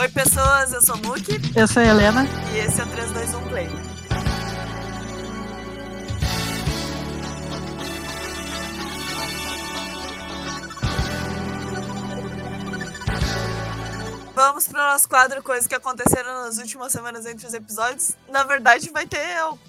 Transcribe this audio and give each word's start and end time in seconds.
Oi, 0.00 0.08
pessoas, 0.08 0.72
eu 0.72 0.80
sou 0.80 0.94
o 0.94 0.98
Muki 1.06 1.38
Eu 1.54 1.68
sou 1.68 1.82
a 1.82 1.84
Helena. 1.84 2.24
e 2.54 2.58
esse 2.60 2.80
é 2.80 2.84
o 2.84 2.86
321 2.86 3.48
Play. 3.50 3.68
Vamos 14.34 14.68
para 14.68 14.80
o 14.80 14.92
nosso 14.92 15.06
quadro 15.06 15.42
Coisas 15.42 15.66
que 15.66 15.74
aconteceram 15.74 16.44
nas 16.44 16.56
últimas 16.56 16.92
semanas 16.92 17.26
entre 17.26 17.46
os 17.46 17.52
episódios. 17.52 18.16
Na 18.30 18.42
verdade, 18.42 18.88
vai 18.88 19.06
ter 19.06 19.20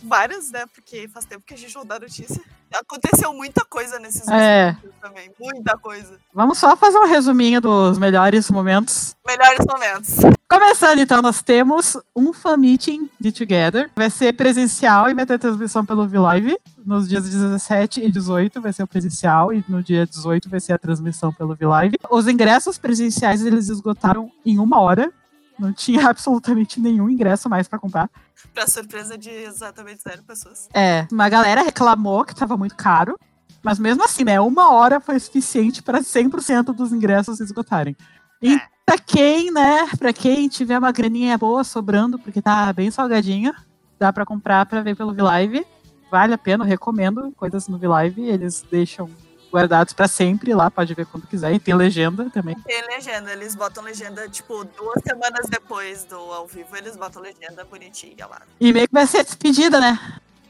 várias, 0.01 0.49
né? 0.49 0.65
Porque 0.73 1.09
faz 1.09 1.25
tempo 1.25 1.43
que 1.45 1.55
a 1.55 1.57
gente 1.57 1.75
não 1.75 1.85
dá 1.85 1.99
notícia. 1.99 2.41
Aconteceu 2.73 3.33
muita 3.33 3.65
coisa 3.65 3.99
nesses 3.99 4.27
É. 4.27 4.75
também. 5.01 5.31
Muita 5.39 5.77
coisa. 5.77 6.17
Vamos 6.33 6.57
só 6.57 6.75
fazer 6.77 6.97
um 6.97 7.05
resuminho 7.07 7.59
dos 7.59 7.97
melhores 7.97 8.49
momentos. 8.49 9.15
Melhores 9.27 9.65
momentos. 9.69 10.17
Começando 10.49 10.99
então, 10.99 11.21
nós 11.21 11.41
temos 11.41 11.97
um 12.15 12.33
fan 12.33 12.57
meeting 12.57 13.09
de 13.19 13.31
Together. 13.31 13.89
Vai 13.95 14.09
ser 14.09 14.33
presencial 14.33 15.09
e 15.09 15.13
vai 15.13 15.25
ter 15.25 15.39
transmissão 15.39 15.85
pelo 15.85 16.07
V-Live. 16.07 16.57
Nos 16.85 17.07
dias 17.07 17.23
17 17.29 18.01
e 18.01 18.11
18 18.11 18.59
vai 18.61 18.73
ser 18.73 18.83
o 18.83 18.87
presencial 18.87 19.53
e 19.53 19.63
no 19.67 19.81
dia 19.81 20.05
18 20.05 20.49
vai 20.49 20.59
ser 20.59 20.73
a 20.73 20.77
transmissão 20.77 21.31
pelo 21.33 21.55
V-Live. 21.55 21.97
Os 22.09 22.27
ingressos 22.27 22.77
presenciais 22.77 23.45
eles 23.45 23.69
esgotaram 23.69 24.29
em 24.45 24.59
uma 24.59 24.79
hora. 24.79 25.11
Não 25.59 25.71
tinha 25.71 26.07
absolutamente 26.09 26.79
nenhum 26.79 27.09
ingresso 27.09 27.47
mais 27.49 27.67
pra 27.67 27.79
comprar. 27.79 28.09
Pra 28.53 28.67
surpresa 28.67 29.17
de 29.17 29.29
exatamente 29.29 30.01
zero 30.01 30.23
pessoas. 30.23 30.67
É, 30.73 31.07
uma 31.11 31.29
galera 31.29 31.61
reclamou 31.61 32.23
que 32.25 32.35
tava 32.35 32.57
muito 32.57 32.75
caro. 32.75 33.17
Mas 33.63 33.77
mesmo 33.77 34.03
assim, 34.03 34.23
né? 34.23 34.39
Uma 34.41 34.71
hora 34.71 34.99
foi 34.99 35.19
suficiente 35.19 35.83
para 35.83 35.99
100% 36.01 36.73
dos 36.73 36.91
ingressos 36.91 37.37
se 37.37 37.43
esgotarem. 37.43 37.95
E 38.41 38.55
É. 38.55 38.61
pra 38.85 38.97
quem, 38.97 39.51
né? 39.51 39.87
Pra 39.99 40.11
quem 40.11 40.47
tiver 40.49 40.79
uma 40.79 40.91
graninha 40.91 41.37
boa 41.37 41.63
sobrando, 41.63 42.17
porque 42.17 42.41
tá 42.41 42.73
bem 42.73 42.89
salgadinho, 42.89 43.53
dá 43.99 44.11
pra 44.11 44.25
comprar 44.25 44.65
pra 44.65 44.81
ver 44.81 44.95
pelo 44.95 45.13
V-Live. 45.13 45.63
Vale 46.09 46.33
a 46.33 46.37
pena, 46.37 46.65
recomendo 46.65 47.31
coisas 47.37 47.67
no 47.67 47.77
V-Live. 47.77 48.21
Eles 48.23 48.65
deixam 48.69 49.09
guardados 49.51 49.93
pra 49.93 50.07
sempre 50.07 50.53
lá, 50.53 50.71
pode 50.71 50.93
ver 50.93 51.05
quando 51.05 51.27
quiser. 51.27 51.53
E 51.53 51.59
tem 51.59 51.75
legenda 51.75 52.29
também. 52.29 52.55
Tem 52.61 52.81
legenda, 52.87 53.31
eles 53.31 53.55
botam 53.55 53.83
legenda, 53.83 54.27
tipo, 54.29 54.63
duas 54.63 55.01
semanas 55.03 55.47
depois 55.49 56.05
do 56.05 56.15
ao 56.15 56.47
vivo, 56.47 56.75
eles 56.75 56.95
botam 56.95 57.21
legenda 57.21 57.65
bonitinha 57.65 58.25
lá. 58.27 58.41
E 58.59 58.71
meio 58.71 58.87
que 58.87 58.93
vai 58.93 59.05
ser 59.05 59.19
a 59.19 59.23
despedida, 59.23 59.79
né? 59.79 59.99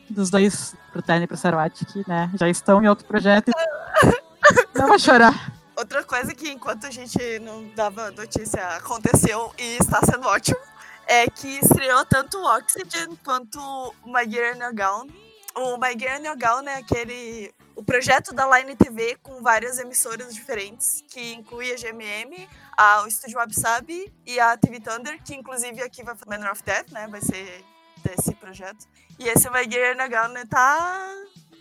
Dos 0.09 0.29
dois, 0.29 0.75
pro 0.91 1.01
Terno 1.01 1.23
e 1.23 1.27
pro 1.27 1.37
Sarawat, 1.37 1.85
que 1.85 2.07
né, 2.07 2.29
já 2.35 2.47
estão 2.47 2.83
em 2.83 2.87
outro 2.87 3.05
projeto. 3.05 3.51
Não 4.75 4.87
vou 4.87 4.99
chorar. 4.99 5.53
Outra 5.75 6.03
coisa 6.03 6.33
que 6.35 6.49
enquanto 6.49 6.85
a 6.85 6.91
gente 6.91 7.39
não 7.39 7.67
dava 7.75 8.11
notícia 8.11 8.61
aconteceu 8.75 9.51
e 9.57 9.77
está 9.77 9.99
sendo 10.01 10.27
ótimo 10.27 10.59
é 11.07 11.27
que 11.27 11.59
estreou 11.59 12.05
tanto 12.05 12.37
o 12.37 12.57
Oxygen 12.57 13.17
quanto 13.23 13.59
o 13.59 13.93
My 14.05 14.29
Gear 14.29 14.57
Gown. 14.75 15.07
O 15.55 15.77
My 15.77 15.97
Gear 15.97 16.21
Gown 16.37 16.67
é 16.67 16.77
aquele 16.77 17.53
o 17.75 17.83
projeto 17.83 18.33
da 18.33 18.57
Line 18.57 18.75
TV 18.75 19.17
com 19.21 19.41
várias 19.41 19.79
emissoras 19.79 20.33
diferentes, 20.33 21.03
que 21.07 21.33
inclui 21.33 21.71
a 21.71 21.75
GMM, 21.75 22.47
a, 22.77 23.03
o 23.03 23.07
Estúdio 23.07 23.37
Wabsabi 23.37 24.11
e 24.25 24.39
a 24.39 24.57
TV 24.57 24.79
Thunder, 24.79 25.21
que 25.23 25.35
inclusive 25.35 25.81
aqui 25.81 26.03
vai 26.03 26.15
fazer 26.15 26.29
Manor 26.29 26.51
of 26.51 26.63
Death, 26.63 26.91
né? 26.91 27.07
Vai 27.07 27.21
ser 27.21 27.63
desse 28.03 28.33
projeto. 28.35 28.87
E 29.19 29.27
esse 29.27 29.49
My 29.49 29.69
Gear 29.69 29.95
No 29.95 30.09
Gown 30.09 30.29
né, 30.29 30.43
tá 30.49 31.13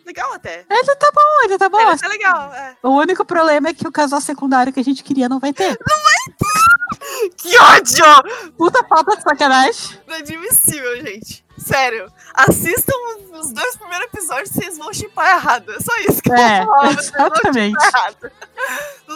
legal 0.05 0.33
até. 0.33 0.65
Ele 0.69 0.97
tá 0.97 1.11
bom, 1.13 1.45
ele 1.45 1.59
tá 1.59 1.69
bom. 1.69 1.81
Ele 1.81 1.99
tá 1.99 2.09
legal, 2.09 2.53
é. 2.53 2.77
O 2.83 2.91
único 2.91 3.25
problema 3.25 3.69
é 3.69 3.75
que 3.75 3.87
o 3.87 3.93
casal 3.93 4.21
secundário 4.21 4.73
que 4.73 4.81
a 4.81 4.85
gente 4.85 5.05
queria 5.05 5.29
não 5.29 5.39
vai 5.39 5.53
ter. 5.53 5.79
Que 7.37 7.59
ódio! 7.59 8.53
Puta 8.57 8.85
falta 8.85 9.17
de 9.17 9.23
sacanagem. 9.23 9.99
Inadmissível, 10.07 10.97
gente. 11.05 11.45
Sério. 11.59 12.11
Assistam 12.35 12.93
os 13.33 13.53
dois 13.53 13.77
primeiros 13.77 14.07
episódios 14.13 14.51
vocês 14.51 14.79
vão 14.79 14.93
chipar 14.93 15.37
errado. 15.37 15.71
É 15.73 15.81
só 15.81 15.93
isso 16.09 16.23
que 16.23 16.33
É, 16.33 16.61
eu 16.61 16.67
vou 16.67 16.75
falar. 16.75 16.91
exatamente. 16.93 17.77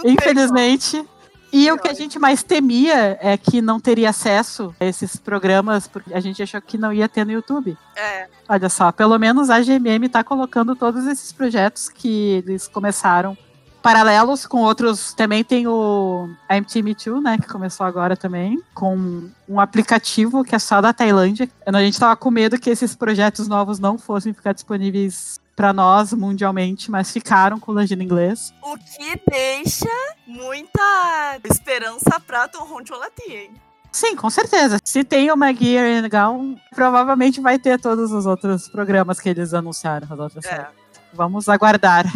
Infelizmente. 0.04 1.04
E 1.52 1.70
o 1.70 1.78
que 1.78 1.86
a 1.86 1.92
gente 1.94 2.18
mais 2.18 2.42
temia 2.42 3.16
é 3.22 3.36
que 3.38 3.62
não 3.62 3.78
teria 3.78 4.10
acesso 4.10 4.74
a 4.80 4.84
esses 4.84 5.14
programas, 5.14 5.86
porque 5.86 6.12
a 6.12 6.18
gente 6.18 6.42
achou 6.42 6.60
que 6.60 6.76
não 6.76 6.92
ia 6.92 7.08
ter 7.08 7.24
no 7.24 7.30
YouTube. 7.30 7.78
É, 7.94 8.26
Olha 8.48 8.68
só, 8.68 8.90
pelo 8.90 9.16
menos 9.20 9.48
a 9.50 9.60
GMM 9.60 10.08
tá 10.10 10.24
colocando 10.24 10.74
todos 10.74 11.06
esses 11.06 11.32
projetos 11.32 11.88
que 11.88 12.42
eles 12.44 12.66
começaram 12.66 13.38
paralelos 13.84 14.46
com 14.46 14.62
outros. 14.62 15.12
Também 15.12 15.44
tem 15.44 15.66
o 15.66 16.26
MTM2, 16.50 17.22
né, 17.22 17.36
que 17.36 17.46
começou 17.46 17.84
agora 17.84 18.16
também, 18.16 18.58
com 18.72 19.28
um 19.46 19.60
aplicativo 19.60 20.42
que 20.42 20.54
é 20.54 20.58
só 20.58 20.80
da 20.80 20.94
Tailândia. 20.94 21.50
A 21.66 21.82
gente 21.82 22.00
tava 22.00 22.16
com 22.16 22.30
medo 22.30 22.58
que 22.58 22.70
esses 22.70 22.96
projetos 22.96 23.46
novos 23.46 23.78
não 23.78 23.98
fossem 23.98 24.32
ficar 24.32 24.54
disponíveis 24.54 25.38
para 25.54 25.70
nós 25.74 26.14
mundialmente, 26.14 26.90
mas 26.90 27.12
ficaram 27.12 27.60
com 27.60 27.72
legenda 27.72 28.02
em 28.02 28.06
inglês. 28.06 28.54
o 28.62 28.76
que 28.78 29.20
deixa 29.30 29.86
muita 30.26 31.38
esperança 31.44 32.18
pra 32.26 32.48
Tom 32.48 32.64
Roncholatien, 32.64 33.36
hein? 33.36 33.50
Sim, 33.92 34.16
com 34.16 34.30
certeza. 34.30 34.80
Se 34.82 35.04
tem 35.04 35.30
o 35.30 35.36
Gear 35.36 36.02
and 36.02 36.08
Gown, 36.08 36.56
provavelmente 36.74 37.40
vai 37.40 37.58
ter 37.58 37.78
todos 37.78 38.10
os 38.10 38.24
outros 38.26 38.66
programas 38.66 39.20
que 39.20 39.28
eles 39.28 39.52
anunciaram, 39.52 40.08
as 40.10 40.18
outras 40.18 40.44
É. 40.46 40.66
Vamos 41.12 41.48
aguardar. 41.48 42.06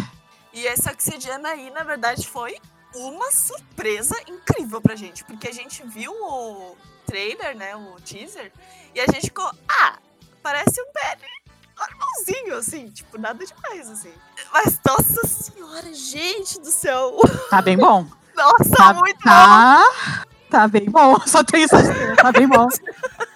E 0.53 0.65
esse 0.65 0.89
Oxygen 0.89 1.45
aí, 1.45 1.69
na 1.71 1.83
verdade, 1.83 2.27
foi 2.27 2.57
uma 2.95 3.31
surpresa 3.31 4.15
incrível 4.27 4.81
pra 4.81 4.95
gente. 4.95 5.23
Porque 5.23 5.47
a 5.47 5.53
gente 5.53 5.83
viu 5.85 6.11
o 6.11 6.75
trailer, 7.05 7.55
né? 7.55 7.75
O 7.75 7.95
teaser, 8.01 8.51
e 8.93 8.99
a 8.99 9.05
gente 9.05 9.27
ficou, 9.27 9.49
ah, 9.67 9.97
parece 10.41 10.81
um 10.81 10.85
BL 10.85 11.39
normalzinho, 11.79 12.55
assim, 12.57 12.89
tipo, 12.89 13.17
nada 13.17 13.45
demais, 13.45 13.89
assim. 13.89 14.11
Mas, 14.51 14.79
nossa 14.85 15.27
senhora, 15.27 15.93
gente 15.93 16.59
do 16.59 16.69
céu! 16.71 17.17
Tá 17.49 17.61
bem 17.61 17.77
bom. 17.77 18.05
Nossa, 18.35 18.75
Tá, 18.75 18.93
muito 18.93 19.17
bom! 19.17 19.23
tá, 19.23 20.25
tá 20.49 20.67
bem 20.67 20.89
bom. 20.89 21.19
Só 21.27 21.43
tem 21.43 21.63
isso 21.63 21.75
dizer. 21.75 22.15
Tá 22.15 22.31
bem 22.31 22.47
bom. 22.47 22.67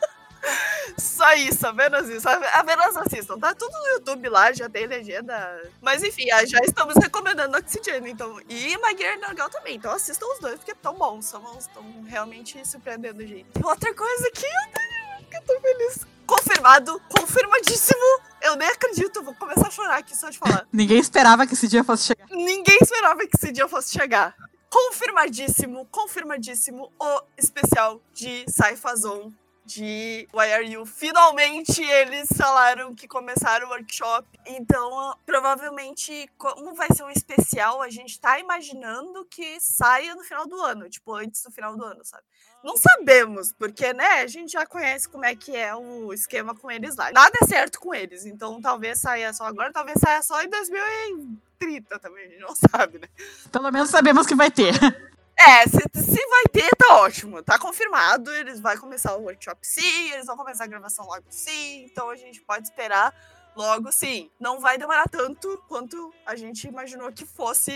Só 1.24 1.34
isso, 1.36 1.66
apenas 1.66 2.10
isso. 2.10 2.28
Apenas 2.28 2.98
assistam. 2.98 3.40
Tá 3.40 3.56
tudo 3.56 3.72
no 3.72 3.88
YouTube 3.94 4.28
lá, 4.28 4.52
já 4.52 4.70
tem 4.70 4.86
legenda. 4.86 5.72
Mas 5.82 6.04
enfim, 6.04 6.30
ah, 6.32 6.46
já 6.46 6.60
estamos 6.60 6.96
recomendando 6.96 7.58
Oxygen, 7.58 8.10
então. 8.10 8.42
E 8.50 8.76
Gear 8.98 9.18
Norgal 9.22 9.50
também. 9.50 9.78
Então 9.78 9.94
assistam 9.94 10.26
os 10.34 10.40
dois, 10.40 10.56
porque 10.56 10.76
tão 10.76 10.96
bons. 10.96 11.34
Estão 11.58 12.04
realmente 12.06 12.68
surpreendendo 12.68 13.26
gente. 13.26 13.46
Outra 13.64 13.94
coisa 13.94 14.32
que 14.32 14.46
eu, 14.46 14.72
tô- 14.74 15.30
que 15.30 15.38
eu 15.38 15.42
tô 15.44 15.62
feliz. 15.62 16.06
Confirmado, 16.28 17.02
confirmadíssimo. 17.18 18.20
Eu 18.42 18.58
nem 18.58 18.68
acredito, 18.68 19.24
vou 19.24 19.34
começar 19.36 19.68
a 19.68 19.72
chorar 19.72 19.98
aqui 20.00 20.18
só 20.18 20.30
de 20.30 20.38
falar. 20.38 20.68
Ninguém 20.74 21.00
esperava 21.00 21.48
que 21.48 21.54
esse 21.54 21.70
dia 21.70 21.86
fosse 21.86 22.04
chegar. 22.08 22.28
Ninguém 22.32 22.78
esperava 22.82 23.20
que 23.26 23.38
esse 23.38 23.52
dia 23.52 23.68
fosse 23.70 23.94
chegar. 23.94 24.36
Confirmadíssimo, 24.70 25.86
confirmadíssimo 25.92 26.92
o 27.00 27.22
especial 27.38 28.02
de 28.14 28.44
Saifazon 28.50 29.32
de 29.66 30.28
Why 30.34 30.54
Are 30.54 30.66
You. 30.66 30.86
Finalmente 30.86 31.82
eles 31.82 32.28
falaram 32.36 32.94
que 32.94 33.08
começaram 33.08 33.68
o 33.68 33.72
workshop. 33.72 34.28
Então, 34.46 35.16
provavelmente, 35.26 36.30
como 36.38 36.74
vai 36.74 36.90
ser 36.94 37.04
um 37.04 37.10
especial, 37.10 37.82
a 37.82 37.90
gente 37.90 38.20
tá 38.20 38.40
imaginando 38.40 39.26
que 39.26 39.60
saia 39.60 40.16
no 40.16 40.24
final 40.24 40.48
do 40.48 40.62
ano, 40.62 40.90
tipo, 40.90 41.14
antes 41.14 41.44
do 41.44 41.52
final 41.52 41.76
do 41.76 41.84
ano, 41.84 42.04
sabe? 42.04 42.24
Não 42.64 42.78
sabemos, 42.78 43.52
porque, 43.52 43.92
né, 43.94 44.22
a 44.22 44.28
gente 44.28 44.54
já 44.54 44.66
conhece 44.66 45.10
como 45.10 45.26
é 45.26 45.36
que 45.36 45.56
é 45.56 45.76
o 45.76 46.14
esquema 46.14 46.56
com 46.56 46.72
eles 46.72 46.96
lá. 46.96 47.12
Nada 47.12 47.38
é 47.42 47.46
certo 47.46 47.80
com 47.80 47.94
eles, 47.94 48.26
então 48.26 48.62
talvez 48.62 49.00
saia 49.00 49.34
só 49.34 49.46
agora, 49.46 49.72
talvez 49.72 50.00
saia 50.00 50.22
só 50.22 50.42
em 50.42 50.50
2030 50.50 52.00
também, 52.00 52.26
a 52.26 52.30
gente 52.30 52.40
não 52.40 52.56
sabe, 52.72 53.00
né? 53.00 53.08
Pelo 53.52 53.72
menos 53.72 53.90
sabemos 53.90 54.26
que 54.26 54.36
vai 54.36 54.50
ter. 54.50 54.74
É, 55.38 55.64
se, 55.68 55.78
se 56.02 56.28
vai 56.30 56.44
ter, 56.52 56.70
tá 56.78 56.98
ótimo. 56.98 57.42
Tá 57.44 57.58
confirmado. 57.60 58.32
Eles 58.34 58.60
vão 58.60 58.78
começar 58.78 59.16
o 59.16 59.24
workshop 59.24 59.60
sim, 59.62 60.12
eles 60.12 60.26
vão 60.26 60.38
começar 60.38 60.64
a 60.64 60.68
gravação 60.68 61.06
logo 61.06 61.26
sim. 61.30 61.86
Então 61.86 62.10
a 62.10 62.16
gente 62.16 62.42
pode 62.42 62.68
esperar 62.68 63.14
logo 63.56 63.92
sim. 63.92 64.30
Não 64.40 64.60
vai 64.60 64.78
demorar 64.78 65.08
tanto 65.10 65.62
quanto 65.68 66.14
a 66.26 66.36
gente 66.36 66.68
imaginou 66.68 67.12
que 67.12 67.26
fosse 67.26 67.72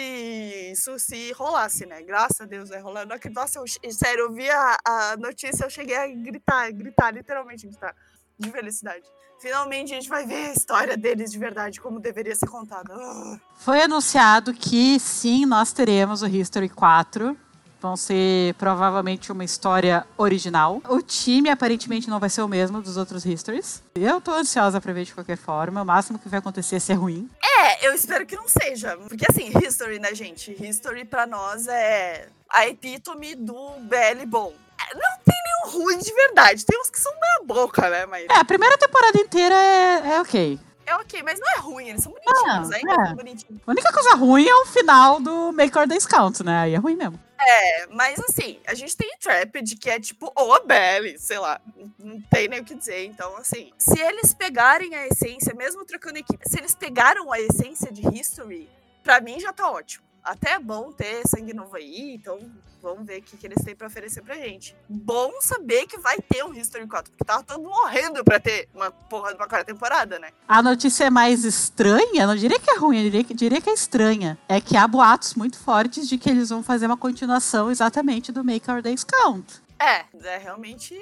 isso 0.72 0.98
se 1.00 1.32
rolasse, 1.34 1.86
né? 1.86 2.02
Graças 2.02 2.42
a 2.42 2.46
Deus 2.46 2.70
vai 2.70 2.80
acredito- 2.80 3.34
Nossa, 3.40 3.60
eu, 3.60 3.92
sério, 3.92 4.22
eu 4.26 4.32
vi 4.32 4.50
a, 4.50 4.78
a 4.86 5.18
notícia, 5.18 5.66
eu 5.66 5.70
cheguei 5.70 5.96
a 5.96 6.08
gritar, 6.08 6.72
gritar, 6.72 7.12
literalmente 7.12 7.68
gritar. 7.68 7.96
De 8.40 8.52
felicidade. 8.52 9.04
Finalmente 9.40 9.92
a 9.94 9.96
gente 9.96 10.10
vai 10.10 10.26
ver 10.26 10.50
a 10.50 10.54
história 10.54 10.96
deles 10.96 11.32
de 11.32 11.40
verdade, 11.40 11.82
como 11.82 12.00
deveria 12.00 12.36
ser 12.36 12.48
contada. 12.48 12.94
Ah. 12.96 13.40
Foi 13.56 13.82
anunciado 13.82 14.54
que 14.54 15.00
sim, 15.00 15.44
nós 15.46 15.74
teremos 15.74 16.22
o 16.22 16.28
History 16.28 16.70
4. 16.70 17.36
Vão 17.80 17.96
ser 17.96 18.56
provavelmente 18.56 19.32
uma 19.32 19.44
história 19.44 20.06
original. 20.18 20.82
O 20.90 21.02
time 21.02 21.50
aparentemente 21.50 22.10
não 22.10 22.20
vai 22.20 22.30
ser 22.30 22.42
o 22.42 22.48
mesmo 22.48 22.82
dos 22.82 22.98
outros 22.98 23.26
Histories. 23.26 23.84
Eu 23.96 24.20
tô 24.20 24.32
ansiosa 24.32 24.82
pra 24.82 24.94
ver 24.94 25.06
de 25.06 25.14
qualquer 25.14 25.38
forma. 25.38 25.82
O 25.82 25.86
máximo 25.86 26.18
que 26.18 26.30
vai 26.30 26.40
acontecer 26.40 26.78
é 26.78 26.80
ser 26.80 26.94
ruim. 26.94 27.30
É, 27.44 27.88
eu 27.88 27.94
espero 27.94 28.26
que 28.26 28.36
não 28.36 28.48
seja. 28.48 28.98
Porque 28.98 29.26
assim, 29.30 29.52
History, 29.64 30.00
né, 30.00 30.16
gente? 30.16 30.52
History 30.60 31.06
pra 31.06 31.28
nós 31.28 31.68
é 31.68 32.30
a 32.50 32.68
epítome 32.68 33.36
do 33.36 33.54
BL 33.82 34.26
bom. 34.26 34.54
É, 34.80 34.96
Não 34.96 35.18
tem 35.26 35.36
nenhum 35.44 35.84
ruins 35.84 36.04
de 36.04 36.14
verdade. 36.14 36.66
Tem 36.66 36.80
uns 36.80 36.90
que 36.90 37.00
são 37.00 37.12
meia 37.20 37.42
boca, 37.46 37.90
né? 37.90 38.06
Mas... 38.06 38.26
É, 38.30 38.40
a 38.40 38.46
primeira 38.46 38.78
temporada 38.78 39.20
inteira 39.20 39.56
é, 39.56 40.14
é 40.16 40.22
ok. 40.22 40.60
É 40.88 40.96
ok, 40.96 41.22
mas 41.22 41.38
não 41.38 41.48
é 41.50 41.60
ruim, 41.60 41.90
eles 41.90 42.02
são 42.02 42.14
bonitinhos, 42.14 42.72
Ah, 42.72 42.76
ainda 42.76 42.94
é. 42.94 43.06
são 43.08 43.16
bonitinhos. 43.18 43.62
A 43.68 43.72
única 43.72 43.92
coisa 43.92 44.16
ruim 44.16 44.48
é 44.48 44.56
o 44.56 44.66
final 44.66 45.20
do 45.20 45.52
Make 45.52 45.78
or 45.78 45.86
Count, 46.10 46.42
né? 46.46 46.60
Aí 46.62 46.74
é 46.74 46.78
ruim 46.78 46.96
mesmo. 46.96 47.20
É, 47.40 47.88
mas 47.88 48.18
assim, 48.22 48.58
a 48.66 48.74
gente 48.74 48.96
tem 48.96 49.12
Trapped, 49.20 49.76
que 49.76 49.90
é 49.90 50.00
tipo, 50.00 50.32
ou 50.34 50.54
a 50.54 50.62
Belly, 50.62 51.20
sei 51.20 51.38
lá, 51.40 51.60
não 52.00 52.22
tem 52.32 52.48
nem 52.48 52.62
o 52.62 52.64
que 52.64 52.74
dizer. 52.74 53.04
Então, 53.06 53.36
assim, 53.36 53.72
se 53.78 54.00
eles 54.00 54.34
pegarem 54.34 54.96
a 54.96 55.06
essência, 55.08 55.54
mesmo 55.54 55.86
trocando 55.86 56.18
equipe, 56.20 56.48
se 56.50 56.58
eles 56.58 56.74
pegaram 56.74 57.32
a 57.34 57.40
essência 57.40 57.92
de 57.92 58.02
History, 58.18 58.70
pra 59.04 59.20
mim 59.20 59.40
já 59.42 59.52
tá 59.52 59.70
ótimo. 59.70 60.06
Até 60.24 60.52
é 60.54 60.60
bom 60.60 60.92
ter 60.94 61.22
sangue 61.28 61.54
novo 61.54 61.76
aí, 61.76 62.14
então 62.16 62.40
vamos 62.82 63.06
ver 63.06 63.20
o 63.20 63.22
que, 63.22 63.38
que 63.38 63.48
eles 63.48 63.64
têm 63.64 63.76
pra 63.76 63.88
oferecer 63.88 64.22
pra 64.22 64.36
gente. 64.36 64.76
Bom 64.88 65.34
saber 65.42 65.86
que 65.88 65.98
vai 65.98 66.18
ter 66.20 66.44
um 66.44 66.54
History 66.54 66.88
4, 66.88 67.12
porque 67.12 67.24
tava 67.24 67.44
todo 67.44 67.64
morrendo 67.64 68.24
pra 68.24 68.40
ter 68.40 68.70
uma 68.74 68.92
porra 68.92 69.30
de 69.30 69.36
uma 69.36 69.48
quarta 69.48 69.66
temporada, 69.66 70.20
né? 70.20 70.30
A 70.48 70.62
notícia 70.62 71.06
é 71.06 71.10
mais 71.10 71.44
estranha, 71.44 72.28
não 72.28 72.36
diria 72.36 72.60
que 72.60 72.70
é 72.70 72.78
ruim, 72.78 72.98
eu 72.98 73.04
diria 73.04 73.24
que, 73.24 73.34
diria 73.34 73.62
que 73.62 73.70
é 73.70 73.74
estranha. 73.74 74.38
É 74.48 74.62
que 74.62 74.76
há 74.78 74.88
boatos 74.88 75.36
muito 75.36 75.58
fortes 75.58 76.08
de 76.08 76.18
que 76.18 76.30
eles 76.30 76.50
vão 76.50 76.64
fazer 76.64 76.86
uma 76.86 76.98
continuação 76.98 77.70
exatamente 77.72 78.32
do 78.32 78.44
Make 78.44 78.70
Our 78.70 78.82
Days 78.82 79.04
Count. 79.04 79.62
É, 79.80 80.06
é 80.24 80.38
realmente 80.38 80.96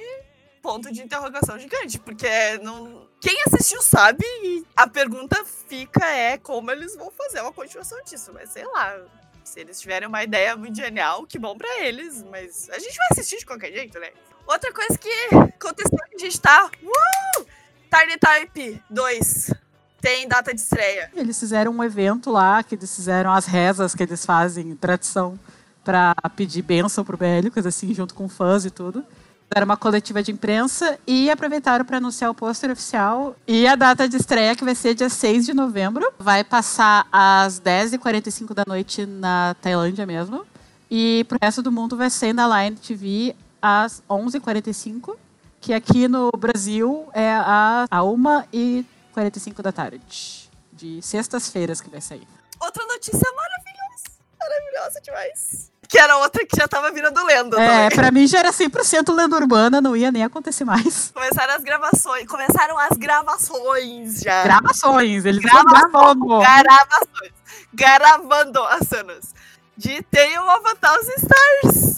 ponto 0.66 0.92
de 0.92 1.04
interrogação 1.04 1.60
gigante, 1.60 2.00
porque 2.00 2.57
não... 2.63 3.07
quem 3.22 3.38
assistiu 3.45 3.83
sabe 3.83 4.25
e 4.44 4.66
a 4.75 4.88
pergunta 4.88 5.45
fica 5.45 6.04
é 6.04 6.39
como 6.39 6.72
eles 6.72 6.95
vão 6.95 7.12
fazer 7.12 7.42
uma 7.42 7.54
continuação 7.54 8.00
disso, 8.04 8.31
mas 8.33 8.50
sei 8.50 8.66
lá. 8.66 8.98
Se 9.45 9.59
eles 9.59 9.80
tiverem 9.80 10.07
uma 10.07 10.24
ideia 10.24 10.57
muito 10.57 10.75
genial, 10.75 11.25
que 11.25 11.38
bom 11.38 11.56
pra 11.56 11.81
eles, 11.81 12.25
mas 12.31 12.68
a 12.71 12.80
gente 12.80 12.97
vai 12.97 13.07
assistir 13.12 13.38
de 13.38 13.45
qualquer 13.45 13.71
jeito, 13.71 14.00
né? 14.00 14.09
Outra 14.47 14.74
coisa 14.74 14.97
que 14.97 15.09
aconteceu 15.33 15.97
que 16.09 16.15
a 16.15 16.19
gente 16.19 16.42
tá. 16.42 16.69
Uh! 16.83 17.45
Tiny 17.89 18.18
Type 18.18 18.83
2 18.89 19.53
tem 20.01 20.27
data 20.27 20.53
de 20.53 20.59
estreia. 20.59 21.12
Eles 21.15 21.39
fizeram 21.39 21.71
um 21.71 21.83
evento 21.83 22.31
lá, 22.31 22.63
que 22.63 22.75
eles 22.75 22.94
fizeram 22.94 23.31
as 23.31 23.45
rezas 23.45 23.95
que 23.95 24.03
eles 24.03 24.25
fazem, 24.25 24.75
tradição, 24.75 25.39
pra 25.83 26.13
pedir 26.36 26.63
bênção 26.63 27.06
pro 27.06 27.15
BL, 27.15 27.48
assim, 27.68 27.94
junto 27.94 28.13
com 28.13 28.27
fãs 28.27 28.65
e 28.65 28.71
tudo. 28.71 29.06
Fizeram 29.55 29.67
uma 29.67 29.77
coletiva 29.77 30.21
de 30.21 30.33
imprensa 30.33 30.99
e 31.07 31.31
aproveitaram 31.31 31.85
para 31.85 31.95
anunciar 31.95 32.29
o 32.29 32.33
pôster 32.33 32.69
oficial 32.69 33.37
e 33.47 33.65
a 33.65 33.73
data 33.77 34.05
de 34.05 34.17
estreia, 34.17 34.53
que 34.53 34.65
vai 34.65 34.75
ser 34.75 34.93
dia 34.93 35.07
6 35.07 35.45
de 35.45 35.53
novembro. 35.53 36.05
Vai 36.19 36.43
passar 36.43 37.07
às 37.09 37.57
10h45 37.61 38.53
da 38.53 38.65
noite 38.67 39.05
na 39.05 39.55
Tailândia 39.61 40.05
mesmo. 40.05 40.45
E 40.91 41.25
pro 41.29 41.37
resto 41.41 41.61
do 41.61 41.71
mundo 41.71 41.95
vai 41.95 42.09
ser 42.09 42.33
na 42.33 42.65
Line 42.65 42.75
TV 42.75 43.33
às 43.61 44.03
11h45, 44.09 45.15
que 45.61 45.73
aqui 45.73 46.09
no 46.09 46.31
Brasil 46.37 47.07
é 47.13 47.31
a 47.33 47.87
1h45 48.01 49.61
da 49.61 49.71
tarde. 49.71 50.51
De 50.73 51.01
sextas-feiras 51.01 51.79
que 51.79 51.89
vai 51.89 52.01
sair. 52.01 52.27
Outra 52.59 52.85
notícia 52.87 53.31
maravilhosa. 53.33 54.19
Maravilhosa 54.37 54.99
demais. 54.99 55.71
Que 55.87 55.99
era 55.99 56.17
outra 56.17 56.45
que 56.45 56.57
já 56.57 56.67
tava 56.67 56.91
virando 56.91 57.23
lenda 57.25 57.61
É, 57.61 57.67
também. 57.83 57.89
pra 57.97 58.11
mim 58.11 58.27
já 58.27 58.39
era 58.39 58.51
100% 58.51 59.13
lenda 59.13 59.35
urbana, 59.35 59.79
não 59.81 59.95
ia 59.95 60.11
nem 60.11 60.23
acontecer 60.23 60.65
mais. 60.65 61.11
Começaram 61.13 61.53
as 61.55 61.63
gravações. 61.63 62.27
Começaram 62.27 62.77
as 62.79 62.97
gravações 62.97 64.19
já. 64.21 64.43
Gravações, 64.43 65.25
eles 65.25 65.41
gravando. 65.41 66.39
Gravações. 66.39 67.31
Gravando 67.73 68.63
as 68.63 68.87
cenas. 68.87 69.33
De 69.77 70.01
Tale 70.03 70.37
of 70.37 70.67
a 70.67 70.75
Thousand 70.75 71.15
Stars. 71.17 71.95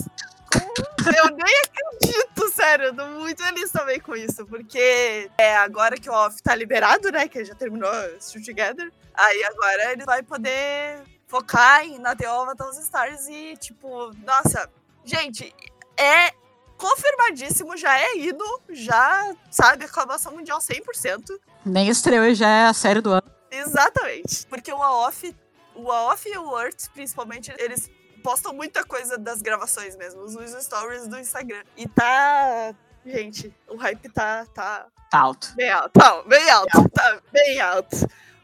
Eu 1.06 1.25
nem 1.31 1.62
acredito, 1.66 2.50
sério. 2.54 2.86
Eu 2.88 2.95
tô 2.95 3.06
muito 3.06 3.42
feliz 3.44 3.72
também 3.72 4.00
com 4.00 4.16
isso. 4.16 4.45
Porque 4.48 5.30
é 5.38 5.56
agora 5.57 5.95
que 5.95 6.10
o 6.10 6.13
off 6.13 6.42
tá 6.42 6.56
liberado, 6.56 7.10
né? 7.12 7.28
Que 7.28 7.45
já 7.45 7.56
terminou 7.56 7.90
Still 8.19 8.44
Together. 8.44 8.92
Aí 9.13 9.44
agora 9.45 9.92
ele 9.94 10.04
vai 10.06 10.22
poder 10.24 11.00
focar 11.28 11.84
em 11.84 12.00
na 12.00 12.16
Tale 12.16 12.32
of 12.42 12.52
a 12.52 12.56
Thousand 12.56 12.82
Stars 12.82 13.28
e, 13.28 13.56
tipo, 13.58 14.12
nossa, 14.26 14.70
gente, 15.04 15.54
é 15.98 16.32
confirmadíssimo, 16.78 17.76
já 17.76 18.00
é 18.00 18.18
ido, 18.18 18.44
já, 18.70 19.36
sabe, 19.52 19.86
aclamação 19.86 20.32
mundial 20.34 20.60
100%. 20.60 21.40
Nem 21.66 21.90
estreou 21.90 22.34
já 22.34 22.48
é 22.50 22.66
a 22.66 22.74
série 22.74 23.02
do 23.02 23.12
ano. 23.12 23.30
Exatamente. 23.52 24.46
Porque 24.48 24.72
o 24.72 24.82
AOF, 24.82 25.36
o 25.76 25.92
AOF 25.92 26.30
e 26.30 26.38
o 26.38 26.60
Earth, 26.60 26.88
principalmente, 26.94 27.54
eles 27.58 27.90
postam 28.24 28.54
muita 28.54 28.84
coisa 28.84 29.18
das 29.18 29.42
gravações 29.42 29.96
mesmo, 29.96 30.22
os 30.22 30.36
os 30.36 30.52
stories 30.64 31.08
do 31.08 31.20
Instagram. 31.20 31.64
E 31.76 31.88
tá. 31.88 32.74
Gente, 33.06 33.54
o 33.70 33.78
hype 33.78 34.10
tá, 34.10 34.46
tá 34.54 34.88
Tá 35.10 35.20
alto. 35.20 35.54
bem 35.56 35.70
alto. 35.70 35.92
Tá, 35.98 36.22
bem 36.24 36.50
alto. 36.50 36.90
Tá 36.90 37.22
bem 37.32 37.62
alto. 37.62 37.96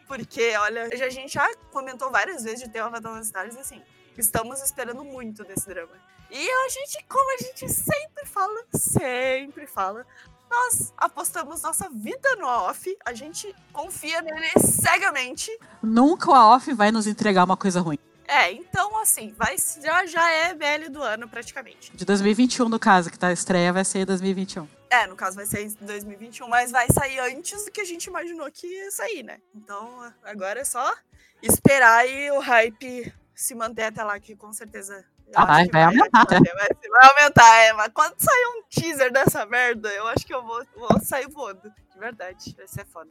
Porque, 0.08 0.56
olha, 0.58 0.84
a 0.84 1.10
gente 1.10 1.34
já 1.34 1.48
comentou 1.72 2.12
várias 2.12 2.44
vezes 2.44 2.60
de 2.62 2.70
ter 2.70 2.84
uma 2.84 3.02
Thousand 3.02 3.22
Stars 3.22 3.58
assim. 3.58 3.82
Estamos 4.18 4.62
esperando 4.62 5.04
muito 5.04 5.44
desse 5.44 5.68
drama. 5.68 5.94
E 6.30 6.50
a 6.50 6.70
gente, 6.70 7.04
como 7.08 7.34
a 7.34 7.38
gente 7.44 7.70
sempre 7.70 8.26
fala, 8.26 8.64
sempre 8.74 9.68
fala, 9.68 10.06
nós 10.50 10.94
apostamos 10.98 11.62
nossa 11.62 11.90
vida 11.90 12.36
no 12.36 12.48
AOF, 12.48 12.96
a 13.06 13.14
gente 13.14 13.54
confia 13.72 14.22
nele 14.22 14.50
cegamente. 14.60 15.52
Nunca 15.82 16.30
o 16.30 16.34
AOF 16.34 16.74
vai 16.74 16.92
nos 16.92 17.08
entregar 17.08 17.44
uma 17.44 17.58
coisa 17.58 17.82
ruim. 17.82 18.00
É, 18.28 18.52
então 18.52 19.00
assim, 19.00 19.34
vai, 19.38 19.56
já, 19.82 20.06
já 20.06 20.30
é 20.30 20.54
BL 20.54 20.90
do 20.90 21.02
ano 21.02 21.28
praticamente. 21.28 21.92
De 21.96 22.06
2021, 22.06 22.70
no 22.70 22.80
caso, 22.80 23.12
que 23.12 23.20
tá 23.20 23.28
a 23.28 23.34
estreia, 23.34 23.74
vai 23.74 23.84
ser 23.84 24.00
em 24.00 24.06
2021. 24.06 24.68
É, 24.94 25.08
no 25.08 25.16
caso 25.16 25.36
vai 25.36 25.46
ser 25.46 25.62
em 25.66 25.70
2021, 25.82 26.48
mas 26.48 26.70
vai 26.72 26.88
sair 26.92 27.20
antes 27.20 27.66
do 27.66 27.72
que 27.72 27.82
a 27.82 27.86
gente 27.86 28.06
imaginou 28.06 28.50
que 28.52 28.68
ia 28.68 28.92
sair, 28.92 29.24
né? 29.24 29.40
Então 29.56 30.14
agora 30.24 30.60
é 30.60 30.64
só 30.64 30.94
esperar 31.42 32.08
e 32.08 32.30
o 32.32 32.40
hype 32.40 33.12
se 33.34 33.56
manter 33.56 33.86
até 33.86 34.04
lá, 34.04 34.20
que 34.20 34.36
com 34.36 34.54
certeza. 34.54 35.04
Ah, 35.36 35.46
vai- 35.46 35.68
vai 35.68 35.84
aumentar, 35.84 36.26
Vai, 36.30 36.40
vai, 36.40 36.68
vai 36.90 37.10
aumentar, 37.10 37.56
é. 37.64 37.74
Mas 37.74 37.90
quando 37.92 38.14
sair 38.20 38.46
um 38.56 38.64
teaser 38.70 39.12
dessa 39.12 39.46
merda, 39.48 39.90
eu 39.90 40.08
acho 40.10 40.26
que 40.28 40.34
eu 40.34 40.44
vou, 40.46 40.64
vou 40.76 41.00
sair 41.02 41.28
voando. 41.28 41.74
De 41.92 41.98
verdade, 42.00 42.54
vai 42.56 42.68
ser 42.68 42.86
foda. 42.86 43.10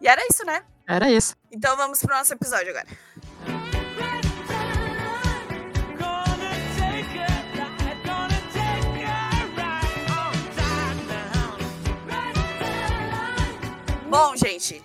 E 0.00 0.08
era 0.08 0.22
isso, 0.30 0.44
né? 0.46 0.64
Era 0.86 1.10
isso. 1.10 1.36
Então 1.52 1.76
vamos 1.76 2.00
pro 2.00 2.14
nosso 2.16 2.32
episódio 2.32 2.70
agora. 2.70 2.86
Bom, 14.10 14.34
gente, 14.34 14.82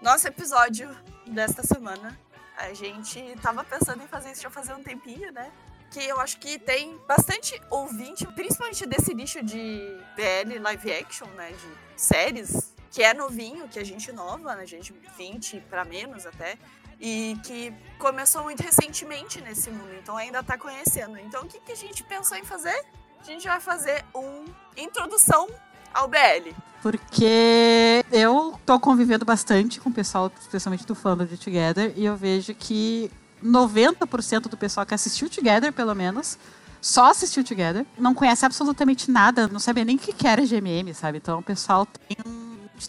nosso 0.00 0.26
episódio 0.26 0.88
desta 1.26 1.62
semana, 1.62 2.18
a 2.56 2.72
gente 2.72 3.22
tava 3.42 3.62
pensando 3.62 4.02
em 4.02 4.08
fazer 4.08 4.32
isso 4.32 4.40
já 4.40 4.48
fazer 4.48 4.72
um 4.72 4.82
tempinho, 4.82 5.30
né? 5.30 5.52
Que 5.90 6.02
eu 6.02 6.18
acho 6.18 6.38
que 6.38 6.58
tem 6.58 6.98
bastante 7.06 7.60
ouvinte, 7.68 8.26
principalmente 8.28 8.86
desse 8.86 9.12
nicho 9.12 9.42
de 9.44 10.00
BL 10.16 10.58
live 10.58 10.90
action, 10.90 11.26
né? 11.36 11.50
De 11.50 12.00
séries, 12.00 12.72
que 12.90 13.02
é 13.02 13.12
novinho, 13.12 13.68
que 13.68 13.78
é 13.78 13.84
gente 13.84 14.10
nova, 14.10 14.54
né? 14.54 14.64
Gente 14.64 14.94
20 15.18 15.60
pra 15.68 15.84
menos 15.84 16.24
até. 16.24 16.56
E 16.98 17.36
que 17.44 17.74
começou 17.98 18.42
muito 18.42 18.62
recentemente 18.62 19.38
nesse 19.42 19.70
mundo, 19.70 19.94
então 20.00 20.16
ainda 20.16 20.42
tá 20.42 20.56
conhecendo. 20.56 21.18
Então 21.18 21.42
o 21.42 21.46
que, 21.46 21.60
que 21.60 21.72
a 21.72 21.76
gente 21.76 22.02
pensou 22.04 22.38
em 22.38 22.44
fazer? 22.44 22.86
A 23.20 23.24
gente 23.24 23.46
vai 23.46 23.60
fazer 23.60 24.02
um 24.14 24.46
introdução 24.78 25.46
ao 25.92 26.08
BL. 26.08 26.54
Porque 26.80 28.01
eu 28.12 28.60
tô 28.66 28.78
convivendo 28.78 29.24
bastante 29.24 29.80
com 29.80 29.88
o 29.88 29.92
pessoal, 29.92 30.30
especialmente 30.40 30.86
do 30.86 30.94
fandom 30.94 31.24
de 31.24 31.38
Together, 31.38 31.92
e 31.96 32.04
eu 32.04 32.14
vejo 32.16 32.54
que 32.54 33.10
90% 33.42 34.42
do 34.42 34.56
pessoal 34.56 34.84
que 34.86 34.94
assistiu 34.94 35.28
Together, 35.30 35.72
pelo 35.72 35.94
menos, 35.94 36.38
só 36.80 37.10
assistiu 37.10 37.42
Together, 37.42 37.86
não 37.98 38.14
conhece 38.14 38.44
absolutamente 38.44 39.10
nada, 39.10 39.48
não 39.48 39.58
sabia 39.58 39.84
nem 39.84 39.96
o 39.96 39.98
que 39.98 40.26
era 40.26 40.44
GMM, 40.44 40.92
sabe? 40.94 41.18
Então 41.18 41.38
o 41.38 41.42
pessoal 41.42 41.86
tem, 41.86 42.16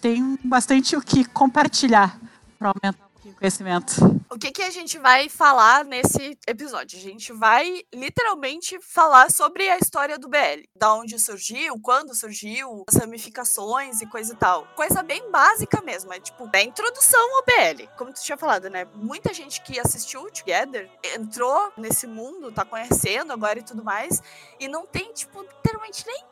tem 0.01 0.39
bastante 0.43 0.95
o 0.95 1.01
que 1.01 1.23
compartilhar 1.25 2.19
pra 2.59 2.69
aumentar 2.69 3.05
um 3.05 3.12
conhecimento. 3.43 3.95
O 4.31 4.39
que, 4.39 4.51
que 4.51 4.61
a 4.63 4.71
gente 4.71 4.97
vai 4.97 5.27
falar 5.27 5.83
nesse 5.83 6.37
episódio? 6.47 6.97
A 6.97 7.01
gente 7.01 7.33
vai 7.33 7.83
literalmente 7.93 8.79
falar 8.81 9.29
sobre 9.29 9.69
a 9.69 9.77
história 9.77 10.17
do 10.17 10.29
BL. 10.29 10.63
Da 10.73 10.93
onde 10.93 11.19
surgiu, 11.19 11.77
quando 11.81 12.15
surgiu, 12.15 12.85
as 12.87 12.95
ramificações 12.95 14.01
e 14.01 14.05
coisa 14.05 14.33
e 14.33 14.37
tal. 14.37 14.65
Coisa 14.75 15.03
bem 15.03 15.29
básica 15.29 15.81
mesmo, 15.81 16.13
é 16.13 16.21
tipo, 16.21 16.49
a 16.53 16.61
introdução 16.61 17.19
ao 17.35 17.43
BL. 17.43 17.85
Como 17.97 18.13
tu 18.13 18.21
tinha 18.23 18.37
falado, 18.37 18.69
né? 18.69 18.87
Muita 18.95 19.33
gente 19.33 19.61
que 19.61 19.77
assistiu 19.77 20.31
Together 20.31 20.89
entrou 21.15 21.73
nesse 21.77 22.07
mundo, 22.07 22.51
tá 22.51 22.63
conhecendo 22.63 23.33
agora 23.33 23.59
e 23.59 23.63
tudo 23.63 23.83
mais, 23.83 24.23
e 24.57 24.69
não 24.69 24.85
tem, 24.85 25.11
tipo, 25.11 25.41
literalmente 25.41 26.05
nem 26.07 26.23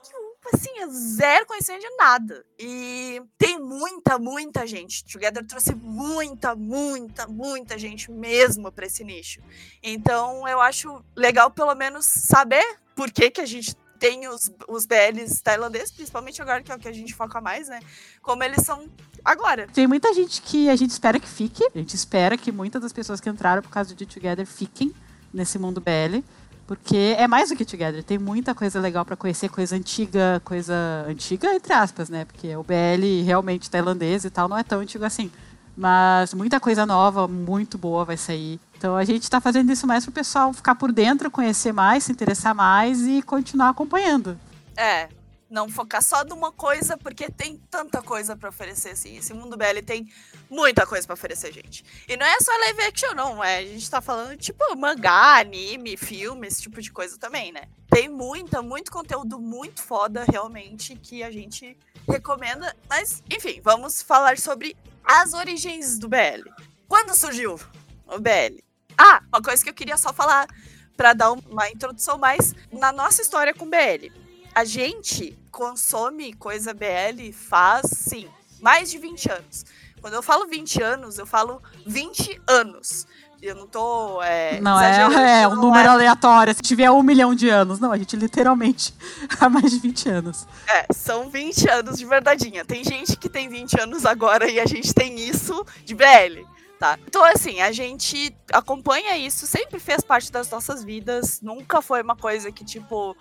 assim, 0.54 0.70
zero 0.90 1.46
conhecimento 1.46 1.82
de 1.82 1.96
nada. 1.96 2.46
E 2.60 3.22
tem 3.38 3.60
muita, 3.60 4.18
muita 4.18 4.66
gente. 4.68 5.04
Together 5.06 5.46
trouxe 5.46 5.76
muita, 5.76 6.56
muita, 6.56 7.28
muita 7.28 7.78
gente 7.78 8.12
mesmo 8.12 8.72
para 8.72 8.86
esse 8.86 9.04
nicho. 9.04 9.42
Então 9.82 10.48
eu 10.48 10.60
acho 10.62 11.04
legal 11.16 11.52
pelo 11.52 11.74
menos 11.76 12.06
saber 12.06 12.66
por 12.96 13.12
que, 13.12 13.30
que 13.32 13.42
a 13.42 13.46
gente 13.46 13.76
tem 14.02 14.28
os, 14.28 14.52
os 14.68 14.88
BLs 14.88 15.44
tailandeses, 15.44 15.92
principalmente 15.92 16.42
agora 16.42 16.64
que 16.64 16.72
é 16.72 16.76
o 16.76 16.80
que 16.80 16.88
a 16.88 16.92
gente 16.92 17.14
foca 17.14 17.40
mais, 17.40 17.68
né? 17.68 17.80
Como 18.22 18.44
eles 18.44 18.64
são 18.64 18.90
agora. 19.24 19.68
Tem 19.68 19.86
muita 19.86 20.12
gente 20.12 20.42
que 20.42 20.70
a 20.70 20.76
gente 20.76 20.90
espera 20.90 21.20
que 21.20 21.30
fique. 21.30 21.64
A 21.64 21.78
gente 21.78 21.96
espera 21.96 22.36
que 22.36 22.52
muitas 22.52 22.82
das 22.82 22.92
pessoas 22.92 23.22
que 23.22 23.30
entraram 23.30 23.62
por 23.62 23.70
causa 23.70 23.94
de 23.94 24.08
Together 24.08 24.46
fiquem 24.48 24.92
nesse 25.32 25.60
mundo 25.60 25.80
BL. 25.80 26.24
Porque 26.72 27.18
é 27.18 27.28
mais 27.28 27.50
do 27.50 27.56
que 27.58 27.66
Together. 27.66 28.02
Tem 28.02 28.18
muita 28.18 28.56
coisa 28.56 28.80
legal 28.80 29.04
pra 29.04 29.18
conhecer, 29.18 29.50
coisa 29.50 29.76
antiga, 29.76 30.42
coisa 30.46 30.74
antiga, 31.06 31.54
entre 31.54 31.74
aspas, 31.74 32.08
né? 32.08 32.24
Porque 32.24 32.56
o 32.56 32.64
BL 32.64 33.26
realmente 33.26 33.70
tailandês 33.70 34.24
e 34.24 34.30
tal 34.30 34.48
não 34.48 34.58
é 34.58 34.64
tão 34.64 34.80
antigo 34.80 35.04
assim. 35.04 35.30
Mas 35.76 36.34
muita 36.34 36.62
coisa 36.62 36.86
nova, 36.86 37.28
muito 37.28 37.78
boa 37.78 38.06
vai 38.06 38.16
sair. 38.16 38.58
Então 38.78 38.96
a 38.96 39.04
gente 39.04 39.30
tá 39.30 39.42
fazendo 39.42 39.70
isso 39.70 39.86
mais 39.86 40.06
pro 40.06 40.14
pessoal 40.14 40.54
ficar 40.54 40.76
por 40.76 40.94
dentro, 40.94 41.30
conhecer 41.30 41.74
mais, 41.74 42.06
se 42.06 42.14
interessar 42.14 42.56
mais 42.56 43.02
e 43.02 43.22
continuar 43.22 43.68
acompanhando. 43.68 44.40
É, 44.78 45.10
não 45.52 45.70
focar 45.70 46.02
só 46.02 46.24
numa 46.24 46.52
coisa, 46.52 46.98
porque 46.98 47.30
tem 47.30 47.58
tanta 47.70 48.02
coisa 48.02 48.36
pra 48.36 48.50
oferecer, 48.50 48.92
assim. 48.92 49.18
Esse 49.18 49.34
mundo 49.34 49.58
BL 49.58 49.82
tem 49.86 50.10
muita 50.50 50.88
coisa 50.88 51.06
pra 51.06 51.14
oferecer, 51.14 51.52
gente. 51.52 51.84
E 52.08 52.16
não 52.16 52.26
é 52.26 52.40
só 52.40 52.52
live 52.52 52.82
action, 52.84 53.14
não. 53.14 53.44
É, 53.44 53.58
a 53.58 53.66
gente 53.66 53.90
tá 53.90 54.02
falando, 54.02 54.38
tipo, 54.38 54.64
mangá, 54.78 55.40
anime, 55.40 55.98
filme, 55.98 56.48
esse 56.48 56.62
tipo 56.62 56.82
de 56.82 56.92
coisa 56.92 57.18
também, 57.20 57.52
né? 57.52 57.64
Tem 57.90 58.08
muita, 58.08 58.62
muito 58.62 58.92
conteúdo 58.92 59.40
muito 59.40 59.84
foda, 59.84 60.24
realmente, 60.24 60.96
que 60.96 61.22
a 61.22 61.30
gente 61.30 61.78
recomenda. 62.08 62.74
Mas, 62.90 63.22
enfim, 63.30 63.60
vamos 63.62 64.02
falar 64.02 64.38
sobre 64.38 64.76
as 65.04 65.34
origens 65.34 66.00
do 66.00 66.08
BL. 66.08 66.50
Quando 66.88 67.14
surgiu 67.14 67.60
o 68.08 68.20
BL? 68.20 68.64
Ah, 68.98 69.22
uma 69.28 69.42
coisa 69.42 69.62
que 69.62 69.70
eu 69.70 69.74
queria 69.74 69.98
só 69.98 70.14
falar 70.14 70.48
pra 70.96 71.14
dar 71.14 71.32
uma 71.32 71.70
introdução 71.70 72.18
mais 72.18 72.56
na 72.72 72.92
nossa 72.92 73.22
história 73.22 73.54
com 73.54 73.70
BL 73.70 74.22
a 74.54 74.66
gente 74.66 75.38
consome 75.52 76.34
coisa 76.34 76.74
BL 76.74 77.32
faz, 77.34 77.88
sim, 77.92 78.28
mais 78.60 78.90
de 78.90 78.98
20 78.98 79.32
anos. 79.32 79.66
Quando 80.02 80.14
eu 80.16 80.24
falo 80.24 80.48
20 80.48 80.82
anos, 80.82 81.20
eu 81.20 81.28
falo 81.28 81.62
20 81.86 82.42
anos. 82.48 83.06
Eu 83.42 83.56
não 83.56 83.66
tô. 83.66 84.22
É, 84.22 84.62
Não 84.62 84.80
é, 84.80 85.42
é 85.42 85.48
um 85.48 85.56
número 85.56 85.90
aleatório. 85.90 86.54
Se 86.54 86.62
tiver 86.62 86.92
um 86.92 87.02
milhão 87.02 87.34
de 87.34 87.50
anos. 87.50 87.80
Não, 87.80 87.92
a 87.92 87.98
gente 87.98 88.16
literalmente 88.16 88.94
há 89.40 89.50
mais 89.50 89.72
de 89.72 89.80
20 89.80 90.10
anos. 90.10 90.48
É, 90.68 90.86
são 90.94 91.28
20 91.30 91.68
anos 91.70 91.98
de 91.98 92.06
verdadeinha. 92.06 92.64
Tem 92.64 92.84
gente 92.84 93.18
que 93.18 93.28
tem 93.28 93.50
20 93.50 93.82
anos 93.82 94.06
agora 94.06 94.50
e 94.50 94.60
a 94.60 94.66
gente 94.66 94.94
tem 94.94 95.20
isso 95.20 95.66
de 95.84 95.96
BL. 95.96 96.46
Tá? 96.78 96.98
Então, 97.06 97.24
assim, 97.24 97.62
a 97.62 97.72
gente 97.72 98.36
acompanha 98.52 99.16
isso, 99.16 99.46
sempre 99.46 99.80
fez 99.80 100.02
parte 100.02 100.32
das 100.32 100.50
nossas 100.50 100.84
vidas, 100.84 101.40
nunca 101.40 101.80
foi 101.80 102.02
uma 102.02 102.16
coisa 102.16 102.52
que, 102.52 102.66
tipo, 102.66 103.16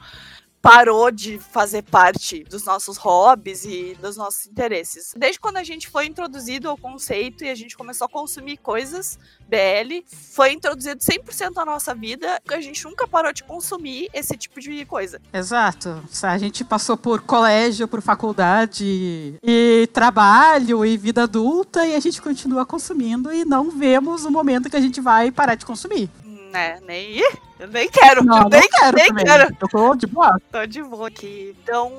parou 0.63 1.11
de 1.11 1.39
fazer 1.39 1.83
parte 1.83 2.45
dos 2.45 2.65
nossos 2.65 2.97
hobbies 2.97 3.65
e 3.65 3.97
dos 4.01 4.17
nossos 4.17 4.47
interesses. 4.47 5.13
Desde 5.17 5.41
quando 5.41 5.57
a 5.57 5.65
gente 5.65 5.89
foi 5.89 6.07
introduzido 6.07 6.69
ao 6.69 6.77
conceito 6.77 7.45
e 7.45 7.49
a 7.49 7.55
gente 7.55 7.77
começou 7.77 8.05
a 8.05 8.09
consumir 8.09 8.59
coisas 8.59 9.19
BL, 9.49 10.05
foi 10.07 10.53
introduzido 10.53 11.01
100% 11.01 11.55
na 11.57 11.65
nossa 11.65 11.95
vida, 11.95 12.41
a 12.49 12.61
gente 12.61 12.85
nunca 12.85 13.07
parou 13.07 13.33
de 13.33 13.43
consumir 13.43 14.09
esse 14.13 14.37
tipo 14.37 14.61
de 14.61 14.85
coisa. 14.85 15.21
Exato. 15.33 16.03
A 16.23 16.39
gente 16.39 16.65
passou 16.65 16.97
por 16.97 17.23
colégio, 17.23 17.89
por 17.89 18.03
faculdade, 18.03 19.35
e 19.43 19.89
trabalho, 19.93 20.85
e 20.85 20.97
vida 20.97 21.25
adulta, 21.25 21.87
e 21.87 21.95
a 21.95 22.01
gente 22.01 22.21
continua 22.21 22.67
consumindo 22.67 23.33
e 23.33 23.45
não 23.45 23.71
vemos 23.71 24.25
o 24.25 24.31
momento 24.31 24.69
que 24.69 24.77
a 24.77 24.81
gente 24.81 25.01
vai 25.01 25.31
parar 25.31 25.55
de 25.55 25.65
consumir. 25.65 26.09
Né, 26.51 26.81
nem. 26.83 27.21
Eu 27.59 27.69
nem 27.69 27.89
quero, 27.89 28.25
Não, 28.25 28.43
eu 28.43 28.49
nem, 28.49 28.69
quero 28.69 28.97
nem 28.97 29.15
quero. 29.15 29.55
Eu 29.61 29.69
tô 29.69 29.95
de 29.95 30.07
boa. 30.07 30.41
Tô 30.51 30.67
de 30.67 30.83
boa 30.83 31.09
aqui. 31.09 31.57
Então, 31.63 31.93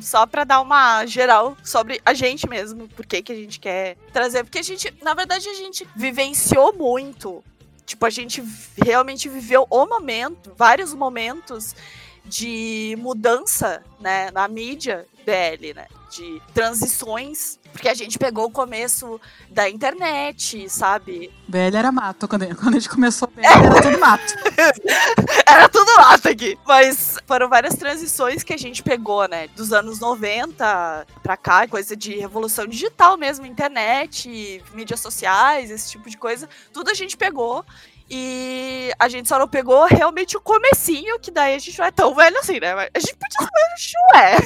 só 0.00 0.26
pra 0.26 0.44
dar 0.44 0.60
uma 0.60 1.04
geral 1.06 1.56
sobre 1.64 2.00
a 2.04 2.14
gente 2.14 2.48
mesmo, 2.48 2.88
por 2.88 3.04
que 3.04 3.22
que 3.22 3.32
a 3.32 3.36
gente 3.36 3.58
quer 3.58 3.96
trazer. 4.12 4.44
Porque 4.44 4.58
a 4.58 4.62
gente, 4.62 4.92
na 5.02 5.14
verdade, 5.14 5.48
a 5.48 5.54
gente 5.54 5.88
vivenciou 5.96 6.72
muito. 6.72 7.42
Tipo, 7.84 8.06
a 8.06 8.10
gente 8.10 8.42
realmente 8.84 9.28
viveu 9.28 9.66
o 9.70 9.86
momento, 9.86 10.52
vários 10.56 10.92
momentos 10.92 11.74
de 12.24 12.96
mudança, 12.98 13.82
né, 14.00 14.30
na 14.32 14.48
mídia 14.48 15.06
BL, 15.24 15.74
né? 15.74 15.86
De 16.10 16.40
transições. 16.54 17.58
Porque 17.72 17.88
a 17.88 17.94
gente 17.94 18.18
pegou 18.18 18.46
o 18.46 18.50
começo 18.50 19.20
da 19.50 19.68
internet, 19.68 20.68
sabe? 20.68 21.30
BL 21.46 21.76
era 21.76 21.92
mato. 21.92 22.26
Quando, 22.26 22.46
quando 22.56 22.76
a 22.76 22.78
gente 22.78 22.88
começou, 22.88 23.28
BL 23.28 23.44
era 23.44 23.82
tudo 23.82 23.98
mato. 24.00 24.34
Era 25.46 25.68
tudo 25.68 25.94
mato 25.96 26.28
aqui. 26.28 26.58
Mas 26.66 27.18
foram 27.26 27.48
várias 27.48 27.74
transições 27.74 28.42
que 28.42 28.52
a 28.54 28.56
gente 28.56 28.82
pegou, 28.82 29.28
né? 29.28 29.48
Dos 29.48 29.72
anos 29.72 30.00
90 30.00 31.06
pra 31.22 31.36
cá, 31.36 31.68
coisa 31.68 31.96
de 31.96 32.16
revolução 32.16 32.66
digital 32.66 33.16
mesmo, 33.16 33.44
internet, 33.44 34.62
mídias 34.72 35.00
sociais, 35.00 35.70
esse 35.70 35.90
tipo 35.90 36.08
de 36.08 36.16
coisa. 36.16 36.48
Tudo 36.72 36.90
a 36.90 36.94
gente 36.94 37.16
pegou. 37.16 37.64
E 38.08 38.92
a 38.98 39.08
gente 39.08 39.28
só 39.28 39.38
não 39.38 39.48
pegou 39.48 39.84
realmente 39.84 40.36
o 40.36 40.40
comecinho, 40.40 41.18
que 41.18 41.30
daí 41.30 41.54
a 41.54 41.58
gente 41.58 41.78
não 41.78 41.86
é 41.86 41.90
tão 41.90 42.14
velho 42.14 42.38
assim, 42.38 42.60
né? 42.60 42.74
Mas 42.74 42.90
A 42.94 43.00
gente 43.00 43.16
podia 43.16 43.38
ser 43.40 43.50
velho, 43.52 43.72
a 43.72 43.78
gente 43.78 43.94
não 43.94 44.20
é. 44.20 44.36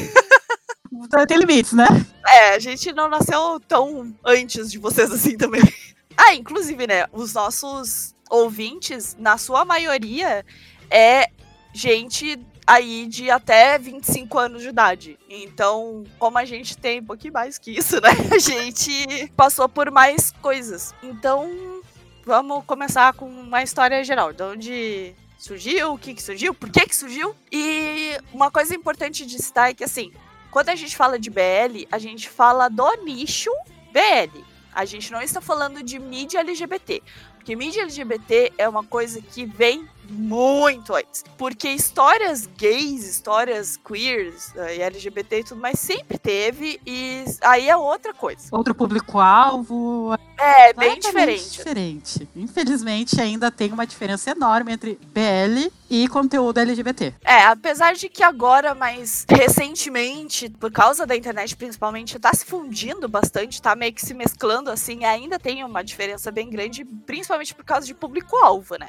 Então, 0.93 1.27
Tem 1.27 1.39
limites, 1.39 1.73
né? 1.73 1.87
É, 2.27 2.55
a 2.55 2.59
gente 2.59 2.93
não 2.93 3.09
nasceu 3.09 3.61
tão 3.69 4.15
antes 4.25 4.71
de 4.71 4.79
vocês 4.79 5.11
assim 5.11 5.37
também. 5.37 5.63
Ah, 6.23 6.35
inclusive, 6.35 6.87
né, 6.87 7.07
os 7.15 7.33
nossos 7.33 8.15
ouvintes, 8.29 9.17
na 9.19 9.39
sua 9.39 9.65
maioria, 9.65 10.45
é 10.91 11.31
gente 11.73 12.39
aí 12.67 13.07
de 13.07 13.31
até 13.31 13.79
25 13.79 14.39
anos 14.39 14.63
de 14.63 14.69
idade. 14.69 15.19
Então, 15.31 16.05
como 16.19 16.37
a 16.37 16.45
gente 16.45 16.77
tem 16.77 17.01
um 17.01 17.05
pouquinho 17.05 17.33
mais 17.33 17.59
que 17.59 17.71
isso, 17.71 18.01
né, 18.01 18.11
a 18.31 18.39
gente 18.39 19.33
passou 19.37 19.69
por 19.69 19.91
mais 19.91 20.31
coisas. 20.43 20.95
Então, 21.03 21.80
vamos 22.25 22.65
começar 22.65 23.13
com 23.15 23.27
uma 23.27 23.63
história 23.63 24.03
geral, 24.05 24.33
de 24.33 24.43
onde 24.43 25.15
surgiu, 25.39 25.95
o 25.95 25.99
que 25.99 26.15
que 26.15 26.23
surgiu, 26.23 26.55
por 26.55 26.71
que 26.71 26.87
que 26.87 26.95
surgiu. 26.95 27.35
E 27.51 28.17
uma 28.33 28.51
coisa 28.51 28.75
importante 28.75 29.25
de 29.25 29.43
citar 29.43 29.71
é 29.71 29.75
que, 29.75 29.85
assim, 29.85 30.13
quando 30.51 30.69
a 30.69 30.77
gente 30.77 30.97
fala 30.97 31.19
de 31.19 31.31
BL, 31.31 31.87
a 31.91 31.99
gente 31.99 32.29
fala 32.29 32.69
do 32.69 32.89
nicho 33.05 33.51
BL. 33.93 34.41
A 34.73 34.85
gente 34.85 35.11
não 35.11 35.21
está 35.21 35.41
falando 35.41 35.83
de 35.83 35.99
mídia 35.99 36.41
LGBT. 36.41 37.03
Porque 37.37 37.57
mídia 37.57 37.83
LGBT 37.83 38.53
é 38.59 38.69
uma 38.69 38.85
coisa 38.85 39.21
que 39.21 39.45
vem 39.45 39.89
muito 40.11 40.95
antes. 40.95 41.25
Porque 41.39 41.69
histórias 41.69 42.47
gays, 42.47 43.07
histórias 43.07 43.77
queers, 43.77 44.55
eh, 44.57 44.77
e 44.77 44.83
LGBT 44.83 45.41
e 45.41 45.45
tudo 45.45 45.61
mais, 45.61 45.79
sempre 45.79 46.19
teve. 46.19 46.81
E 46.87 47.25
aí 47.43 47.69
é 47.69 47.77
outra 47.77 48.13
coisa. 48.13 48.49
Outro 48.53 48.75
público-alvo. 48.75 50.15
É, 50.39 50.73
bem 50.73 50.99
diferente. 50.99 51.51
diferente. 51.51 52.29
Infelizmente, 52.35 53.21
ainda 53.21 53.51
tem 53.51 53.73
uma 53.73 53.87
diferença 53.87 54.31
enorme 54.31 54.73
entre 54.73 54.99
BL 55.13 55.71
e 55.91 56.09
conteúdo 56.09 56.59
LGBT. 56.59 57.15
É, 57.25 57.45
apesar 57.45 57.95
de 57.95 58.09
que 58.09 58.23
agora, 58.23 58.75
mais 58.75 59.27
recentemente, 59.29 60.49
por 60.49 60.71
causa 60.71 61.05
da 61.05 61.17
internet 61.17 61.57
principalmente, 61.57 62.19
tá 62.19 62.33
se 62.33 62.45
fundindo 62.45 63.09
bastante, 63.09 63.61
tá 63.61 63.75
meio 63.75 63.93
que 63.93 64.01
se 64.01 64.15
mesclando 64.15 64.71
assim, 64.71 65.05
ainda 65.05 65.39
tem 65.39 65.65
uma 65.65 65.83
diferença 65.83 66.31
bem 66.31 66.49
grande, 66.49 66.85
principalmente 66.85 67.55
por 67.55 67.65
causa 67.65 67.87
de 67.87 67.95
público-alvo, 67.95 68.77
né? 68.79 68.89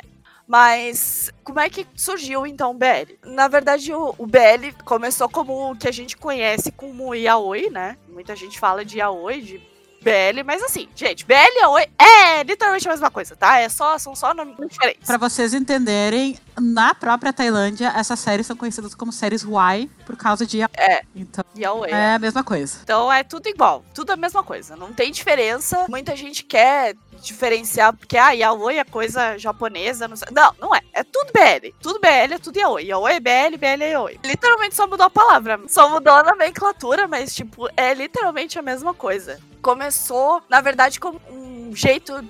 Mas 0.51 1.31
como 1.46 1.62
é 1.62 1.70
que 1.70 1.88
surgiu 1.96 2.46
então 2.46 2.72
o 2.72 2.74
BL? 2.74 3.15
Na 3.24 3.48
verdade, 3.48 3.93
o, 3.93 4.13
o 4.17 4.27
BL 4.27 4.74
começou 4.84 5.29
como 5.29 5.72
o 5.72 5.77
que 5.77 5.88
a 5.88 5.93
gente 5.93 6.17
conhece 6.17 6.74
como 6.74 7.15
yaoi, 7.15 7.70
né? 7.70 7.98
Muita 8.10 8.36
gente 8.36 8.60
fala 8.60 8.84
de 8.84 8.98
yaoi, 8.98 9.39
de 9.39 9.71
BL, 10.01 10.43
mas 10.46 10.62
assim, 10.63 10.89
gente, 10.96 11.25
BL 11.25 11.34
e 11.34 11.60
yaoi 11.62 11.86
é 12.00 12.43
literalmente 12.43 12.88
a 12.88 12.91
mesma 12.91 13.12
coisa, 13.12 13.36
tá? 13.36 13.60
É 13.60 13.70
só, 13.70 13.98
são 13.98 14.15
só 14.15 14.34
nomes 14.34 14.55
diferentes. 14.67 15.05
Pra 15.05 15.17
vocês 15.17 15.53
entenderem, 15.53 16.38
na 16.60 16.93
própria 16.93 17.31
Tailândia, 17.31 17.93
essas 17.96 18.20
séries 18.20 18.48
são 18.48 18.55
conhecidas 18.55 18.96
como 18.96 19.12
séries 19.12 19.43
Y 19.43 19.89
por 20.05 20.17
causa 20.17 20.46
de. 20.46 20.62
É. 20.62 21.01
Então, 21.15 21.43
Yaoi. 21.58 21.91
é 21.91 22.15
a 22.15 22.20
mesma 22.20 22.43
coisa. 22.43 22.79
Então 22.84 23.12
é 23.12 23.24
tudo 23.24 23.48
igual, 23.48 23.86
tudo 23.93 24.12
a 24.12 24.17
mesma 24.17 24.43
coisa. 24.43 24.75
Não 24.75 24.91
tem 24.91 25.12
diferença. 25.12 25.86
Muita 25.88 26.15
gente 26.15 26.43
quer 26.43 26.96
diferenciar 27.22 27.93
porque 27.93 28.17
ah, 28.17 28.31
yaoi 28.31 28.79
é 28.79 28.84
coisa 28.84 29.38
japonesa, 29.38 30.08
não 30.08 30.15
sei. 30.15 30.27
Não, 30.31 30.53
não 30.60 30.75
é. 30.75 30.81
É 30.93 31.03
tudo 31.03 31.31
BL. 31.31 31.74
Tudo 31.79 32.00
BL 32.00 32.34
é 32.34 32.38
tudo 32.39 32.58
yaoi. 32.58 32.86
Yaoi 32.86 33.13
é 33.13 33.20
BL, 33.20 33.58
BL 33.58 33.84
é 33.84 33.91
yaoi. 33.91 34.20
Literalmente 34.25 34.75
só 34.75 34.88
mudou 34.88 35.05
a 35.05 35.10
palavra. 35.10 35.60
Só 35.67 35.89
mudou 35.89 36.13
a 36.13 36.24
nomenclatura, 36.24 37.08
mas 37.08 37.36
tipo, 37.36 37.70
é 37.77 37.93
literalmente 37.93 38.58
a 38.58 38.62
mesma 38.62 38.93
coisa. 38.93 39.39
Começou, 39.62 40.41
na 40.50 40.62
verdade, 40.62 41.00
como 41.00 41.22
um 41.30 41.75
jeito 41.75 42.24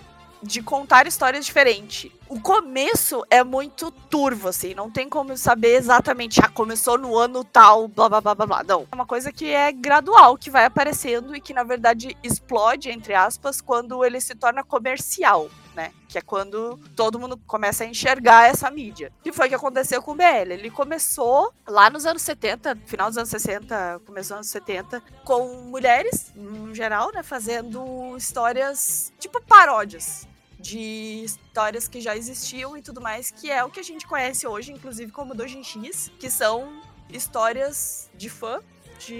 de 0.43 0.61
contar 0.61 1.05
histórias 1.07 1.45
diferentes. 1.45 2.11
O 2.27 2.39
começo 2.39 3.23
é 3.29 3.43
muito 3.43 3.91
turvo, 3.91 4.47
assim, 4.47 4.73
não 4.73 4.89
tem 4.89 5.07
como 5.07 5.37
saber 5.37 5.75
exatamente, 5.75 6.39
ah, 6.41 6.49
começou 6.49 6.97
no 6.97 7.15
ano 7.15 7.43
tal, 7.43 7.87
blá 7.87 8.09
blá 8.09 8.21
blá 8.21 8.35
blá 8.35 8.45
blá. 8.45 8.63
Não. 8.63 8.87
É 8.91 8.95
uma 8.95 9.05
coisa 9.05 9.31
que 9.31 9.45
é 9.53 9.71
gradual, 9.71 10.37
que 10.37 10.49
vai 10.49 10.65
aparecendo 10.65 11.35
e 11.35 11.41
que, 11.41 11.53
na 11.53 11.63
verdade, 11.63 12.17
explode, 12.23 12.89
entre 12.89 13.13
aspas, 13.13 13.61
quando 13.61 14.03
ele 14.03 14.19
se 14.19 14.33
torna 14.33 14.63
comercial. 14.63 15.49
Né? 15.75 15.91
Que 16.07 16.17
é 16.17 16.21
quando 16.21 16.79
todo 16.95 17.19
mundo 17.19 17.37
começa 17.47 17.83
a 17.83 17.87
enxergar 17.87 18.49
essa 18.49 18.69
mídia. 18.69 19.11
Que 19.23 19.31
foi 19.31 19.47
o 19.47 19.49
que 19.49 19.55
aconteceu 19.55 20.01
com 20.01 20.11
o 20.11 20.15
BL. 20.15 20.51
Ele 20.51 20.69
começou 20.69 21.53
lá 21.67 21.89
nos 21.89 22.05
anos 22.05 22.21
70, 22.21 22.75
final 22.85 23.07
dos 23.07 23.17
anos 23.17 23.29
60, 23.29 24.01
começou 24.05 24.37
nos 24.37 24.47
anos 24.47 24.49
70, 24.49 25.01
com 25.23 25.63
mulheres, 25.65 26.31
no 26.35 26.73
geral, 26.73 27.11
né? 27.13 27.23
Fazendo 27.23 28.15
histórias 28.17 29.11
tipo 29.19 29.41
paródias 29.41 30.27
de 30.59 31.23
histórias 31.23 31.87
que 31.87 31.99
já 31.99 32.15
existiam 32.15 32.77
e 32.77 32.81
tudo 32.81 33.01
mais, 33.01 33.31
que 33.31 33.49
é 33.49 33.63
o 33.63 33.69
que 33.69 33.79
a 33.79 33.83
gente 33.83 34.05
conhece 34.05 34.45
hoje, 34.45 34.71
inclusive 34.71 35.11
como 35.11 35.33
Dojin 35.33 35.63
X, 35.63 36.11
que 36.19 36.29
são 36.29 36.81
histórias 37.09 38.09
de 38.15 38.29
fã 38.29 38.61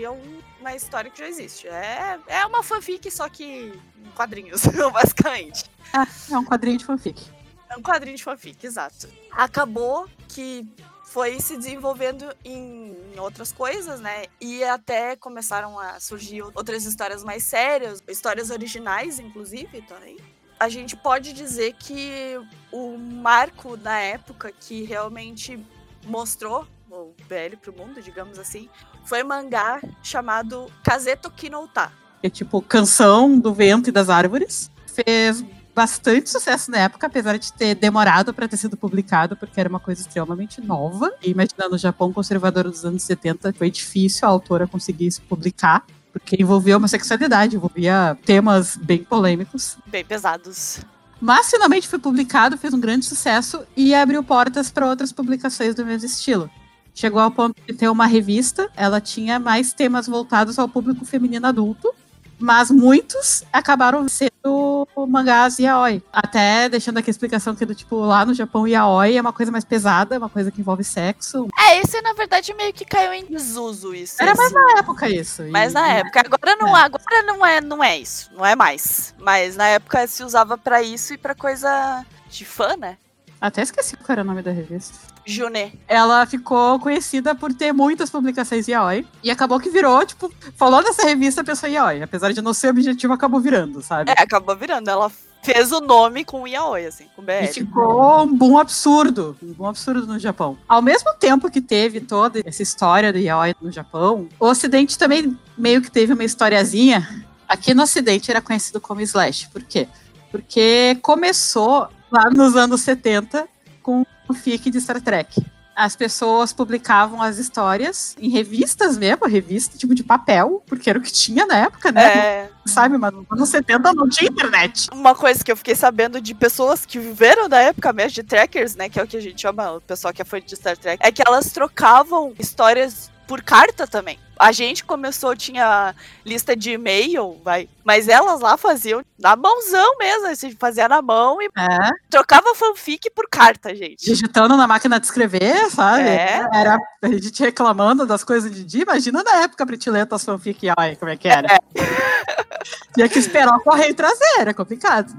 um- 0.10 0.40
uma 0.60 0.76
história 0.76 1.10
que 1.10 1.20
já 1.20 1.28
existe. 1.28 1.68
É, 1.68 2.20
é 2.28 2.46
uma 2.46 2.64
fanfic, 2.64 3.10
só 3.12 3.28
que 3.30 3.44
em 3.44 4.12
quadrinhos, 4.16 4.62
basicamente. 4.94 5.66
Ah, 5.94 6.08
é 6.32 6.38
um 6.38 6.46
quadrinho 6.46 6.78
de 6.78 6.86
fanfic. 6.86 7.22
É 7.70 7.78
um 7.78 7.82
quadrinho 7.82 8.18
de 8.18 8.24
fanfic, 8.24 8.66
exato. 8.66 9.08
Acabou 9.32 10.08
que 10.28 10.68
foi 11.06 11.40
se 11.42 11.58
desenvolvendo 11.58 12.34
em, 12.44 12.96
outras 13.18 13.52
coisas, 13.52 14.00
né? 14.00 14.26
E 14.40 14.64
até 14.64 15.16
começaram 15.18 15.78
a 15.78 16.00
surgir 16.00 16.42
outras 16.42 16.86
histórias 16.86 17.24
mais 17.24 17.44
sérias, 17.44 18.02
histórias 18.08 18.50
originais, 18.50 19.20
inclusive, 19.20 19.82
também. 19.82 20.18
A 20.60 20.70
gente 20.70 20.96
pode 20.96 21.34
dizer 21.34 21.74
que 21.74 22.40
o 22.72 22.98
marco 22.98 23.76
na 23.78 24.00
época 24.00 24.52
que 24.52 24.84
realmente 24.84 25.60
mostrou 26.06 26.66
o 26.90 27.14
BL 27.28 27.58
pro 27.62 27.74
mundo, 27.74 28.02
digamos 28.02 28.38
assim, 28.40 28.70
foi 29.04 29.24
um 29.24 29.28
mangá 29.28 29.82
chamado 30.02 30.68
Kazeto 30.84 31.30
Kinouta. 31.30 31.92
Que 32.22 32.28
é 32.28 32.30
tipo 32.30 32.62
Canção 32.62 33.40
do 33.40 33.54
Vento 33.54 33.90
e 33.90 33.92
das 33.92 34.10
Árvores. 34.10 34.70
Fez 34.86 35.44
bastante 35.74 36.30
sucesso 36.30 36.70
na 36.70 36.80
época, 36.80 37.08
apesar 37.08 37.38
de 37.38 37.52
ter 37.54 37.76
demorado 37.76 38.34
para 38.34 38.48
ter 38.48 38.58
sido 38.58 38.78
publicado, 38.78 39.36
porque 39.36 39.60
era 39.60 39.70
uma 39.70 39.80
coisa 39.80 40.02
extremamente 40.02 40.62
nova. 40.62 41.12
E 41.22 41.32
imaginando 41.32 41.76
o 41.76 41.78
Japão 41.78 42.12
conservador 42.12 42.66
dos 42.66 42.86
anos 42.86 43.04
70, 43.04 43.54
foi 43.54 43.72
difícil 43.72 44.28
a 44.28 44.32
autora 44.32 44.68
conseguir 44.68 45.12
se 45.12 45.22
publicar, 45.22 45.86
porque 46.12 46.36
envolvia 46.40 46.78
homossexualidade, 46.78 47.56
envolvia 47.56 48.18
temas 48.26 48.76
bem 48.76 49.04
polêmicos. 49.04 49.78
Bem 49.88 50.04
pesados. 50.04 50.80
Mas 51.20 51.50
finalmente 51.50 51.88
foi 51.88 52.00
publicado, 52.00 52.58
fez 52.58 52.74
um 52.74 52.80
grande 52.80 53.06
sucesso 53.06 53.64
e 53.78 53.94
abriu 53.94 54.24
portas 54.24 54.72
para 54.72 54.88
outras 54.88 55.12
publicações 55.12 55.76
do 55.76 55.86
mesmo 55.86 56.08
estilo. 56.08 56.50
Chegou 56.94 57.22
ao 57.22 57.32
ponto 57.32 57.56
de 57.66 57.74
ter 57.74 57.88
uma 57.90 58.06
revista, 58.06 58.70
ela 58.76 59.00
tinha 59.02 59.40
mais 59.40 59.74
temas 59.74 60.08
voltados 60.08 60.60
ao 60.60 60.68
público 60.68 61.06
feminino 61.06 61.48
adulto, 61.48 61.94
mas 62.38 62.70
muitos 62.72 63.44
acabaram 63.54 64.08
sendo 64.10 64.88
mangás 65.08 65.58
yaoi. 65.60 66.04
Até 66.12 66.68
deixando 66.68 66.98
aqui 66.98 67.10
a 67.10 67.12
explicação 67.12 67.56
que 67.56 67.66
do 67.66 67.74
tipo, 67.76 67.96
lá 67.98 68.26
no 68.26 68.34
Japão, 68.34 68.68
yaoi 68.68 69.16
é 69.16 69.22
uma 69.22 69.32
coisa 69.32 69.52
mais 69.52 69.64
pesada, 69.64 70.16
é 70.16 70.18
uma 70.18 70.28
coisa 70.30 70.52
que 70.52 70.60
envolve 70.60 70.84
sexo. 70.84 71.48
É, 71.58 71.80
esse 71.80 72.02
na 72.02 72.14
verdade 72.14 72.54
meio 72.56 72.74
que 72.74 72.84
caiu 72.84 73.14
em 73.14 73.26
desuso 73.26 73.94
isso. 73.96 74.16
Era 74.22 74.34
mais 74.36 74.52
esse- 74.52 74.60
na 74.60 74.80
época 74.80 75.08
isso. 75.10 75.44
e- 75.44 75.52
Mas 75.52 75.74
na 75.74 75.88
época, 75.88 76.20
agora 76.26 76.56
não, 76.58 76.76
agora 76.76 77.24
não 77.24 77.46
é, 77.46 77.62
não 77.62 77.84
é 77.84 77.98
isso, 78.00 78.30
não 78.34 78.46
é 78.46 78.56
mais. 78.56 79.14
Mas 79.20 79.56
na 79.56 79.68
época 79.68 80.06
se 80.08 80.24
usava 80.24 80.58
pra 80.58 80.82
isso 80.84 81.14
e 81.14 81.18
pra 81.18 81.34
coisa 81.36 82.04
de 82.30 82.44
fã, 82.44 82.76
né? 82.76 82.98
Até 83.40 83.62
esqueci 83.62 83.96
qual 83.98 84.08
era 84.14 84.22
o 84.22 84.26
nome 84.26 84.42
da 84.42 84.52
revista. 84.52 85.11
Junê. 85.26 85.72
ela 85.88 86.26
ficou 86.26 86.80
conhecida 86.80 87.34
por 87.36 87.54
ter 87.54 87.72
muitas 87.74 88.10
publicações 88.10 88.68
yaoi. 88.68 89.06
E 89.24 89.30
acabou 89.32 89.60
que 89.60 89.70
virou, 89.70 90.06
tipo, 90.06 90.32
falou 90.56 90.84
dessa 90.84 91.04
revista, 91.06 91.42
a 91.42 91.44
pessoa 91.44 91.70
yaoi. 91.70 92.02
Apesar 92.02 92.32
de 92.32 92.42
não 92.42 92.54
ser 92.54 92.70
objetivo, 92.70 93.14
acabou 93.14 93.40
virando, 93.40 93.82
sabe? 93.82 94.12
É, 94.12 94.22
acabou 94.22 94.56
virando. 94.56 94.90
Ela 94.90 95.12
fez 95.44 95.72
o 95.72 95.82
nome 95.82 96.24
com 96.24 96.48
yaoi, 96.48 96.86
assim, 96.86 97.06
com 97.16 97.22
E 97.24 97.26
BL. 97.26 97.48
ficou 97.54 98.24
um 98.24 98.36
boom 98.36 98.58
absurdo, 98.60 99.36
um 99.42 99.54
boom 99.54 99.68
absurdo 99.68 100.06
no 100.06 100.20
Japão. 100.20 100.58
Ao 100.68 100.82
mesmo 100.82 101.14
tempo 101.20 101.50
que 101.50 101.62
teve 101.62 102.00
toda 102.00 102.42
essa 102.46 102.62
história 102.62 103.12
do 103.12 103.20
yaoi 103.20 103.56
no 103.62 103.72
Japão, 103.72 104.28
o 104.40 104.46
Ocidente 104.48 104.98
também 104.98 105.38
meio 105.58 105.82
que 105.82 105.90
teve 105.92 106.14
uma 106.14 106.24
historiazinha. 106.24 107.26
Aqui 107.48 107.74
no 107.74 107.84
Ocidente 107.84 108.30
era 108.32 108.42
conhecido 108.42 108.80
como 108.80 109.02
Slash. 109.02 109.50
Por 109.50 109.64
quê? 109.64 109.88
Porque 110.32 110.98
começou 111.02 111.88
lá 112.12 112.30
nos 112.30 112.56
anos 112.56 112.82
70 112.82 113.48
com 113.82 114.06
o 114.32 114.34
FIC 114.34 114.70
de 114.70 114.82
Star 114.82 115.02
Trek. 115.02 115.46
As 115.74 115.96
pessoas 115.96 116.52
publicavam 116.52 117.22
as 117.22 117.38
histórias 117.38 118.16
em 118.20 118.30
revistas 118.30 118.98
mesmo, 118.98 119.26
revista 119.26 119.78
tipo 119.78 119.96
de 119.96 120.04
papel, 120.04 120.62
porque 120.68 120.90
era 120.90 121.00
o 121.00 121.02
que 121.02 121.12
tinha 121.12 121.46
na 121.46 121.58
época, 121.58 121.92
né? 121.92 122.04
É, 122.04 122.50
Sabe, 122.66 122.98
mas 122.98 123.12
nos 123.14 123.26
anos 123.32 123.50
70 123.50 123.94
não 123.94 124.08
tinha 124.08 124.30
internet. 124.30 124.90
uma 124.92 125.16
coisa 125.16 125.44
que 125.44 125.52
eu 125.52 125.56
fiquei 125.58 125.74
sabendo 125.74 126.20
de 126.20 126.36
pessoas 126.36 126.86
que 126.86 127.00
viveram 127.00 127.48
da 127.48 127.60
época 127.60 127.94
mesmo 127.94 128.12
de 128.12 128.24
trackers, 128.24 128.76
né? 128.76 128.90
Que 128.90 129.00
é 129.00 129.04
o 129.04 129.08
que 129.08 129.18
a 129.18 129.22
gente 129.22 129.42
chama, 129.42 129.72
o 129.72 129.82
pessoal 129.82 130.14
que 130.14 130.22
é 130.22 130.26
fã 130.26 130.42
de 130.42 130.56
Star 130.56 130.78
Trek, 130.78 131.02
é 131.02 131.12
que 131.12 131.24
elas 131.26 131.52
trocavam 131.52 132.34
histórias 132.38 133.10
por 133.26 133.42
carta 133.42 133.88
também. 133.88 134.20
A 134.42 134.52
gente 134.52 134.84
começou, 134.84 135.36
tinha 135.36 135.94
lista 136.26 136.56
de 136.56 136.72
e-mail, 136.72 137.40
vai. 137.44 137.70
Mas 137.84 138.08
elas 138.08 138.42
lá 138.42 138.58
faziam 138.58 139.04
na 139.20 139.36
mãozão 139.36 139.98
mesmo, 140.00 140.28
assim, 140.28 140.52
fazia 140.60 140.90
na 140.90 141.00
mão 141.00 141.40
e 141.40 141.46
É. 141.58 141.68
trocava 142.10 142.56
fanfic 142.56 143.10
por 143.12 143.30
carta, 143.30 143.76
gente. 143.76 144.04
digitando 144.04 144.58
na 144.58 144.68
máquina 144.68 145.00
de 145.00 145.06
escrever, 145.06 145.70
sabe? 145.70 146.10
É. 146.10 146.42
Era 146.54 146.80
a 147.04 147.08
gente 147.08 147.40
reclamando 147.44 148.04
das 148.06 148.24
coisas 148.24 148.52
de 148.52 148.64
dia. 148.64 148.82
Imagina 148.82 149.22
na 149.24 149.44
época 149.44 149.64
pra 149.64 149.78
te 149.78 149.90
ler 149.92 150.08
tuas 150.08 150.26
fanfic, 150.26 150.68
ai, 150.76 150.96
como 150.96 151.12
é 151.12 151.18
que 151.18 151.28
era. 151.28 151.48
Tinha 152.96 153.08
que 153.08 153.20
esperar 153.20 153.56
o 153.56 153.62
correio 153.62 153.94
trazer, 153.94 154.40
era 154.40 154.54
complicado. 154.56 155.14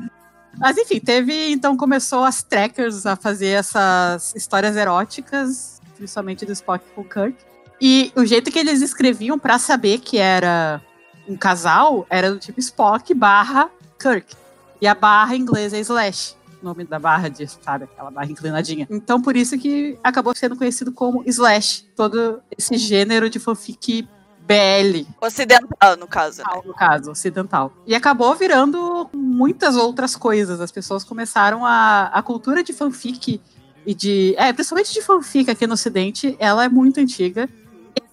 Mas 0.59 0.77
enfim, 0.77 0.99
teve. 0.99 1.53
Então 1.53 1.77
começou 1.77 2.25
as 2.25 2.43
trackers 2.43 3.07
a 3.07 3.15
fazer 3.15 3.49
essas 3.51 4.35
histórias 4.35 4.77
eróticas, 4.77 5.81
principalmente 5.97 6.45
do 6.45 6.53
Spock 6.53 6.85
com 6.95 7.03
o 7.03 7.05
Kirk. 7.05 7.37
E 7.85 8.13
o 8.15 8.25
jeito 8.25 8.49
que 8.49 8.61
eles 8.61 8.81
escreviam 8.81 9.37
pra 9.37 9.59
saber 9.59 9.99
que 9.99 10.17
era 10.17 10.81
um 11.29 11.37
casal 11.37 12.07
era 12.09 12.31
do 12.31 12.39
tipo 12.39 12.61
Spock 12.61 13.13
barra 13.13 13.69
Kirk. 13.99 14.37
E 14.81 14.87
a 14.87 14.95
barra 14.95 15.35
em 15.35 15.41
inglês 15.41 15.73
é 15.73 15.81
slash 15.81 16.37
o 16.63 16.65
nome 16.65 16.85
da 16.85 17.01
barra 17.01 17.29
de, 17.29 17.45
sabe, 17.49 17.85
aquela 17.85 18.09
barra 18.09 18.31
inclinadinha. 18.31 18.87
Então, 18.89 19.21
por 19.21 19.37
isso 19.37 19.59
que 19.59 19.99
acabou 20.05 20.33
sendo 20.33 20.57
conhecido 20.57 20.93
como 20.93 21.25
slash, 21.27 21.85
todo 21.97 22.41
esse 22.57 22.79
gênero 22.79 23.29
de 23.29 23.41
fanfic 23.41 24.09
BL, 24.47 25.05
Ocidental, 25.21 25.97
no 25.99 26.07
caso, 26.07 26.39
né? 26.39 26.63
no 26.65 26.75
caso, 26.75 27.11
ocidental. 27.11 27.73
E 27.85 27.97
acabou 27.97 28.33
virando 28.37 29.11
muitas 29.13 29.75
outras 29.75 30.15
coisas. 30.15 30.61
As 30.61 30.71
pessoas 30.71 31.03
começaram 31.03 31.67
a. 31.67 32.11
A 32.13 32.23
cultura 32.23 32.63
de 32.63 32.73
fanfic 32.73 33.41
e 33.85 33.95
de. 33.95 34.35
É, 34.37 34.53
principalmente 34.53 34.93
de 34.93 35.03
fanfic 35.03 35.51
aqui 35.51 35.67
no 35.67 35.75
Ocidente, 35.75 36.37
ela 36.39 36.65
é 36.65 36.69
muito 36.69 37.01
antiga. 37.01 37.49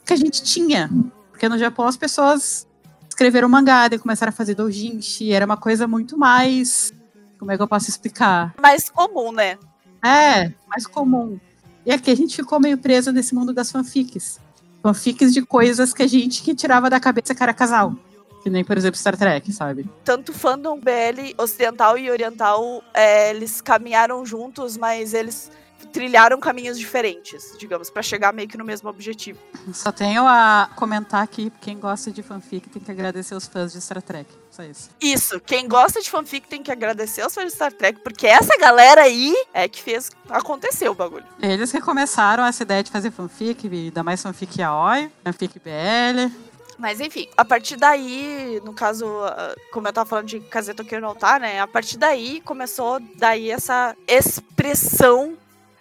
Que 0.09 0.13
a 0.13 0.17
gente 0.17 0.41
tinha. 0.41 0.89
Porque 1.29 1.47
no 1.47 1.55
Japão 1.55 1.85
as 1.85 1.95
pessoas 1.95 2.67
escreveram 3.07 3.47
mangá, 3.47 3.87
daí 3.87 3.99
começaram 3.99 4.31
a 4.31 4.33
fazer 4.33 4.55
doujinshi, 4.55 5.31
era 5.31 5.45
uma 5.45 5.55
coisa 5.55 5.87
muito 5.87 6.17
mais. 6.17 6.91
Como 7.37 7.51
é 7.51 7.55
que 7.55 7.61
eu 7.61 7.67
posso 7.67 7.91
explicar? 7.91 8.55
Mais 8.59 8.89
comum, 8.89 9.31
né? 9.31 9.59
É, 10.03 10.51
mais 10.67 10.87
comum. 10.87 11.39
E 11.85 11.91
aqui 11.91 12.09
a 12.09 12.15
gente 12.15 12.35
ficou 12.35 12.59
meio 12.59 12.79
preso 12.79 13.11
nesse 13.11 13.35
mundo 13.35 13.53
das 13.53 13.71
fanfics. 13.71 14.39
Fanfics 14.81 15.31
de 15.31 15.43
coisas 15.43 15.93
que 15.93 16.01
a 16.01 16.07
gente 16.07 16.41
que 16.41 16.55
tirava 16.55 16.89
da 16.89 16.99
cabeça 16.99 17.35
que 17.35 17.43
era 17.43 17.53
casal. 17.53 17.93
Que 18.41 18.49
nem, 18.49 18.63
por 18.63 18.79
exemplo, 18.79 18.99
Star 18.99 19.15
Trek, 19.15 19.53
sabe? 19.53 19.87
Tanto 20.03 20.33
fandom 20.33 20.79
BL 20.79 21.35
ocidental 21.37 21.99
e 21.99 22.09
oriental, 22.09 22.83
é, 22.95 23.29
eles 23.29 23.61
caminharam 23.61 24.25
juntos, 24.25 24.75
mas 24.75 25.13
eles 25.13 25.51
trilharam 25.91 26.39
caminhos 26.39 26.77
diferentes, 26.77 27.55
digamos, 27.57 27.89
pra 27.89 28.01
chegar 28.01 28.33
meio 28.33 28.47
que 28.47 28.57
no 28.57 28.65
mesmo 28.65 28.89
objetivo. 28.89 29.39
Só 29.73 29.91
tenho 29.91 30.25
a 30.25 30.69
comentar 30.75 31.23
aqui, 31.23 31.51
quem 31.61 31.79
gosta 31.79 32.11
de 32.11 32.23
fanfic 32.23 32.69
tem 32.69 32.81
que 32.81 32.91
agradecer 32.91 33.35
os 33.35 33.47
fãs 33.47 33.73
de 33.73 33.81
Star 33.81 34.01
Trek. 34.01 34.29
Só 34.51 34.63
isso. 34.63 34.89
Isso, 34.99 35.39
quem 35.39 35.67
gosta 35.67 36.01
de 36.01 36.09
fanfic 36.09 36.47
tem 36.47 36.63
que 36.63 36.71
agradecer 36.71 37.21
aos 37.21 37.33
fãs 37.33 37.45
de 37.45 37.51
Star 37.53 37.71
Trek, 37.71 37.99
porque 38.01 38.27
essa 38.27 38.57
galera 38.57 39.03
aí 39.03 39.35
é 39.53 39.67
que 39.67 39.81
fez 39.81 40.09
acontecer 40.29 40.89
o 40.89 40.95
bagulho. 40.95 41.25
Eles 41.41 41.71
que 41.71 41.81
começaram 41.81 42.45
essa 42.45 42.63
ideia 42.63 42.83
de 42.83 42.91
fazer 42.91 43.11
fanfic, 43.11 43.67
e 43.67 43.91
dar 43.91 44.03
mais 44.03 44.21
fanfic 44.21 44.59
yaoi, 44.59 45.11
fanfic 45.23 45.59
BL. 45.59 46.33
Mas 46.79 47.01
enfim, 47.01 47.27
a 47.35 47.43
partir 47.43 47.75
daí, 47.75 48.61
no 48.63 48.73
caso, 48.73 49.05
ah, 49.25 49.53
como 49.73 49.85
eu 49.89 49.91
tava 49.91 50.09
falando 50.09 50.27
de 50.27 50.39
Kazeto 50.39 50.85
Kirinotar, 50.85 51.37
né? 51.37 51.59
A 51.59 51.67
partir 51.67 51.97
daí 51.97 52.39
começou 52.39 53.01
daí 53.17 53.51
essa 53.51 53.93
expressão, 54.07 55.37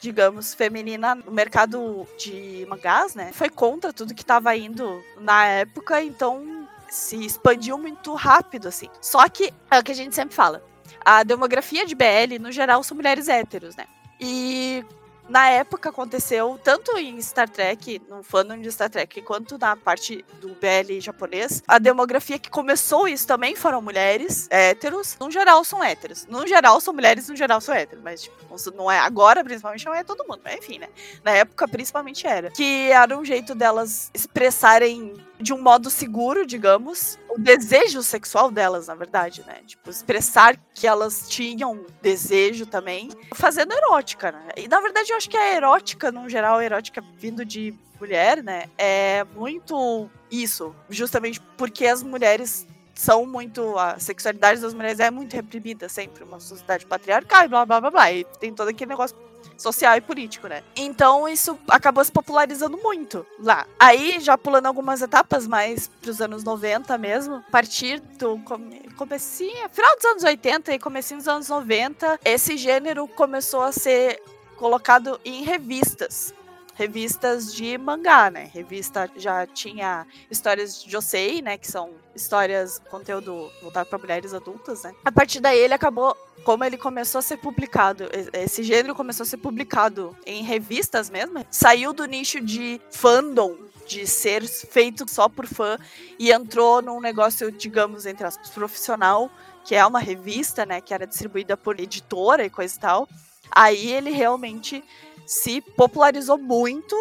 digamos, 0.09 0.55
feminina 0.55 1.15
no 1.15 1.31
mercado 1.31 2.07
de 2.19 2.67
mangás, 2.69 3.15
né? 3.15 3.31
Foi 3.33 3.51
contra 3.51 3.93
tudo 3.93 4.15
que 4.15 4.25
tava 4.25 4.57
indo 4.57 5.05
na 5.21 5.45
época, 5.45 6.03
então 6.03 6.67
se 6.89 7.17
expandiu 7.27 7.77
muito 7.77 8.15
rápido, 8.15 8.69
assim. 8.69 8.89
Só 9.03 9.29
que 9.29 9.53
é 9.71 9.79
o 9.79 9.85
que 9.85 9.93
a 9.93 9.95
gente 9.95 10.15
sempre 10.15 10.35
fala. 10.35 10.63
A 11.05 11.23
demografia 11.23 11.85
de 11.85 11.95
BL, 11.95 12.41
no 12.41 12.51
geral, 12.51 12.83
são 12.83 12.97
mulheres 12.97 13.29
héteros, 13.29 13.77
né? 13.77 13.85
E 14.19 14.83
na 15.29 15.49
época 15.51 15.91
aconteceu, 15.91 16.59
tanto 16.63 16.97
em 16.97 17.21
Star 17.21 17.49
Trek, 17.49 18.01
no 18.09 18.23
fandom 18.23 18.59
de 18.59 18.71
Star 18.73 18.89
Trek, 18.89 19.21
quanto 19.23 19.59
na 19.59 19.77
parte 19.77 20.25
do 20.41 20.49
BL 20.49 21.01
japonês, 21.01 21.63
a 21.67 21.79
demografia 21.79 22.39
que 22.39 22.51
começou 22.51 23.07
isso 23.07 23.27
também 23.27 23.55
foram 23.55 23.83
mulheres 23.83 24.49
héteros. 24.51 25.17
No 25.21 25.31
geral, 25.31 25.63
são 25.65 25.83
héteros. 25.83 26.27
No 26.27 26.47
geral, 26.47 26.81
são 26.81 26.95
mulheres, 26.95 27.29
no 27.29 27.37
geral, 27.37 27.61
são 27.61 27.75
héteros. 27.75 28.03
Mas, 28.03 28.23
tipo, 28.23 28.39
não 28.75 28.91
é 28.91 28.99
agora, 28.99 29.45
principalmente, 29.45 29.85
não 29.85 29.95
é 29.95 30.03
todo 30.03 30.25
mundo. 30.29 30.41
Mas, 30.43 30.57
enfim, 30.57 30.79
né? 30.79 30.89
Na 31.23 31.33
época, 31.33 31.69
principalmente 31.69 32.27
era. 32.27 32.51
Que 32.51 32.91
era 32.91 33.17
um 33.19 33.25
jeito 33.25 33.55
delas 33.55 34.11
expressarem 34.15 35.15
de 35.41 35.53
um 35.53 35.63
modo 35.63 35.89
seguro, 35.91 36.47
digamos, 36.47 37.19
o 37.29 37.39
desejo 37.39 38.03
sexual 38.03 38.51
delas, 38.51 38.89
na 38.89 38.95
verdade, 38.95 39.43
né? 39.47 39.59
Tipo, 39.67 39.91
expressar 39.91 40.57
que 40.75 40.87
elas 40.87 41.29
tinham 41.29 41.87
desejo 42.03 42.67
também, 42.67 43.09
fazendo 43.35 43.73
erótica, 43.73 44.33
né? 44.33 44.49
E 44.57 44.69
na 44.69 44.81
verdade 44.81 45.11
eu 45.11 45.17
acho 45.17 45.31
que 45.31 45.37
a 45.37 45.55
erótica, 45.55 46.11
no 46.11 46.29
geral, 46.29 46.59
a 46.59 46.65
erótica 46.65 47.03
vindo 47.17 47.45
de 47.45 47.75
mulher, 48.01 48.43
né, 48.43 48.67
é 48.79 49.25
muito 49.35 50.09
isso, 50.31 50.75
justamente 50.89 51.41
porque 51.57 51.87
as 51.87 52.03
mulheres 52.03 52.67
são 52.95 53.25
muito. 53.25 53.79
A 53.79 53.99
sexualidade 53.99 54.61
das 54.61 54.75
mulheres 54.75 54.99
é 55.01 55.11
muito 55.11 55.35
reprimida 55.35 55.89
sempre, 55.89 56.25
uma 56.25 56.41
sociedade 56.41 56.85
patriarcal 56.85 57.45
e 57.45 57.49
blá 57.49 57.65
blá 57.65 57.81
blá 57.81 57.91
blá. 57.91 58.13
E 58.13 58.25
tem 58.41 58.53
todo 58.53 58.69
aquele 58.69 58.91
negócio 58.91 59.17
social 59.59 59.97
e 59.97 60.01
político, 60.01 60.47
né? 60.47 60.63
Então 60.77 61.29
isso 61.29 61.59
acabou 61.69 62.03
se 62.05 62.13
popularizando 62.13 62.79
muito 62.79 63.27
lá. 63.41 63.67
Aí, 63.79 64.21
já 64.21 64.39
pulando 64.39 64.67
algumas 64.67 65.03
etapas 65.03 65.47
mais 65.47 65.89
pros 66.01 66.21
anos 66.21 66.45
90 66.45 66.97
mesmo, 66.97 67.37
a 67.37 67.51
partir 67.51 68.01
do 68.01 68.39
come, 68.39 68.89
comecinho, 68.97 69.69
final 69.71 69.95
dos 69.97 70.05
anos 70.05 70.25
80 70.25 70.73
e 70.75 70.79
comecinho 70.79 71.19
dos 71.19 71.29
anos 71.29 71.49
90, 71.49 72.21
esse 72.25 72.57
gênero 72.57 73.07
começou 73.09 73.61
a 73.63 73.73
ser 73.73 74.23
colocado 74.57 75.21
em 75.25 75.43
revistas. 75.43 76.33
Revistas 76.79 77.53
de 77.53 77.77
mangá, 77.77 78.31
né? 78.31 78.49
Revista 78.55 79.11
já 79.17 79.45
tinha 79.49 80.07
histórias 80.31 80.81
de 80.81 80.89
Josei, 80.89 81.43
né? 81.43 81.59
Que 81.59 81.67
são 81.67 81.91
histórias, 82.15 82.81
conteúdo 82.89 83.51
voltado 83.61 83.91
para 83.91 83.99
mulheres 83.99 84.33
adultas, 84.33 84.85
né? 84.85 84.95
A 85.05 85.11
partir 85.11 85.41
daí 85.41 85.59
ele 85.59 85.75
acabou 85.75 86.17
como 86.45 86.65
ele 86.65 86.79
começou 86.79 87.19
a 87.19 87.23
ser 87.23 87.37
publicado, 87.39 88.09
esse 88.33 88.63
gênero 88.63 88.95
começou 88.95 89.25
a 89.25 89.27
ser 89.27 89.39
publicado 89.39 90.17
em 90.25 90.45
revistas 90.45 91.11
mesmo, 91.11 91.45
saiu 91.51 91.93
do 91.93 92.07
nicho 92.07 92.41
de 92.41 92.81
fandom, 92.93 93.57
de 93.87 94.07
ser 94.07 94.47
feito 94.47 95.05
só 95.11 95.29
por 95.29 95.47
fã, 95.47 95.77
e 96.17 96.31
entrou 96.31 96.81
num 96.81 97.01
negócio, 97.01 97.51
digamos, 97.51 98.07
entre 98.07 98.25
aspas, 98.25 98.51
profissional, 98.51 99.29
que 99.65 99.75
é 99.75 99.85
uma 99.85 99.99
revista, 99.99 100.65
né, 100.65 100.81
que 100.81 100.95
era 100.95 101.07
distribuída 101.07 101.57
por 101.57 101.81
editora 101.81 102.47
e 102.47 102.51
coisa 102.51 102.77
e 102.77 102.79
tal. 102.79 103.09
Aí 103.51 103.91
ele 103.91 104.11
realmente 104.11 104.85
se 105.29 105.61
popularizou 105.61 106.39
muito, 106.39 106.97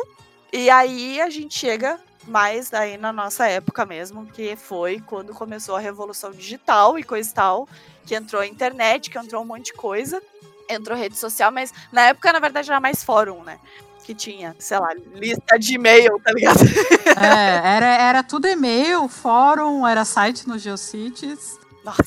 e 0.52 0.70
aí 0.70 1.22
a 1.22 1.30
gente 1.30 1.58
chega 1.58 1.98
mais 2.28 2.74
aí 2.74 2.98
na 2.98 3.13
nossa 3.13 3.48
época 3.48 3.86
mesmo, 3.86 4.26
que 4.26 4.58
foi 4.58 5.00
quando 5.00 5.34
começou 5.34 5.78
a 5.78 5.80
revolução 5.80 6.32
digital 6.32 7.00
e 7.00 7.04
coisa 7.04 7.30
e 7.30 7.34
tal, 7.34 7.70
que 8.06 8.13
entrou 8.13 8.42
a 8.42 8.46
internet, 8.46 9.10
que 9.10 9.18
entrou 9.18 9.42
um 9.42 9.46
monte 9.46 9.68
de 9.68 9.74
coisa, 9.74 10.22
entrou 10.70 10.98
rede 10.98 11.18
social, 11.18 11.54
mas 11.54 11.74
na 11.90 12.08
época, 12.08 12.34
na 12.34 12.40
verdade, 12.40 12.70
era 12.70 12.82
mais 12.82 13.02
fórum, 13.02 13.44
né? 13.46 13.58
Que 14.04 14.13
tinha, 14.13 14.54
sei 14.60 14.78
lá, 14.78 14.94
lista 15.16 15.58
de 15.58 15.76
e-mail, 15.76 16.20
tá 16.20 16.34
ligado? 16.34 16.60
É, 17.18 17.76
era, 17.78 17.86
era 17.86 18.24
tudo 18.24 18.48
e-mail, 18.48 19.08
fórum, 19.08 19.88
era 19.88 20.06
site 20.06 20.48
no 20.48 20.60
Geocities. 20.60 21.58
Nossa, 21.84 22.04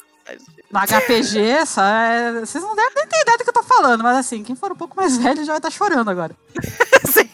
No 0.71 0.79
HPG, 0.79 1.67
só 1.67 1.83
é- 1.83 2.41
vocês 2.41 2.63
não 2.63 2.75
devem 2.77 2.95
nem 2.95 3.07
ter 3.07 3.21
ideia 3.21 3.39
do 3.39 3.45
que 3.45 3.51
eu 3.51 3.55
tô 3.55 3.63
falando, 3.63 4.03
mas 4.05 4.17
assim, 4.17 4.43
quem 4.45 4.55
for 4.55 4.71
um 4.73 4.77
pouco 4.77 4.97
mais 4.97 5.17
velho 5.17 5.45
já 5.45 5.53
vai 5.53 5.59
estar 5.59 5.71
chorando 5.71 6.09
agora. 6.11 6.35
sim. 7.13 7.29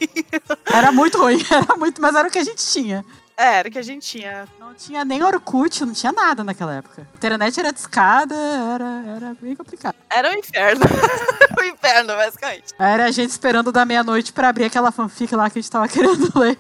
Era 0.72 0.90
muito 0.90 1.18
ruim, 1.18 1.44
era 1.51 1.77
muito, 1.77 2.01
mas 2.01 2.14
era 2.14 2.29
o 2.29 2.31
que 2.31 2.38
a 2.38 2.44
gente 2.44 2.66
tinha. 2.66 3.05
É, 3.38 3.59
era 3.59 3.68
o 3.68 3.70
que 3.70 3.79
a 3.79 3.83
gente 3.83 4.07
tinha. 4.07 4.49
Não 4.59 4.72
tinha 4.72 5.05
nem 5.05 5.22
Orkut, 5.22 5.85
não 5.85 5.92
tinha 5.92 6.11
nada 6.11 6.42
naquela 6.42 6.77
época. 6.77 7.07
A 7.12 7.16
internet 7.18 7.61
era 7.61 7.70
discada, 7.70 8.35
era, 8.35 9.03
era 9.14 9.37
bem 9.38 9.55
complicado. 9.55 9.94
Era 10.09 10.31
o 10.31 10.33
inferno. 10.33 10.87
o 11.61 11.62
inferno, 11.62 12.14
basicamente. 12.16 12.72
Era 12.79 13.05
a 13.05 13.11
gente 13.11 13.29
esperando 13.29 13.70
da 13.70 13.85
meia-noite 13.85 14.33
pra 14.33 14.49
abrir 14.49 14.64
aquela 14.64 14.90
fanfic 14.90 15.35
lá 15.37 15.51
que 15.51 15.59
a 15.59 15.61
gente 15.62 15.70
tava 15.70 15.87
querendo 15.87 16.33
ler, 16.35 16.59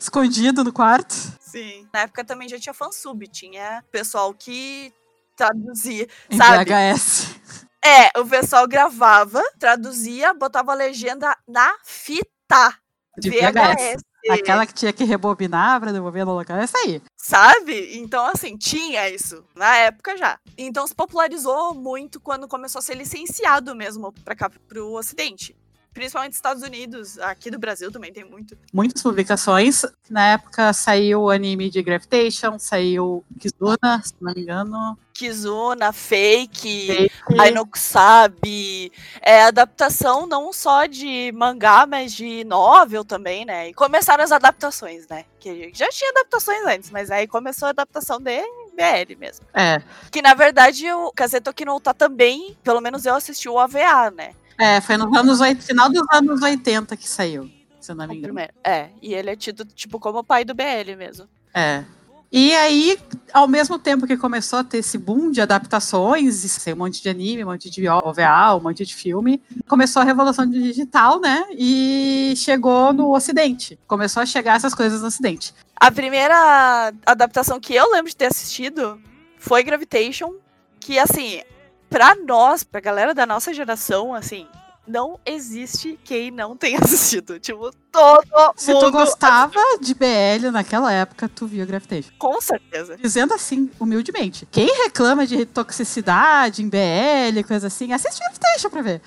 escondido 0.00 0.64
no 0.64 0.72
quarto. 0.72 1.14
Sim. 1.38 1.86
Na 1.94 2.00
época 2.00 2.24
também 2.24 2.48
já 2.48 2.58
tinha 2.58 2.74
fansub, 2.74 3.24
tinha 3.28 3.84
pessoal 3.92 4.34
que 4.34 4.92
traduzia, 5.36 6.08
Em 6.30 6.36
sabe? 6.36 6.64
VHS. 6.64 7.36
É, 7.84 8.18
o 8.18 8.26
pessoal 8.26 8.66
gravava, 8.66 9.42
traduzia, 9.60 10.34
botava 10.34 10.72
a 10.72 10.74
legenda 10.74 11.36
na 11.46 11.72
fita. 11.84 12.74
De 13.18 13.30
VHS. 13.30 14.02
Aquela 14.28 14.66
que 14.66 14.74
tinha 14.74 14.92
que 14.92 15.04
rebobinar 15.04 15.80
pra 15.80 15.92
devolver 15.92 16.26
no 16.26 16.34
local. 16.34 16.56
Essa 16.56 16.76
aí. 16.78 17.00
Sabe? 17.16 17.96
Então, 17.96 18.26
assim, 18.26 18.56
tinha 18.56 19.08
isso 19.08 19.44
na 19.54 19.76
época 19.76 20.16
já. 20.16 20.38
Então 20.58 20.86
se 20.86 20.94
popularizou 20.94 21.74
muito 21.74 22.18
quando 22.18 22.48
começou 22.48 22.80
a 22.80 22.82
ser 22.82 22.94
licenciado 22.96 23.74
mesmo 23.74 24.12
pra 24.24 24.34
cá, 24.34 24.50
pro 24.50 24.92
ocidente. 24.92 25.56
Principalmente 25.96 26.32
nos 26.32 26.36
Estados 26.36 26.62
Unidos, 26.62 27.18
aqui 27.20 27.50
do 27.50 27.58
Brasil 27.58 27.90
também 27.90 28.12
tem 28.12 28.22
muito. 28.22 28.54
Muitas 28.70 29.02
publicações. 29.02 29.80
Na 30.10 30.32
época 30.32 30.70
saiu 30.74 31.22
o 31.22 31.30
anime 31.30 31.70
de 31.70 31.82
Gravitation, 31.82 32.58
saiu 32.58 33.24
Kizuna, 33.40 34.02
se 34.04 34.12
não 34.20 34.34
me 34.34 34.42
engano. 34.42 34.98
Kizuna, 35.14 35.94
Fake, 35.94 37.10
Ainokusabi, 37.38 38.92
é 39.22 39.44
adaptação 39.44 40.26
não 40.26 40.52
só 40.52 40.84
de 40.84 41.32
mangá, 41.32 41.86
mas 41.86 42.12
de 42.12 42.44
novel 42.44 43.02
também, 43.02 43.46
né? 43.46 43.70
E 43.70 43.72
começaram 43.72 44.22
as 44.22 44.32
adaptações, 44.32 45.08
né? 45.08 45.24
Que 45.40 45.72
já 45.72 45.88
tinha 45.88 46.10
adaptações 46.10 46.62
antes, 46.66 46.90
mas 46.90 47.10
aí 47.10 47.26
começou 47.26 47.68
a 47.68 47.70
adaptação 47.70 48.20
de 48.20 48.42
BL 48.76 49.18
mesmo. 49.18 49.46
É. 49.54 49.80
Que 50.12 50.20
na 50.20 50.34
verdade 50.34 50.92
o 50.92 51.10
Kazeto 51.12 51.54
no 51.64 51.76
Uta 51.76 51.94
também, 51.94 52.54
pelo 52.62 52.82
menos 52.82 53.06
eu 53.06 53.14
assisti 53.14 53.48
o 53.48 53.58
AVA, 53.58 54.10
né? 54.10 54.34
É, 54.58 54.80
foi 54.80 54.96
nos 54.96 55.14
anos 55.16 55.40
oit- 55.40 55.62
final 55.62 55.88
dos 55.90 56.06
anos 56.12 56.42
80 56.42 56.96
que 56.96 57.08
saiu, 57.08 57.50
se 57.80 57.92
eu 57.92 57.96
não 57.96 58.06
me 58.06 58.16
engano. 58.16 58.38
É, 58.64 58.90
e 59.02 59.14
ele 59.14 59.30
é 59.30 59.36
tido 59.36 59.64
tipo 59.64 59.98
como 60.00 60.18
o 60.20 60.24
pai 60.24 60.44
do 60.44 60.54
BL 60.54 60.96
mesmo. 60.96 61.28
É. 61.54 61.84
E 62.32 62.52
aí, 62.56 62.98
ao 63.32 63.46
mesmo 63.46 63.78
tempo 63.78 64.04
que 64.06 64.16
começou 64.16 64.58
a 64.58 64.64
ter 64.64 64.78
esse 64.78 64.98
boom 64.98 65.30
de 65.30 65.40
adaptações, 65.40 66.42
e 66.42 66.48
ser 66.48 66.74
um 66.74 66.78
monte 66.78 67.00
de 67.00 67.08
anime, 67.08 67.44
um 67.44 67.48
monte 67.48 67.70
de 67.70 67.88
OVA, 67.88 68.56
um 68.56 68.60
monte 68.60 68.84
de 68.84 68.94
filme, 68.94 69.40
começou 69.68 70.02
a 70.02 70.04
revolução 70.04 70.44
digital, 70.44 71.20
né? 71.20 71.46
E 71.52 72.34
chegou 72.36 72.92
no 72.92 73.14
Ocidente. 73.14 73.78
Começou 73.86 74.22
a 74.22 74.26
chegar 74.26 74.56
essas 74.56 74.74
coisas 74.74 75.00
no 75.02 75.06
Ocidente. 75.06 75.54
A 75.76 75.90
primeira 75.90 76.92
adaptação 77.06 77.60
que 77.60 77.74
eu 77.74 77.90
lembro 77.92 78.10
de 78.10 78.16
ter 78.16 78.26
assistido 78.26 79.00
foi 79.38 79.62
Gravitation, 79.62 80.34
que 80.80 80.98
assim, 80.98 81.40
pra 81.88 82.14
nós, 82.14 82.62
pra 82.64 82.80
galera 82.80 83.14
da 83.14 83.26
nossa 83.26 83.52
geração, 83.54 84.14
assim, 84.14 84.46
não 84.86 85.18
existe 85.26 85.98
quem 86.04 86.30
não 86.30 86.56
tenha 86.56 86.78
assistido. 86.82 87.40
Tipo, 87.40 87.70
todo 87.90 88.52
Se 88.56 88.72
mundo 88.72 88.86
tu 88.86 88.92
gostava 88.92 89.60
de 89.80 89.94
BL 89.94 90.50
naquela 90.52 90.92
época, 90.92 91.28
tu 91.28 91.46
via 91.46 91.64
Gravitation. 91.66 92.12
com 92.18 92.40
certeza. 92.40 92.96
Dizendo 92.96 93.34
assim, 93.34 93.70
humildemente. 93.80 94.46
Quem 94.50 94.66
reclama 94.84 95.26
de 95.26 95.44
toxicidade 95.46 96.62
em 96.62 96.68
BL, 96.68 97.42
coisa 97.46 97.66
assim, 97.66 97.92
assiste 97.92 98.20
Gravitation 98.20 98.70
pra 98.70 98.82
ver. 98.82 99.00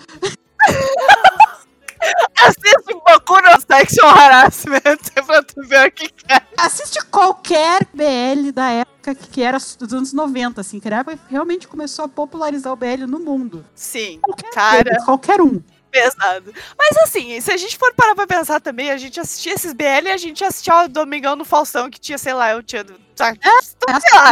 Assiste 2.78 2.94
Boku 2.94 3.42
no 3.42 3.62
Sexual 3.76 4.10
Harassment 4.18 4.98
pra 5.26 5.44
tu 5.44 5.62
ver 5.68 5.88
o 5.88 5.92
que 5.92 6.10
é. 6.28 6.42
Assiste 6.58 7.04
qualquer 7.06 7.86
BL 7.94 8.52
da 8.54 8.70
época 8.70 9.16
que 9.16 9.42
era 9.42 9.58
dos 9.58 9.94
anos 9.94 10.14
90, 10.14 10.62
assim, 10.62 10.80
que 10.80 10.88
era 10.88 10.98
a 10.98 11.00
época 11.00 11.18
que 11.18 11.24
realmente 11.32 11.68
começou 11.68 12.06
a 12.06 12.08
popularizar 12.10 12.72
o 12.74 12.76
BL 12.76 13.06
no 13.08 13.20
mundo. 13.20 13.66
Sim, 13.76 14.20
Qualquer 14.22 14.52
cara, 14.52 14.84
deles, 14.84 15.04
qualquer 15.06 15.42
um. 15.42 15.62
pesado. 15.90 16.54
Mas 16.78 16.98
assim, 16.98 17.40
se 17.42 17.52
a 17.52 17.58
gente 17.58 17.78
for 17.78 17.94
parar 17.96 18.14
pra 18.16 18.28
pensar 18.28 18.60
também, 18.62 18.92
a 18.92 18.98
gente 18.98 19.20
assistia 19.20 19.54
esses 19.54 19.74
BL 19.74 20.06
e 20.08 20.12
a 20.12 20.18
gente 20.18 20.44
assistia 20.44 20.84
o 20.84 20.88
Domingão 20.88 21.36
no 21.36 21.46
Faustão, 21.46 21.90
que 21.90 22.00
tinha, 22.00 22.18
sei 22.18 22.34
lá, 22.34 22.52
eu 22.52 22.62
tinha. 22.62 22.84
Tá, 23.16 23.30
É 23.42 23.62
sei 24.00 24.20
lá, 24.20 24.32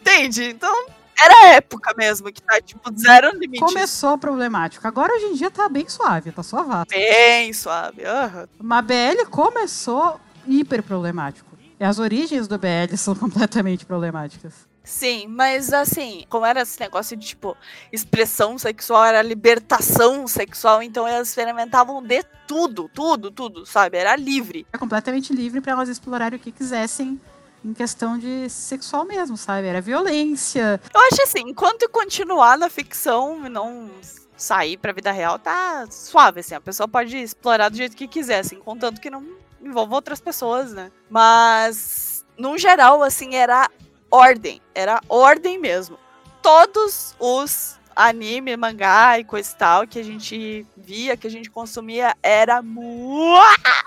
entende? 0.00 0.44
Então, 0.50 0.86
era 1.24 1.34
a 1.34 1.46
época 1.54 1.94
mesmo, 1.96 2.32
que 2.32 2.42
tá, 2.42 2.60
tipo, 2.60 2.90
zero 2.98 3.30
limite. 3.36 3.60
Começou 3.60 4.18
problemático. 4.18 4.86
Agora, 4.86 5.14
hoje 5.14 5.26
em 5.26 5.34
dia, 5.34 5.50
tá 5.50 5.68
bem 5.68 5.88
suave, 5.88 6.32
tá 6.32 6.42
suave. 6.42 6.88
Bem 6.90 7.52
suave. 7.52 8.04
aham. 8.04 8.48
Mas 8.58 8.84
BL 8.84 9.26
começou 9.30 10.20
hiper 10.46 10.82
problemático. 10.82 11.50
E 11.78 11.84
as 11.84 11.98
origens 11.98 12.46
do 12.46 12.58
BL 12.58 12.96
são 12.96 13.14
completamente 13.16 13.84
problemáticas. 13.86 14.70
Sim, 14.84 15.28
mas 15.28 15.72
assim, 15.72 16.24
como 16.28 16.44
era 16.44 16.62
esse 16.62 16.78
negócio 16.80 17.16
de, 17.16 17.24
tipo, 17.28 17.56
expressão 17.92 18.58
sexual, 18.58 19.04
era 19.04 19.22
libertação 19.22 20.26
sexual, 20.26 20.82
então 20.82 21.06
elas 21.06 21.28
experimentavam 21.28 22.02
de 22.02 22.24
tudo, 22.48 22.90
tudo, 22.92 23.30
tudo, 23.30 23.64
sabe? 23.64 23.98
Era 23.98 24.16
livre. 24.16 24.66
É 24.72 24.78
completamente 24.78 25.32
livre 25.32 25.60
para 25.60 25.72
elas 25.72 25.88
explorarem 25.88 26.36
o 26.36 26.42
que 26.42 26.50
quisessem 26.50 27.20
em 27.64 27.72
questão 27.72 28.18
de 28.18 28.48
sexual 28.48 29.04
mesmo, 29.04 29.36
sabe? 29.36 29.66
Era 29.66 29.80
violência. 29.80 30.80
Eu 30.92 31.00
acho 31.00 31.22
assim, 31.22 31.42
enquanto 31.46 31.88
continuar 31.88 32.58
na 32.58 32.68
ficção, 32.68 33.38
não 33.48 33.90
sair 34.36 34.76
pra 34.76 34.92
vida 34.92 35.12
real 35.12 35.38
tá 35.38 35.86
suave, 35.90 36.40
assim. 36.40 36.54
A 36.54 36.60
pessoa 36.60 36.88
pode 36.88 37.16
explorar 37.16 37.68
do 37.68 37.76
jeito 37.76 37.96
que 37.96 38.08
quiser, 38.08 38.40
assim, 38.40 38.56
contanto 38.56 39.00
que 39.00 39.10
não 39.10 39.24
envolva 39.60 39.94
outras 39.94 40.20
pessoas, 40.20 40.72
né? 40.72 40.90
Mas, 41.08 42.24
no 42.36 42.58
geral, 42.58 43.02
assim, 43.02 43.34
era 43.34 43.70
ordem. 44.10 44.60
Era 44.74 45.00
ordem 45.08 45.58
mesmo. 45.58 45.98
Todos 46.42 47.14
os 47.20 47.78
anime, 47.96 48.56
mangá 48.56 49.18
e 49.18 49.24
coisa 49.24 49.50
e 49.50 49.56
tal 49.56 49.86
que 49.86 49.98
a 49.98 50.02
gente 50.04 50.66
via, 50.76 51.16
que 51.16 51.26
a 51.26 51.30
gente 51.30 51.50
consumia, 51.50 52.14
era 52.22 52.60
mu- 52.62 53.38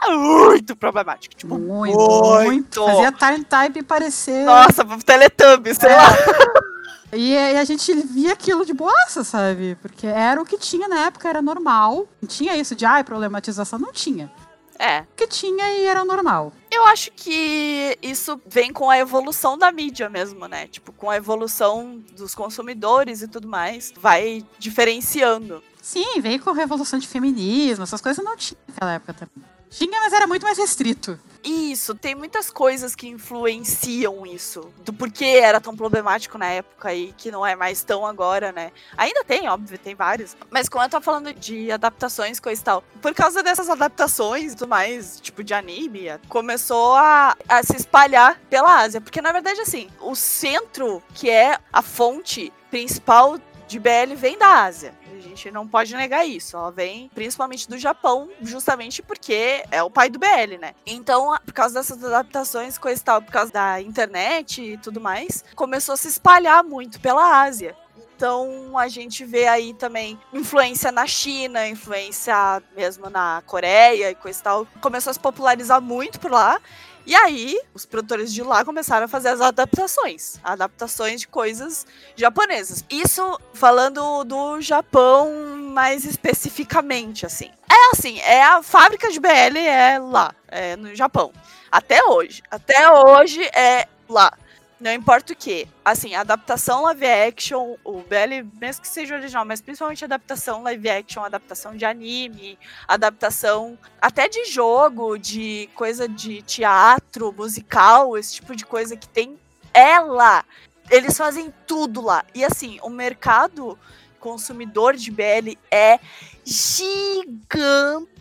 muito 0.10 0.76
problemático. 0.76 1.36
Tipo, 1.36 1.58
Muito, 1.58 1.98
muito. 1.98 2.44
muito. 2.46 2.86
Fazia 2.86 3.12
time 3.12 3.44
type 3.44 3.84
parecer. 3.84 4.46
nossa, 4.46 4.84
Teletubbies, 5.06 5.78
sei 5.78 5.90
lá. 5.90 6.08
E, 7.14 7.32
e 7.34 7.58
a 7.58 7.64
gente 7.64 7.94
via 7.94 8.34
aquilo 8.34 8.66
de 8.66 8.74
boaça, 8.74 9.24
sabe? 9.24 9.78
Porque 9.82 10.06
era 10.06 10.42
o 10.42 10.46
que 10.46 10.58
tinha 10.58 10.86
na 10.90 11.06
época, 11.06 11.30
era 11.30 11.42
normal. 11.42 12.06
Não 12.22 12.28
tinha 12.28 12.58
isso 12.58 12.76
de, 12.76 12.84
ai, 12.86 13.06
problematização. 13.06 13.80
Não 13.80 13.94
tinha. 13.94 14.30
É, 14.78 15.06
que 15.16 15.28
tinha 15.28 15.72
e 15.72 15.86
era 15.86 16.04
normal. 16.04 16.52
Eu 16.70 16.86
acho 16.86 17.12
que 17.12 17.98
isso 18.02 18.40
vem 18.46 18.74
com 18.74 18.90
a 18.90 18.98
evolução 18.98 19.58
da 19.58 19.72
mídia 19.72 20.10
mesmo, 20.10 20.48
né? 20.48 20.68
Tipo, 20.68 20.92
com 20.92 21.10
a 21.10 21.16
evolução 21.16 22.04
dos 22.16 22.36
consumidores 22.36 23.22
e 23.22 23.28
tudo 23.28 23.48
mais, 23.48 23.94
vai 23.98 24.46
diferenciando. 24.60 25.64
Sim, 25.82 26.20
veio 26.20 26.42
com 26.42 26.50
a 26.50 26.54
revolução 26.54 27.00
de 27.00 27.08
feminismo, 27.08 27.84
essas 27.84 28.02
coisas 28.02 28.24
não 28.24 28.36
tinha 28.36 28.58
naquela 28.68 28.94
época 28.94 29.14
também. 29.14 29.46
Tinha, 29.70 30.00
mas 30.02 30.14
era 30.14 30.28
muito 30.28 30.44
mais 30.44 30.58
restrito. 30.58 31.20
Isso, 31.46 31.94
tem 31.94 32.16
muitas 32.16 32.50
coisas 32.50 32.96
que 32.96 33.08
influenciam 33.08 34.26
isso. 34.26 34.74
Do 34.84 34.92
porquê 34.92 35.40
era 35.44 35.62
tão 35.62 35.76
problemático 35.76 36.40
na 36.40 36.48
época 36.48 36.92
e 36.92 37.14
que 37.14 37.30
não 37.30 37.46
é 37.46 37.56
mais 37.56 37.84
tão 37.84 38.04
agora, 38.04 38.52
né? 38.52 38.72
Ainda 38.98 39.24
tem, 39.24 39.48
óbvio, 39.48 39.78
tem 39.78 39.94
vários. 39.94 40.36
Mas 40.50 40.68
quando 40.68 40.86
eu 40.86 40.90
tô 40.90 41.02
falando 41.02 41.32
de 41.34 41.72
adaptações, 41.72 42.40
coisa 42.40 42.60
e 42.60 42.64
tal, 42.64 42.84
por 43.00 43.14
causa 43.14 43.44
dessas 43.44 43.70
adaptações 43.70 44.54
e 44.54 44.56
tudo 44.56 44.70
mais, 44.70 45.20
tipo 45.20 45.44
de 45.44 45.54
anime, 45.54 46.08
começou 46.28 46.96
a, 46.96 47.38
a 47.48 47.62
se 47.62 47.76
espalhar 47.76 48.40
pela 48.50 48.80
Ásia. 48.80 49.00
Porque 49.00 49.22
na 49.22 49.32
verdade, 49.32 49.62
assim, 49.62 49.88
o 50.02 50.16
centro, 50.16 51.04
que 51.14 51.30
é 51.30 51.60
a 51.72 51.84
fonte 51.84 52.52
principal 52.72 53.38
de 53.68 53.80
BL, 53.80 54.16
vem 54.16 54.36
da 54.38 54.64
Ásia. 54.64 54.96
Gente 55.36 55.52
não 55.52 55.68
pode 55.68 55.94
negar 55.94 56.26
isso. 56.26 56.56
Ela 56.56 56.72
vem 56.72 57.12
principalmente 57.14 57.68
do 57.68 57.78
Japão, 57.78 58.30
justamente 58.42 59.02
porque 59.02 59.66
é 59.70 59.84
o 59.84 59.90
pai 59.90 60.10
do 60.10 60.18
BL, 60.18 60.58
né? 60.60 60.74
Então, 60.86 61.38
por 61.46 61.54
causa 61.54 61.76
dessas 61.76 62.02
adaptações, 62.02 62.78
coisa 62.78 63.02
e 63.02 63.04
tal, 63.04 63.22
por 63.22 63.34
causa 63.34 63.52
da 63.52 63.82
internet 63.82 64.62
e 64.62 64.78
tudo 64.78 65.02
mais, 65.02 65.44
começou 65.54 65.94
a 65.94 65.98
se 65.98 66.08
espalhar 66.08 66.64
muito 66.64 67.02
pela 67.02 67.42
Ásia. 67.44 67.76
Então 68.16 68.78
a 68.78 68.88
gente 68.88 69.26
vê 69.26 69.46
aí 69.46 69.74
também 69.74 70.18
influência 70.32 70.90
na 70.90 71.06
China, 71.06 71.68
influência 71.68 72.64
mesmo 72.74 73.10
na 73.10 73.44
Coreia 73.46 74.12
e 74.12 74.16
coisa 74.16 74.40
e 74.40 74.44
tal. 74.44 74.68
Começou 74.80 75.12
a 75.12 75.14
se 75.14 75.20
popularizar 75.20 75.82
muito 75.82 76.18
por 76.18 76.32
lá. 76.32 76.62
E 77.06 77.14
aí, 77.14 77.60
os 77.74 77.86
produtores 77.86 78.34
de 78.34 78.42
lá 78.42 78.66
começaram 78.66 79.06
a 79.06 79.08
fazer 79.08 79.30
as 79.30 79.42
adaptações. 79.42 80.40
Adaptações 80.44 81.22
de 81.22 81.28
coisas 81.28 81.86
japonesas. 82.16 82.84
Isso 82.90 83.40
falando 83.54 84.24
do 84.24 84.60
Japão 84.60 85.32
mais 85.58 86.04
especificamente, 86.04 87.26
assim. 87.26 87.52
É 87.70 87.92
assim, 87.92 88.20
é 88.20 88.44
a 88.44 88.64
fábrica 88.64 89.12
de 89.12 89.20
BL 89.20 89.58
é 89.58 90.00
lá, 90.00 90.34
é 90.48 90.76
no 90.76 90.96
Japão. 90.96 91.32
Até 91.72 92.04
hoje. 92.06 92.42
Até 92.50 92.90
hoje 92.90 93.44
é 93.54 93.88
lá. 94.10 94.32
Não 94.80 94.92
importa 94.92 95.32
o 95.32 95.36
que. 95.36 95.68
Assim, 95.84 96.16
adaptação 96.16 96.84
live 96.84 97.06
action, 97.06 97.76
o 97.84 98.02
BL, 98.02 98.44
mesmo 98.60 98.82
que 98.82 98.88
seja 98.88 99.16
original, 99.16 99.46
mas 99.46 99.62
principalmente 99.62 100.04
adaptação 100.04 100.64
live 100.64 100.90
action, 100.90 101.24
adaptação 101.24 101.78
de 101.78 101.86
anime, 101.86 102.60
adaptação 102.88 103.78
até 104.02 104.28
de 104.28 104.46
jogo, 104.46 105.18
de 105.18 105.70
coisa 105.76 106.10
de 106.10 106.42
teatro, 106.42 107.34
musical, 107.38 108.18
esse 108.18 108.36
tipo 108.36 108.54
de 108.56 108.66
coisa 108.66 108.98
que 108.98 109.08
tem 109.08 109.40
é 109.74 109.98
lá. 110.00 110.44
Eles 110.90 111.18
fazem 111.18 111.54
tudo 111.66 112.02
lá. 112.02 112.26
E 112.34 112.44
assim, 112.44 112.78
o 112.84 112.90
mercado 112.90 113.80
consumidor 114.20 114.96
de 114.96 115.10
BL 115.10 115.58
é 115.72 116.00
gigantesco. 116.44 118.12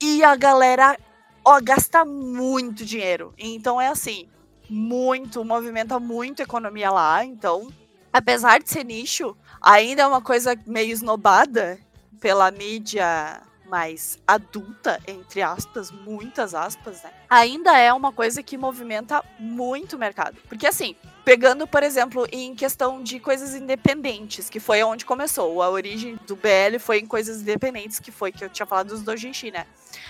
E 0.00 0.22
a 0.22 0.36
galera, 0.36 0.96
ó, 1.44 1.58
gasta 1.60 2.04
muito 2.04 2.84
dinheiro. 2.84 3.34
Então 3.36 3.80
é 3.80 3.88
assim, 3.88 4.28
muito, 4.68 5.44
movimenta 5.44 5.98
muito 6.00 6.42
economia 6.42 6.90
lá. 6.90 7.24
Então, 7.24 7.68
apesar 8.12 8.60
de 8.62 8.70
ser 8.70 8.84
nicho, 8.84 9.36
ainda 9.60 10.02
é 10.02 10.06
uma 10.06 10.20
coisa 10.20 10.56
meio 10.66 10.92
esnobada 10.92 11.78
pela 12.20 12.50
mídia 12.50 13.42
mais 13.66 14.18
adulta, 14.26 15.00
entre 15.06 15.42
aspas, 15.42 15.90
muitas 15.90 16.54
aspas, 16.54 17.02
né? 17.02 17.10
Ainda 17.28 17.76
é 17.76 17.92
uma 17.92 18.12
coisa 18.12 18.42
que 18.42 18.56
movimenta 18.56 19.24
muito 19.38 19.96
o 19.96 19.98
mercado. 19.98 20.36
Porque 20.48 20.66
assim, 20.66 20.94
pegando, 21.24 21.66
por 21.66 21.82
exemplo, 21.82 22.26
em 22.30 22.54
questão 22.54 23.02
de 23.02 23.18
coisas 23.18 23.54
independentes, 23.54 24.50
que 24.50 24.60
foi 24.60 24.82
onde 24.82 25.04
começou. 25.04 25.62
A 25.62 25.70
origem 25.70 26.18
do 26.26 26.36
BL 26.36 26.78
foi 26.78 26.98
em 26.98 27.06
coisas 27.06 27.40
independentes, 27.40 27.98
que 27.98 28.12
foi 28.12 28.30
que 28.30 28.44
eu 28.44 28.50
tinha 28.50 28.66
falado 28.66 28.88
dos 28.88 29.02
doujinshi, 29.02 29.50
né? 29.50 29.66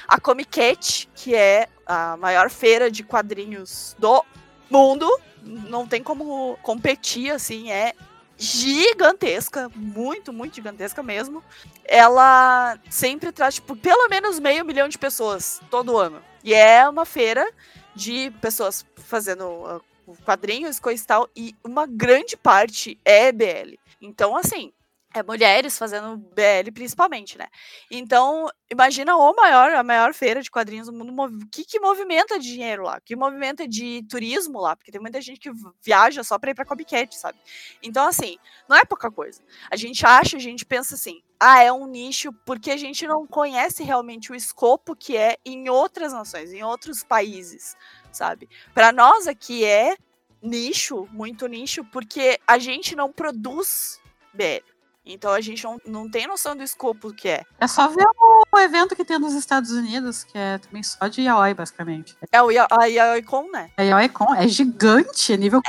A 0.08 0.20
Comic 0.20 0.50
Cat, 0.50 1.08
que 1.14 1.34
é 1.34 1.68
a 1.86 2.16
maior 2.16 2.50
feira 2.50 2.90
de 2.90 3.02
quadrinhos 3.02 3.94
do 3.98 4.24
mundo, 4.70 5.09
não 5.42 5.87
tem 5.87 6.03
como 6.03 6.57
competir, 6.62 7.31
assim, 7.31 7.70
é 7.70 7.92
gigantesca, 8.37 9.70
muito, 9.74 10.33
muito 10.33 10.57
gigantesca 10.57 11.03
mesmo. 11.03 11.42
Ela 11.85 12.79
sempre 12.90 13.31
traz, 13.33 13.55
tipo, 13.55 13.77
pelo 13.77 14.09
menos 14.09 14.38
meio 14.38 14.64
milhão 14.64 14.88
de 14.88 14.98
pessoas 14.98 15.61
todo 15.70 15.96
ano. 15.96 16.20
E 16.42 16.53
é 16.53 16.88
uma 16.88 17.05
feira 17.05 17.46
de 17.94 18.31
pessoas 18.40 18.85
fazendo 18.96 19.44
uh, 19.46 19.83
quadrinhos, 20.24 20.81
coisa 20.81 21.03
e 21.03 21.07
tal, 21.07 21.29
e 21.37 21.55
uma 21.62 21.87
grande 21.87 22.37
parte 22.37 22.98
é 23.05 23.31
BL. 23.31 23.79
Então, 24.00 24.37
assim, 24.37 24.72
é 25.14 25.22
mulheres 25.22 25.79
fazendo 25.79 26.16
BL 26.16 26.72
principalmente, 26.74 27.38
né? 27.38 27.46
Então, 27.88 28.48
imagina 28.68 29.16
o 29.16 29.33
maior, 29.33 29.70
a 29.70 29.83
maior 29.85 30.12
feira 30.12 30.42
de 30.42 30.50
quadrinhos 30.50 30.88
do 30.88 30.92
mundo, 30.92 31.46
que, 31.53 31.64
que 31.64 31.79
movimenta 31.79 32.37
de 32.37 32.48
dinheiro 32.48 32.83
lá? 32.83 33.00
Que 33.00 33.14
movimenta 33.14 33.66
de 33.68 34.05
turismo 34.11 34.61
lá? 34.61 34.74
Porque 34.74 34.90
tem 34.90 35.00
muita 35.00 35.20
gente 35.20 35.38
que 35.38 35.53
viaja 35.81 36.24
só 36.24 36.37
pra 36.37 36.50
ir 36.50 36.55
pra 36.55 36.64
Copycat, 36.64 37.16
sabe? 37.16 37.38
Então, 37.81 38.09
assim, 38.09 38.37
não 38.68 38.77
é 38.77 38.85
pouca 38.85 39.09
coisa. 39.09 39.40
A 39.70 39.77
gente 39.77 40.05
acha, 40.05 40.37
a 40.37 40.40
gente 40.40 40.66
pensa 40.66 40.96
assim, 40.96 41.22
ah, 41.38 41.62
é 41.62 41.72
um 41.72 41.87
nicho 41.87 42.33
porque 42.44 42.72
a 42.72 42.77
gente 42.77 43.07
não 43.07 43.24
conhece 43.24 43.85
realmente 43.85 44.33
o 44.33 44.35
escopo 44.35 44.96
que 44.96 45.16
é 45.16 45.37
em 45.44 45.68
outras 45.68 46.12
nações, 46.12 46.53
em 46.53 46.64
outros 46.64 47.05
países, 47.05 47.77
sabe? 48.11 48.48
Para 48.74 48.90
nós 48.90 49.29
aqui 49.29 49.64
é 49.64 49.96
nicho, 50.42 51.09
muito 51.12 51.46
nicho, 51.46 51.85
porque 51.85 52.40
a 52.44 52.59
gente 52.59 52.96
não 52.96 53.12
produz 53.12 54.00
BL. 54.33 54.73
Então 55.06 55.32
a 55.32 55.40
gente 55.40 55.62
não, 55.62 55.78
não 55.84 56.10
tem 56.10 56.26
noção 56.26 56.56
do 56.56 56.62
escopo 56.62 57.12
que 57.12 57.28
é. 57.28 57.44
É 57.60 57.66
só 57.66 57.88
ver 57.88 58.06
o, 58.52 58.58
evento 58.58 58.96
que 58.96 59.04
tem 59.04 59.18
nos 59.18 59.34
Estados 59.34 59.70
Unidos, 59.70 60.24
que 60.24 60.38
é 60.38 60.58
também 60.58 60.82
só 60.82 61.06
de 61.08 61.22
yaoi, 61.22 61.52
basicamente. 61.52 62.16
É 62.32 62.42
o 62.42 62.50
Ya- 62.50 62.66
a 62.70 62.86
Yaoi-Con, 62.86 63.50
né? 63.50 63.70
A 63.76 63.82
yaoi-con 63.82 64.34
é 64.34 64.48
gigante, 64.48 65.36
nível 65.36 65.60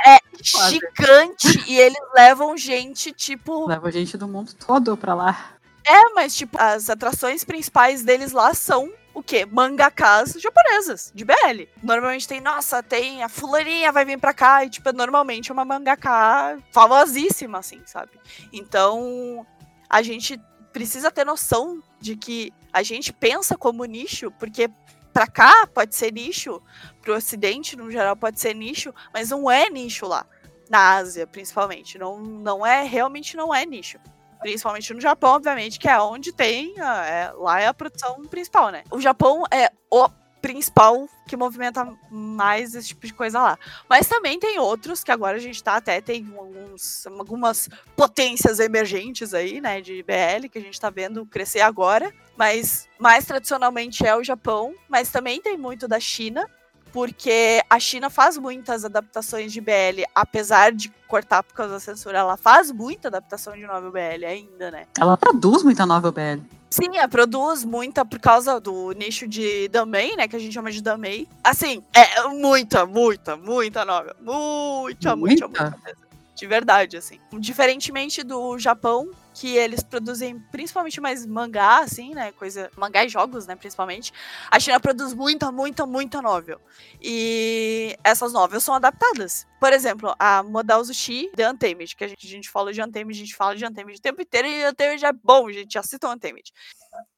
Foda. 0.44 0.70
Gigante 0.70 1.64
e 1.66 1.78
eles 1.78 2.00
levam 2.14 2.56
gente, 2.56 3.12
tipo. 3.12 3.66
leva 3.66 3.90
gente 3.92 4.16
do 4.16 4.26
mundo 4.28 4.54
todo 4.54 4.96
pra 4.96 5.14
lá. 5.14 5.50
É, 5.84 6.12
mas, 6.14 6.34
tipo, 6.34 6.56
as 6.60 6.90
atrações 6.90 7.44
principais 7.44 8.02
deles 8.02 8.32
lá 8.32 8.52
são 8.54 8.90
o 9.16 9.22
quê? 9.22 9.46
Mangakas 9.46 10.34
japonesas, 10.34 11.10
de 11.14 11.24
BL. 11.24 11.66
Normalmente 11.82 12.28
tem, 12.28 12.38
nossa, 12.38 12.82
tem 12.82 13.22
a 13.22 13.30
fulaninha 13.30 13.90
vai 13.90 14.04
vir 14.04 14.20
pra 14.20 14.34
cá, 14.34 14.62
e, 14.62 14.68
tipo, 14.68 14.86
é 14.90 14.92
normalmente 14.92 15.50
uma 15.50 15.64
mangaka 15.64 16.58
famosíssima, 16.70 17.60
assim, 17.60 17.80
sabe? 17.86 18.10
Então, 18.52 19.46
a 19.88 20.02
gente 20.02 20.38
precisa 20.70 21.10
ter 21.10 21.24
noção 21.24 21.82
de 21.98 22.14
que 22.14 22.52
a 22.70 22.82
gente 22.82 23.10
pensa 23.10 23.56
como 23.56 23.86
nicho, 23.86 24.30
porque 24.32 24.68
pra 25.14 25.26
cá 25.26 25.66
pode 25.66 25.96
ser 25.96 26.12
nicho, 26.12 26.60
pro 27.00 27.16
ocidente, 27.16 27.74
no 27.74 27.90
geral, 27.90 28.16
pode 28.16 28.38
ser 28.38 28.54
nicho, 28.54 28.92
mas 29.14 29.30
não 29.30 29.50
é 29.50 29.70
nicho 29.70 30.06
lá. 30.06 30.26
Na 30.68 30.96
Ásia, 30.96 31.26
principalmente. 31.26 31.96
Não, 31.96 32.18
não 32.20 32.66
é, 32.66 32.82
realmente 32.82 33.34
não 33.34 33.54
é 33.54 33.64
nicho 33.64 33.98
principalmente 34.46 34.94
no 34.94 35.00
Japão, 35.00 35.30
obviamente, 35.34 35.76
que 35.76 35.88
é 35.88 36.00
onde 36.00 36.32
tem, 36.32 36.78
a- 36.78 37.04
é- 37.04 37.32
lá 37.32 37.60
é 37.60 37.66
a 37.66 37.74
produção 37.74 38.22
principal, 38.26 38.70
né? 38.70 38.84
O 38.92 39.00
Japão 39.00 39.42
é 39.50 39.72
o 39.90 40.08
principal 40.40 41.08
que 41.26 41.36
movimenta 41.36 41.84
mais 42.08 42.76
esse 42.76 42.88
tipo 42.88 43.04
de 43.04 43.12
coisa 43.12 43.40
lá. 43.42 43.58
Mas 43.90 44.06
também 44.06 44.38
tem 44.38 44.60
outros 44.60 45.02
que 45.02 45.10
agora 45.10 45.36
a 45.36 45.40
gente 45.40 45.60
tá 45.64 45.74
até 45.74 46.00
tem 46.00 46.24
alguns, 46.38 47.04
algumas 47.08 47.68
potências 47.96 48.60
emergentes 48.60 49.34
aí, 49.34 49.60
né, 49.60 49.80
de 49.80 50.04
BL 50.04 50.48
que 50.48 50.58
a 50.58 50.62
gente 50.62 50.80
tá 50.80 50.88
vendo 50.90 51.26
crescer 51.26 51.62
agora, 51.62 52.12
mas 52.36 52.88
mais 53.00 53.24
tradicionalmente 53.24 54.06
é 54.06 54.14
o 54.14 54.22
Japão, 54.22 54.72
mas 54.88 55.10
também 55.10 55.40
tem 55.42 55.56
muito 55.58 55.88
da 55.88 55.98
China. 55.98 56.48
Porque 56.96 57.62
a 57.68 57.78
China 57.78 58.08
faz 58.08 58.38
muitas 58.38 58.82
adaptações 58.82 59.52
de 59.52 59.60
BL, 59.60 60.04
apesar 60.14 60.72
de 60.72 60.88
cortar 61.06 61.42
por 61.42 61.52
causa 61.52 61.74
da 61.74 61.78
censura, 61.78 62.16
ela 62.20 62.38
faz 62.38 62.72
muita 62.72 63.08
adaptação 63.08 63.52
de 63.52 63.66
novel 63.66 63.92
BL 63.92 64.24
ainda, 64.24 64.70
né? 64.70 64.86
Ela 64.98 65.14
produz 65.14 65.62
muita 65.62 65.84
novel 65.84 66.10
BL. 66.10 66.40
Sim, 66.70 66.96
ela 66.96 67.06
produz 67.06 67.64
muita 67.64 68.02
por 68.02 68.18
causa 68.18 68.58
do 68.58 68.92
nicho 68.92 69.28
de 69.28 69.68
Damei, 69.68 70.16
né? 70.16 70.26
Que 70.26 70.36
a 70.36 70.38
gente 70.38 70.54
chama 70.54 70.72
de 70.72 70.80
Damei. 70.80 71.28
Assim, 71.44 71.82
é 71.92 72.28
muita, 72.28 72.86
muita, 72.86 73.36
muita 73.36 73.84
novel. 73.84 74.14
Muita, 74.22 75.14
muita, 75.14 75.48
Muita? 75.48 75.48
muita. 75.48 75.96
De 76.34 76.46
verdade, 76.46 76.96
assim. 76.96 77.20
Diferentemente 77.38 78.22
do 78.22 78.58
Japão, 78.58 79.10
que 79.38 79.54
eles 79.54 79.82
produzem 79.82 80.38
principalmente 80.50 80.98
mais 80.98 81.26
mangá, 81.26 81.80
assim, 81.80 82.14
né? 82.14 82.32
Coisa. 82.32 82.70
Mangá 82.74 83.04
e 83.04 83.08
jogos, 83.10 83.46
né? 83.46 83.54
Principalmente. 83.54 84.10
A 84.50 84.58
China 84.58 84.80
produz 84.80 85.12
muita, 85.12 85.52
muita, 85.52 85.84
muita 85.84 86.22
novel. 86.22 86.58
E 87.02 87.94
essas 88.02 88.32
novels 88.32 88.64
são 88.64 88.74
adaptadas. 88.74 89.46
Por 89.60 89.74
exemplo, 89.74 90.14
a 90.18 90.42
Modal 90.42 90.82
Zushi 90.82 91.30
The 91.36 91.50
Untamed, 91.50 91.94
que 91.94 92.04
a 92.04 92.08
gente, 92.08 92.26
a 92.26 92.30
gente 92.30 92.48
fala 92.48 92.72
de 92.72 92.80
Untamed, 92.80 93.14
a 93.14 93.20
gente 93.20 93.36
fala 93.36 93.54
de 93.54 93.66
Untamed 93.66 93.98
o 93.98 94.02
tempo 94.02 94.22
inteiro, 94.22 94.48
e 94.48 94.68
Untamed 94.70 95.04
é 95.04 95.12
bom, 95.12 95.52
gente. 95.52 95.74
Já 95.74 95.82
citam 95.82 96.12
Untamed. 96.12 96.50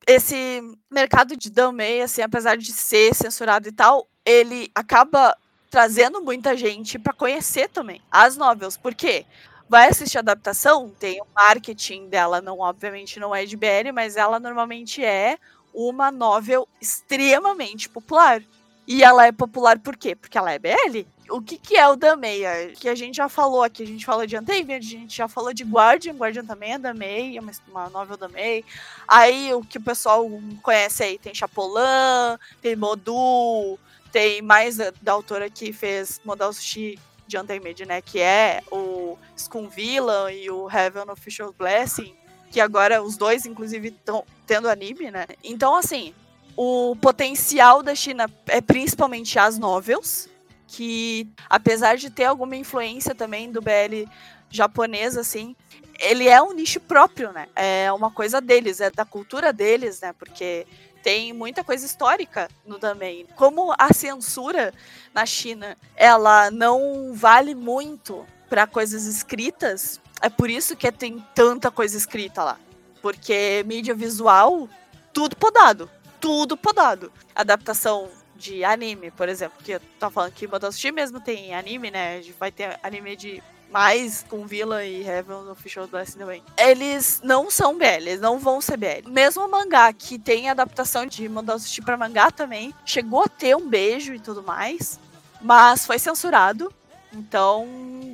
Esse 0.05 0.61
mercado 0.91 1.37
de 1.37 1.51
Damei, 1.51 2.03
assim, 2.03 2.23
apesar 2.23 2.57
de 2.57 2.73
ser 2.73 3.15
censurado 3.15 3.69
e 3.69 3.73
tal, 3.73 4.09
ele 4.25 4.73
acaba 4.75 5.37
trazendo 5.71 6.21
muita 6.21 6.57
gente 6.57 6.99
pra 6.99 7.13
conhecer 7.13 7.69
também 7.69 8.03
as 8.11 8.37
novels. 8.37 8.77
Por 8.77 8.93
quê? 8.93 9.25
Vai 9.69 9.89
assistir 9.89 10.17
a 10.17 10.21
adaptação, 10.21 10.91
tem 10.99 11.21
o 11.21 11.27
marketing 11.35 12.09
dela, 12.09 12.41
não, 12.41 12.61
obviamente 12.61 13.21
não 13.21 13.35
é 13.35 13.45
de 13.45 13.57
BL, 13.57 13.93
mas 13.93 14.17
ela 14.17 14.41
normalmente 14.41 15.05
é 15.05 15.39
uma 15.75 16.11
novel 16.11 16.67
extremamente 16.81 17.89
popular. 17.89 18.43
E 18.87 19.05
ela 19.05 19.27
é 19.27 19.33
popular 19.33 19.79
por 19.79 19.97
quê? 19.97 20.17
Porque 20.17 20.39
ela 20.39 20.51
é 20.51 20.59
BL. 20.59 21.07
O 21.29 21.43
que, 21.43 21.59
que 21.59 21.77
é 21.77 21.87
o 21.87 21.95
Dameia? 21.95 22.73
Que 22.75 22.89
a 22.89 22.95
gente 22.95 23.19
já 23.19 23.29
falou 23.29 23.63
aqui, 23.63 23.83
a 23.83 23.87
gente 23.87 24.07
falou 24.07 24.27
de 24.27 24.39
Untamed, 24.39 24.73
a 24.73 24.81
gente 24.81 25.15
já 25.15 25.29
falou 25.29 25.53
de 25.53 25.63
Guardian, 25.63 26.15
Guardian 26.15 26.47
também 26.47 26.73
é 26.73 26.79
Damei, 26.79 27.37
é 27.37 27.41
uma, 27.41 27.53
uma 27.69 27.91
novel 27.91 28.17
Damei. 28.17 28.65
Aí 29.07 29.53
o 29.53 29.61
que 29.61 29.77
o 29.77 29.83
pessoal 29.83 30.27
conhece 30.63 31.03
aí 31.03 31.19
tem 31.19 31.35
Chapolan, 31.35 32.39
tem 32.63 32.75
Modu, 32.75 33.79
tem 34.11 34.41
mais 34.41 34.79
da, 34.79 34.91
da 35.03 35.13
autora 35.13 35.51
que 35.51 35.71
fez 35.71 36.19
Modal 36.25 36.51
Sushi 36.55 36.99
de 37.29 37.39
Untamed, 37.39 37.87
né? 37.87 38.01
Que 38.01 38.21
é 38.21 38.63
o 38.73 39.17
Scum 39.37 39.69
Villain 39.69 40.35
e 40.35 40.51
o 40.51 40.69
Heaven 40.69 41.11
Official 41.11 41.53
Blessing. 41.53 42.15
Que 42.51 42.61
agora 42.61 43.03
os 43.03 43.17
dois, 43.17 43.45
inclusive, 43.45 43.89
estão 43.89 44.25
tendo 44.47 44.69
anime, 44.69 45.11
né? 45.11 45.27
Então, 45.45 45.77
assim, 45.77 46.15
o 46.57 46.97
potencial 46.97 47.83
da 47.83 47.95
China 47.95 48.29
é 48.47 48.61
principalmente 48.61 49.39
as 49.39 49.59
novels, 49.59 50.29
que 50.67 51.29
apesar 51.49 51.97
de 51.97 52.11
ter 52.11 52.25
alguma 52.25 52.57
influência 52.57 53.15
também 53.15 53.53
do 53.53 53.61
BL 53.61 54.11
japonês, 54.51 55.17
assim, 55.17 55.55
ele 55.99 56.29
é 56.29 56.41
um 56.41 56.53
nicho 56.53 56.81
próprio, 56.81 57.33
né? 57.33 57.49
É 57.55 57.93
uma 57.93 58.11
coisa 58.11 58.41
deles, 58.41 58.81
é 58.81 58.91
da 58.91 59.05
cultura 59.05 59.53
deles, 59.53 60.01
né? 60.01 60.13
Porque 60.13 60.67
tem 61.03 61.33
muita 61.33 61.65
coisa 61.65 61.85
histórica 61.85 62.49
no 62.67 62.79
também. 62.79 63.27
Como 63.37 63.75
a 63.79 63.93
censura 63.93 64.73
na 65.15 65.25
China, 65.25 65.77
ela 65.97 66.51
não 66.51 67.13
vale 67.15 67.55
muito 67.55 68.27
para 68.49 68.67
coisas 68.67 69.05
escritas, 69.05 70.01
é 70.21 70.29
por 70.29 70.51
isso 70.51 70.77
que 70.77 70.91
tem 70.91 71.25
tanta 71.35 71.71
coisa 71.71 71.97
escrita 71.97 72.43
lá. 72.43 72.59
Porque 73.01 73.63
mídia 73.67 73.95
visual, 73.95 74.69
tudo 75.13 75.37
podado. 75.37 75.91
Tudo 76.21 76.57
podado. 76.57 77.13
Adaptação 77.35 78.09
de 78.35 78.65
anime, 78.65 79.11
por 79.11 79.29
exemplo, 79.29 79.59
que 79.63 79.73
eu 79.73 79.81
tava 79.99 80.13
falando 80.13 80.33
que 80.33 80.47
Model 80.47 80.73
Sushi 80.73 80.91
mesmo 80.93 81.21
tem 81.21 81.55
anime, 81.55 81.91
né? 81.91 82.21
Vai 82.39 82.51
ter 82.51 82.79
anime 82.83 83.17
de 83.17 83.43
mais 83.71 84.25
com 84.29 84.47
Villa 84.47 84.85
e 84.85 85.07
Heaven 85.07 85.49
Official 85.51 85.87
Blessing 85.87 86.19
também. 86.19 86.43
Eles 86.57 87.21
não 87.23 87.51
são 87.51 87.77
BL, 87.77 87.85
eles 87.85 88.21
não 88.21 88.39
vão 88.39 88.61
ser 88.61 88.77
BL. 88.77 89.09
Mesmo 89.09 89.45
o 89.45 89.51
mangá, 89.51 89.93
que 89.93 90.19
tem 90.19 90.49
adaptação 90.49 91.07
de 91.07 91.29
Model 91.29 91.59
Sushi 91.59 91.83
pra 91.83 91.97
mangá 91.97 92.31
também, 92.31 92.75
chegou 92.85 93.23
a 93.23 93.29
ter 93.29 93.57
um 93.57 93.69
beijo 93.69 94.15
e 94.15 94.21
tudo 94.21 94.43
mais, 94.43 94.99
mas 95.41 95.87
foi 95.87 95.99
censurado. 95.99 96.73
Então, 97.13 97.67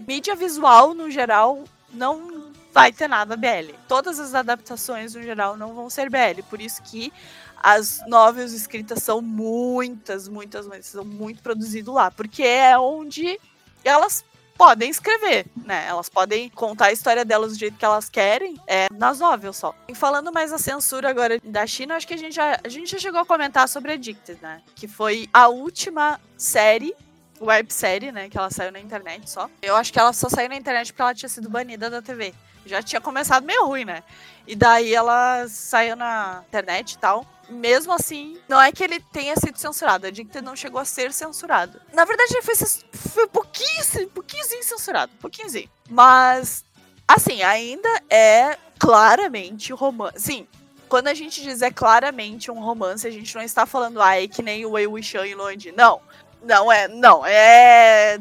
mídia 0.07 0.35
visual, 0.35 0.95
no 0.95 1.11
geral, 1.11 1.65
não 1.93 2.53
vai 2.73 2.93
ter 2.93 3.09
nada 3.09 3.37
BL. 3.37 3.73
Todas 3.87 4.19
as 4.19 4.35
adaptações, 4.35 5.15
no 5.15 5.23
geral, 5.23 5.57
não 5.57 5.75
vão 5.75 5.89
ser 5.89 6.11
BL. 6.11 6.43
Por 6.51 6.61
isso 6.61 6.83
que 6.83 7.13
as 7.63 8.03
novels 8.07 8.53
escritas 8.53 9.03
são 9.03 9.23
muitas, 9.23 10.29
muitas, 10.29 10.67
muitas, 10.67 10.87
são 10.87 11.05
muito 11.05 11.43
produzidas 11.43 11.95
lá. 11.95 12.11
Porque 12.11 12.43
é 12.43 12.77
onde 12.77 13.39
elas 13.85 14.25
podem 14.57 14.91
escrever, 14.91 15.47
né? 15.57 15.87
Elas 15.87 16.09
podem 16.09 16.49
contar 16.51 16.87
a 16.87 16.93
história 16.93 17.25
delas 17.25 17.53
do 17.53 17.59
jeito 17.59 17.77
que 17.77 17.85
elas 17.85 18.09
querem, 18.09 18.57
é 18.67 18.87
nas 18.93 19.21
novels 19.21 19.57
só. 19.57 19.75
E 19.89 19.95
falando 19.95 20.33
mais 20.33 20.53
a 20.53 20.59
censura 20.59 21.09
agora 21.09 21.41
da 21.43 21.67
China, 21.67 21.97
acho 21.97 22.07
que 22.07 22.15
a 22.15 22.19
gente 22.19 22.35
já, 22.35 22.59
a 22.63 22.69
gente 22.69 22.91
já 22.91 22.99
chegou 22.99 23.21
a 23.21 23.27
comentar 23.27 23.69
sobre 23.69 23.93
Addicted, 23.93 24.39
né? 24.41 24.63
Que 24.75 24.89
foi 24.89 25.29
a 25.33 25.49
última 25.49 26.21
série 26.37 26.95
websérie, 27.41 28.13
né, 28.13 28.29
que 28.29 28.39
ela 28.39 28.51
saiu 28.51 28.73
na 28.73 28.81
internet 28.81 29.29
só. 29.29 29.51
Eu 29.61 29.77
acho 29.77 29.93
que 29.93 29.99
ela 29.99 30.13
só 30.13 30.29
saiu 30.29 30.49
na 30.49 30.57
internet 30.57 30.93
porque 30.93 31.03
ela 31.03 31.15
tinha 31.15 31.29
sido 31.29 31.51
banida 31.51 31.91
da 31.91 32.01
TV. 32.01 32.33
Já 32.67 32.83
tinha 32.83 33.01
começado 33.01 33.45
meio 33.45 33.67
ruim, 33.67 33.85
né? 33.85 34.03
E 34.47 34.55
daí 34.55 34.95
ela 34.95 35.47
saiu 35.49 35.97
na 35.97 36.43
internet 36.49 36.93
e 36.93 36.99
tal. 36.99 37.27
Mesmo 37.49 37.93
assim, 37.93 38.39
não 38.49 38.61
é 38.61 38.73
que 38.73 38.83
ele 38.83 39.01
tenha 39.01 39.37
sido 39.37 39.59
censurado. 39.59 40.07
A 40.07 40.09
Addicted 40.09 40.45
não 40.45 40.57
chegou 40.57 40.81
a 40.81 40.85
ser 40.85 41.13
censurado. 41.13 41.81
Na 41.93 42.05
verdade, 42.05 42.35
ele 42.35 42.43
foi, 42.43 42.55
foi 42.93 43.27
pouquinho, 43.27 44.09
pouquinho 44.11 44.45
censurado. 44.63 45.13
Pouquinhozinho. 45.21 45.69
Mas, 45.91 46.65
assim, 47.07 47.43
ainda 47.43 47.89
é 48.09 48.59
claramente 48.79 49.73
romance. 49.73 50.21
Sim, 50.21 50.49
quando 50.89 51.09
a 51.09 51.15
gente 51.15 51.43
diz 51.43 51.61
é 51.61 51.71
claramente 51.71 52.51
um 52.51 52.61
romance, 52.61 53.07
a 53.07 53.11
gente 53.11 53.35
não 53.35 53.43
está 53.43 53.67
falando, 53.67 54.01
ah, 54.01 54.21
é 54.21 54.27
que 54.27 54.43
nem 54.43 54.65
o 54.65 54.73
Wei 54.73 54.87
Wuxian 54.87 55.27
e 55.27 55.35
Luan 55.35 55.57
Di. 55.57 55.73
Não. 55.73 56.01
Não 56.43 56.71
é, 56.71 56.89
não, 56.89 57.25
é 57.25 58.19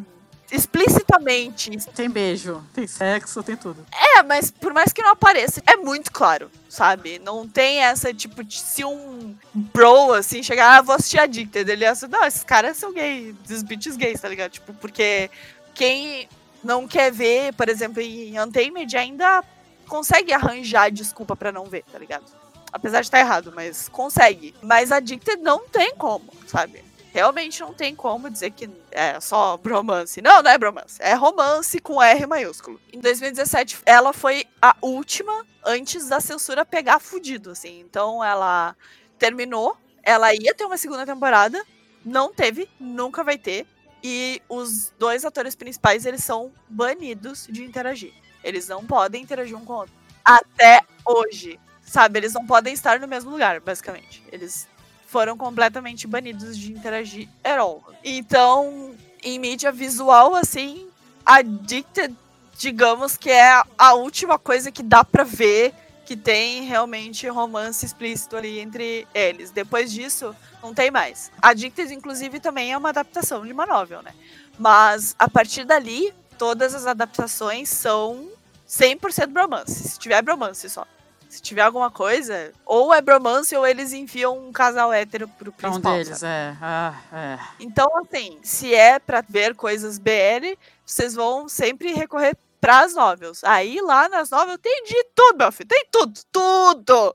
explicitamente. 0.52 1.72
Tem 1.96 2.10
beijo, 2.10 2.64
tem 2.74 2.88
sexo, 2.88 3.42
tem 3.44 3.56
tudo. 3.56 3.86
É, 3.92 4.24
mas 4.24 4.52
por 4.52 4.74
mais 4.74 4.94
que 4.94 5.02
não 5.02 5.12
apareça, 5.12 5.62
é 5.66 5.76
muito 5.76 6.12
claro, 6.12 6.50
sabe? 6.70 7.20
Não 7.20 7.48
tem 7.48 7.84
essa, 7.84 8.14
tipo, 8.14 8.44
de 8.44 8.60
se 8.60 8.86
um 8.86 9.36
bro, 9.54 10.14
assim, 10.14 10.44
chegar, 10.44 10.78
ah, 10.78 10.82
vou 10.82 10.96
assistir 10.96 11.20
Addicted, 11.20 11.70
ele 11.70 11.84
é 11.84 11.90
assim, 11.90 12.08
não, 12.08 12.24
esses 12.26 12.44
caras 12.44 12.78
são 12.78 12.94
gays, 12.94 13.36
esses 13.46 13.64
bitches 13.64 13.96
gays, 13.96 14.22
tá 14.22 14.28
ligado? 14.28 14.52
Tipo, 14.52 14.74
porque 14.76 15.30
quem 15.74 16.28
não 16.64 16.88
quer 16.88 17.12
ver, 17.12 17.54
por 17.54 17.68
exemplo, 17.68 18.02
em 18.02 18.40
Untamed 18.40 18.96
ainda 18.96 19.44
consegue 19.88 20.32
arranjar 20.34 20.92
desculpa 20.92 21.36
pra 21.36 21.52
não 21.52 21.66
ver, 21.66 21.84
tá 21.92 22.00
ligado? 22.00 22.26
Apesar 22.72 23.02
de 23.02 23.08
estar 23.08 23.20
errado, 23.20 23.52
mas 23.56 23.88
consegue. 23.88 24.56
Mas 24.62 24.92
Addicted 24.92 25.42
não 25.42 25.68
tem 25.68 25.94
como, 25.96 26.34
sabe? 26.48 26.83
Realmente 27.14 27.62
não 27.62 27.72
tem 27.76 27.96
como 27.96 28.28
dizer 28.28 28.50
que 28.50 28.68
é 28.90 29.20
só 29.20 29.56
bromance. 29.56 30.20
Não, 30.20 30.42
não 30.42 30.50
é 30.50 30.58
bromance. 30.58 30.98
É 31.00 31.14
romance 31.14 31.80
com 31.80 32.02
R 32.02 32.26
maiúsculo. 32.26 32.82
Em 32.92 33.00
2017, 33.00 33.78
ela 33.86 34.12
foi 34.12 34.48
a 34.60 34.76
última 34.82 35.46
antes 35.64 36.10
da 36.10 36.20
censura 36.20 36.66
pegar 36.66 37.00
fudido, 37.00 37.52
assim. 37.52 37.82
Então 37.82 38.24
ela 38.24 38.76
terminou. 39.20 39.78
Ela 40.02 40.34
ia 40.34 40.56
ter 40.56 40.66
uma 40.66 40.76
segunda 40.76 41.06
temporada. 41.06 41.64
Não 42.04 42.34
teve, 42.34 42.68
nunca 42.80 43.24
vai 43.24 43.38
ter. 43.38 43.68
E 44.04 44.42
os 44.50 44.92
dois 44.98 45.24
atores 45.24 45.56
principais, 45.56 46.08
eles 46.08 46.24
são 46.24 46.52
banidos 46.68 47.46
de 47.48 47.64
interagir. 47.64 48.12
Eles 48.44 48.68
não 48.68 48.84
podem 48.84 49.22
interagir 49.22 49.56
um 49.56 49.64
com 49.64 49.74
o 49.74 49.78
outro. 49.78 49.94
Até 50.26 50.82
hoje. 51.06 51.60
Sabe, 51.86 52.18
eles 52.18 52.34
não 52.34 52.48
podem 52.48 52.74
estar 52.74 53.00
no 53.00 53.08
mesmo 53.08 53.30
lugar, 53.30 53.60
basicamente. 53.60 54.24
Eles 54.32 54.68
foram 55.14 55.38
completamente 55.38 56.08
banidos 56.08 56.58
de 56.58 56.72
interagir 56.74 57.30
at 57.44 57.60
all. 57.60 57.84
Então, 58.04 58.96
em 59.22 59.38
mídia 59.38 59.72
visual, 59.72 60.34
assim, 60.34 60.88
Addicted, 61.24 62.16
digamos 62.58 63.16
que 63.16 63.30
é 63.30 63.62
a- 63.78 63.94
última 63.94 64.40
coisa 64.40 64.72
que 64.72 64.82
dá 64.82 65.04
pra 65.04 65.24
ver 65.24 65.72
que 66.04 66.18
tem 66.18 66.64
realmente 66.64 67.28
romance 67.28 67.86
explícito 67.86 68.36
ali 68.36 68.60
entre 68.60 69.08
eles. 69.14 69.52
Depois 69.52 69.92
disso, 69.92 70.36
não 70.64 70.74
tem 70.74 70.90
mais. 70.90 71.32
Addicted, 71.40 71.94
inclusive, 71.94 72.40
também 72.40 72.74
é 72.74 72.78
uma 72.78 72.90
adaptação 72.90 73.46
de 73.46 73.54
uma 73.54 73.68
novel, 73.68 74.02
né? 74.02 74.14
Mas, 74.58 75.16
a 75.20 75.30
partir 75.30 75.64
dali, 75.64 76.12
todas 76.40 76.74
as 76.74 76.88
adaptações 76.88 77.70
são 77.70 78.28
100% 78.68 79.28
bromance. 79.28 79.90
Se 79.90 80.00
tiver 80.00 80.24
bromance 80.24 80.68
só. 80.72 80.88
Se 81.34 81.42
tiver 81.42 81.62
alguma 81.64 81.90
coisa, 81.90 82.54
ou 82.64 82.94
é 82.94 83.02
bromance 83.02 83.56
ou 83.56 83.66
eles 83.66 83.92
enfiam 83.92 84.38
um 84.38 84.52
casal 84.52 84.94
hétero 84.94 85.28
pro 85.28 85.52
Pra 85.52 85.70
um 85.70 85.72
principal. 85.72 85.94
deles, 85.94 86.20
sabe? 86.20 86.32
é. 86.32 86.58
Ah, 86.62 86.94
é. 87.12 87.40
Então, 87.60 87.88
assim, 87.98 88.38
se 88.44 88.72
é 88.76 89.00
pra 89.00 89.22
ver 89.28 89.56
coisas 89.56 89.98
BL, 89.98 90.56
vocês 90.86 91.16
vão 91.16 91.50
sempre 91.50 91.92
recorrer 91.94 92.38
pras 92.62 92.94
novels. 92.94 93.44
Aí 93.44 93.82
lá 93.82 94.08
nas 94.08 94.30
novels 94.30 94.60
tem 94.62 94.84
de 94.84 95.04
tudo, 95.16 95.38
meu 95.40 95.52
filho. 95.52 95.68
Tem 95.68 95.88
tudo, 95.92 96.20
tudo. 96.32 97.14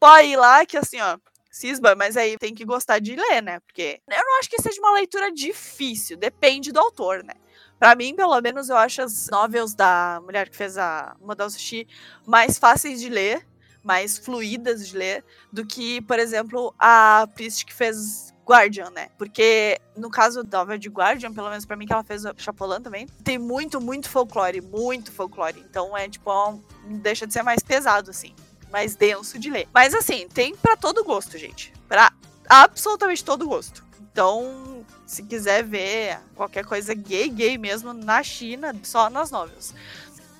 Pode 0.00 0.26
ir 0.26 0.36
lá 0.36 0.66
que 0.66 0.76
assim, 0.76 1.00
ó. 1.00 1.16
cisma, 1.48 1.94
mas 1.94 2.16
aí 2.16 2.36
tem 2.38 2.52
que 2.54 2.64
gostar 2.64 2.98
de 2.98 3.14
ler, 3.14 3.40
né? 3.42 3.60
Porque 3.60 4.00
eu 4.10 4.24
não 4.24 4.40
acho 4.40 4.50
que 4.50 4.60
seja 4.60 4.80
uma 4.80 4.94
leitura 4.94 5.30
difícil, 5.30 6.16
depende 6.16 6.72
do 6.72 6.80
autor, 6.80 7.22
né? 7.22 7.34
Pra 7.78 7.94
mim, 7.94 8.14
pelo 8.16 8.40
menos, 8.40 8.68
eu 8.68 8.76
acho 8.76 9.02
as 9.02 9.28
novels 9.30 9.72
da 9.74 10.20
mulher 10.24 10.48
que 10.48 10.56
fez 10.56 10.76
a 10.78 11.14
Model 11.20 11.48
Sushi 11.50 11.86
mais 12.26 12.58
fáceis 12.58 13.00
de 13.00 13.08
ler, 13.08 13.44
mais 13.82 14.18
fluídas 14.18 14.86
de 14.88 14.96
ler, 14.96 15.24
do 15.52 15.64
que, 15.66 16.00
por 16.02 16.18
exemplo, 16.18 16.74
a 16.78 17.26
Priest 17.34 17.64
que 17.66 17.72
fez 17.74 18.32
Guardian, 18.46 18.90
né? 18.90 19.08
Porque 19.18 19.78
no 19.96 20.10
caso 20.10 20.42
da 20.42 20.58
novela 20.58 20.78
de 20.78 20.88
Guardian, 20.88 21.32
pelo 21.32 21.48
menos 21.50 21.64
pra 21.64 21.76
mim 21.76 21.86
que 21.86 21.92
ela 21.92 22.04
fez 22.04 22.22
Chapolin 22.36 22.80
também, 22.80 23.06
tem 23.24 23.38
muito, 23.38 23.80
muito 23.80 24.08
folclore, 24.08 24.60
muito 24.60 25.12
folclore. 25.12 25.64
Então 25.68 25.96
é 25.96 26.08
tipo, 26.08 26.30
é 26.30 26.48
um- 26.48 26.62
deixa 26.98 27.26
de 27.26 27.32
ser 27.32 27.42
mais 27.42 27.62
pesado, 27.62 28.10
assim, 28.10 28.34
mais 28.70 28.94
denso 28.96 29.38
de 29.38 29.50
ler. 29.50 29.68
Mas 29.72 29.94
assim, 29.94 30.26
tem 30.28 30.54
pra 30.56 30.76
todo 30.76 31.04
gosto, 31.04 31.38
gente. 31.38 31.72
Pra 31.88 32.12
absolutamente 32.48 33.24
todo 33.24 33.46
gosto. 33.46 33.84
Então, 34.12 34.84
se 35.06 35.22
quiser 35.22 35.64
ver 35.64 36.18
qualquer 36.34 36.64
coisa 36.66 36.92
gay, 36.94 37.28
gay 37.30 37.56
mesmo, 37.56 37.92
na 37.94 38.22
China, 38.22 38.74
só 38.82 39.08
nas 39.08 39.30
novelas. 39.30 39.74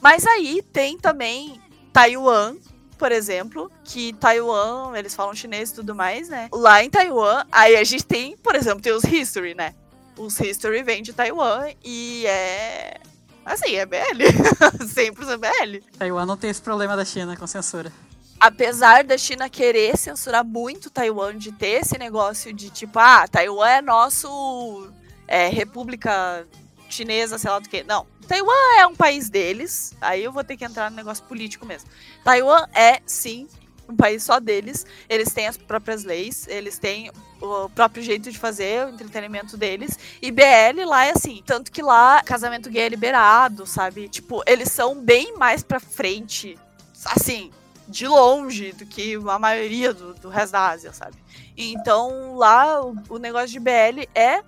Mas 0.01 0.27
aí 0.27 0.61
tem 0.61 0.99
também 0.99 1.61
Taiwan, 1.93 2.57
por 3.03 3.11
exemplo, 3.11 3.69
que 3.83 4.13
Taiwan, 4.13 4.97
eles 4.97 5.13
falam 5.13 5.35
chinês 5.35 5.71
e 5.71 5.75
tudo 5.75 5.93
mais, 5.93 6.29
né? 6.29 6.49
Lá 6.53 6.85
em 6.85 6.89
Taiwan, 6.89 7.45
aí 7.51 7.75
a 7.75 7.83
gente 7.83 8.05
tem, 8.05 8.37
por 8.37 8.55
exemplo, 8.55 8.81
tem 8.81 8.93
os 8.93 9.03
History, 9.03 9.57
né? 9.57 9.75
Os 10.17 10.39
History 10.39 10.85
vêm 10.85 11.03
de 11.03 11.13
Taiwan 11.13 11.67
e 11.85 12.25
é. 12.29 13.01
Assim, 13.45 13.75
é 13.75 13.85
BL. 13.85 14.23
100% 14.87 15.37
BL. 15.37 15.85
Taiwan 15.99 16.27
não 16.27 16.37
tem 16.37 16.49
esse 16.49 16.63
problema 16.63 16.97
da 16.97 17.05
China 17.05 17.37
com 17.37 17.45
censura. 17.45 17.93
apesar 18.39 19.03
da 19.03 19.19
China 19.19 19.51
querer 19.51 19.97
censurar 19.97 20.45
muito 20.45 20.89
Taiwan, 20.89 21.37
de 21.37 21.51
ter 21.51 21.81
esse 21.81 21.99
negócio 21.99 22.53
de 22.53 22.71
tipo, 22.71 23.01
ah, 23.01 23.27
Taiwan 23.27 23.69
é 23.69 23.83
nosso 23.83 24.93
é, 25.27 25.49
república 25.49 26.47
chinesa, 26.95 27.39
sei 27.39 27.51
lá 27.51 27.59
do 27.59 27.69
que. 27.69 27.83
Não. 27.83 28.07
Taiwan 28.27 28.79
é 28.79 28.87
um 28.87 28.95
país 28.95 29.29
deles. 29.29 29.95
Aí 30.01 30.23
eu 30.25 30.33
vou 30.33 30.45
ter 30.45 30.57
que 30.57 30.65
entrar 30.65 30.91
no 30.91 30.97
negócio 30.97 31.25
político 31.25 31.67
mesmo. 31.67 31.89
Taiwan 32.25 32.67
é, 32.75 33.01
sim, 33.07 33.49
um 33.89 33.97
país 33.97 34.23
só 34.23 34.41
deles. 34.41 34.87
Eles 35.09 35.33
têm 35.33 35.47
as 35.47 35.57
próprias 35.57 36.05
leis, 36.05 36.47
eles 36.49 36.79
têm 36.79 37.11
o 37.41 37.69
próprio 37.71 38.03
jeito 38.03 38.31
de 38.31 38.39
fazer 38.39 38.87
o 38.87 38.91
entretenimento 38.91 39.57
deles. 39.57 39.99
E 40.21 40.31
BL 40.31 40.85
lá 40.87 41.07
é 41.07 41.11
assim. 41.11 41.43
Tanto 41.45 41.71
que 41.71 41.83
lá, 41.83 42.23
casamento 42.23 42.71
gay 42.71 42.83
é 42.83 42.89
liberado, 42.89 43.67
sabe? 43.67 44.09
Tipo, 44.09 44.43
eles 44.47 44.71
são 44.71 44.95
bem 44.95 45.37
mais 45.37 45.63
pra 45.63 45.81
frente. 45.81 46.59
Assim, 47.05 47.51
de 47.89 48.07
longe 48.07 48.73
do 48.73 48.87
que 48.87 49.17
a 49.29 49.39
maioria 49.39 49.93
do, 49.93 50.15
do 50.15 50.29
resto 50.29 50.53
da 50.53 50.69
Ásia, 50.69 50.93
sabe? 50.93 51.17
Então 51.57 52.37
lá 52.37 52.83
o, 52.85 52.97
o 53.09 53.19
negócio 53.19 53.49
de 53.49 53.61
BL 53.61 54.09
é 54.15 54.43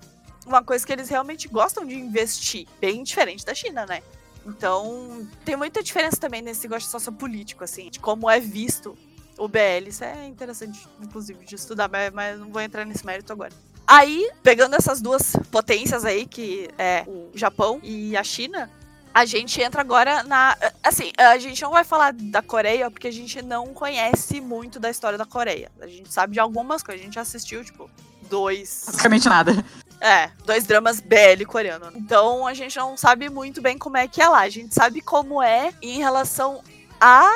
uma 0.47 0.63
coisa 0.63 0.87
que 0.87 0.93
eles 0.93 1.09
realmente 1.09 1.49
gostam 1.49 1.85
de 1.85 1.95
investir, 1.95 2.67
bem 2.81 3.03
diferente 3.03 3.45
da 3.45 3.55
China, 3.55 3.87
né? 3.87 4.03
Então 4.47 5.27
tem 5.45 5.57
muita 5.57 5.83
diferença 5.83 6.17
também 6.17 6.43
nesse 6.43 6.63
negócio 6.65 6.91
sociopolítico, 6.91 7.65
assim, 7.65 7.91
de 7.91 7.99
como 7.99 8.29
é 8.29 8.39
visto 8.39 8.97
o 9.39 9.49
BL. 9.49 9.89
Isso 9.89 10.05
é 10.05 10.27
interessante, 10.27 10.87
inclusive, 11.01 11.45
de 11.45 11.55
estudar, 11.55 11.91
mas, 12.13 12.39
não 12.39 12.51
vou 12.51 12.61
entrar 12.61 12.85
nesse 12.85 13.05
mérito 13.05 13.33
agora. 13.33 13.53
Aí, 13.87 14.31
pegando 14.43 14.77
essas 14.77 15.01
duas 15.01 15.37
potências 15.51 16.05
aí, 16.05 16.27
que 16.27 16.69
é 16.79 17.05
o 17.07 17.31
Japão 17.35 17.81
e 17.83 18.17
a 18.17 18.25
China, 18.25 18.71
a 19.13 19.25
gente 19.27 19.61
entra 19.61 19.81
agora 19.81 20.23
na. 20.23 20.57
Assim, 20.83 21.13
a 21.19 21.39
gente 21.39 21.63
não 21.63 21.71
vai 21.71 21.85
falar 21.85 22.13
da 22.13 22.43
Coreia 22.43 22.91
porque 22.91 23.09
a 23.09 23.13
gente 23.13 23.41
não 23.43 23.75
conhece 23.75 24.41
muito 24.41 24.81
da 24.81 24.91
história 24.91 25.19
da 25.19 25.27
Coreia. 25.27 25.71
A 25.81 25.87
gente 25.87 26.13
sabe 26.13 26.33
de 26.33 26.41
algumas 26.41 26.83
coisas. 26.83 27.01
A 27.01 27.05
gente 27.05 27.19
assistiu, 27.19 27.63
tipo, 27.63 27.91
dois. 28.29 28.85
Basicamente 28.87 29.29
nada. 29.29 29.65
É, 30.01 30.31
dois 30.45 30.67
dramas 30.67 31.01
BL 31.01 31.45
coreano. 31.47 31.91
Então 31.95 32.47
a 32.47 32.53
gente 32.53 32.77
não 32.77 32.97
sabe 32.97 33.31
muito 33.31 33.63
bem 33.63 33.79
como 33.79 33.97
é 33.97 34.07
que 34.07 34.21
é 34.21 34.29
lá. 34.29 34.41
A 34.41 34.49
gente 34.49 34.75
sabe 34.75 35.01
como 35.01 35.43
é 35.43 35.73
em 35.81 35.99
relação 35.99 36.63
à 37.01 37.31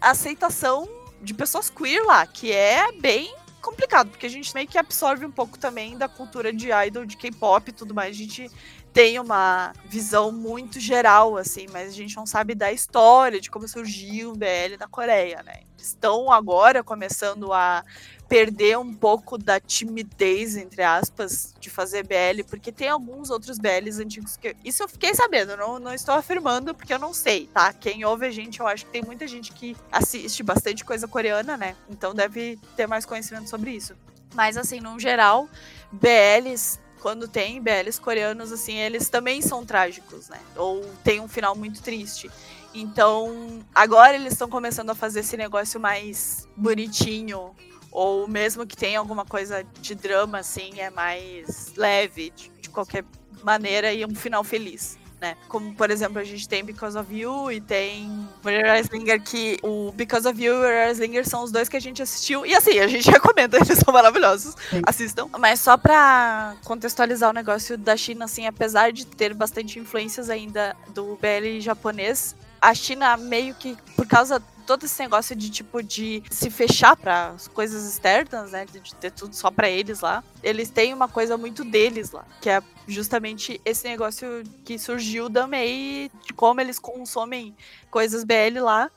aceitação 0.00 0.88
de 1.22 1.32
pessoas 1.32 1.70
queer 1.70 2.04
lá, 2.04 2.26
que 2.26 2.52
é 2.52 2.92
bem 2.92 3.34
complicado, 3.62 4.10
porque 4.10 4.26
a 4.26 4.30
gente 4.30 4.54
meio 4.54 4.68
que 4.68 4.76
absorve 4.76 5.24
um 5.24 5.30
pouco 5.30 5.58
também 5.58 5.96
da 5.96 6.06
cultura 6.06 6.52
de 6.52 6.68
idol, 6.70 7.06
de 7.06 7.16
K-pop 7.16 7.70
e 7.70 7.72
tudo 7.72 7.94
mais. 7.94 8.10
A 8.10 8.18
gente 8.18 8.50
tem 8.94 9.18
uma 9.18 9.72
visão 9.86 10.30
muito 10.30 10.78
geral, 10.78 11.36
assim, 11.36 11.66
mas 11.72 11.88
a 11.88 11.92
gente 11.92 12.16
não 12.16 12.24
sabe 12.24 12.54
da 12.54 12.70
história, 12.70 13.40
de 13.40 13.50
como 13.50 13.66
surgiu 13.66 14.30
o 14.30 14.36
BL 14.36 14.78
na 14.78 14.86
Coreia, 14.86 15.42
né? 15.42 15.62
Estão 15.76 16.30
agora 16.30 16.82
começando 16.84 17.52
a 17.52 17.84
perder 18.28 18.78
um 18.78 18.94
pouco 18.94 19.36
da 19.36 19.58
timidez, 19.58 20.56
entre 20.56 20.82
aspas, 20.82 21.52
de 21.58 21.68
fazer 21.68 22.04
BL, 22.04 22.44
porque 22.48 22.70
tem 22.70 22.88
alguns 22.88 23.30
outros 23.30 23.58
BLs 23.58 24.00
antigos 24.00 24.36
que. 24.36 24.54
Isso 24.64 24.84
eu 24.84 24.88
fiquei 24.88 25.12
sabendo, 25.12 25.56
não, 25.56 25.80
não 25.80 25.92
estou 25.92 26.14
afirmando 26.14 26.72
porque 26.72 26.94
eu 26.94 26.98
não 26.98 27.12
sei, 27.12 27.48
tá? 27.48 27.72
Quem 27.72 28.04
ouve 28.04 28.26
a 28.26 28.30
gente, 28.30 28.60
eu 28.60 28.66
acho 28.68 28.86
que 28.86 28.92
tem 28.92 29.02
muita 29.02 29.26
gente 29.26 29.52
que 29.52 29.76
assiste 29.90 30.40
bastante 30.44 30.84
coisa 30.84 31.08
coreana, 31.08 31.56
né? 31.56 31.74
Então 31.90 32.14
deve 32.14 32.60
ter 32.76 32.86
mais 32.86 33.04
conhecimento 33.04 33.50
sobre 33.50 33.72
isso. 33.72 33.96
Mas, 34.34 34.56
assim, 34.56 34.80
no 34.80 34.98
geral, 35.00 35.48
BLs 35.92 36.78
quando 37.04 37.28
tem 37.28 37.60
BLs 37.60 38.00
coreanos, 38.00 38.50
assim, 38.50 38.78
eles 38.78 39.10
também 39.10 39.42
são 39.42 39.62
trágicos, 39.62 40.30
né? 40.30 40.40
Ou 40.56 40.82
tem 41.04 41.20
um 41.20 41.28
final 41.28 41.54
muito 41.54 41.82
triste. 41.82 42.30
Então, 42.72 43.62
agora 43.74 44.14
eles 44.14 44.32
estão 44.32 44.48
começando 44.48 44.88
a 44.88 44.94
fazer 44.94 45.20
esse 45.20 45.36
negócio 45.36 45.78
mais 45.78 46.48
bonitinho. 46.56 47.54
Ou 47.92 48.26
mesmo 48.26 48.66
que 48.66 48.74
tenha 48.74 48.98
alguma 48.98 49.26
coisa 49.26 49.62
de 49.82 49.94
drama, 49.94 50.38
assim, 50.38 50.80
é 50.80 50.88
mais 50.88 51.74
leve, 51.76 52.32
de, 52.34 52.50
de 52.62 52.70
qualquer 52.70 53.04
maneira, 53.42 53.92
e 53.92 54.02
um 54.06 54.14
final 54.14 54.42
feliz. 54.42 54.96
Né? 55.24 55.38
Como, 55.48 55.74
por 55.74 55.90
exemplo, 55.90 56.18
a 56.18 56.24
gente 56.24 56.46
tem 56.46 56.62
Because 56.62 56.98
of 56.98 57.10
You 57.10 57.50
e 57.50 57.58
tem 57.58 58.28
Murder 58.44 58.78
Slinger, 58.80 59.22
que 59.22 59.56
o 59.62 59.90
Because 59.92 60.28
of 60.28 60.38
You 60.38 60.52
e 60.52 60.58
Murder 60.58 60.90
Slinger 60.90 61.26
são 61.26 61.42
os 61.42 61.50
dois 61.50 61.66
que 61.66 61.78
a 61.78 61.80
gente 61.80 62.02
assistiu. 62.02 62.44
E 62.44 62.54
assim, 62.54 62.78
a 62.78 62.86
gente 62.86 63.08
recomenda, 63.10 63.56
eles 63.56 63.78
são 63.78 63.94
maravilhosos. 63.94 64.54
Sim. 64.68 64.82
Assistam. 64.84 65.30
Mas 65.38 65.60
só 65.60 65.78
pra 65.78 66.56
contextualizar 66.62 67.30
o 67.30 67.32
negócio 67.32 67.78
da 67.78 67.96
China, 67.96 68.26
assim, 68.26 68.46
apesar 68.46 68.92
de 68.92 69.06
ter 69.06 69.32
bastante 69.32 69.78
influências 69.78 70.28
ainda 70.28 70.76
do 70.88 71.18
BL 71.18 71.58
japonês, 71.60 72.36
a 72.60 72.74
China 72.74 73.16
meio 73.16 73.54
que, 73.54 73.78
por 73.96 74.06
causa 74.06 74.42
todo 74.64 74.84
esse 74.84 75.00
negócio 75.02 75.36
de 75.36 75.50
tipo 75.50 75.82
de 75.82 76.22
se 76.30 76.50
fechar 76.50 76.96
para 76.96 77.28
as 77.28 77.48
coisas 77.48 77.84
externas, 77.84 78.52
né, 78.52 78.64
de 78.64 78.94
ter 78.96 79.10
tudo 79.10 79.34
só 79.34 79.50
para 79.50 79.68
eles 79.68 80.00
lá. 80.00 80.24
Eles 80.42 80.70
têm 80.70 80.92
uma 80.92 81.08
coisa 81.08 81.36
muito 81.36 81.64
deles 81.64 82.10
lá, 82.10 82.24
que 82.40 82.50
é 82.50 82.62
justamente 82.86 83.60
esse 83.64 83.86
negócio 83.86 84.42
que 84.64 84.78
surgiu 84.78 85.30
também 85.30 86.10
de 86.26 86.32
como 86.32 86.60
eles 86.60 86.78
consomem 86.78 87.54
coisas 87.90 88.24
BL 88.24 88.60
lá. 88.60 88.90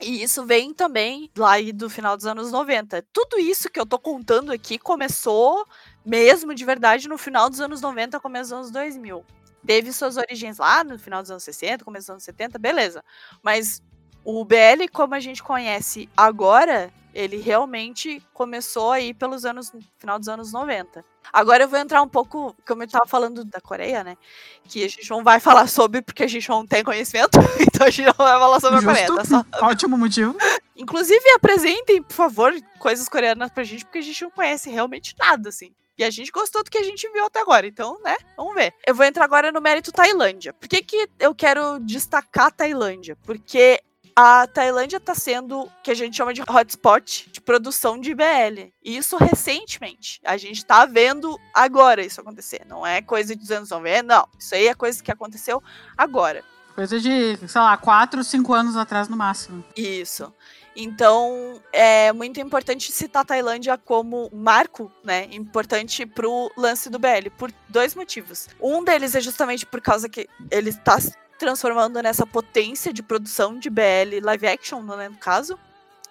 E 0.00 0.22
isso 0.22 0.44
vem 0.44 0.74
também 0.74 1.30
lá 1.36 1.54
do 1.74 1.88
final 1.88 2.16
dos 2.16 2.26
anos 2.26 2.52
90. 2.52 3.02
Tudo 3.12 3.38
isso 3.38 3.70
que 3.70 3.80
eu 3.80 3.86
tô 3.86 3.98
contando 3.98 4.52
aqui 4.52 4.78
começou 4.78 5.66
mesmo 6.04 6.54
de 6.54 6.64
verdade 6.64 7.08
no 7.08 7.16
final 7.16 7.48
dos 7.48 7.60
anos 7.60 7.80
90, 7.80 8.20
começo 8.20 8.50
dos 8.50 8.52
anos 8.52 8.70
2000. 8.70 9.24
Teve 9.66 9.92
suas 9.92 10.16
origens 10.16 10.58
lá 10.58 10.84
no 10.84 10.96
final 10.98 11.22
dos 11.22 11.30
anos 11.30 11.42
60, 11.42 11.84
começo 11.84 12.04
dos 12.04 12.10
anos 12.10 12.22
70, 12.22 12.58
beleza. 12.58 13.02
Mas 13.42 13.82
o 14.26 14.44
BL, 14.44 14.88
como 14.92 15.14
a 15.14 15.20
gente 15.20 15.40
conhece 15.40 16.08
agora, 16.16 16.92
ele 17.14 17.36
realmente 17.36 18.20
começou 18.34 18.90
aí 18.90 19.14
pelos 19.14 19.44
anos, 19.44 19.72
final 19.98 20.18
dos 20.18 20.28
anos 20.28 20.52
90. 20.52 21.04
Agora 21.32 21.62
eu 21.62 21.68
vou 21.68 21.78
entrar 21.78 22.02
um 22.02 22.08
pouco, 22.08 22.54
como 22.66 22.82
eu 22.82 22.88
tava 22.88 23.06
falando 23.06 23.44
da 23.44 23.60
Coreia, 23.60 24.02
né? 24.02 24.16
Que 24.64 24.84
a 24.84 24.88
gente 24.88 25.08
não 25.10 25.22
vai 25.22 25.38
falar 25.38 25.68
sobre 25.68 26.02
porque 26.02 26.24
a 26.24 26.26
gente 26.26 26.48
não 26.48 26.66
tem 26.66 26.82
conhecimento, 26.82 27.38
então 27.62 27.86
a 27.86 27.90
gente 27.90 28.06
não 28.06 28.14
vai 28.18 28.38
falar 28.38 28.58
sobre 28.60 28.78
a 28.80 28.82
Coreia, 28.82 29.06
tá 29.06 29.24
só 29.24 29.44
Ótimo 29.62 29.96
motivo. 29.96 30.36
Inclusive, 30.76 31.30
apresentem, 31.36 32.02
por 32.02 32.14
favor, 32.14 32.52
coisas 32.80 33.08
coreanas 33.08 33.50
pra 33.50 33.62
gente, 33.62 33.84
porque 33.84 33.98
a 33.98 34.02
gente 34.02 34.24
não 34.24 34.30
conhece 34.30 34.68
realmente 34.68 35.14
nada, 35.16 35.50
assim. 35.50 35.72
E 35.96 36.02
a 36.02 36.10
gente 36.10 36.32
gostou 36.32 36.64
do 36.64 36.70
que 36.70 36.78
a 36.78 36.82
gente 36.82 37.08
viu 37.10 37.24
até 37.24 37.40
agora, 37.40 37.66
então, 37.66 37.98
né? 38.02 38.16
Vamos 38.36 38.54
ver. 38.54 38.74
Eu 38.84 38.94
vou 38.94 39.06
entrar 39.06 39.24
agora 39.24 39.52
no 39.52 39.60
mérito 39.60 39.92
Tailândia. 39.92 40.52
Por 40.52 40.68
que, 40.68 40.82
que 40.82 41.08
eu 41.18 41.34
quero 41.34 41.78
destacar 41.78 42.46
a 42.46 42.50
Tailândia? 42.50 43.16
Porque 43.24 43.80
a 44.18 44.46
Tailândia 44.46 44.98
tá 44.98 45.14
sendo 45.14 45.64
o 45.64 45.70
que 45.82 45.90
a 45.90 45.94
gente 45.94 46.16
chama 46.16 46.32
de 46.32 46.40
hotspot 46.40 47.28
de 47.30 47.38
produção 47.38 48.00
de 48.00 48.14
BL. 48.14 48.72
E 48.82 48.96
isso 48.96 49.18
recentemente. 49.18 50.18
A 50.24 50.38
gente 50.38 50.64
tá 50.64 50.86
vendo 50.86 51.38
agora 51.52 52.02
isso 52.02 52.22
acontecer. 52.22 52.62
Não 52.66 52.86
é 52.86 53.02
coisa 53.02 53.36
dos 53.36 53.50
anos 53.50 53.68
90, 53.68 54.02
não. 54.04 54.26
Isso 54.38 54.54
aí 54.54 54.68
é 54.68 54.74
coisa 54.74 55.02
que 55.02 55.12
aconteceu 55.12 55.62
agora. 55.98 56.42
Coisa 56.74 56.98
de, 56.98 57.36
sei 57.46 57.60
lá, 57.60 57.76
4, 57.76 58.24
5 58.24 58.52
anos 58.54 58.76
atrás 58.76 59.06
no 59.08 59.16
máximo. 59.16 59.62
Isso. 59.76 60.32
Então, 60.74 61.60
é 61.72 62.12
muito 62.12 62.38
importante 62.38 62.92
citar 62.92 63.22
a 63.22 63.24
Tailândia 63.24 63.78
como 63.78 64.30
marco, 64.32 64.92
né? 65.02 65.26
Importante 65.30 66.04
pro 66.04 66.50
lance 66.56 66.90
do 66.90 66.98
BL, 66.98 67.30
por 67.36 67.50
dois 67.68 67.94
motivos. 67.94 68.48
Um 68.60 68.84
deles 68.84 69.14
é 69.14 69.20
justamente 69.20 69.64
por 69.64 69.80
causa 69.80 70.06
que 70.06 70.28
ele 70.50 70.68
está 70.68 70.98
transformando 71.38 72.02
nessa 72.02 72.26
potência 72.26 72.92
de 72.92 73.02
produção 73.02 73.58
de 73.58 73.70
BL 73.70 74.20
live 74.22 74.46
action, 74.46 74.82
né, 74.82 75.08
no 75.08 75.16
caso. 75.16 75.58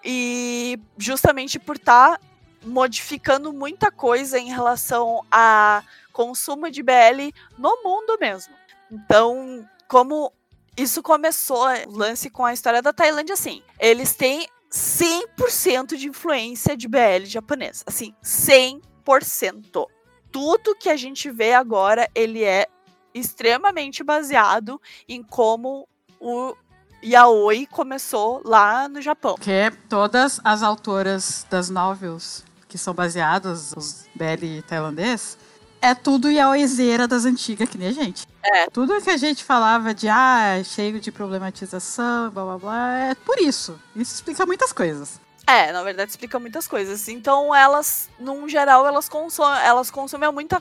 E 0.04 0.78
justamente 0.96 1.58
por 1.58 1.76
estar 1.76 2.20
modificando 2.64 3.52
muita 3.52 3.90
coisa 3.90 4.38
em 4.38 4.48
relação 4.48 5.24
a 5.30 5.82
consumo 6.12 6.70
de 6.70 6.82
BL 6.82 7.32
no 7.58 7.82
mundo 7.82 8.16
mesmo. 8.20 8.54
Então, 8.90 9.68
como 9.88 10.32
isso 10.76 11.02
começou, 11.02 11.66
o 11.86 11.96
lance 11.96 12.28
com 12.30 12.44
a 12.44 12.52
história 12.52 12.82
da 12.82 12.92
Tailândia, 12.92 13.34
assim, 13.34 13.62
eles 13.78 14.14
têm 14.14 14.48
100% 14.70 15.96
de 15.96 16.08
influência 16.08 16.76
de 16.76 16.86
BL 16.88 17.24
japonês. 17.24 17.82
Assim, 17.86 18.14
100%. 18.22 19.86
Tudo 20.30 20.74
que 20.74 20.88
a 20.88 20.96
gente 20.96 21.30
vê 21.30 21.54
agora, 21.54 22.08
ele 22.14 22.44
é 22.44 22.66
extremamente 23.18 24.04
baseado 24.04 24.80
em 25.08 25.22
como 25.22 25.88
o 26.20 26.54
yaoi 27.04 27.66
começou 27.66 28.42
lá 28.44 28.88
no 28.88 29.00
Japão. 29.00 29.34
Porque 29.34 29.72
todas 29.88 30.40
as 30.44 30.62
autoras 30.62 31.46
das 31.48 31.70
novels 31.70 32.44
que 32.68 32.76
são 32.76 32.92
baseadas, 32.92 33.72
os 33.76 34.06
BL 34.14 34.60
tailandês, 34.66 35.38
é 35.80 35.94
tudo 35.94 36.30
yaoizeira 36.30 37.06
das 37.06 37.24
antigas, 37.24 37.68
que 37.68 37.78
nem 37.78 37.88
a 37.88 37.92
gente. 37.92 38.26
É. 38.42 38.68
Tudo 38.70 39.00
que 39.00 39.10
a 39.10 39.16
gente 39.16 39.44
falava 39.44 39.94
de, 39.94 40.08
ah, 40.08 40.60
cheio 40.64 41.00
de 41.00 41.12
problematização, 41.12 42.30
blá 42.30 42.44
blá 42.44 42.58
blá, 42.58 42.98
é 42.98 43.14
por 43.14 43.38
isso. 43.38 43.78
Isso 43.94 44.16
explica 44.16 44.44
muitas 44.44 44.72
coisas. 44.72 45.20
É, 45.48 45.70
na 45.70 45.84
verdade 45.84 46.10
explica 46.10 46.40
muitas 46.40 46.66
coisas. 46.66 47.08
Então 47.08 47.54
elas, 47.54 48.10
num 48.18 48.48
geral, 48.48 48.84
elas 48.84 49.08
consomem, 49.08 49.62
elas 49.62 49.90
consomem 49.92 50.30
muita 50.32 50.60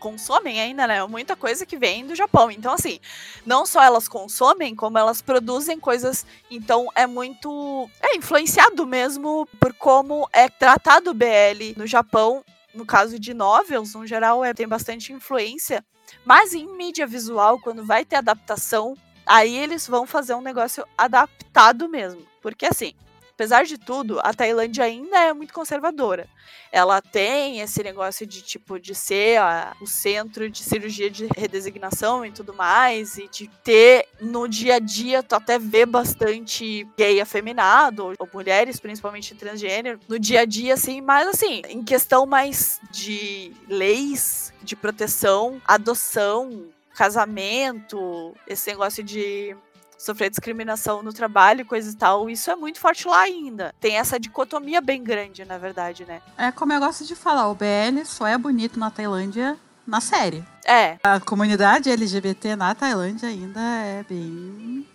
consomem 0.00 0.60
ainda, 0.60 0.86
né? 0.86 1.04
Muita 1.06 1.36
coisa 1.36 1.66
que 1.66 1.76
vem 1.76 2.06
do 2.06 2.14
Japão. 2.14 2.50
Então 2.50 2.72
assim, 2.72 2.98
não 3.44 3.66
só 3.66 3.82
elas 3.82 4.08
consomem, 4.08 4.74
como 4.74 4.96
elas 4.96 5.20
produzem 5.20 5.78
coisas. 5.78 6.24
Então 6.50 6.88
é 6.94 7.06
muito 7.06 7.90
é 8.00 8.16
influenciado 8.16 8.86
mesmo 8.86 9.46
por 9.60 9.74
como 9.74 10.26
é 10.32 10.48
tratado 10.48 11.10
o 11.10 11.14
BL 11.14 11.74
no 11.76 11.86
Japão. 11.86 12.42
No 12.72 12.86
caso 12.86 13.18
de 13.18 13.34
novels, 13.34 13.94
no 13.94 14.06
geral, 14.06 14.42
é, 14.42 14.54
tem 14.54 14.66
bastante 14.66 15.12
influência. 15.12 15.84
Mas 16.24 16.54
em 16.54 16.66
mídia 16.74 17.06
visual, 17.06 17.58
quando 17.60 17.84
vai 17.84 18.02
ter 18.02 18.16
adaptação, 18.16 18.94
aí 19.26 19.54
eles 19.58 19.86
vão 19.86 20.06
fazer 20.06 20.34
um 20.34 20.40
negócio 20.40 20.86
adaptado 20.96 21.86
mesmo. 21.86 22.26
Porque 22.40 22.64
assim, 22.64 22.94
apesar 23.42 23.64
de 23.64 23.76
tudo, 23.76 24.20
a 24.22 24.32
Tailândia 24.32 24.84
ainda 24.84 25.18
é 25.18 25.32
muito 25.32 25.52
conservadora. 25.52 26.28
Ela 26.70 27.02
tem 27.02 27.58
esse 27.58 27.82
negócio 27.82 28.24
de 28.24 28.40
tipo 28.40 28.78
de 28.78 28.94
ser 28.94 29.38
a- 29.38 29.74
o 29.80 29.86
centro 29.86 30.48
de 30.48 30.62
cirurgia 30.62 31.10
de 31.10 31.26
redesignação 31.36 32.24
e 32.24 32.30
tudo 32.30 32.54
mais, 32.54 33.18
e 33.18 33.26
de 33.26 33.48
ter 33.64 34.06
no 34.20 34.46
dia 34.46 34.76
a 34.76 34.78
dia, 34.78 35.24
tu 35.24 35.34
até 35.34 35.58
vê 35.58 35.84
bastante 35.84 36.86
gay 36.96 37.20
afeminado, 37.20 38.14
ou, 38.16 38.28
mulheres, 38.32 38.78
principalmente 38.78 39.34
transgênero, 39.34 39.98
no 40.08 40.20
dia 40.20 40.42
a 40.42 40.44
dia, 40.44 40.74
assim, 40.74 41.00
mas 41.00 41.26
assim, 41.26 41.62
em 41.68 41.82
questão 41.82 42.24
mais 42.24 42.80
de 42.92 43.52
leis, 43.68 44.52
de 44.62 44.76
proteção, 44.76 45.60
adoção, 45.66 46.68
casamento, 46.94 48.34
esse 48.46 48.70
negócio 48.70 49.02
de 49.02 49.56
sofrer 50.02 50.30
discriminação 50.30 51.02
no 51.02 51.12
trabalho, 51.12 51.64
coisa 51.64 51.90
e 51.90 51.94
tal, 51.94 52.28
isso 52.28 52.50
é 52.50 52.56
muito 52.56 52.80
forte 52.80 53.06
lá 53.06 53.20
ainda. 53.20 53.72
Tem 53.80 53.96
essa 53.96 54.18
dicotomia 54.18 54.80
bem 54.80 55.02
grande, 55.02 55.44
na 55.44 55.58
verdade, 55.58 56.04
né? 56.04 56.20
É 56.36 56.50
como 56.50 56.72
eu 56.72 56.80
gosto 56.80 57.04
de 57.04 57.14
falar, 57.14 57.48
o 57.48 57.54
BL 57.54 58.04
só 58.04 58.26
é 58.26 58.36
bonito 58.36 58.78
na 58.80 58.90
Tailândia 58.90 59.56
na 59.86 60.00
série. 60.00 60.44
É, 60.64 60.96
A 61.02 61.20
comunidade 61.20 61.90
LGBT 61.90 62.56
na 62.56 62.74
Tailândia 62.74 63.28
ainda 63.28 63.60
é 63.60 64.04
bem. 64.08 64.86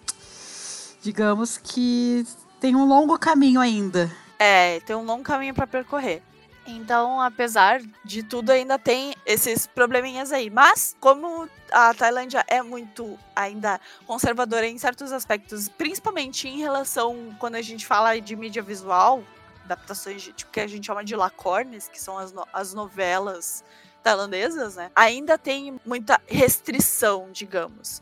Digamos 1.01 1.57
que 1.57 2.25
tem 2.59 2.75
um 2.75 2.85
longo 2.85 3.17
caminho 3.17 3.59
ainda. 3.61 4.11
é, 4.39 4.79
tem 4.81 4.95
um 4.95 5.03
longo 5.05 5.23
caminho 5.23 5.53
pra 5.53 5.65
percorrer. 5.67 6.21
Então, 6.67 7.21
apesar 7.21 7.81
de 8.03 8.21
tudo, 8.21 8.51
ainda 8.51 8.77
tem 8.77 9.15
esses 9.25 9.65
probleminhas 9.65 10.33
aí. 10.33 10.49
Mas, 10.49 10.95
como 10.99 11.49
a 11.71 11.93
Tailândia 11.93 12.43
é 12.47 12.61
muito 12.61 13.17
ainda 13.33 13.79
conservadora 14.05 14.67
em 14.67 14.77
certos 14.77 15.13
aspectos, 15.13 15.69
principalmente 15.69 16.47
em 16.47 16.57
relação 16.59 17.33
quando 17.39 17.55
a 17.55 17.61
gente 17.61 17.85
fala 17.85 18.19
de 18.19 18.35
mídia 18.35 18.61
visual, 18.61 19.23
adaptações 19.63 20.21
de, 20.21 20.33
tipo, 20.33 20.51
que 20.51 20.59
a 20.59 20.67
gente 20.67 20.85
chama 20.85 21.03
de 21.05 21.15
lacornes, 21.15 21.87
que 21.87 21.99
são 22.01 22.17
as, 22.17 22.33
no- 22.33 22.47
as 22.51 22.73
novelas 22.73 23.63
tailandesas, 24.03 24.75
né? 24.75 24.91
Ainda 24.93 25.37
tem 25.37 25.79
muita 25.85 26.21
restrição, 26.27 27.29
digamos. 27.31 28.01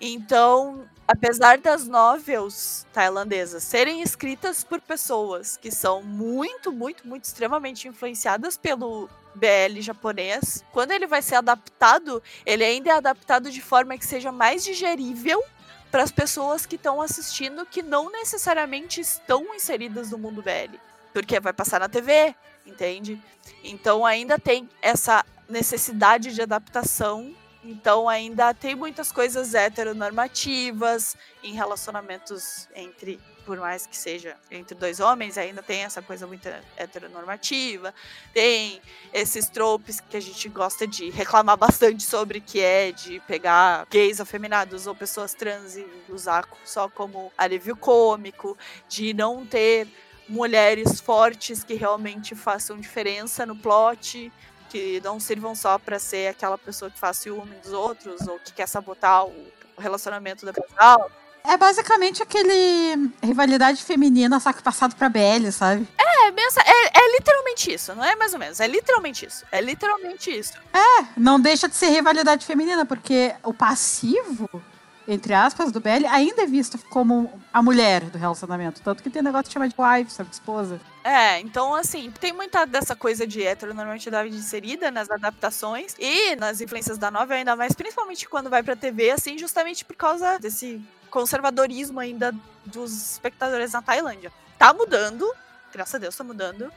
Então, 0.00 0.86
apesar 1.12 1.58
das 1.58 1.86
novels 1.86 2.86
tailandesas 2.90 3.62
serem 3.62 4.00
escritas 4.00 4.64
por 4.64 4.80
pessoas 4.80 5.58
que 5.58 5.70
são 5.70 6.02
muito, 6.02 6.72
muito, 6.72 7.06
muito 7.06 7.24
extremamente 7.24 7.86
influenciadas 7.86 8.56
pelo 8.56 9.10
BL 9.34 9.78
japonês, 9.80 10.64
quando 10.72 10.92
ele 10.92 11.06
vai 11.06 11.20
ser 11.20 11.34
adaptado, 11.34 12.22
ele 12.46 12.64
ainda 12.64 12.88
é 12.88 12.92
adaptado 12.94 13.50
de 13.50 13.60
forma 13.60 13.98
que 13.98 14.06
seja 14.06 14.32
mais 14.32 14.64
digerível 14.64 15.44
para 15.90 16.02
as 16.02 16.10
pessoas 16.10 16.64
que 16.64 16.76
estão 16.76 17.02
assistindo 17.02 17.66
que 17.66 17.82
não 17.82 18.10
necessariamente 18.10 18.98
estão 19.02 19.54
inseridas 19.54 20.10
no 20.10 20.16
mundo 20.16 20.42
BL, 20.42 20.78
porque 21.12 21.38
vai 21.38 21.52
passar 21.52 21.80
na 21.80 21.90
TV, 21.90 22.34
entende? 22.64 23.22
Então 23.62 24.06
ainda 24.06 24.38
tem 24.38 24.66
essa 24.80 25.22
necessidade 25.46 26.34
de 26.34 26.40
adaptação 26.40 27.34
então 27.64 28.08
ainda 28.08 28.52
tem 28.52 28.74
muitas 28.74 29.12
coisas 29.12 29.54
heteronormativas 29.54 31.16
em 31.44 31.54
relacionamentos 31.54 32.68
entre, 32.74 33.20
por 33.46 33.56
mais 33.56 33.86
que 33.86 33.96
seja 33.96 34.36
entre 34.50 34.74
dois 34.74 34.98
homens, 34.98 35.38
ainda 35.38 35.62
tem 35.62 35.82
essa 35.84 36.02
coisa 36.02 36.26
muito 36.26 36.48
heteronormativa. 36.76 37.94
Tem 38.34 38.80
esses 39.12 39.48
tropes 39.48 40.00
que 40.00 40.16
a 40.16 40.20
gente 40.20 40.48
gosta 40.48 40.86
de 40.88 41.10
reclamar 41.10 41.56
bastante 41.56 42.02
sobre, 42.02 42.40
que 42.40 42.60
é 42.60 42.90
de 42.90 43.20
pegar 43.20 43.86
gays 43.88 44.20
afeminados 44.20 44.88
ou 44.88 44.94
pessoas 44.94 45.32
trans 45.32 45.76
e 45.76 45.86
usar 46.08 46.48
só 46.64 46.88
como 46.88 47.32
alívio 47.38 47.76
cômico, 47.76 48.58
de 48.88 49.14
não 49.14 49.46
ter 49.46 49.86
mulheres 50.28 51.00
fortes 51.00 51.62
que 51.62 51.74
realmente 51.74 52.34
façam 52.34 52.78
diferença 52.78 53.44
no 53.44 53.54
plot 53.54 54.32
que 54.72 55.02
não 55.04 55.20
sirvam 55.20 55.54
só 55.54 55.78
pra 55.78 55.98
ser 55.98 56.28
aquela 56.28 56.56
pessoa 56.56 56.90
que 56.90 56.98
faz 56.98 57.18
ciúme 57.18 57.54
dos 57.62 57.74
outros 57.74 58.26
ou 58.26 58.38
que 58.38 58.54
quer 58.54 58.66
sabotar 58.66 59.26
o 59.26 59.34
relacionamento 59.76 60.46
da 60.46 60.52
casal. 60.54 61.10
É 61.44 61.58
basicamente 61.58 62.22
aquele 62.22 63.10
rivalidade 63.22 63.84
feminina, 63.84 64.40
que 64.40 64.62
passado 64.62 64.96
pra 64.96 65.10
BL, 65.10 65.50
sabe? 65.50 65.86
É, 65.98 66.30
mesmo, 66.30 66.62
é, 66.62 66.98
é 66.98 67.12
literalmente 67.18 67.74
isso, 67.74 67.94
não 67.94 68.02
é 68.04 68.16
mais 68.16 68.32
ou 68.32 68.38
menos, 68.38 68.60
é 68.60 68.66
literalmente 68.66 69.26
isso. 69.26 69.44
É 69.52 69.60
literalmente 69.60 70.30
isso. 70.30 70.54
Não 71.16 71.38
deixa 71.38 71.68
de 71.68 71.74
ser 71.74 71.88
rivalidade 71.88 72.46
feminina, 72.46 72.86
porque 72.86 73.34
o 73.42 73.52
passivo, 73.52 74.48
entre 75.06 75.34
aspas, 75.34 75.72
do 75.72 75.80
BL 75.80 76.06
ainda 76.08 76.42
é 76.42 76.46
visto 76.46 76.78
como 76.88 77.40
a 77.52 77.62
mulher 77.62 78.04
do 78.04 78.18
relacionamento. 78.18 78.80
Tanto 78.82 79.02
que 79.02 79.10
tem 79.10 79.22
negócio 79.22 79.46
que 79.46 79.52
chama 79.52 79.68
de 79.68 79.74
wife, 79.76 80.12
sabe, 80.12 80.30
esposa. 80.32 80.80
É, 81.04 81.40
então 81.40 81.74
assim, 81.74 82.10
tem 82.20 82.32
muita 82.32 82.64
dessa 82.64 82.94
coisa 82.94 83.26
de 83.26 83.42
heteronormatividade 83.42 84.34
inserida 84.34 84.90
nas 84.90 85.10
adaptações 85.10 85.96
e 85.98 86.36
nas 86.36 86.60
influências 86.60 86.98
da 86.98 87.10
novela, 87.10 87.38
ainda 87.38 87.56
mais 87.56 87.72
principalmente 87.72 88.28
quando 88.28 88.48
vai 88.48 88.62
pra 88.62 88.76
TV, 88.76 89.10
assim, 89.10 89.36
justamente 89.36 89.84
por 89.84 89.96
causa 89.96 90.38
desse 90.38 90.80
conservadorismo 91.10 91.98
ainda 91.98 92.32
dos 92.64 93.12
espectadores 93.12 93.72
na 93.72 93.82
Tailândia. 93.82 94.32
Tá 94.58 94.72
mudando, 94.72 95.28
graças 95.72 95.96
a 95.96 95.98
Deus 95.98 96.16
tá 96.16 96.22
mudando, 96.22 96.72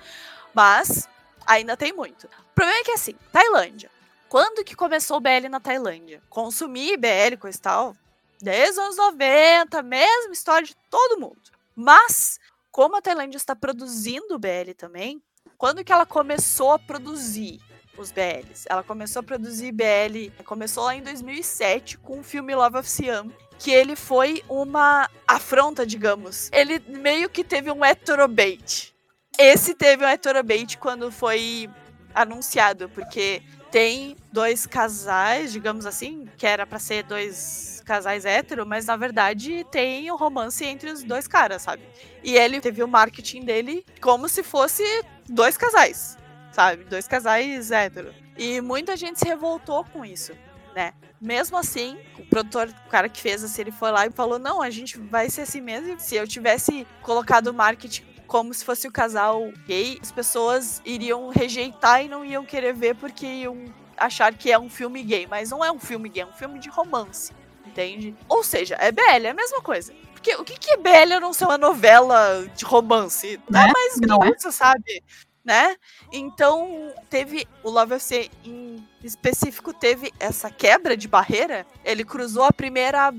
mas 0.54 1.08
ainda 1.46 1.78
tem 1.78 1.94
muito. 1.94 2.26
O 2.26 2.56
problema 2.56 2.80
é 2.80 2.84
que 2.84 2.92
assim, 2.92 3.14
Tailândia. 3.32 3.92
Quando 4.28 4.66
que 4.66 4.76
começou 4.76 5.18
o 5.18 5.20
BL 5.22 5.48
na 5.50 5.60
Tailândia? 5.60 6.22
Consumir 6.30 6.98
BL, 6.98 7.38
coisa 7.40 7.58
e 7.58 7.62
tal, 7.62 7.96
desde 8.42 8.72
os 8.72 8.78
anos 8.78 8.98
90, 8.98 9.82
mesma 9.84 10.34
história 10.34 10.68
de 10.68 10.76
todo 10.90 11.20
mundo. 11.20 11.42
Mas 11.76 12.40
como 12.72 12.98
a 12.98 13.02
Tailândia 13.02 13.38
está 13.38 13.56
produzindo 13.56 14.38
BL 14.38 14.74
também, 14.78 15.22
quando 15.58 15.84
que 15.84 15.92
ela 15.92 16.06
começou 16.06 16.72
a 16.72 16.80
produzir 16.80 17.62
os 17.98 18.12
BLs? 18.12 18.66
Ela 18.70 18.84
começou 18.84 19.22
a 19.22 19.24
produzir 19.24 19.72
BL, 19.72 20.44
começou 20.44 20.84
lá 20.84 20.96
em 20.96 21.02
2007 21.02 21.98
com 21.98 22.20
o 22.20 22.24
filme 22.24 22.54
Love 22.54 22.80
of 22.80 22.90
Siam, 22.90 23.32
que 23.58 23.72
ele 23.72 23.96
foi 23.96 24.44
uma 24.50 25.10
afronta, 25.28 25.86
digamos. 25.86 26.50
Ele 26.52 26.80
meio 26.80 27.30
que 27.30 27.44
teve 27.44 27.72
um 27.72 27.84
heterobait. 27.84 28.94
Esse 29.38 29.74
teve 29.74 30.06
um 30.06 30.10
heterobait 30.10 30.78
quando 30.78 31.12
foi 31.12 31.70
anunciado, 32.14 32.90
porque 32.90 33.42
tem 33.72 34.16
dois 34.32 34.66
casais, 34.66 35.52
digamos 35.52 35.86
assim, 35.86 36.30
que 36.38 36.46
era 36.46 36.66
pra 36.66 36.80
ser 36.80 37.04
dois 37.04 37.75
casais 37.86 38.26
hétero, 38.26 38.66
mas 38.66 38.86
na 38.86 38.98
verdade 38.98 39.66
tem 39.72 40.12
o 40.12 40.16
romance 40.16 40.66
entre 40.66 40.90
os 40.90 41.04
dois 41.04 41.28
caras, 41.28 41.62
sabe? 41.62 41.84
E 42.24 42.36
ele 42.36 42.60
teve 42.60 42.84
o 42.84 42.88
marketing 42.88 43.42
dele 43.42 43.86
como 44.02 44.28
se 44.28 44.44
fosse 44.44 44.84
dois 45.30 45.56
casais, 45.56 46.18
sabe? 46.52 46.84
Dois 46.84 47.08
casais 47.08 47.72
hétero. 47.72 48.14
E 48.38 48.60
muita 48.60 48.98
gente 48.98 49.20
se 49.20 49.26
revoltou 49.26 49.86
com 49.86 50.04
isso, 50.04 50.34
né? 50.76 50.94
Mesmo 51.22 51.58
assim, 51.58 51.98
o 52.20 52.26
produtor, 52.26 52.68
o 52.86 52.90
cara 52.90 53.08
que 53.08 53.22
fez 53.22 53.44
assim, 53.44 53.62
ele 53.62 53.72
foi 53.72 53.90
lá 53.92 54.06
e 54.06 54.12
falou: 54.12 54.38
não, 54.38 54.62
a 54.62 54.70
gente 54.70 55.00
vai 55.00 55.30
ser 55.30 55.42
assim 55.42 55.62
mesmo. 55.62 55.98
Se 56.00 56.16
eu 56.16 56.28
tivesse 56.28 56.86
colocado 57.02 57.48
o 57.48 57.54
marketing 57.54 58.04
como 58.28 58.54
se 58.54 58.66
fosse 58.66 58.88
o 58.88 58.92
casal 58.92 59.52
gay, 59.66 59.98
as 60.02 60.12
pessoas 60.12 60.82
iriam 60.84 61.30
rejeitar 61.30 62.04
e 62.04 62.10
não 62.10 62.26
iam 62.26 62.44
querer 62.44 62.74
ver 62.74 62.96
porque 62.96 63.26
iam 63.26 63.66
achar 63.98 64.34
que 64.34 64.52
é 64.52 64.60
um 64.60 64.70
filme 64.70 65.02
gay. 65.04 65.26
Mas 65.28 65.50
não 65.52 65.64
é 65.64 65.72
um 65.72 65.80
filme 65.80 66.10
gay, 66.10 66.24
é 66.24 66.26
um 66.26 66.34
filme 66.34 66.60
de 66.60 66.70
romance, 66.70 67.32
entende? 67.76 68.16
Ou 68.30 68.44
seja, 68.44 68.76
é 68.80 68.92
BL, 68.92 69.26
é 69.26 69.30
a 69.30 69.34
mesma 69.34 69.62
coisa. 69.62 69.94
Porque 70.14 70.34
o 70.36 70.44
que, 70.44 70.58
que 70.58 70.72
é 70.72 70.78
BL 70.78 71.14
a 71.14 71.20
não 71.20 71.34
ser 71.34 71.46
uma 71.46 71.58
novela 71.58 72.48
de 72.56 72.64
romance? 72.64 73.40
Não 73.50 73.60
é 73.60 73.66
Né? 73.66 73.74
mais 73.74 73.98
Não 74.02 74.24
é? 74.24 74.30
isso, 74.30 74.52
sabe? 74.52 75.04
Né? 75.44 75.76
Então, 76.12 76.92
teve 77.08 77.48
o 77.64 77.70
Love 77.70 77.94
FC 77.96 78.32
em 78.44 78.84
específico 79.04 79.72
teve 79.72 80.12
essa 80.20 80.50
quebra 80.50 80.98
de 80.98 81.08
barreira. 81.08 81.68
Ele 81.84 82.04
cruzou 82.04 82.44
a 82.44 82.52
primeira 82.52 83.14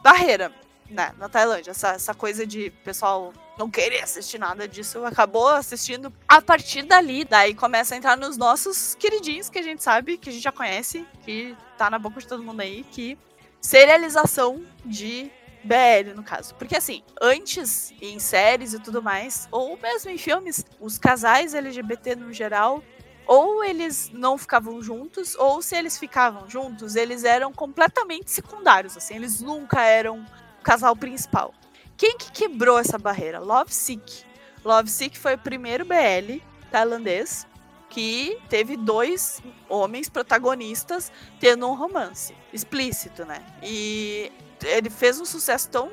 barreira 0.00 0.52
né, 0.88 1.12
na 1.18 1.28
Tailândia. 1.28 1.72
Essa, 1.72 1.88
essa 1.88 2.14
coisa 2.14 2.46
de 2.46 2.70
pessoal 2.84 3.32
não 3.58 3.68
querer 3.68 4.00
assistir 4.02 4.38
nada 4.38 4.68
disso, 4.68 5.04
acabou 5.04 5.48
assistindo. 5.48 6.12
A 6.28 6.40
partir 6.40 6.82
dali, 6.82 7.24
daí 7.24 7.54
começa 7.54 7.94
a 7.94 7.98
entrar 7.98 8.16
nos 8.16 8.36
nossos 8.36 8.94
queridinhos, 8.94 9.48
que 9.48 9.58
a 9.58 9.62
gente 9.62 9.82
sabe, 9.82 10.16
que 10.16 10.30
a 10.30 10.32
gente 10.32 10.42
já 10.42 10.52
conhece, 10.52 11.04
que 11.24 11.56
tá 11.76 11.90
na 11.90 11.98
boca 11.98 12.20
de 12.20 12.28
todo 12.28 12.42
mundo 12.42 12.60
aí, 12.60 12.84
que 12.84 13.18
serialização 13.62 14.62
de 14.84 15.30
BL, 15.64 16.14
no 16.14 16.24
caso. 16.24 16.54
Porque 16.56 16.76
assim, 16.76 17.02
antes, 17.20 17.94
em 18.02 18.18
séries 18.18 18.74
e 18.74 18.80
tudo 18.80 19.00
mais, 19.00 19.48
ou 19.50 19.78
mesmo 19.78 20.10
em 20.10 20.18
filmes, 20.18 20.64
os 20.80 20.98
casais 20.98 21.54
LGBT 21.54 22.16
no 22.16 22.32
geral, 22.32 22.82
ou 23.26 23.62
eles 23.62 24.10
não 24.12 24.36
ficavam 24.36 24.82
juntos, 24.82 25.36
ou 25.36 25.62
se 25.62 25.76
eles 25.76 25.96
ficavam 25.96 26.50
juntos, 26.50 26.96
eles 26.96 27.22
eram 27.22 27.52
completamente 27.52 28.30
secundários, 28.30 28.96
assim, 28.96 29.14
eles 29.14 29.40
nunca 29.40 29.80
eram 29.82 30.26
o 30.60 30.62
casal 30.62 30.96
principal. 30.96 31.54
Quem 31.96 32.18
que 32.18 32.32
quebrou 32.32 32.78
essa 32.78 32.98
barreira? 32.98 33.38
Love 33.38 33.72
Sick. 33.72 34.24
Love 34.64 34.90
Sick 34.90 35.16
foi 35.16 35.34
o 35.34 35.38
primeiro 35.38 35.84
BL 35.84 36.42
tailandês 36.70 37.46
que 37.92 38.38
teve 38.48 38.74
dois 38.74 39.42
homens 39.68 40.08
protagonistas 40.08 41.12
tendo 41.38 41.68
um 41.68 41.74
romance 41.74 42.34
explícito, 42.50 43.26
né? 43.26 43.44
E 43.62 44.32
ele 44.64 44.88
fez 44.88 45.20
um 45.20 45.26
sucesso 45.26 45.68
tão 45.68 45.90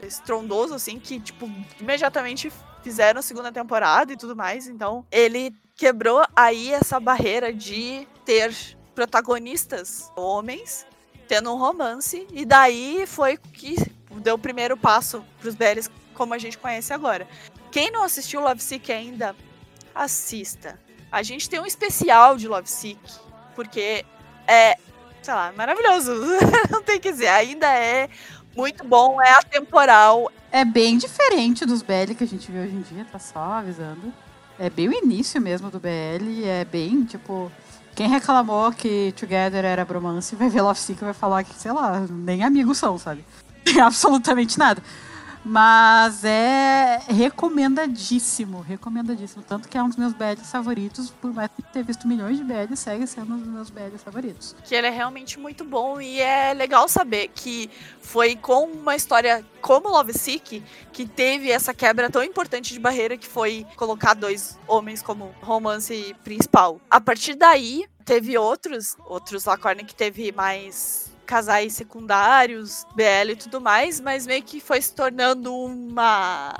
estrondoso 0.00 0.74
assim 0.74 1.00
que 1.00 1.18
tipo 1.18 1.50
imediatamente 1.80 2.52
fizeram 2.84 3.18
a 3.18 3.22
segunda 3.22 3.50
temporada 3.50 4.12
e 4.12 4.16
tudo 4.16 4.36
mais. 4.36 4.68
Então 4.68 5.04
ele 5.10 5.52
quebrou 5.74 6.24
aí 6.36 6.72
essa 6.72 7.00
barreira 7.00 7.52
de 7.52 8.06
ter 8.24 8.54
protagonistas 8.94 10.08
homens 10.14 10.86
tendo 11.26 11.52
um 11.52 11.58
romance 11.58 12.28
e 12.32 12.44
daí 12.44 13.04
foi 13.08 13.36
que 13.36 13.74
deu 14.22 14.36
o 14.36 14.38
primeiro 14.38 14.76
passo 14.76 15.24
pros 15.40 15.56
BLs 15.56 15.90
como 16.14 16.32
a 16.32 16.38
gente 16.38 16.56
conhece 16.56 16.92
agora. 16.92 17.26
Quem 17.72 17.90
não 17.90 18.04
assistiu 18.04 18.40
Love 18.40 18.62
Sick 18.62 18.92
ainda, 18.92 19.34
assista. 19.92 20.78
A 21.10 21.22
gente 21.22 21.48
tem 21.48 21.60
um 21.60 21.66
especial 21.66 22.36
de 22.36 22.46
Love 22.46 22.70
Sick, 22.70 23.00
porque 23.54 24.04
é, 24.46 24.76
sei 25.22 25.34
lá, 25.34 25.52
maravilhoso. 25.56 26.12
não 26.70 26.82
tem 26.82 27.00
que 27.00 27.10
dizer, 27.10 27.28
ainda 27.28 27.66
é 27.66 28.08
muito 28.56 28.84
bom, 28.84 29.20
é 29.20 29.30
atemporal. 29.32 30.30
É 30.52 30.64
bem 30.64 30.98
diferente 30.98 31.64
dos 31.64 31.82
BL 31.82 32.14
que 32.16 32.24
a 32.24 32.26
gente 32.26 32.50
vê 32.50 32.60
hoje 32.60 32.74
em 32.74 32.82
dia, 32.82 33.06
tá 33.10 33.18
só 33.18 33.38
avisando. 33.38 34.12
É 34.58 34.68
bem 34.68 34.88
o 34.88 34.92
início 34.92 35.40
mesmo 35.40 35.70
do 35.70 35.80
BL, 35.80 36.44
é 36.44 36.64
bem, 36.64 37.04
tipo... 37.04 37.50
Quem 37.94 38.08
reclamou 38.08 38.72
que 38.72 39.12
Together 39.16 39.64
era 39.64 39.84
bromance 39.84 40.36
vai 40.36 40.48
ver 40.48 40.62
Love 40.62 40.78
Sick 40.78 41.02
e 41.02 41.04
vai 41.04 41.12
falar 41.12 41.42
que, 41.44 41.54
sei 41.54 41.72
lá, 41.72 42.06
nem 42.08 42.44
amigos 42.44 42.78
são, 42.78 42.96
sabe? 42.96 43.24
Tem 43.64 43.80
absolutamente 43.80 44.58
nada. 44.58 44.82
Mas 45.44 46.24
é 46.24 47.00
recomendadíssimo, 47.08 48.60
recomendadíssimo. 48.60 49.42
Tanto 49.42 49.68
que 49.68 49.78
é 49.78 49.82
um 49.82 49.88
dos 49.88 49.96
meus 49.96 50.12
BLs 50.12 50.50
favoritos, 50.50 51.10
por 51.10 51.32
mais 51.32 51.50
que 51.54 51.62
ter 51.62 51.82
visto 51.82 52.06
milhões 52.06 52.36
de 52.36 52.44
BLs, 52.44 52.76
segue 52.76 53.06
sendo 53.06 53.34
um 53.34 53.38
dos 53.38 53.48
meus 53.48 53.70
BLs 53.70 54.02
favoritos. 54.02 54.54
Que 54.64 54.74
ele 54.74 54.86
é 54.86 54.90
realmente 54.90 55.38
muito 55.38 55.64
bom 55.64 56.00
e 56.00 56.20
é 56.20 56.52
legal 56.52 56.88
saber 56.88 57.28
que 57.28 57.70
foi 58.00 58.36
com 58.36 58.64
uma 58.64 58.94
história 58.94 59.44
como 59.60 59.88
Love 59.88 60.12
Sick 60.12 60.62
que 60.92 61.06
teve 61.06 61.50
essa 61.50 61.72
quebra 61.72 62.10
tão 62.10 62.22
importante 62.22 62.72
de 62.72 62.78
barreira 62.78 63.16
que 63.16 63.26
foi 63.26 63.66
colocar 63.76 64.14
dois 64.14 64.58
homens 64.66 65.00
como 65.02 65.34
romance 65.40 66.14
principal. 66.22 66.80
A 66.90 67.00
partir 67.00 67.34
daí, 67.34 67.86
teve 68.04 68.36
outros, 68.36 68.96
outros 69.06 69.44
Lacorne 69.44 69.84
que 69.84 69.94
teve 69.94 70.32
mais 70.32 71.09
casais 71.30 71.74
secundários, 71.74 72.84
BL 72.92 73.30
e 73.30 73.36
tudo 73.36 73.60
mais, 73.60 74.00
mas 74.00 74.26
meio 74.26 74.42
que 74.42 74.58
foi 74.58 74.82
se 74.82 74.92
tornando 74.92 75.54
uma 75.54 76.52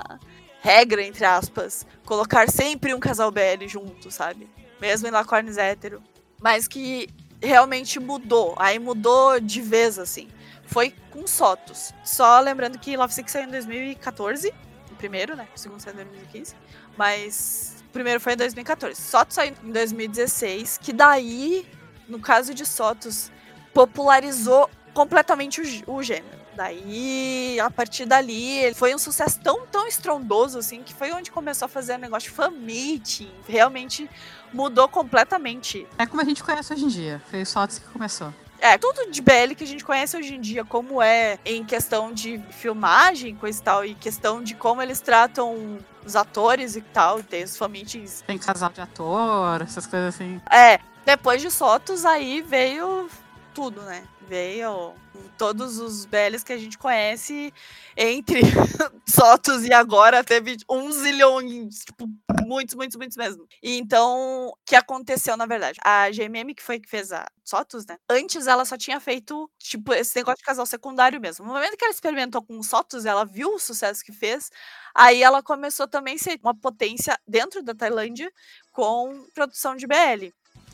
regra, 0.61 1.03
entre 1.03 1.25
aspas, 1.25 1.85
colocar 2.05 2.49
sempre 2.49 2.93
um 2.93 2.99
casal 2.99 3.29
BL 3.31 3.67
junto, 3.67 4.09
sabe? 4.09 4.49
Mesmo 4.79 5.09
em 5.09 5.11
Lacornes 5.11 5.57
hétero. 5.57 6.01
Mas 6.41 6.69
que 6.69 7.09
realmente 7.41 7.99
mudou. 7.99 8.55
Aí 8.57 8.79
mudou 8.79 9.41
de 9.41 9.61
vez, 9.61 9.99
assim. 9.99 10.29
Foi 10.65 10.95
com 11.09 11.27
Sotos. 11.27 11.93
Só 12.05 12.39
lembrando 12.39 12.79
que 12.79 12.95
Love 12.95 13.13
Sick 13.13 13.29
saiu 13.29 13.49
em 13.49 13.51
2014. 13.51 14.53
O 14.89 14.95
primeiro, 14.95 15.35
né? 15.35 15.49
O 15.53 15.59
segundo 15.59 15.81
saiu 15.81 15.95
em 15.95 16.05
2015. 16.05 16.55
Mas 16.97 17.83
o 17.89 17.91
primeiro 17.91 18.21
foi 18.21 18.33
em 18.33 18.37
2014. 18.37 18.95
Sotos 18.95 19.35
saiu 19.35 19.53
em 19.65 19.71
2016. 19.71 20.77
Que 20.77 20.93
daí, 20.93 21.67
no 22.07 22.19
caso 22.19 22.53
de 22.53 22.65
Sotos, 22.65 23.29
popularizou 23.73 24.69
completamente 24.93 25.61
o, 25.87 25.95
o 25.95 26.03
gênero. 26.03 26.41
Daí, 26.55 27.59
a 27.59 27.71
partir 27.71 28.05
dali, 28.05 28.73
foi 28.75 28.93
um 28.93 28.97
sucesso 28.97 29.39
tão, 29.39 29.65
tão 29.67 29.87
estrondoso, 29.87 30.59
assim, 30.59 30.83
que 30.83 30.93
foi 30.93 31.11
onde 31.11 31.31
começou 31.31 31.65
a 31.65 31.69
fazer 31.69 31.95
o 31.95 31.97
negócio 31.97 32.29
de 32.29 32.35
fan-meeting. 32.35 33.31
Realmente 33.47 34.09
mudou 34.53 34.87
completamente. 34.87 35.87
É 35.97 36.05
como 36.05 36.21
a 36.21 36.25
gente 36.25 36.43
conhece 36.43 36.73
hoje 36.73 36.85
em 36.85 36.89
dia. 36.89 37.21
Foi 37.29 37.45
só 37.45 37.65
que 37.65 37.79
começou. 37.93 38.33
É, 38.59 38.77
tudo 38.77 39.09
de 39.09 39.21
BL 39.21 39.55
que 39.57 39.63
a 39.63 39.67
gente 39.67 39.83
conhece 39.83 40.15
hoje 40.15 40.35
em 40.35 40.41
dia, 40.41 40.63
como 40.63 41.01
é 41.01 41.39
em 41.43 41.65
questão 41.65 42.13
de 42.13 42.39
filmagem, 42.51 43.35
coisa 43.35 43.59
e 43.59 43.63
tal, 43.63 43.85
e 43.85 43.95
questão 43.95 44.43
de 44.43 44.53
como 44.53 44.83
eles 44.83 44.99
tratam 44.99 45.79
os 46.05 46.15
atores 46.15 46.75
e 46.75 46.81
tal, 46.81 47.23
tem 47.23 47.43
os 47.43 47.57
fan-meetings. 47.57 48.23
Tem 48.27 48.37
casal 48.37 48.69
de 48.69 48.81
ator, 48.81 49.63
essas 49.63 49.87
coisas 49.87 50.13
assim. 50.13 50.39
É, 50.51 50.79
depois 51.03 51.41
de 51.41 51.49
Sotos, 51.49 52.05
aí 52.05 52.41
veio 52.43 53.09
tudo, 53.53 53.81
né? 53.81 54.07
Veio 54.21 54.93
todos 55.37 55.77
os 55.79 56.05
BLs 56.05 56.43
que 56.43 56.53
a 56.53 56.57
gente 56.57 56.77
conhece 56.77 57.53
entre 57.97 58.41
Sotos 59.07 59.65
e 59.65 59.73
agora 59.73 60.23
teve 60.23 60.57
um 60.69 60.91
zilhões, 60.91 61.79
tipo, 61.79 62.07
muitos, 62.45 62.75
muitos, 62.75 62.95
muitos 62.97 63.17
mesmo. 63.17 63.45
E 63.61 63.77
então, 63.77 64.47
o 64.47 64.57
que 64.65 64.75
aconteceu, 64.75 65.35
na 65.35 65.45
verdade? 65.45 65.79
A 65.83 66.09
GMM, 66.09 66.53
que 66.55 66.63
foi 66.63 66.79
que 66.79 66.89
fez 66.89 67.11
a 67.11 67.25
Sotos, 67.43 67.85
né? 67.85 67.97
Antes 68.09 68.47
ela 68.47 68.63
só 68.65 68.77
tinha 68.77 68.99
feito, 68.99 69.49
tipo, 69.59 69.93
esse 69.93 70.15
negócio 70.15 70.37
de 70.37 70.43
casal 70.43 70.65
secundário 70.65 71.19
mesmo. 71.19 71.45
No 71.45 71.53
momento 71.53 71.75
que 71.77 71.83
ela 71.83 71.93
experimentou 71.93 72.41
com 72.41 72.57
o 72.57 72.63
Sotos, 72.63 73.05
ela 73.05 73.25
viu 73.25 73.55
o 73.55 73.59
sucesso 73.59 74.03
que 74.03 74.13
fez, 74.13 74.49
aí 74.95 75.21
ela 75.21 75.43
começou 75.43 75.87
também 75.87 76.15
a 76.15 76.19
ser 76.19 76.39
uma 76.43 76.55
potência 76.55 77.17
dentro 77.27 77.61
da 77.63 77.75
Tailândia 77.75 78.31
com 78.71 79.25
produção 79.33 79.75
de 79.75 79.85
BL. 79.87 80.31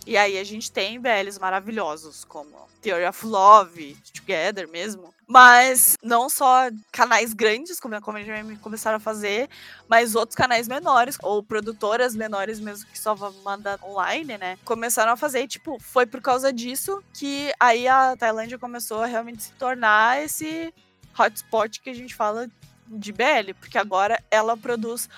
E 0.08 0.16
aí 0.16 0.38
a 0.38 0.43
gente 0.45 0.72
tem 0.72 1.01
BLs 1.01 1.38
maravilhosos, 1.38 2.24
como 2.24 2.49
Theory 2.82 3.05
of 3.05 3.26
Love, 3.26 3.97
Together 4.14 4.66
mesmo. 4.70 5.14
Mas 5.28 5.97
não 6.01 6.30
só 6.30 6.70
canais 6.93 7.34
grandes, 7.34 7.78
como 7.78 7.93
a 7.93 7.99
Comedy 7.99 8.28
Jam 8.28 8.55
começaram 8.62 8.95
a 8.95 9.01
fazer, 9.01 9.49
mas 9.89 10.16
outros 10.16 10.38
canais 10.38 10.66
menores, 10.66 11.18
ou 11.22 11.43
produtoras 11.43 12.16
menores 12.16 12.58
mesmo, 12.62 12.89
que 12.89 12.97
só 12.97 13.14
vão 13.14 13.34
mandar 13.43 13.78
online, 13.84 14.38
né? 14.38 14.58
Começaram 14.64 15.12
a 15.12 15.18
fazer, 15.18 15.41
e, 15.41 15.47
tipo, 15.49 15.78
foi 15.82 16.05
por 16.05 16.22
causa 16.22 16.53
disso 16.53 17.03
que 17.14 17.51
aí 17.60 17.86
a 17.86 18.16
Tailândia 18.16 18.58
começou 18.58 19.03
a 19.03 19.08
realmente 19.08 19.43
se 19.43 19.51
tornar 19.53 20.24
esse 20.24 20.74
hotspot 21.20 21.82
que 21.82 21.89
a 21.89 21.93
gente 21.93 22.16
fala 22.16 22.47
de 22.88 23.12
BL, 23.12 23.53
porque 23.60 23.78
agora 23.78 24.24
ela 24.32 24.55
produz 24.55 25.10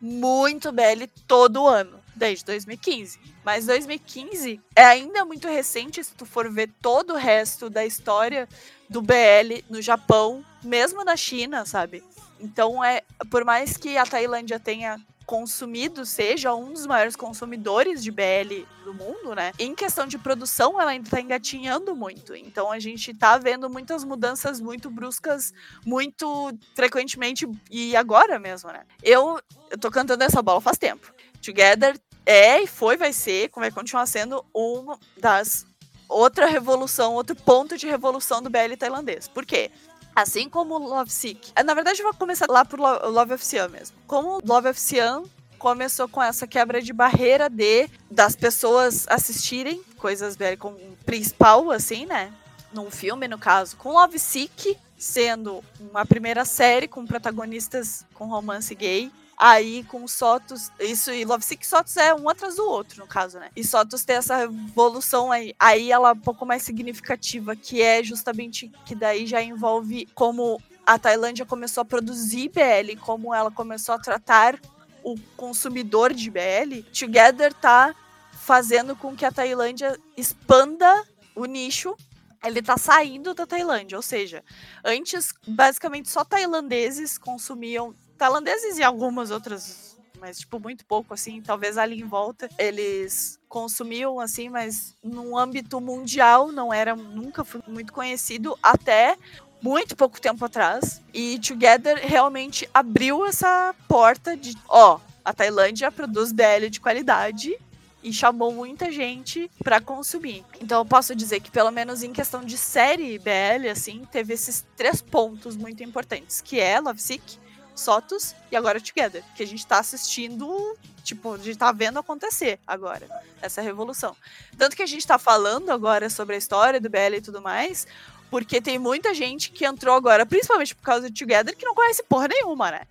muito 0.00 0.72
BL 0.72 1.04
todo 1.28 1.66
ano, 1.66 1.99
desde 2.20 2.44
2015. 2.44 3.18
Mas 3.42 3.66
2015 3.66 4.60
é 4.76 4.84
ainda 4.84 5.24
muito 5.24 5.48
recente 5.48 6.04
se 6.04 6.14
tu 6.14 6.26
for 6.26 6.52
ver 6.52 6.70
todo 6.82 7.14
o 7.14 7.16
resto 7.16 7.70
da 7.70 7.84
história 7.84 8.46
do 8.88 9.00
BL 9.00 9.64
no 9.70 9.80
Japão, 9.80 10.44
mesmo 10.62 11.02
na 11.02 11.16
China, 11.16 11.64
sabe? 11.64 12.04
Então 12.38 12.84
é, 12.84 13.02
por 13.30 13.42
mais 13.44 13.76
que 13.76 13.96
a 13.96 14.04
Tailândia 14.04 14.60
tenha 14.60 15.00
consumido, 15.24 16.04
seja 16.04 16.52
um 16.54 16.72
dos 16.72 16.86
maiores 16.86 17.14
consumidores 17.14 18.02
de 18.02 18.10
BL 18.10 18.66
do 18.84 18.92
mundo, 18.92 19.32
né? 19.32 19.52
Em 19.58 19.74
questão 19.76 20.04
de 20.04 20.18
produção, 20.18 20.80
ela 20.80 20.90
ainda 20.90 21.08
tá 21.08 21.20
engatinhando 21.20 21.94
muito. 21.94 22.34
Então 22.34 22.70
a 22.70 22.80
gente 22.80 23.14
tá 23.14 23.38
vendo 23.38 23.70
muitas 23.70 24.02
mudanças 24.02 24.60
muito 24.60 24.90
bruscas, 24.90 25.54
muito 25.86 26.52
frequentemente 26.74 27.46
e 27.70 27.94
agora 27.94 28.40
mesmo, 28.40 28.72
né? 28.72 28.82
Eu, 29.02 29.40
eu 29.70 29.78
tô 29.78 29.88
cantando 29.88 30.24
essa 30.24 30.42
bola 30.42 30.60
faz 30.60 30.76
tempo. 30.76 31.14
Together 31.40 31.96
é 32.26 32.62
e 32.62 32.66
foi, 32.66 32.96
vai 32.96 33.12
ser, 33.12 33.48
como 33.50 33.64
vai 33.64 33.70
continuar 33.70 34.06
sendo 34.06 34.44
uma 34.54 34.98
das 35.16 35.66
outra 36.08 36.46
revolução, 36.46 37.14
outro 37.14 37.36
ponto 37.36 37.76
de 37.78 37.86
revolução 37.86 38.42
do 38.42 38.50
BL 38.50 38.74
tailandês. 38.78 39.28
Por 39.28 39.46
quê? 39.46 39.70
Assim 40.14 40.48
como 40.48 40.76
Love 40.78 41.10
Sick. 41.10 41.52
Eh, 41.54 41.62
Na 41.62 41.72
verdade, 41.72 42.00
eu 42.00 42.04
vou 42.04 42.14
começar 42.14 42.46
lá 42.48 42.64
por 42.64 42.80
Lo- 42.80 43.08
Love 43.10 43.34
of 43.34 43.44
Siam 43.44 43.68
mesmo. 43.68 43.96
Como 44.08 44.40
Love 44.44 44.70
of 44.70 44.80
Siam 44.80 45.24
começou 45.58 46.08
com 46.08 46.20
essa 46.22 46.46
quebra 46.46 46.82
de 46.82 46.92
barreira 46.92 47.48
de 47.48 47.88
das 48.10 48.34
pessoas 48.34 49.06
assistirem 49.08 49.80
coisas 49.98 50.34
BL 50.36 50.56
como 50.58 50.76
principal, 51.06 51.70
assim, 51.70 52.06
né? 52.06 52.32
Num 52.72 52.90
filme, 52.90 53.28
no 53.28 53.38
caso, 53.38 53.76
com 53.76 53.92
Love 53.92 54.18
Sick 54.18 54.76
sendo 54.98 55.62
uma 55.78 56.04
primeira 56.04 56.44
série 56.44 56.86
com 56.88 57.06
protagonistas 57.06 58.04
com 58.14 58.26
romance 58.26 58.74
gay. 58.74 59.10
Aí 59.42 59.84
com 59.84 60.06
Sotos, 60.06 60.70
isso 60.78 61.10
e 61.10 61.24
Love 61.24 61.42
Sick 61.42 61.66
Sotos 61.66 61.96
é 61.96 62.14
um 62.14 62.28
atrás 62.28 62.56
do 62.56 62.68
outro, 62.68 63.00
no 63.00 63.06
caso, 63.06 63.38
né? 63.38 63.48
E 63.56 63.64
Sotos 63.64 64.04
tem 64.04 64.16
essa 64.16 64.42
evolução 64.42 65.32
aí, 65.32 65.54
aí 65.58 65.90
ela 65.90 66.10
é 66.10 66.12
um 66.12 66.20
pouco 66.20 66.44
mais 66.44 66.62
significativa, 66.62 67.56
que 67.56 67.80
é 67.80 68.02
justamente 68.02 68.70
que 68.84 68.94
daí 68.94 69.26
já 69.26 69.42
envolve 69.42 70.06
como 70.14 70.60
a 70.84 70.98
Tailândia 70.98 71.46
começou 71.46 71.80
a 71.80 71.86
produzir 71.86 72.50
BL, 72.50 73.00
como 73.00 73.34
ela 73.34 73.50
começou 73.50 73.94
a 73.94 73.98
tratar 73.98 74.60
o 75.02 75.16
consumidor 75.38 76.12
de 76.12 76.30
BL. 76.30 76.82
Together 76.92 77.54
tá 77.54 77.94
fazendo 78.32 78.94
com 78.94 79.16
que 79.16 79.24
a 79.24 79.32
Tailândia 79.32 79.98
expanda 80.18 81.02
o 81.34 81.46
nicho. 81.46 81.96
Ele 82.44 82.60
tá 82.60 82.76
saindo 82.76 83.34
da 83.34 83.46
Tailândia, 83.46 83.96
ou 83.96 84.02
seja, 84.02 84.42
antes 84.84 85.32
basicamente 85.46 86.08
só 86.08 86.24
tailandeses 86.24 87.18
consumiam 87.18 87.94
tailandeses 88.20 88.76
e 88.76 88.82
algumas 88.82 89.30
outras, 89.30 89.96
mas 90.20 90.40
tipo 90.40 90.60
muito 90.60 90.84
pouco 90.84 91.14
assim, 91.14 91.40
talvez 91.40 91.78
ali 91.78 91.98
em 91.98 92.04
volta 92.04 92.50
eles 92.58 93.40
consumiam 93.48 94.20
assim, 94.20 94.50
mas 94.50 94.94
num 95.02 95.38
âmbito 95.38 95.80
mundial 95.80 96.52
não 96.52 96.70
era 96.70 96.94
nunca 96.94 97.42
foi 97.46 97.62
muito 97.66 97.94
conhecido 97.94 98.58
até 98.62 99.16
muito 99.62 99.96
pouco 99.96 100.20
tempo 100.20 100.44
atrás. 100.44 101.00
E 101.14 101.38
Together 101.38 101.98
realmente 102.02 102.68
abriu 102.74 103.24
essa 103.24 103.74
porta 103.88 104.36
de, 104.36 104.54
ó, 104.68 105.00
a 105.24 105.32
Tailândia 105.32 105.90
produz 105.90 106.30
BL 106.30 106.68
de 106.70 106.78
qualidade 106.78 107.58
e 108.02 108.12
chamou 108.12 108.52
muita 108.52 108.92
gente 108.92 109.50
pra 109.64 109.80
consumir. 109.80 110.44
Então 110.60 110.80
eu 110.80 110.84
posso 110.84 111.14
dizer 111.14 111.40
que 111.40 111.50
pelo 111.50 111.70
menos 111.70 112.02
em 112.02 112.12
questão 112.12 112.44
de 112.44 112.58
série 112.58 113.18
BL 113.18 113.68
assim, 113.70 114.06
teve 114.12 114.34
esses 114.34 114.64
três 114.76 115.00
pontos 115.00 115.56
muito 115.56 115.82
importantes, 115.82 116.42
que 116.42 116.60
é 116.60 116.78
Love 116.80 117.00
Sick, 117.00 117.38
Sotos 117.80 118.34
e 118.50 118.56
agora 118.56 118.80
Together, 118.80 119.24
que 119.34 119.42
a 119.42 119.46
gente 119.46 119.66
tá 119.66 119.78
assistindo, 119.78 120.76
tipo, 121.02 121.34
a 121.34 121.38
gente 121.38 121.56
tá 121.56 121.72
vendo 121.72 121.98
acontecer 121.98 122.58
agora, 122.66 123.08
essa 123.40 123.60
revolução. 123.60 124.16
Tanto 124.56 124.76
que 124.76 124.82
a 124.82 124.86
gente 124.86 125.06
tá 125.06 125.18
falando 125.18 125.70
agora 125.70 126.10
sobre 126.10 126.34
a 126.34 126.38
história 126.38 126.80
do 126.80 126.90
BL 126.90 127.16
e 127.16 127.20
tudo 127.20 127.40
mais, 127.40 127.86
porque 128.30 128.60
tem 128.60 128.78
muita 128.78 129.12
gente 129.14 129.50
que 129.50 129.64
entrou 129.64 129.94
agora, 129.94 130.24
principalmente 130.24 130.74
por 130.74 130.82
causa 130.82 131.08
do 131.08 131.14
Together, 131.14 131.56
que 131.56 131.64
não 131.64 131.74
conhece 131.74 132.02
porra 132.02 132.28
nenhuma, 132.28 132.70
né? 132.70 132.82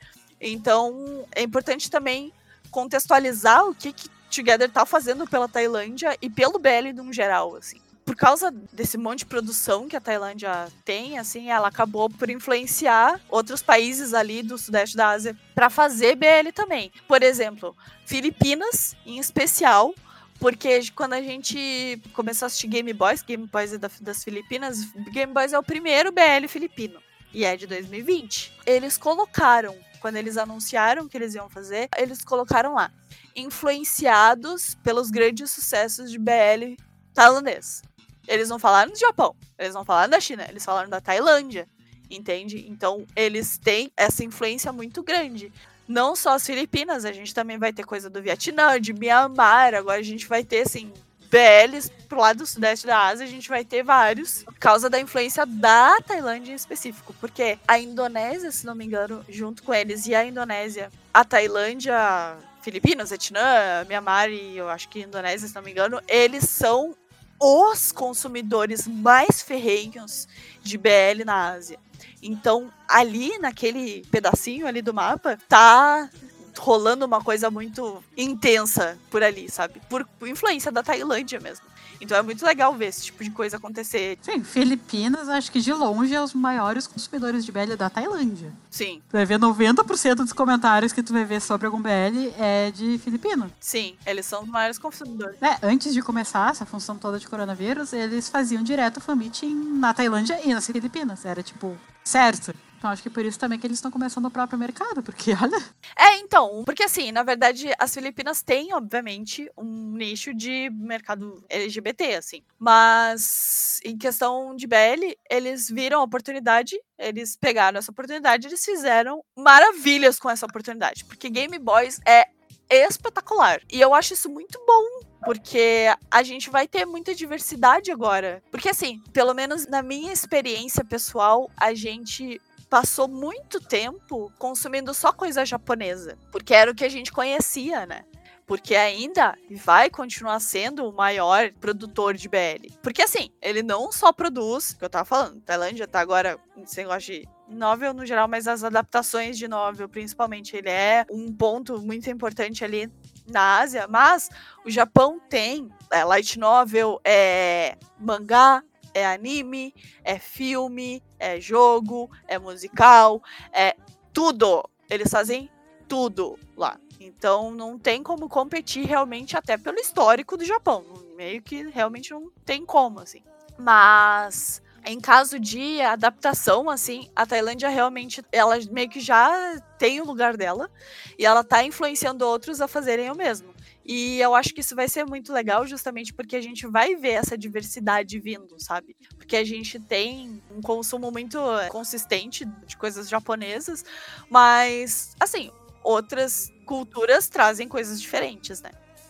Então, 0.41 1.25
é 1.35 1.41
importante 1.41 1.89
também 1.89 2.33
contextualizar 2.71 3.65
o 3.65 3.75
que, 3.75 3.93
que 3.93 4.09
Together 4.29 4.69
tá 4.69 4.85
fazendo 4.85 5.27
pela 5.27 5.47
Tailândia 5.47 6.17
e 6.21 6.29
pelo 6.29 6.59
BL 6.59 6.93
no 6.95 7.11
geral, 7.11 7.55
assim. 7.55 7.79
Por 8.09 8.15
causa 8.15 8.49
desse 8.73 8.97
monte 8.97 9.19
de 9.19 9.27
produção 9.27 9.87
que 9.87 9.95
a 9.95 10.01
Tailândia 10.01 10.67
tem, 10.83 11.19
assim, 11.19 11.51
ela 11.51 11.67
acabou 11.67 12.09
por 12.09 12.27
influenciar 12.27 13.21
outros 13.29 13.61
países 13.61 14.15
ali 14.15 14.41
do 14.41 14.57
sudeste 14.57 14.97
da 14.97 15.09
Ásia 15.09 15.37
para 15.53 15.69
fazer 15.69 16.15
BL 16.15 16.51
também. 16.51 16.91
Por 17.07 17.21
exemplo, 17.21 17.77
Filipinas, 18.07 18.95
em 19.05 19.19
especial, 19.19 19.93
porque 20.39 20.89
quando 20.95 21.13
a 21.13 21.21
gente 21.21 22.01
começou 22.11 22.47
a 22.47 22.47
assistir 22.47 22.65
Game 22.65 22.91
Boys, 22.93 23.21
Game 23.21 23.45
Boys 23.45 23.73
é 23.73 23.77
da- 23.77 23.91
das 24.01 24.23
Filipinas, 24.23 24.85
Game 25.13 25.31
Boys 25.31 25.53
é 25.53 25.59
o 25.59 25.63
primeiro 25.63 26.11
BL 26.11 26.47
filipino 26.47 26.99
e 27.31 27.45
é 27.45 27.55
de 27.55 27.67
2020. 27.67 28.51
Eles 28.65 28.97
colocaram, 28.97 29.77
quando 30.01 30.15
eles 30.15 30.35
anunciaram 30.35 31.07
que 31.07 31.15
eles 31.15 31.35
iam 31.35 31.47
fazer, 31.47 31.87
eles 31.95 32.23
colocaram 32.23 32.73
lá, 32.73 32.91
influenciados 33.35 34.73
pelos 34.83 35.11
grandes 35.11 35.51
sucessos 35.51 36.09
de 36.09 36.17
BL 36.17 36.75
tailandês. 37.13 37.83
Eles 38.29 38.47
não 38.47 38.59
falaram 38.59 38.91
do 38.91 38.97
Japão, 38.97 39.35
eles 39.57 39.73
não 39.73 39.83
falaram 39.83 40.11
da 40.11 40.19
China, 40.19 40.45
eles 40.47 40.63
falaram 40.63 40.87
da 40.87 41.01
Tailândia, 41.01 41.67
entende? 42.11 42.65
Então 42.69 43.05
eles 43.15 43.57
têm 43.57 43.91
essa 43.97 44.23
influência 44.23 44.71
muito 44.71 45.01
grande. 45.01 45.51
Não 45.87 46.15
só 46.15 46.35
as 46.35 46.45
Filipinas, 46.45 47.05
a 47.05 47.11
gente 47.11 47.33
também 47.33 47.57
vai 47.57 47.73
ter 47.73 47.83
coisa 47.83 48.07
do 48.07 48.21
Vietnã, 48.21 48.79
de 48.79 48.93
Myanmar, 48.93 49.73
agora 49.73 49.99
a 49.99 50.03
gente 50.03 50.27
vai 50.27 50.43
ter, 50.43 50.61
assim, 50.61 50.93
BLs 51.31 51.91
pro 52.07 52.19
lado 52.19 52.37
do 52.37 52.45
sudeste 52.45 52.85
da 52.85 53.07
Ásia, 53.07 53.25
a 53.25 53.29
gente 53.29 53.49
vai 53.49 53.65
ter 53.65 53.81
vários, 53.81 54.43
por 54.43 54.53
causa 54.59 54.87
da 54.91 54.99
influência 54.99 55.43
da 55.47 55.99
Tailândia 56.01 56.51
em 56.51 56.55
específico. 56.55 57.15
Porque 57.19 57.57
a 57.67 57.79
Indonésia, 57.79 58.51
se 58.51 58.63
não 58.63 58.75
me 58.75 58.85
engano, 58.85 59.25
junto 59.27 59.63
com 59.63 59.73
eles, 59.73 60.05
e 60.05 60.13
a 60.13 60.23
Indonésia, 60.23 60.91
a 61.11 61.25
Tailândia, 61.25 62.37
Filipinas, 62.61 63.09
Vietnã, 63.09 63.83
Myanmar 63.87 64.29
e 64.29 64.57
eu 64.57 64.69
acho 64.69 64.87
que 64.89 65.01
Indonésia, 65.01 65.47
se 65.47 65.55
não 65.55 65.63
me 65.63 65.71
engano, 65.71 65.99
eles 66.07 66.47
são 66.47 66.95
os 67.39 67.91
consumidores 67.91 68.87
mais 68.87 69.41
ferrenhos 69.41 70.27
de 70.61 70.77
BL 70.77 71.23
na 71.25 71.51
Ásia. 71.51 71.79
Então, 72.21 72.71
ali 72.87 73.37
naquele 73.39 74.05
pedacinho 74.11 74.67
ali 74.67 74.81
do 74.81 74.93
mapa, 74.93 75.37
tá 75.47 76.09
rolando 76.57 77.05
uma 77.05 77.23
coisa 77.23 77.49
muito 77.49 78.03
intensa 78.17 78.97
por 79.09 79.23
ali, 79.23 79.49
sabe? 79.49 79.81
Por, 79.89 80.07
influência 80.23 80.71
da 80.71 80.83
Tailândia 80.83 81.39
mesmo. 81.39 81.65
Então 82.01 82.17
é 82.17 82.21
muito 82.21 82.45
legal 82.45 82.73
ver 82.75 82.85
esse 82.87 83.03
tipo 83.03 83.23
de 83.23 83.29
coisa 83.29 83.57
acontecer. 83.57 84.17
Sim, 84.21 84.43
Filipinas, 84.43 85.27
acho 85.29 85.51
que 85.51 85.59
de 85.59 85.73
longe 85.73 86.13
é 86.13 86.21
os 86.21 86.33
maiores 86.33 86.87
consumidores 86.87 87.45
de 87.45 87.51
BL 87.51 87.75
da 87.75 87.89
Tailândia. 87.89 88.53
Sim, 88.69 89.01
Tu 89.09 89.13
vai 89.13 89.25
ver 89.25 89.39
90% 89.39 90.15
dos 90.15 90.33
comentários 90.33 90.93
que 90.93 91.03
tu 91.03 91.13
vai 91.13 91.25
ver 91.25 91.41
sobre 91.41 91.65
algum 91.67 91.81
BL 91.81 92.31
é 92.37 92.71
de 92.71 92.97
filipino. 92.99 93.51
sim, 93.59 93.95
eles 94.05 94.25
são 94.25 94.43
os 94.43 94.47
maiores 94.49 94.77
consumidores. 94.77 95.39
Né, 95.41 95.57
Antes 95.61 95.93
de 95.93 96.01
começar 96.01 96.51
essa 96.51 96.65
função 96.65 96.97
toda 96.97 97.19
de 97.19 97.27
coronavírus, 97.27 97.93
eles 97.93 98.29
faziam 98.29 98.63
direto 98.63 99.01
fan 99.01 99.15
meeting 99.15 99.53
na 99.79 99.93
Tailândia 99.93 100.39
e 100.45 100.53
nas 100.53 100.65
Filipinas. 100.65 101.25
Era 101.25 101.43
tipo, 101.43 101.77
certo. 102.09 102.53
Então 102.77 102.89
acho 102.89 103.03
que 103.03 103.09
por 103.09 103.25
isso 103.25 103.37
também 103.37 103.59
que 103.59 103.67
eles 103.67 103.77
estão 103.77 103.91
começando 103.91 104.25
o 104.25 104.31
próprio 104.31 104.57
mercado, 104.57 105.03
porque 105.03 105.31
olha. 105.39 105.57
É, 105.97 106.15
então, 106.17 106.63
porque 106.65 106.83
assim, 106.83 107.11
na 107.11 107.23
verdade, 107.23 107.69
as 107.77 107.93
Filipinas 107.93 108.41
têm, 108.41 108.73
obviamente, 108.73 109.51
um 109.57 109.91
nicho 109.91 110.33
de 110.33 110.69
mercado 110.69 111.43
LGBT, 111.49 112.15
assim. 112.15 112.41
Mas, 112.57 113.81
em 113.83 113.97
questão 113.97 114.55
de 114.55 114.65
BL, 114.65 115.13
eles 115.29 115.69
viram 115.69 115.99
a 115.99 116.03
oportunidade, 116.03 116.79
eles 116.97 117.35
pegaram 117.35 117.77
essa 117.77 117.91
oportunidade, 117.91 118.47
eles 118.47 118.63
fizeram 118.63 119.21
maravilhas 119.35 120.17
com 120.17 120.29
essa 120.29 120.45
oportunidade. 120.45 121.03
Porque 121.03 121.29
Game 121.29 121.59
Boys 121.59 121.99
é 122.07 122.27
espetacular. 122.69 123.59
E 123.69 123.81
eu 123.81 123.93
acho 123.93 124.13
isso 124.13 124.29
muito 124.29 124.57
bom. 124.65 125.08
Porque 125.23 125.87
a 126.09 126.23
gente 126.23 126.49
vai 126.49 126.67
ter 126.67 126.85
muita 126.85 127.13
diversidade 127.13 127.91
agora. 127.91 128.41
Porque, 128.51 128.69
assim, 128.69 129.01
pelo 129.11 129.33
menos 129.33 129.67
na 129.67 129.81
minha 129.81 130.13
experiência 130.13 130.83
pessoal, 130.83 131.49
a 131.57 131.73
gente 131.73 132.41
passou 132.69 133.07
muito 133.07 133.59
tempo 133.59 134.31
consumindo 134.37 134.93
só 134.93 135.11
coisa 135.11 135.45
japonesa, 135.45 136.17
porque 136.31 136.53
era 136.53 136.71
o 136.71 136.75
que 136.75 136.85
a 136.85 136.89
gente 136.89 137.11
conhecia, 137.11 137.85
né? 137.85 138.05
Porque 138.45 138.75
ainda 138.75 139.37
vai 139.51 139.89
continuar 139.91 140.39
sendo 140.39 140.87
o 140.87 140.93
maior 140.93 141.51
produtor 141.59 142.15
de 142.15 142.27
BL. 142.27 142.73
Porque 142.81 143.03
assim, 143.03 143.29
ele 143.41 143.61
não 143.61 143.91
só 143.91 144.11
produz, 144.11 144.73
que 144.73 144.83
eu 144.83 144.89
tava 144.89 145.05
falando, 145.05 145.39
Tailândia 145.41 145.87
tá 145.87 145.99
agora, 145.99 146.39
sem 146.65 146.83
negócio 146.83 147.13
de 147.13 147.27
novel 147.47 147.93
no 147.93 148.05
geral, 148.05 148.27
mas 148.27 148.47
as 148.47 148.63
adaptações 148.63 149.37
de 149.37 149.47
novel, 149.47 149.87
principalmente, 149.87 150.55
ele 150.55 150.69
é 150.69 151.05
um 151.11 151.31
ponto 151.31 151.79
muito 151.79 152.09
importante 152.09 152.63
ali 152.63 152.91
na 153.31 153.59
Ásia, 153.59 153.87
mas 153.87 154.29
o 154.65 154.69
Japão 154.69 155.19
tem 155.29 155.69
é, 155.91 156.03
light 156.03 156.37
novel, 156.37 156.99
é 157.03 157.77
mangá, 157.99 158.63
é 158.93 159.05
anime, 159.05 159.73
é 160.03 160.17
filme, 160.17 161.03
é 161.17 161.39
jogo, 161.39 162.09
é 162.27 162.37
musical, 162.39 163.21
é 163.51 163.75
tudo. 164.13 164.67
Eles 164.89 165.09
fazem 165.09 165.49
tudo 165.87 166.37
lá. 166.55 166.79
Então 166.99 167.51
não 167.51 167.79
tem 167.79 168.03
como 168.03 168.27
competir 168.27 168.85
realmente 168.85 169.37
até 169.37 169.57
pelo 169.57 169.79
histórico 169.79 170.35
do 170.35 170.45
Japão. 170.45 170.83
Meio 171.15 171.41
que 171.41 171.63
realmente 171.69 172.11
não 172.11 172.29
tem 172.45 172.65
como, 172.65 172.99
assim. 172.99 173.23
Mas 173.57 174.61
em 174.85 174.99
caso 174.99 175.39
de 175.39 175.81
adaptação, 175.81 176.69
assim, 176.69 177.09
a 177.15 177.25
Tailândia 177.25 177.69
realmente, 177.69 178.23
ela 178.31 178.55
meio 178.71 178.89
que 178.89 178.99
já 178.99 179.59
tem 179.77 180.01
o 180.01 180.05
lugar 180.05 180.35
dela 180.37 180.69
e 181.17 181.25
ela 181.25 181.43
tá 181.43 181.63
influenciando 181.63 182.25
outros 182.25 182.61
a 182.61 182.67
fazerem 182.67 183.09
o 183.11 183.15
mesmo. 183.15 183.53
E 183.85 184.19
eu 184.19 184.35
acho 184.35 184.53
que 184.53 184.61
isso 184.61 184.75
vai 184.75 184.87
ser 184.87 185.03
muito 185.03 185.33
legal, 185.33 185.65
justamente 185.65 186.13
porque 186.13 186.35
a 186.35 186.41
gente 186.41 186.67
vai 186.67 186.95
ver 186.95 187.13
essa 187.13 187.35
diversidade 187.37 188.19
vindo, 188.19 188.55
sabe? 188.59 188.95
Porque 189.17 189.35
a 189.35 189.43
gente 189.43 189.79
tem 189.79 190.41
um 190.55 190.61
consumo 190.61 191.09
muito 191.11 191.39
eh, 191.59 191.69
consistente 191.69 192.45
de 192.67 192.77
coisas 192.77 193.09
japonesas, 193.09 193.83
mas, 194.29 195.15
assim, 195.19 195.49
outras 195.83 196.53
culturas 196.65 197.27
trazem 197.29 197.67
coisas 197.67 197.99
diferentes, 197.99 198.61
né? 198.61 198.69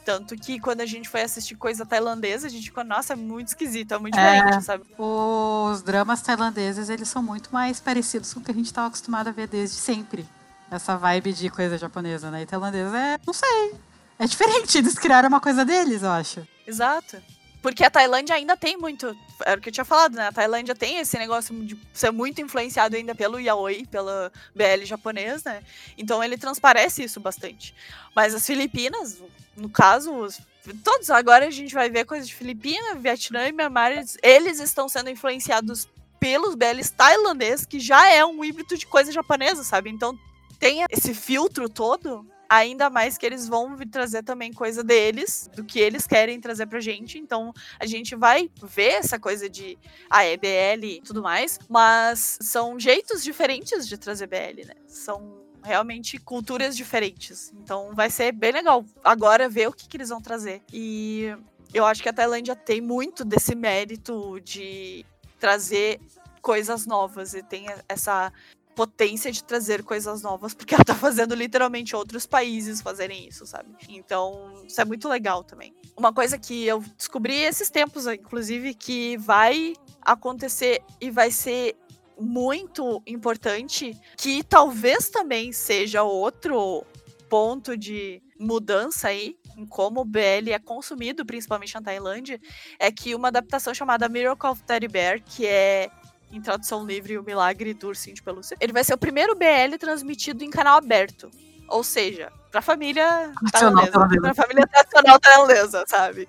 Tanto 0.10 0.36
que 0.36 0.60
quando 0.60 0.82
a 0.82 0.88
gente 0.88 1.08
foi 1.08 1.22
assistir 1.22 1.54
coisa 1.54 1.86
tailandesa, 1.86 2.48
a 2.48 2.50
gente 2.50 2.64
ficou, 2.66 2.84
nossa, 2.84 3.14
é 3.14 3.16
muito 3.16 3.50
esquisito, 3.50 3.94
é 3.94 4.00
muito 4.00 4.18
É. 4.18 4.38
diferente, 4.42 4.64
sabe? 4.66 4.84
Os 4.98 5.84
dramas 5.84 6.20
tailandeses, 6.24 6.90
eles 6.90 7.08
são 7.08 7.22
muito 7.22 7.54
mais 7.54 7.80
parecidos 7.80 8.34
com 8.34 8.40
o 8.40 8.44
que 8.44 8.50
a 8.50 8.54
gente 8.56 8.66
estava 8.66 8.88
acostumado 8.88 9.28
a 9.28 9.32
ver 9.32 9.48
desde 9.48 9.76
sempre. 9.76 10.28
Essa 10.72 10.98
vibe 10.98 11.32
de 11.32 11.48
coisa 11.52 11.78
japonesa, 11.78 12.32
né? 12.32 12.42
E 12.42 12.46
tailandesa 12.48 12.98
é, 12.98 13.20
não 13.24 13.34
sei. 13.36 13.76
É 14.18 14.26
diferente, 14.26 14.80
eles 14.80 14.96
criaram 14.96 15.30
uma 15.30 15.40
coisa 15.40 15.64
deles, 15.64 16.02
eu 16.02 16.10
acho. 16.10 16.42
Exato. 16.66 17.18
Porque 17.62 17.84
a 17.84 17.90
Tailândia 17.90 18.36
ainda 18.36 18.56
tem 18.56 18.78
muito. 18.78 19.16
Era 19.46 19.60
o 19.60 19.62
que 19.62 19.68
eu 19.70 19.74
tinha 19.74 19.84
falado, 19.86 20.16
né? 20.16 20.28
A 20.28 20.32
Tailândia 20.32 20.74
tem 20.74 20.98
esse 21.00 21.18
negócio 21.18 21.54
de 21.66 21.78
ser 21.94 22.10
muito 22.12 22.40
influenciado 22.42 22.96
ainda 22.96 23.14
pelo 23.14 23.40
yaoi, 23.40 23.86
pelo 23.92 24.10
BL 24.56 24.86
japonês, 24.86 25.44
né? 25.44 25.62
Então 25.98 26.24
ele 26.24 26.38
transparece 26.38 27.04
isso 27.04 27.20
bastante. 27.20 27.76
Mas 28.16 28.34
as 28.34 28.46
Filipinas, 28.46 29.18
no 29.58 29.70
caso, 29.70 30.14
os- 30.14 30.40
todos 30.84 31.10
agora 31.10 31.48
a 31.48 31.52
gente 31.52 31.74
vai 31.74 31.90
ver 31.90 32.06
coisas 32.06 32.28
de 32.30 32.36
Filipina, 32.36 32.96
Vietnã 32.96 33.48
e 33.48 33.52
Myanmar, 33.52 33.92
eles, 33.92 34.18
eles 34.24 34.60
estão 34.60 34.88
sendo 34.88 35.10
influenciados 35.10 35.88
pelos 36.18 36.56
BLs 36.56 36.92
tailandês, 36.94 37.66
que 37.66 37.80
já 37.80 38.08
é 38.10 38.24
um 38.26 38.44
híbrido 38.44 38.78
de 38.78 38.86
coisa 38.86 39.12
japonesa, 39.12 39.64
sabe? 39.64 39.90
Então 39.90 40.18
tem 40.60 40.86
esse 40.90 41.14
filtro 41.14 41.68
todo 41.70 42.26
ainda 42.50 42.90
mais 42.90 43.18
que 43.18 43.26
eles 43.26 43.48
vão 43.48 43.76
vir 43.76 43.88
trazer 43.88 44.24
também 44.24 44.52
coisa 44.52 44.84
deles, 44.84 45.50
do 45.56 45.64
que 45.64 45.80
eles 45.80 46.08
querem 46.08 46.42
trazer 46.42 46.66
pra 46.66 46.80
gente. 46.80 47.20
Então, 47.20 47.54
a 47.80 47.86
gente 47.86 48.16
vai 48.16 48.50
ver 48.64 48.94
essa 48.94 49.20
coisa 49.20 49.48
de 49.48 49.78
a 50.10 50.26
EBL 50.26 50.84
e 50.84 51.02
tudo 51.02 51.22
mais, 51.22 51.60
mas 51.70 52.40
são 52.42 52.80
jeitos 52.80 53.24
diferentes 53.24 53.88
de 53.88 53.98
trazer 53.98 54.28
BL, 54.28 54.66
né? 54.66 54.74
São 54.88 55.40
realmente 55.64 56.18
culturas 56.18 56.76
diferentes. 56.76 57.54
Então, 57.62 57.94
vai 57.94 58.10
ser 58.10 58.32
bem 58.32 58.52
legal 58.52 58.84
agora 59.04 59.48
ver 59.48 59.68
o 59.68 59.74
que, 59.74 59.88
que 59.88 59.98
eles 59.98 60.10
vão 60.10 60.22
trazer. 60.22 60.64
E 60.74 61.36
eu 61.74 61.86
acho 61.86 62.02
que 62.02 62.10
a 62.10 62.14
Tailândia 62.14 62.56
tem 62.56 62.82
muito 62.82 63.24
desse 63.24 63.54
mérito 63.54 64.40
de 64.42 65.06
trazer 65.40 66.00
coisas 66.42 66.86
novas 66.86 67.34
e 67.34 67.44
tem 67.44 67.68
essa 67.88 68.32
potência 68.80 69.30
de 69.30 69.44
trazer 69.44 69.84
coisas 69.84 70.22
novas, 70.22 70.54
porque 70.54 70.74
ela 70.74 70.86
tá 70.86 70.96
fazendo 70.96 71.36
literalmente 71.36 71.98
outros 71.98 72.26
países 72.26 72.80
fazerem 72.82 73.28
isso, 73.28 73.46
sabe? 73.46 73.76
Então, 73.90 74.54
isso 74.66 74.80
é 74.80 74.86
muito 74.86 75.10
legal 75.10 75.44
também. 75.44 75.76
Uma 75.98 76.14
coisa 76.14 76.38
que 76.38 76.66
eu 76.66 76.82
descobri 76.98 77.42
esses 77.42 77.70
tempos, 77.70 78.08
inclusive, 78.08 78.74
que 78.74 79.18
vai 79.18 79.74
acontecer 80.02 80.82
e 81.02 81.12
vai 81.12 81.30
ser 81.30 81.76
muito 82.18 83.04
importante, 83.06 84.00
que 84.16 84.44
talvez 84.44 85.10
também 85.10 85.52
seja 85.52 86.02
outro 86.04 86.86
ponto 87.30 87.76
de 87.76 88.24
mudança 88.40 89.10
aí 89.10 89.36
em 89.58 89.66
como 89.66 90.00
o 90.02 90.06
BL 90.06 90.52
é 90.54 90.60
consumido, 90.60 91.26
principalmente 91.26 91.76
na 91.76 91.82
Tailândia, 91.82 92.40
é 92.80 92.90
que 92.90 93.14
uma 93.14 93.28
adaptação 93.28 93.74
chamada 93.74 94.08
Miracle 94.08 94.50
of 94.50 94.64
Teddy 94.64 94.88
Bear, 94.88 95.22
que 95.22 95.46
é 95.46 95.92
em 96.32 96.42
tradução 96.42 96.86
livre, 96.86 97.18
o 97.18 97.24
Milagre 97.24 97.74
do 97.74 97.88
Ursinho 97.88 98.16
de 98.16 98.22
Pelúcia. 98.22 98.58
Ele 98.60 98.74
vai 98.74 98.84
ser 98.84 98.94
o 98.94 98.98
primeiro 98.98 99.36
BL 99.36 99.78
transmitido 99.80 100.44
em 100.44 100.50
canal 100.50 100.78
aberto. 100.78 101.30
Ou 101.68 101.84
seja, 101.84 102.32
pra 102.52 102.62
família 102.62 103.32
Nacional 103.42 103.88
tailandesa. 103.88 104.22
Pra 104.22 104.34
família 104.34 104.68
tradicional 104.68 105.20
tailandesa, 105.20 105.84
sabe? 105.88 106.28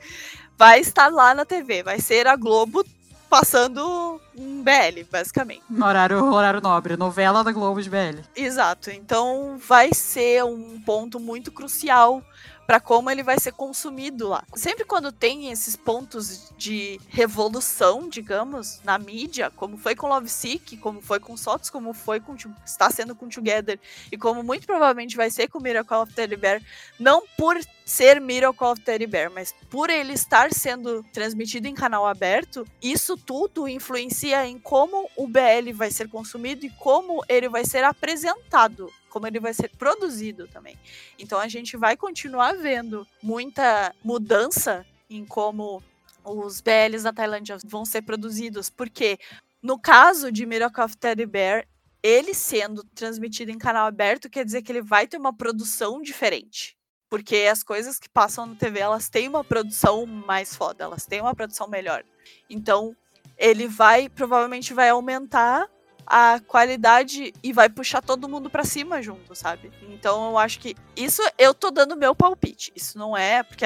Vai 0.57 0.81
estar 0.81 1.09
lá 1.09 1.35
na 1.35 1.45
TV. 1.45 1.83
Vai 1.83 1.99
ser 2.01 2.27
a 2.27 2.37
Globo 2.37 2.85
passando 3.31 4.21
um 4.37 4.63
BL, 4.63 5.05
basicamente. 5.11 5.63
Horário, 5.81 6.23
horário 6.25 6.61
nobre, 6.61 6.97
novela 6.97 7.45
da 7.45 7.53
Globo 7.53 7.81
de 7.81 7.89
BL. 7.89 8.21
Exato. 8.35 8.91
Então 8.91 9.59
vai 9.67 9.95
ser 9.95 10.45
um 10.45 10.81
ponto 10.81 11.21
muito 11.21 11.53
crucial 11.53 12.23
para 12.71 12.79
como 12.79 13.11
ele 13.11 13.25
vai 13.25 13.37
ser 13.37 13.51
consumido 13.53 14.29
lá. 14.29 14.45
Sempre 14.55 14.85
quando 14.85 15.11
tem 15.11 15.51
esses 15.51 15.75
pontos 15.75 16.53
de 16.57 17.01
revolução, 17.09 18.09
digamos, 18.09 18.81
na 18.85 18.97
mídia, 18.97 19.51
como 19.51 19.77
foi 19.77 19.97
com 19.97 20.07
Love 20.07 20.29
Sick, 20.29 20.77
como 20.77 21.01
foi 21.03 21.19
com 21.19 21.37
Sotos, 21.37 21.69
como 21.69 21.93
foi 21.93 22.21
com 22.21 22.37
To- 22.37 22.55
está 22.65 22.89
sendo 22.89 23.13
com 23.17 23.29
Together 23.29 23.77
e 24.13 24.17
como 24.17 24.45
muito 24.45 24.69
provavelmente 24.69 25.17
vai 25.17 25.31
ser 25.33 25.49
com 25.49 25.59
Miracle 25.59 25.97
of 25.97 26.15
Teddy 26.15 26.37
Bear, 26.37 26.63
não 26.97 27.25
por 27.37 27.59
ser 27.85 28.21
Miracle 28.21 28.69
of 28.69 28.81
Teddy 28.83 29.09
Bear, 29.09 29.33
mas 29.33 29.53
por 29.69 29.91
ele 29.91 30.13
estar 30.13 30.53
sendo 30.53 31.03
transmitido 31.13 31.67
em 31.67 31.75
canal 31.75 32.07
aberto, 32.07 32.65
isso 32.81 33.17
tudo 33.17 33.67
influencia 33.67 34.47
em 34.47 34.61
como 34.61 35.11
o 35.17 35.27
BL 35.27 35.73
vai 35.75 35.91
ser 35.91 36.09
consumido 36.09 36.65
e 36.65 36.71
como 36.71 37.21
ele 37.29 37.49
vai 37.49 37.65
ser 37.65 37.83
apresentado, 37.83 38.89
como 39.11 39.27
ele 39.27 39.39
vai 39.39 39.53
ser 39.53 39.69
produzido 39.77 40.49
também. 40.49 40.79
Então 41.19 41.39
a 41.39 41.49
gente 41.49 41.77
vai 41.77 41.97
continuar 41.97 42.57
vendo 42.57 43.07
muita 43.23 43.95
mudança 44.03 44.87
em 45.11 45.27
como 45.27 45.83
os 46.25 46.61
BLs 46.61 47.05
da 47.05 47.13
Tailândia 47.13 47.59
vão 47.65 47.85
ser 47.85 48.03
produzidos, 48.03 48.71
porque 48.71 49.19
no 49.63 49.79
caso 49.79 50.33
de 50.33 50.47
Miracle 50.47 50.85
of 50.85 50.97
Teddy 50.97 51.27
Bear, 51.27 51.67
ele 52.03 52.33
sendo 52.33 52.83
transmitido 52.95 53.51
em 53.51 53.59
canal 53.59 53.87
aberto 53.87 54.31
quer 54.31 54.45
dizer 54.45 54.63
que 54.63 54.73
ele 54.73 54.83
vai 54.83 55.07
ter 55.07 55.19
uma 55.19 55.35
produção 55.35 56.01
diferente. 56.01 56.77
Porque 57.11 57.49
as 57.51 57.63
coisas 57.63 57.99
que 57.99 58.09
passam 58.09 58.47
na 58.47 58.55
TV, 58.55 58.79
elas 58.79 59.09
têm 59.09 59.29
uma 59.29 59.43
produção 59.43 60.07
mais 60.07 60.55
foda, 60.55 60.85
elas 60.85 61.05
têm 61.05 61.21
uma 61.21 61.35
produção 61.35 61.69
melhor. 61.69 62.05
Então, 62.49 62.97
ele 63.37 63.67
vai, 63.67 64.09
provavelmente 64.09 64.73
vai 64.73 64.91
aumentar 64.91 65.69
a 66.13 66.41
qualidade 66.45 67.33
e 67.41 67.53
vai 67.53 67.69
puxar 67.69 68.03
todo 68.03 68.29
mundo 68.29 68.51
pra 68.51 68.65
cima 68.65 69.01
junto, 69.01 69.33
sabe? 69.33 69.71
Então 69.89 70.31
eu 70.31 70.39
acho 70.39 70.59
que 70.59 70.75
isso 70.97 71.23
eu 71.39 71.55
tô 71.55 71.71
dando 71.71 71.97
meu 71.97 72.17
palpite. 72.17 72.73
Isso 72.75 72.99
não 72.99 73.17
é 73.17 73.45
porque 73.45 73.65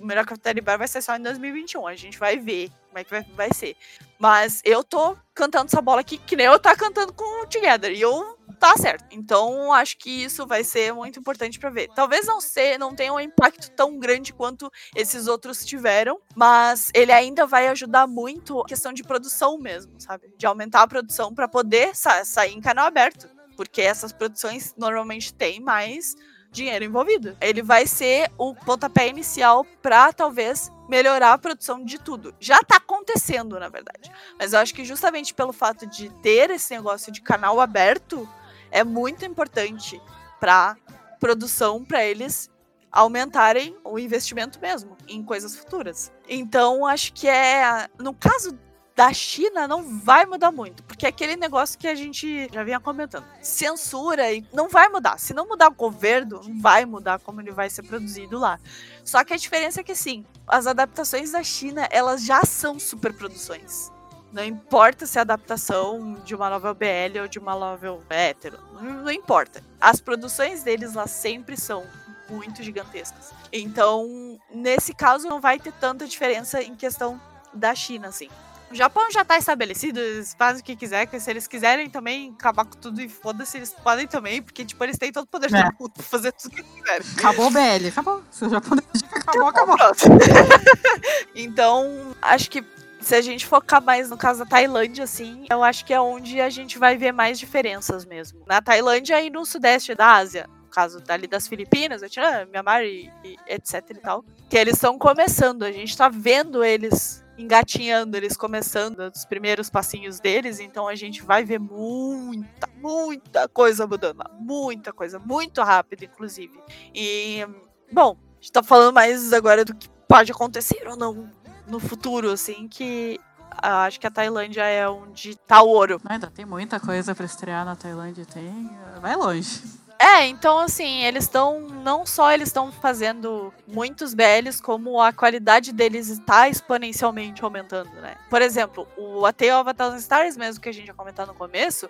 o 0.00 0.06
of 0.06 0.38
Teddy 0.38 0.62
Bear 0.62 0.78
vai 0.78 0.88
ser 0.88 1.02
só 1.02 1.14
em 1.14 1.20
2021, 1.20 1.86
a 1.86 1.94
gente 1.94 2.18
vai 2.18 2.38
ver 2.38 2.70
como 2.88 2.98
é 2.98 3.04
que 3.04 3.10
vai, 3.10 3.22
vai 3.34 3.52
ser. 3.52 3.76
Mas 4.18 4.62
eu 4.64 4.82
tô 4.82 5.14
cantando 5.34 5.66
essa 5.66 5.82
bola 5.82 6.00
aqui 6.00 6.16
que 6.16 6.34
nem 6.34 6.46
eu 6.46 6.58
tá 6.58 6.74
cantando 6.74 7.12
com 7.12 7.42
o 7.42 7.46
Together 7.46 7.92
e 7.92 8.00
eu 8.00 8.33
tá 8.58 8.76
certo. 8.76 9.04
Então 9.10 9.72
acho 9.72 9.96
que 9.98 10.10
isso 10.24 10.46
vai 10.46 10.64
ser 10.64 10.92
muito 10.92 11.18
importante 11.18 11.58
pra 11.58 11.70
ver. 11.70 11.88
Talvez 11.94 12.26
não 12.26 12.40
ser, 12.40 12.78
não 12.78 12.94
tenha 12.94 13.12
um 13.12 13.20
impacto 13.20 13.70
tão 13.72 13.98
grande 13.98 14.32
quanto 14.32 14.70
esses 14.94 15.26
outros 15.26 15.64
tiveram, 15.64 16.18
mas 16.34 16.90
ele 16.94 17.12
ainda 17.12 17.46
vai 17.46 17.68
ajudar 17.68 18.06
muito 18.06 18.60
a 18.60 18.64
questão 18.66 18.92
de 18.92 19.02
produção 19.02 19.58
mesmo, 19.58 19.92
sabe? 20.00 20.32
De 20.36 20.46
aumentar 20.46 20.82
a 20.82 20.88
produção 20.88 21.34
pra 21.34 21.48
poder 21.48 21.94
sa- 21.94 22.24
sair 22.24 22.52
em 22.54 22.60
canal 22.60 22.86
aberto, 22.86 23.28
porque 23.56 23.80
essas 23.82 24.12
produções 24.12 24.74
normalmente 24.76 25.32
têm 25.34 25.60
mais 25.60 26.14
dinheiro 26.54 26.84
envolvido. 26.84 27.36
Ele 27.40 27.60
vai 27.60 27.86
ser 27.86 28.30
o 28.38 28.54
pontapé 28.54 29.08
inicial 29.08 29.66
pra 29.82 30.12
talvez 30.12 30.70
melhorar 30.88 31.32
a 31.32 31.38
produção 31.38 31.84
de 31.84 31.98
tudo. 31.98 32.34
Já 32.38 32.60
tá 32.62 32.76
acontecendo, 32.76 33.58
na 33.58 33.68
verdade. 33.68 34.10
Mas 34.38 34.52
eu 34.52 34.60
acho 34.60 34.72
que 34.72 34.84
justamente 34.84 35.34
pelo 35.34 35.52
fato 35.52 35.86
de 35.86 36.08
ter 36.22 36.50
esse 36.50 36.74
negócio 36.74 37.12
de 37.12 37.20
canal 37.20 37.60
aberto 37.60 38.28
é 38.70 38.84
muito 38.84 39.24
importante 39.24 40.00
para 40.38 40.76
produção, 41.18 41.84
para 41.84 42.04
eles 42.04 42.50
aumentarem 42.90 43.76
o 43.82 43.98
investimento 43.98 44.60
mesmo 44.60 44.96
em 45.08 45.22
coisas 45.22 45.56
futuras. 45.56 46.12
Então, 46.28 46.86
acho 46.86 47.12
que 47.12 47.26
é. 47.26 47.88
No 47.98 48.14
caso 48.14 48.56
da 48.96 49.12
China, 49.12 49.66
não 49.66 49.98
vai 49.98 50.24
mudar 50.24 50.52
muito, 50.52 50.82
porque 50.84 51.04
é 51.04 51.08
aquele 51.08 51.34
negócio 51.34 51.78
que 51.78 51.88
a 51.88 51.94
gente 51.94 52.48
já 52.52 52.62
vinha 52.62 52.78
comentando. 52.78 53.24
Censura 53.42 54.32
e 54.32 54.46
não 54.52 54.68
vai 54.68 54.88
mudar. 54.88 55.18
Se 55.18 55.34
não 55.34 55.48
mudar 55.48 55.68
o 55.68 55.74
governo, 55.74 56.40
não 56.44 56.60
vai 56.60 56.84
mudar 56.84 57.18
como 57.18 57.40
ele 57.40 57.50
vai 57.50 57.68
ser 57.68 57.82
produzido 57.82 58.38
lá. 58.38 58.58
Só 59.04 59.24
que 59.24 59.34
a 59.34 59.36
diferença 59.36 59.80
é 59.80 59.84
que, 59.84 59.92
assim, 59.92 60.24
as 60.46 60.66
adaptações 60.66 61.32
da 61.32 61.42
China, 61.42 61.88
elas 61.90 62.24
já 62.24 62.44
são 62.44 62.78
superproduções. 62.78 63.90
Não 64.32 64.44
importa 64.44 65.06
se 65.06 65.18
é 65.18 65.20
adaptação 65.20 66.14
de 66.24 66.34
uma 66.34 66.50
novel 66.50 66.74
BL 66.74 67.20
ou 67.22 67.28
de 67.28 67.38
uma 67.38 67.54
novel 67.54 68.02
hétero. 68.10 68.58
Não 68.80 69.10
importa. 69.10 69.62
As 69.80 70.00
produções 70.00 70.62
deles 70.62 70.94
lá 70.94 71.06
sempre 71.06 71.56
são 71.56 71.84
muito 72.28 72.62
gigantescas. 72.62 73.32
Então, 73.52 74.38
nesse 74.52 74.94
caso, 74.94 75.28
não 75.28 75.40
vai 75.40 75.58
ter 75.58 75.72
tanta 75.72 76.06
diferença 76.06 76.62
em 76.62 76.74
questão 76.74 77.20
da 77.52 77.74
China, 77.74 78.08
assim. 78.08 78.28
O 78.74 78.76
Japão 78.76 79.08
já 79.08 79.24
tá 79.24 79.38
estabelecido, 79.38 80.00
eles 80.00 80.34
fazem 80.36 80.60
o 80.60 80.64
que 80.64 80.74
quiser, 80.74 81.06
que 81.06 81.20
se 81.20 81.30
eles 81.30 81.46
quiserem 81.46 81.88
também 81.88 82.34
acabar 82.36 82.64
com 82.64 82.76
tudo 82.76 83.00
e 83.00 83.08
foda-se, 83.08 83.56
eles 83.56 83.70
podem 83.72 84.04
também, 84.04 84.42
porque, 84.42 84.64
tipo, 84.64 84.82
eles 84.82 84.98
têm 84.98 85.12
todo 85.12 85.22
o 85.22 85.28
poder 85.28 85.46
É. 85.54 85.62
do 85.62 85.76
mundo 85.78 85.92
pra 85.92 86.02
fazer 86.02 86.32
tudo 86.32 86.50
o 86.50 86.56
que 86.56 86.62
quiserem. 86.64 87.06
Acabou 87.16 87.46
o 87.46 87.50
BL, 87.52 87.86
acabou. 87.88 88.24
Se 88.32 88.44
o 88.44 88.50
Japão 88.50 88.76
decidir 88.76 89.08
que 89.08 89.16
acabou, 89.20 89.46
acabou. 89.46 89.76
Pronto. 89.76 89.96
então, 91.36 92.16
acho 92.20 92.50
que 92.50 92.64
se 93.00 93.14
a 93.14 93.20
gente 93.20 93.46
focar 93.46 93.80
mais 93.80 94.10
no 94.10 94.16
caso 94.16 94.40
da 94.40 94.46
Tailândia, 94.46 95.04
assim, 95.04 95.46
eu 95.48 95.62
acho 95.62 95.84
que 95.84 95.94
é 95.94 96.00
onde 96.00 96.40
a 96.40 96.50
gente 96.50 96.76
vai 96.76 96.96
ver 96.96 97.12
mais 97.12 97.38
diferenças 97.38 98.04
mesmo. 98.04 98.42
Na 98.44 98.60
Tailândia 98.60 99.20
e 99.20 99.30
no 99.30 99.46
sudeste 99.46 99.94
da 99.94 100.14
Ásia. 100.16 100.48
No 100.64 100.68
caso 100.68 100.98
dali 100.98 101.28
das 101.28 101.46
Filipinas, 101.46 102.00
Vietnã, 102.00 102.44
Myanmar 102.46 102.82
e, 102.82 103.08
e 103.22 103.36
etc 103.46 103.84
e 103.90 103.94
tal. 103.94 104.24
Que 104.50 104.58
eles 104.58 104.74
estão 104.74 104.98
começando, 104.98 105.62
a 105.62 105.70
gente 105.70 105.96
tá 105.96 106.08
vendo 106.08 106.64
eles 106.64 107.23
engatinhando, 107.36 108.16
eles 108.16 108.36
começando 108.36 109.10
os 109.14 109.24
primeiros 109.24 109.68
passinhos 109.68 110.20
deles, 110.20 110.60
então 110.60 110.86
a 110.86 110.94
gente 110.94 111.22
vai 111.22 111.44
ver 111.44 111.58
muita, 111.58 112.68
muita 112.76 113.48
coisa 113.48 113.86
mudando. 113.86 114.22
Muita 114.38 114.92
coisa, 114.92 115.18
muito 115.18 115.62
rápido, 115.62 116.04
inclusive. 116.04 116.58
E, 116.94 117.46
bom, 117.92 118.16
gente 118.44 118.52
tá 118.52 118.62
falando 118.62 118.94
mais 118.94 119.32
agora 119.32 119.64
do 119.64 119.74
que 119.74 119.88
pode 120.06 120.30
acontecer 120.30 120.86
ou 120.86 120.96
não 120.96 121.30
no 121.66 121.80
futuro, 121.80 122.30
assim, 122.30 122.68
que 122.68 123.18
ah, 123.50 123.84
acho 123.84 123.98
que 123.98 124.06
a 124.06 124.10
Tailândia 124.10 124.62
é 124.64 124.86
onde 124.86 125.34
tá 125.34 125.62
o 125.62 125.68
ouro. 125.68 125.98
Ainda 126.04 126.30
tem 126.30 126.44
muita 126.44 126.78
coisa 126.78 127.14
pra 127.14 127.24
estrear 127.24 127.64
na 127.64 127.74
Tailândia, 127.74 128.26
tem. 128.26 128.70
Vai 129.00 129.16
longe. 129.16 129.62
É, 129.98 130.26
então 130.26 130.58
assim, 130.58 131.02
eles 131.04 131.24
estão. 131.24 131.60
Não 131.60 132.04
só 132.04 132.32
eles 132.32 132.48
estão 132.48 132.72
fazendo 132.72 133.52
muitos 133.66 134.14
BLs, 134.14 134.60
como 134.62 135.00
a 135.00 135.12
qualidade 135.12 135.72
deles 135.72 136.08
está 136.08 136.48
exponencialmente 136.48 137.44
aumentando, 137.44 137.90
né? 138.00 138.16
Por 138.28 138.42
exemplo, 138.42 138.88
o 138.96 139.24
A 139.24 139.32
Tale 139.32 139.52
of 139.52 139.70
a 139.70 139.74
Thousand 139.74 139.98
Stars, 139.98 140.36
mesmo 140.36 140.60
que 140.60 140.68
a 140.68 140.72
gente 140.72 140.86
já 140.86 140.94
comentou 140.94 141.26
no 141.26 141.34
começo, 141.34 141.88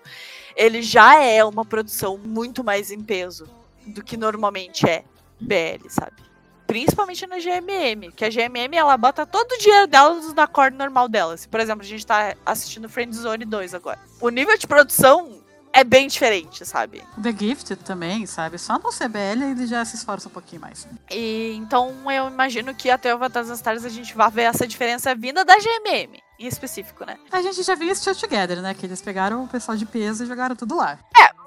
ele 0.56 0.82
já 0.82 1.22
é 1.22 1.44
uma 1.44 1.64
produção 1.64 2.18
muito 2.18 2.62
mais 2.62 2.90
em 2.90 3.02
peso 3.02 3.48
do 3.86 4.02
que 4.02 4.16
normalmente 4.16 4.88
é 4.88 5.04
BL, 5.40 5.88
sabe? 5.88 6.22
Principalmente 6.66 7.26
na 7.26 7.36
GMM, 7.36 8.10
que 8.16 8.24
a 8.24 8.30
GMM 8.30 8.74
ela 8.74 8.96
bota 8.96 9.26
todo 9.26 9.52
o 9.52 9.58
dinheiro 9.58 9.86
dela 9.86 10.18
na 10.34 10.46
corda 10.46 10.76
normal 10.76 11.08
dela. 11.08 11.36
Se, 11.36 11.46
por 11.46 11.60
exemplo, 11.60 11.82
a 11.82 11.88
gente 11.88 12.06
tá 12.06 12.34
assistindo 12.44 12.88
Friendzone 12.88 13.44
2 13.44 13.74
agora. 13.74 13.98
O 14.20 14.30
nível 14.30 14.56
de 14.56 14.66
produção 14.66 15.43
é 15.74 15.82
bem 15.82 16.06
diferente, 16.06 16.64
sabe? 16.64 17.02
The 17.20 17.32
Gifted 17.32 17.82
também, 17.82 18.24
sabe? 18.26 18.58
Só 18.58 18.78
no 18.78 18.90
CBL 18.90 19.42
ele 19.50 19.66
já 19.66 19.84
se 19.84 19.96
esforça 19.96 20.28
um 20.28 20.32
pouquinho 20.32 20.62
mais. 20.62 20.86
E 21.10 21.52
então 21.56 21.92
eu 22.10 22.28
imagino 22.28 22.72
que 22.74 22.88
até 22.88 23.12
o 23.12 23.16
Avatar 23.16 23.44
das 23.44 23.58
Stars 23.58 23.84
a 23.84 23.88
gente 23.88 24.14
vai 24.14 24.30
ver 24.30 24.42
essa 24.42 24.66
diferença 24.66 25.14
vinda 25.14 25.44
da 25.44 25.56
GMM, 25.56 26.22
em 26.38 26.46
específico, 26.46 27.04
né? 27.04 27.18
A 27.32 27.42
gente 27.42 27.62
já 27.62 27.74
viu 27.74 27.90
isso 27.90 28.14
Together, 28.14 28.62
né? 28.62 28.72
Que 28.72 28.86
eles 28.86 29.02
pegaram 29.02 29.42
o 29.42 29.48
pessoal 29.48 29.76
de 29.76 29.84
peso 29.84 30.22
e 30.22 30.26
jogaram 30.26 30.54
tudo 30.54 30.76
lá. 30.76 30.98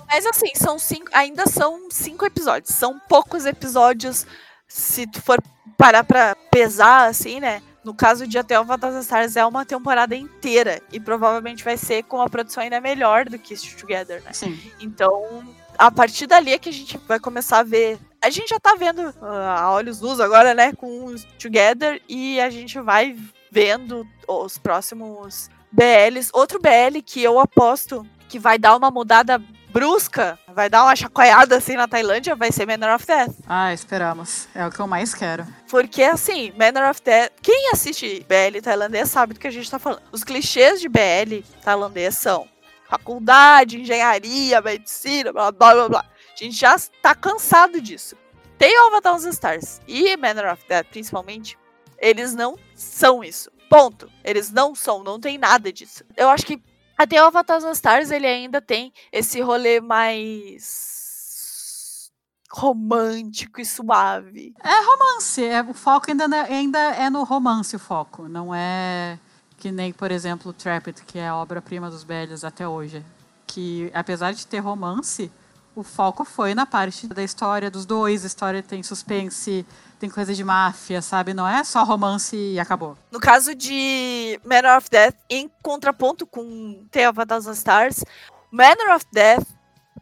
Mas 0.09 0.25
assim, 0.25 0.51
são 0.55 0.79
cinco, 0.79 1.09
ainda 1.13 1.45
são 1.47 1.89
cinco 1.89 2.25
episódios. 2.25 2.73
São 2.73 2.99
poucos 3.07 3.45
episódios 3.45 4.25
se 4.67 5.05
tu 5.07 5.21
for 5.21 5.41
parar 5.77 6.03
pra 6.03 6.35
pesar, 6.49 7.07
assim, 7.07 7.39
né? 7.39 7.61
No 7.87 7.93
caso 7.93 8.27
de 8.27 8.37
Até 8.37 8.59
o 8.59 8.65
das 8.65 9.05
Stars 9.05 9.37
é 9.37 9.45
uma 9.45 9.65
temporada 9.65 10.13
inteira. 10.13 10.81
E 10.91 10.99
provavelmente 10.99 11.63
vai 11.63 11.77
ser 11.77 12.03
com 12.03 12.17
uma 12.17 12.29
produção 12.29 12.61
ainda 12.61 12.81
melhor 12.81 13.23
do 13.23 13.39
que 13.39 13.55
Still 13.55 13.77
Together, 13.77 14.21
né? 14.23 14.33
Sim. 14.33 14.59
Então, 14.81 15.41
a 15.77 15.89
partir 15.89 16.27
dali 16.27 16.51
é 16.51 16.59
que 16.59 16.67
a 16.67 16.73
gente 16.73 16.97
vai 17.07 17.17
começar 17.17 17.59
a 17.59 17.63
ver. 17.63 17.97
A 18.21 18.29
gente 18.29 18.49
já 18.49 18.59
tá 18.59 18.75
vendo 18.77 19.15
ah, 19.21 19.61
a 19.61 19.71
olhos 19.71 20.01
nus 20.01 20.19
agora, 20.19 20.53
né? 20.53 20.73
Com 20.73 21.05
os 21.05 21.23
Together. 21.39 22.01
E 22.09 22.41
a 22.41 22.49
gente 22.49 22.77
vai 22.81 23.17
vendo 23.49 24.05
os 24.27 24.57
próximos 24.57 25.49
BLs. 25.71 26.29
Outro 26.33 26.59
BL 26.59 27.01
que 27.05 27.23
eu 27.23 27.39
aposto 27.39 28.05
que 28.27 28.37
vai 28.37 28.59
dar 28.59 28.75
uma 28.75 28.91
mudada 28.91 29.41
brusca, 29.77 30.39
vai 30.47 30.67
dar 30.71 30.83
uma 30.83 30.95
chacoalhada 30.95 31.55
assim 31.55 31.75
na 31.75 31.87
Tailândia, 31.87 32.35
vai 32.35 32.51
ser 32.51 32.65
Manor 32.65 32.95
of 32.95 33.05
Death. 33.05 33.35
Ah, 33.47 33.71
esperamos. 33.71 34.47
É 34.55 34.65
o 34.65 34.71
que 34.71 34.79
eu 34.79 34.87
mais 34.87 35.13
quero. 35.13 35.45
Porque, 35.69 36.01
assim, 36.01 36.51
Manor 36.57 36.89
of 36.89 36.99
Death. 37.03 37.33
Quem 37.43 37.69
assiste 37.71 38.25
BL 38.27 38.59
tailandês 38.59 39.11
sabe 39.11 39.35
do 39.35 39.39
que 39.39 39.45
a 39.45 39.51
gente 39.51 39.69
tá 39.69 39.77
falando. 39.77 40.01
Os 40.11 40.23
clichês 40.23 40.81
de 40.81 40.89
BL 40.89 41.43
tailandês 41.63 42.17
são 42.17 42.47
faculdade, 42.89 43.79
engenharia, 43.79 44.59
medicina, 44.61 45.31
blá 45.31 45.51
blá 45.51 45.73
blá 45.75 45.89
blá. 45.89 46.05
A 46.33 46.43
gente 46.43 46.55
já 46.55 46.75
tá 46.99 47.13
cansado 47.13 47.79
disso. 47.79 48.15
Tem 48.57 48.75
o 48.79 48.87
Avatar 48.87 49.13
dos 49.13 49.25
Stars 49.25 49.79
e 49.87 50.17
Manor 50.17 50.53
of 50.53 50.63
Death, 50.67 50.87
principalmente, 50.87 51.55
eles 51.99 52.33
não 52.33 52.57
são 52.73 53.23
isso. 53.23 53.51
Ponto. 53.69 54.09
Eles 54.23 54.51
não 54.51 54.73
são, 54.73 55.03
não 55.03 55.19
tem 55.19 55.37
nada 55.37 55.71
disso. 55.71 56.03
Eu 56.15 56.29
acho 56.29 56.47
que 56.47 56.59
até 56.97 57.21
o 57.21 57.27
Avatar 57.27 57.59
dos 57.59 57.77
Stars 57.77 58.11
ele 58.11 58.25
ainda 58.27 58.61
tem 58.61 58.91
esse 59.11 59.39
rolê 59.41 59.79
mais 59.79 60.97
romântico 62.51 63.61
e 63.61 63.65
suave. 63.65 64.53
Romance, 64.63 65.43
é, 65.43 65.61
o 65.61 65.73
foco 65.73 66.09
ainda, 66.09 66.23
é- 66.35 66.53
ainda 66.53 66.79
é 66.79 67.09
no 67.09 67.23
romance 67.23 67.75
o 67.75 67.79
foco. 67.79 68.27
Não 68.27 68.53
é 68.55 69.19
que 69.57 69.71
nem, 69.71 69.91
por 69.91 70.11
exemplo, 70.11 70.53
Trapped, 70.53 71.03
que 71.05 71.19
é 71.19 71.27
a 71.27 71.35
obra-prima 71.35 71.89
dos 71.89 72.03
Belhos 72.03 72.43
até 72.43 72.67
hoje. 72.67 73.03
Que, 73.45 73.91
apesar 73.93 74.33
de 74.33 74.45
ter 74.45 74.59
romance, 74.59 75.31
o 75.77 75.83
foco 75.83 76.25
foi 76.25 76.55
na 76.55 76.65
parte 76.65 77.07
da 77.07 77.23
história 77.23 77.69
dos 77.69 77.85
dois. 77.85 78.23
A 78.23 78.27
história 78.27 78.63
tem 78.63 78.81
suspense, 78.81 79.63
tem 79.99 80.09
coisa 80.09 80.33
de 80.33 80.43
máfia, 80.43 81.03
sabe? 81.03 81.35
Não 81.35 81.47
é 81.47 81.63
só 81.63 81.83
romance 81.83 82.35
e 82.35 82.59
acabou. 82.59 82.97
No 83.11 83.19
caso 83.19 83.53
de 83.53 84.39
Manor 84.43 84.77
of 84.77 84.89
Death, 84.89 85.15
em 85.29 85.47
contraponto 85.61 86.25
com 86.25 86.83
The 86.89 87.07
of 87.07 87.21
a 87.21 87.25
Thousand 87.27 87.51
Stars, 87.51 88.03
Manor 88.51 88.95
of 88.95 89.05
Death, 89.13 89.45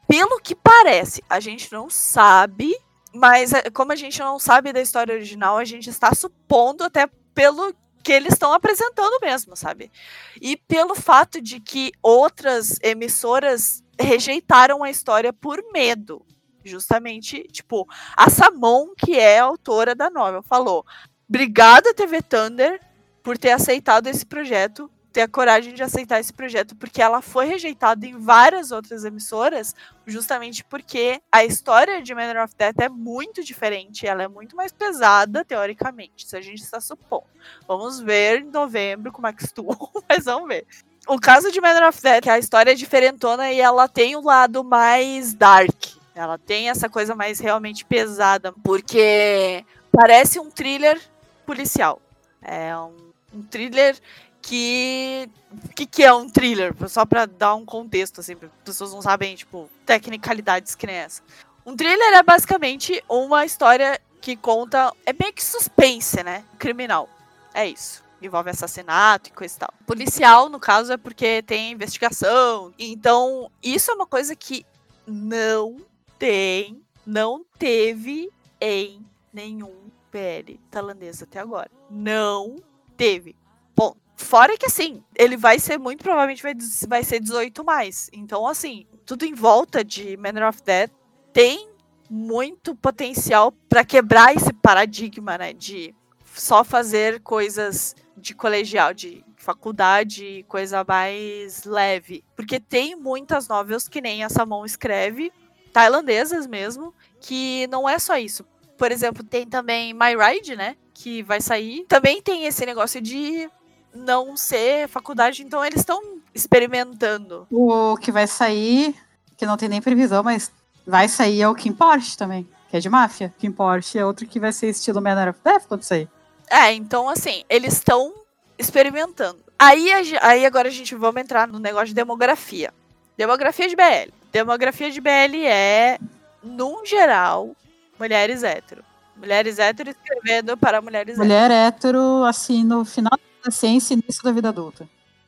pelo 0.07 0.39
que 0.39 0.55
parece, 0.55 1.21
a 1.29 1.41
gente 1.41 1.69
não 1.73 1.89
sabe, 1.89 2.73
mas 3.13 3.51
é, 3.51 3.69
como 3.69 3.91
a 3.91 3.97
gente 3.97 4.17
não 4.19 4.39
sabe 4.39 4.71
da 4.71 4.81
história 4.81 5.13
original, 5.13 5.57
a 5.57 5.65
gente 5.65 5.89
está 5.89 6.15
supondo 6.15 6.85
até 6.85 7.05
pelo 7.33 7.75
que 8.01 8.13
eles 8.13 8.33
estão 8.33 8.53
apresentando 8.53 9.19
mesmo, 9.19 9.57
sabe? 9.57 9.91
E 10.39 10.55
pelo 10.55 10.93
fato 10.93 11.41
de 11.41 11.59
que 11.59 11.91
outras 12.03 12.77
emissoras 12.83 13.83
rejeitaram 13.99 14.83
a 14.83 14.89
história 14.89 15.31
por 15.31 15.63
medo. 15.71 16.25
Justamente, 16.63 17.43
tipo, 17.51 17.87
a 18.17 18.29
Samon, 18.29 18.89
que 18.97 19.17
é 19.19 19.39
autora 19.39 19.93
da 19.93 20.09
novela, 20.09 20.41
falou: 20.41 20.85
Obrigada, 21.29 21.93
TV 21.93 22.21
Thunder, 22.21 22.79
por 23.21 23.37
ter 23.37 23.51
aceitado 23.51 24.07
esse 24.07 24.25
projeto, 24.25 24.89
ter 25.15 25.21
a 25.21 25.27
coragem 25.29 25.73
de 25.73 25.81
aceitar 25.81 26.19
esse 26.19 26.33
projeto, 26.33 26.75
porque 26.75 27.01
ela 27.01 27.21
foi 27.21 27.45
rejeitada 27.45 28.05
em 28.05 28.19
várias 28.19 28.71
outras 28.71 29.05
emissoras, 29.05 29.73
justamente 30.05 30.61
porque 30.65 31.21
a 31.31 31.45
história 31.45 32.01
de 32.01 32.13
Manor 32.13 32.43
of 32.43 32.53
Death 32.57 32.81
é 32.81 32.89
muito 32.89 33.41
diferente, 33.41 34.05
ela 34.05 34.23
é 34.23 34.27
muito 34.27 34.57
mais 34.57 34.73
pesada, 34.73 35.45
teoricamente, 35.45 36.27
se 36.27 36.35
a 36.35 36.41
gente 36.41 36.61
está 36.61 36.81
supondo. 36.81 37.23
Vamos 37.65 38.01
ver 38.01 38.41
em 38.41 38.51
novembro 38.51 39.09
como 39.09 39.25
é 39.25 39.31
que 39.31 39.45
estou, 39.45 39.73
mas 40.09 40.25
vamos 40.25 40.49
ver. 40.49 40.67
O 41.07 41.19
caso 41.19 41.51
de 41.51 41.61
Manor 41.61 41.89
of 41.89 42.01
Death, 42.01 42.23
que 42.23 42.29
a 42.29 42.39
história 42.39 42.71
é 42.71 42.75
diferentona 42.75 43.51
e 43.51 43.59
ela 43.59 43.87
tem 43.87 44.15
o 44.15 44.21
lado 44.21 44.63
mais 44.63 45.33
dark. 45.33 45.95
Ela 46.15 46.37
tem 46.37 46.69
essa 46.69 46.89
coisa 46.89 47.13
mais 47.13 47.39
realmente 47.39 47.85
pesada, 47.85 48.53
porque 48.63 49.63
parece 49.91 50.39
um 50.39 50.49
thriller 50.49 50.99
policial. 51.45 52.01
É 52.41 52.75
um, 52.77 53.11
um 53.33 53.43
thriller 53.43 53.97
que. 54.41 55.29
O 55.51 55.69
que, 55.69 55.85
que 55.85 56.03
é 56.03 56.13
um 56.13 56.29
thriller? 56.29 56.73
Só 56.87 57.05
pra 57.05 57.25
dar 57.25 57.55
um 57.55 57.65
contexto, 57.65 58.21
assim, 58.21 58.35
pra 58.35 58.49
pessoas 58.63 58.91
não 58.93 59.01
sabem, 59.01 59.35
tipo, 59.35 59.69
tecnicalidades 59.85 60.75
que 60.75 60.87
nem 60.87 60.95
essa. 60.95 61.21
Um 61.65 61.75
thriller 61.75 62.13
é 62.13 62.23
basicamente 62.23 63.03
uma 63.09 63.45
história 63.45 63.99
que 64.21 64.35
conta. 64.35 64.91
É 65.05 65.13
meio 65.13 65.33
que 65.33 65.43
suspense, 65.43 66.23
né? 66.23 66.43
Criminal. 66.57 67.09
É 67.53 67.67
isso. 67.67 68.04
Envolve 68.25 68.49
assassinato 68.49 69.29
e 69.29 69.33
coisa 69.33 69.55
e 69.55 69.59
tal. 69.59 69.73
Policial, 69.85 70.49
no 70.49 70.59
caso, 70.59 70.93
é 70.93 70.97
porque 70.97 71.41
tem 71.43 71.71
investigação. 71.71 72.73
Então, 72.77 73.51
isso 73.61 73.91
é 73.91 73.93
uma 73.93 74.05
coisa 74.05 74.35
que 74.35 74.65
não 75.07 75.77
tem, 76.17 76.81
não 77.05 77.45
teve 77.57 78.29
em 78.59 79.05
nenhum 79.31 79.75
PL 80.11 80.59
tailandês 80.71 81.21
até 81.21 81.39
agora. 81.39 81.69
Não 81.89 82.55
teve. 82.95 83.35
Bom, 83.75 83.95
fora 84.15 84.57
que 84.57 84.65
assim, 84.65 85.03
ele 85.15 85.35
vai 85.35 85.59
ser 85.59 85.77
muito 85.77 86.03
provavelmente 86.03 86.41
vai, 86.41 86.53
vai 86.87 87.03
ser 87.03 87.19
18 87.19 87.63
mais. 87.63 88.09
Então, 88.13 88.47
assim, 88.47 88.85
tudo 89.05 89.25
em 89.25 89.33
volta 89.33 89.83
de 89.83 90.15
Manor 90.17 90.49
of 90.49 90.63
Death 90.63 90.91
tem 91.33 91.69
muito 92.09 92.75
potencial 92.75 93.51
para 93.67 93.83
quebrar 93.83 94.35
esse 94.35 94.53
paradigma, 94.53 95.37
né, 95.37 95.53
de 95.53 95.93
só 96.33 96.63
fazer 96.63 97.19
coisas 97.21 97.95
de 98.17 98.33
colegial, 98.33 98.93
de 98.93 99.23
faculdade, 99.37 100.45
coisa 100.47 100.83
mais 100.87 101.63
leve. 101.63 102.23
Porque 102.35 102.59
tem 102.59 102.95
muitas 102.95 103.47
novelas 103.47 103.87
que 103.87 104.01
nem 104.01 104.23
a 104.23 104.29
Samon 104.29 104.65
escreve, 104.65 105.31
tailandesas 105.71 106.47
mesmo, 106.47 106.93
que 107.19 107.67
não 107.67 107.87
é 107.87 107.99
só 107.99 108.17
isso. 108.17 108.45
Por 108.77 108.91
exemplo, 108.91 109.23
tem 109.23 109.45
também 109.45 109.93
My 109.93 110.15
Ride, 110.15 110.55
né? 110.55 110.75
Que 110.93 111.21
vai 111.23 111.41
sair. 111.41 111.85
Também 111.87 112.21
tem 112.21 112.45
esse 112.45 112.65
negócio 112.65 113.01
de 113.01 113.49
não 113.93 114.35
ser 114.35 114.87
faculdade, 114.89 115.43
então 115.43 115.63
eles 115.63 115.79
estão 115.79 116.01
experimentando. 116.33 117.47
O 117.49 117.95
que 117.97 118.11
vai 118.11 118.27
sair, 118.27 118.95
que 119.37 119.45
não 119.45 119.55
tem 119.55 119.69
nem 119.69 119.81
previsão, 119.81 120.21
mas 120.23 120.51
vai 120.85 121.07
sair 121.07 121.41
é 121.41 121.47
o 121.47 121.55
Kim 121.55 121.71
Porsche 121.71 122.17
também, 122.17 122.47
que 122.69 122.77
é 122.77 122.79
de 122.79 122.89
máfia. 122.89 123.33
Kim 123.39 123.51
Porsche 123.51 123.97
é 123.97 124.05
outro 124.05 124.27
que 124.27 124.39
vai 124.39 124.51
ser 124.51 124.69
estilo 124.69 125.01
Manor 125.01 125.29
of 125.29 125.39
Death 125.43 125.65
quando 125.67 125.83
sair. 125.83 126.09
É, 126.49 126.73
então 126.73 127.09
assim, 127.09 127.43
eles 127.49 127.73
estão 127.73 128.13
experimentando. 128.57 129.39
Aí, 129.57 129.89
aí 130.21 130.45
agora 130.45 130.67
a 130.67 130.71
gente 130.71 130.95
vamos 130.95 131.21
entrar 131.21 131.47
no 131.47 131.59
negócio 131.59 131.87
de 131.87 131.93
demografia. 131.93 132.73
Demografia 133.17 133.67
de 133.67 133.75
BL. 133.75 134.11
Demografia 134.31 134.91
de 134.91 134.99
BL 134.99 135.45
é, 135.45 135.97
num 136.43 136.85
geral, 136.85 137.55
mulheres 137.97 138.43
hétero. 138.43 138.83
Mulheres 139.15 139.59
hétero 139.59 139.91
escrevendo 139.91 140.57
para 140.57 140.81
mulheres 140.81 141.13
hétero. 141.13 141.25
Mulher 141.25 141.51
hétero, 141.51 142.25
assim, 142.25 142.63
no 142.63 142.83
final 142.83 143.11
da 143.11 143.39
adolescência 143.39 143.93
e 143.93 143.97
início 143.97 144.23
da 144.23 144.31
vida 144.31 144.49
adulta. 144.49 144.87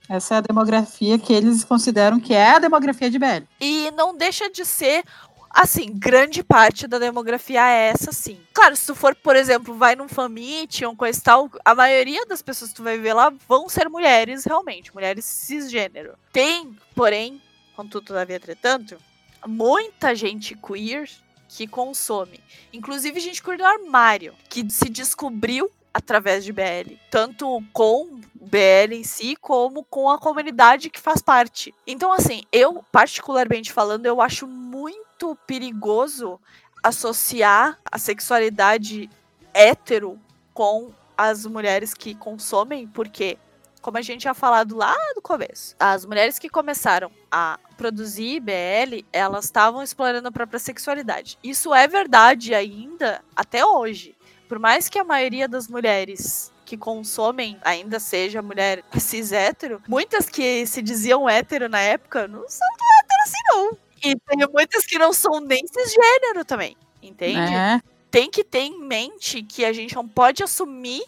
Essa 0.10 0.36
é 0.36 0.38
a 0.38 0.42
demografia 0.42 1.18
que 1.18 1.34
eles 1.34 1.64
consideram 1.64 2.20
que 2.20 2.34
é 2.34 2.52
a 2.52 2.60
demografia 2.60 3.10
de 3.10 3.20
BL. 3.20 3.44
E 3.60 3.92
não 3.92 4.16
deixa 4.16 4.50
de 4.50 4.66
ser 4.66 5.04
assim, 5.50 5.92
grande 5.94 6.44
parte 6.44 6.88
da 6.88 7.00
demografia 7.00 7.62
é 7.68 7.90
essa, 7.90 8.12
sim. 8.12 8.40
Claro, 8.54 8.76
se 8.76 8.86
tu 8.86 8.96
for, 8.96 9.16
por 9.16 9.36
exemplo, 9.36 9.74
vai 9.74 9.96
num 9.96 10.08
famite 10.08 10.86
ou 10.86 10.96
coisa 10.96 11.20
e 11.20 11.22
tal, 11.22 11.52
a 11.64 11.76
maioria 11.76 12.26
das 12.26 12.42
pessoas 12.42 12.72
que 12.72 12.78
tu 12.78 12.84
vai 12.84 12.98
ver 12.98 13.14
lá 13.14 13.34
vão 13.48 13.68
ser 13.70 13.90
mulheres, 13.90 14.46
realmente, 14.46 14.94
mulheres 14.94 15.26
cisgênero. 15.26 16.14
Tem, 16.32 16.76
porém, 16.96 17.42
contudo, 17.76 18.08
todavia, 18.08 18.36
entretanto, 18.36 18.98
muita 19.46 20.16
gente 20.16 20.56
queer 20.56 21.10
que 21.50 21.68
consome. 21.68 22.40
Inclusive 22.74 23.20
gente 23.20 23.42
queer 23.42 23.58
do 23.58 23.66
armário, 23.66 24.34
que 24.50 24.70
se 24.70 24.90
descobriu 24.90 25.72
através 25.94 26.44
de 26.46 26.54
BL, 26.54 26.96
tanto 27.10 27.64
com 27.74 28.20
BL 28.48 28.94
em 28.94 29.04
si, 29.04 29.36
como 29.36 29.84
com 29.84 30.10
a 30.10 30.18
comunidade 30.18 30.90
que 30.90 31.00
faz 31.00 31.22
parte. 31.22 31.74
Então, 31.86 32.12
assim, 32.12 32.44
eu, 32.52 32.84
particularmente 32.92 33.72
falando, 33.72 34.06
eu 34.06 34.22
acho 34.22 34.48
muito 34.48 35.36
perigoso 35.46 36.40
associar 36.84 37.78
a 37.92 37.98
sexualidade 37.98 39.10
hétero 39.54 40.20
com 40.54 40.92
as 41.18 41.46
mulheres 41.46 41.94
que 41.94 42.16
consomem, 42.16 42.88
porque, 42.88 43.38
como 43.82 43.98
a 43.98 44.02
gente 44.02 44.24
já 44.24 44.34
falado 44.34 44.76
lá 44.76 44.96
no 45.16 45.22
começo, 45.22 45.76
as 45.80 46.06
mulheres 46.06 46.40
que 46.40 46.48
começaram 46.48 47.12
a 47.32 47.60
produzir 47.76 48.40
BL, 48.40 49.04
elas 49.12 49.46
estavam 49.46 49.84
explorando 49.84 50.28
a 50.28 50.32
própria 50.32 50.60
sexualidade. 50.60 51.38
Isso 51.44 51.74
é 51.74 51.88
verdade 51.88 52.54
ainda 52.54 53.24
até 53.36 53.66
hoje. 53.66 54.16
Por 54.48 54.60
mais 54.60 54.88
que 54.88 54.98
a 54.98 55.04
maioria 55.04 55.48
das 55.48 55.68
mulheres 55.68 56.52
que 56.68 56.78
consomem 56.78 57.58
ainda 57.62 57.98
seja 57.98 58.42
mulher 58.42 58.84
cis 59.00 59.32
hétero, 59.32 59.82
muitas 59.88 60.28
que 60.28 60.68
se 60.68 60.82
diziam 60.82 61.28
hétero 61.28 61.70
na 61.70 61.80
época 61.80 62.28
não 62.28 62.48
são 62.50 62.68
tão 62.78 62.88
hétero 63.00 63.24
assim, 63.24 63.38
não. 63.48 63.78
E 64.04 64.16
tem 64.20 64.48
muitas 64.52 64.86
que 64.86 65.00
não 65.00 65.14
são 65.14 65.40
nem 65.40 65.66
cisgênero 65.66 66.44
também, 66.44 66.76
entende? 67.02 67.40
Né? 67.40 67.82
Tem 68.12 68.30
que 68.30 68.44
ter 68.44 68.60
em 68.60 68.82
mente 68.82 69.42
que 69.42 69.64
a 69.64 69.72
gente 69.72 69.96
não 69.96 70.06
pode 70.06 70.44
assumir 70.44 71.04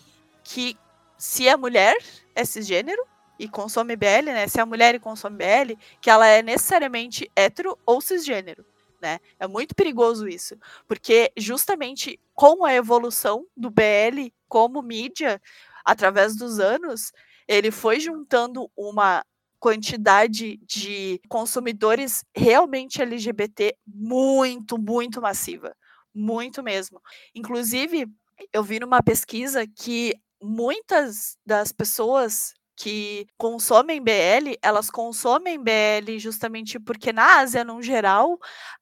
que 0.46 0.78
se 1.18 1.50
a 1.50 1.58
mulher 1.58 1.98
é 2.34 2.46
cisgênero 2.46 3.06
e 3.38 3.50
consome 3.50 3.98
BL, 3.98 4.28
né? 4.28 4.48
Se 4.48 4.62
a 4.62 4.66
mulher 4.66 4.96
e 4.96 5.00
consome 5.00 5.38
BL, 5.38 5.74
que 6.00 6.10
ela 6.10 6.26
é 6.26 6.42
necessariamente 6.42 7.30
hétero 7.36 7.78
ou 7.86 8.00
cisgênero. 8.00 8.66
Né? 9.02 9.20
É 9.38 9.48
muito 9.48 9.76
perigoso 9.76 10.28
isso, 10.28 10.58
porque 10.88 11.32
justamente 11.38 12.20
com 12.34 12.66
a 12.66 12.74
evolução 12.74 13.46
do 13.56 13.70
BL 13.70 14.30
como 14.50 14.82
mídia, 14.82 15.42
através 15.86 16.36
dos 16.36 16.60
anos, 16.60 17.14
ele 17.48 17.72
foi 17.72 18.00
juntando 18.00 18.70
uma 18.76 19.24
quantidade 19.60 20.58
de 20.66 21.20
consumidores 21.28 22.24
realmente 22.36 23.02
LGBT 23.02 23.76
muito, 23.86 24.78
muito 24.78 25.22
massiva. 25.22 25.76
Muito 26.14 26.64
mesmo. 26.64 27.02
Inclusive, 27.36 28.08
eu 28.52 28.64
vi 28.64 28.80
numa 28.80 29.04
pesquisa 29.04 29.66
que 29.68 30.14
muitas 30.42 31.38
das 31.46 31.72
pessoas 31.72 32.54
que 32.76 33.28
consomem 33.38 34.02
BL, 34.02 34.56
elas 34.62 34.90
consomem 34.90 35.62
BL 35.62 36.18
justamente 36.18 36.80
porque 36.80 37.12
na 37.12 37.40
Ásia, 37.40 37.64
no 37.66 37.82
geral, 37.82 38.40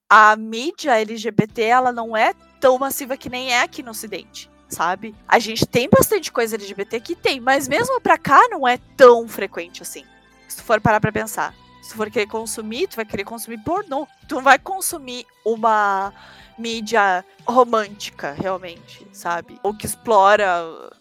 a 0.08 0.36
mídia 0.36 1.00
LGBT 1.00 1.62
ela 1.62 1.92
não 1.92 2.16
é 2.16 2.32
tão 2.60 2.78
massiva 2.78 3.16
que 3.16 3.28
nem 3.28 3.52
é 3.52 3.62
aqui 3.62 3.82
no 3.82 3.90
Ocidente, 3.90 4.48
sabe? 4.68 5.14
A 5.26 5.38
gente 5.38 5.66
tem 5.66 5.88
bastante 5.88 6.30
coisa 6.30 6.56
LGBT 6.56 7.00
que 7.00 7.16
tem, 7.16 7.40
mas 7.40 7.68
mesmo 7.68 8.00
pra 8.00 8.18
cá 8.18 8.48
não 8.50 8.66
é 8.66 8.78
tão 8.96 9.26
frequente 9.26 9.82
assim. 9.82 10.04
Se 10.48 10.56
tu 10.56 10.62
for 10.62 10.80
parar 10.80 11.00
pra 11.00 11.12
pensar. 11.12 11.54
Se 11.82 11.90
tu 11.90 11.96
for 11.96 12.10
querer 12.10 12.26
consumir, 12.26 12.86
tu 12.86 12.96
vai 12.96 13.04
querer 13.04 13.24
consumir 13.24 13.58
pornô. 13.58 14.06
Tu 14.28 14.34
não 14.34 14.42
vai 14.42 14.58
consumir 14.58 15.24
uma 15.44 16.12
mídia 16.58 17.24
romântica, 17.46 18.32
realmente, 18.32 19.06
sabe? 19.12 19.58
Ou 19.62 19.72
que 19.72 19.86
explora 19.86 20.50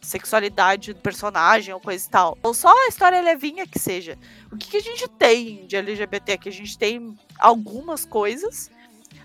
sexualidade 0.01 0.93
do 0.93 1.01
personagem 1.01 1.73
ou 1.73 1.79
coisa 1.79 2.05
e 2.05 2.09
tal. 2.09 2.37
Ou 2.43 2.53
só 2.53 2.69
a 2.69 2.87
história 2.87 3.19
levinha 3.21 3.65
que 3.65 3.79
seja. 3.79 4.17
O 4.51 4.55
que, 4.55 4.69
que 4.69 4.77
a 4.77 4.81
gente 4.81 5.07
tem 5.09 5.65
de 5.65 5.75
LGBT 5.75 6.33
aqui? 6.33 6.47
A 6.47 6.53
gente 6.53 6.77
tem 6.77 7.17
algumas 7.39 8.05
coisas. 8.05 8.69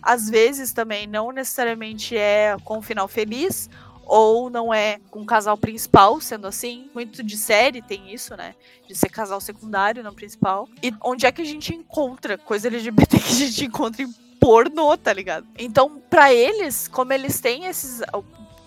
Às 0.00 0.28
vezes 0.28 0.72
também 0.72 1.06
não 1.06 1.30
necessariamente 1.30 2.16
é 2.16 2.56
com 2.64 2.78
um 2.78 2.82
final 2.82 3.06
feliz. 3.06 3.68
Ou 4.14 4.50
não 4.50 4.74
é 4.74 5.00
com 5.10 5.22
o 5.22 5.24
casal 5.24 5.56
principal, 5.56 6.20
sendo 6.20 6.46
assim. 6.46 6.90
Muito 6.92 7.22
de 7.22 7.34
série 7.34 7.80
tem 7.80 8.12
isso, 8.12 8.36
né? 8.36 8.54
De 8.86 8.94
ser 8.94 9.08
casal 9.08 9.40
secundário, 9.40 10.02
não 10.02 10.12
principal. 10.12 10.68
E 10.82 10.92
onde 11.02 11.24
é 11.24 11.32
que 11.32 11.40
a 11.40 11.46
gente 11.46 11.74
encontra 11.74 12.36
coisa 12.36 12.68
LGBT 12.68 13.18
que 13.18 13.32
a 13.32 13.36
gente 13.36 13.64
encontra 13.64 14.02
em 14.02 14.12
pornô, 14.38 14.98
tá 14.98 15.14
ligado? 15.14 15.46
Então, 15.58 15.98
pra 16.10 16.30
eles, 16.30 16.88
como 16.88 17.10
eles 17.14 17.40
têm 17.40 17.64
esses. 17.64 18.02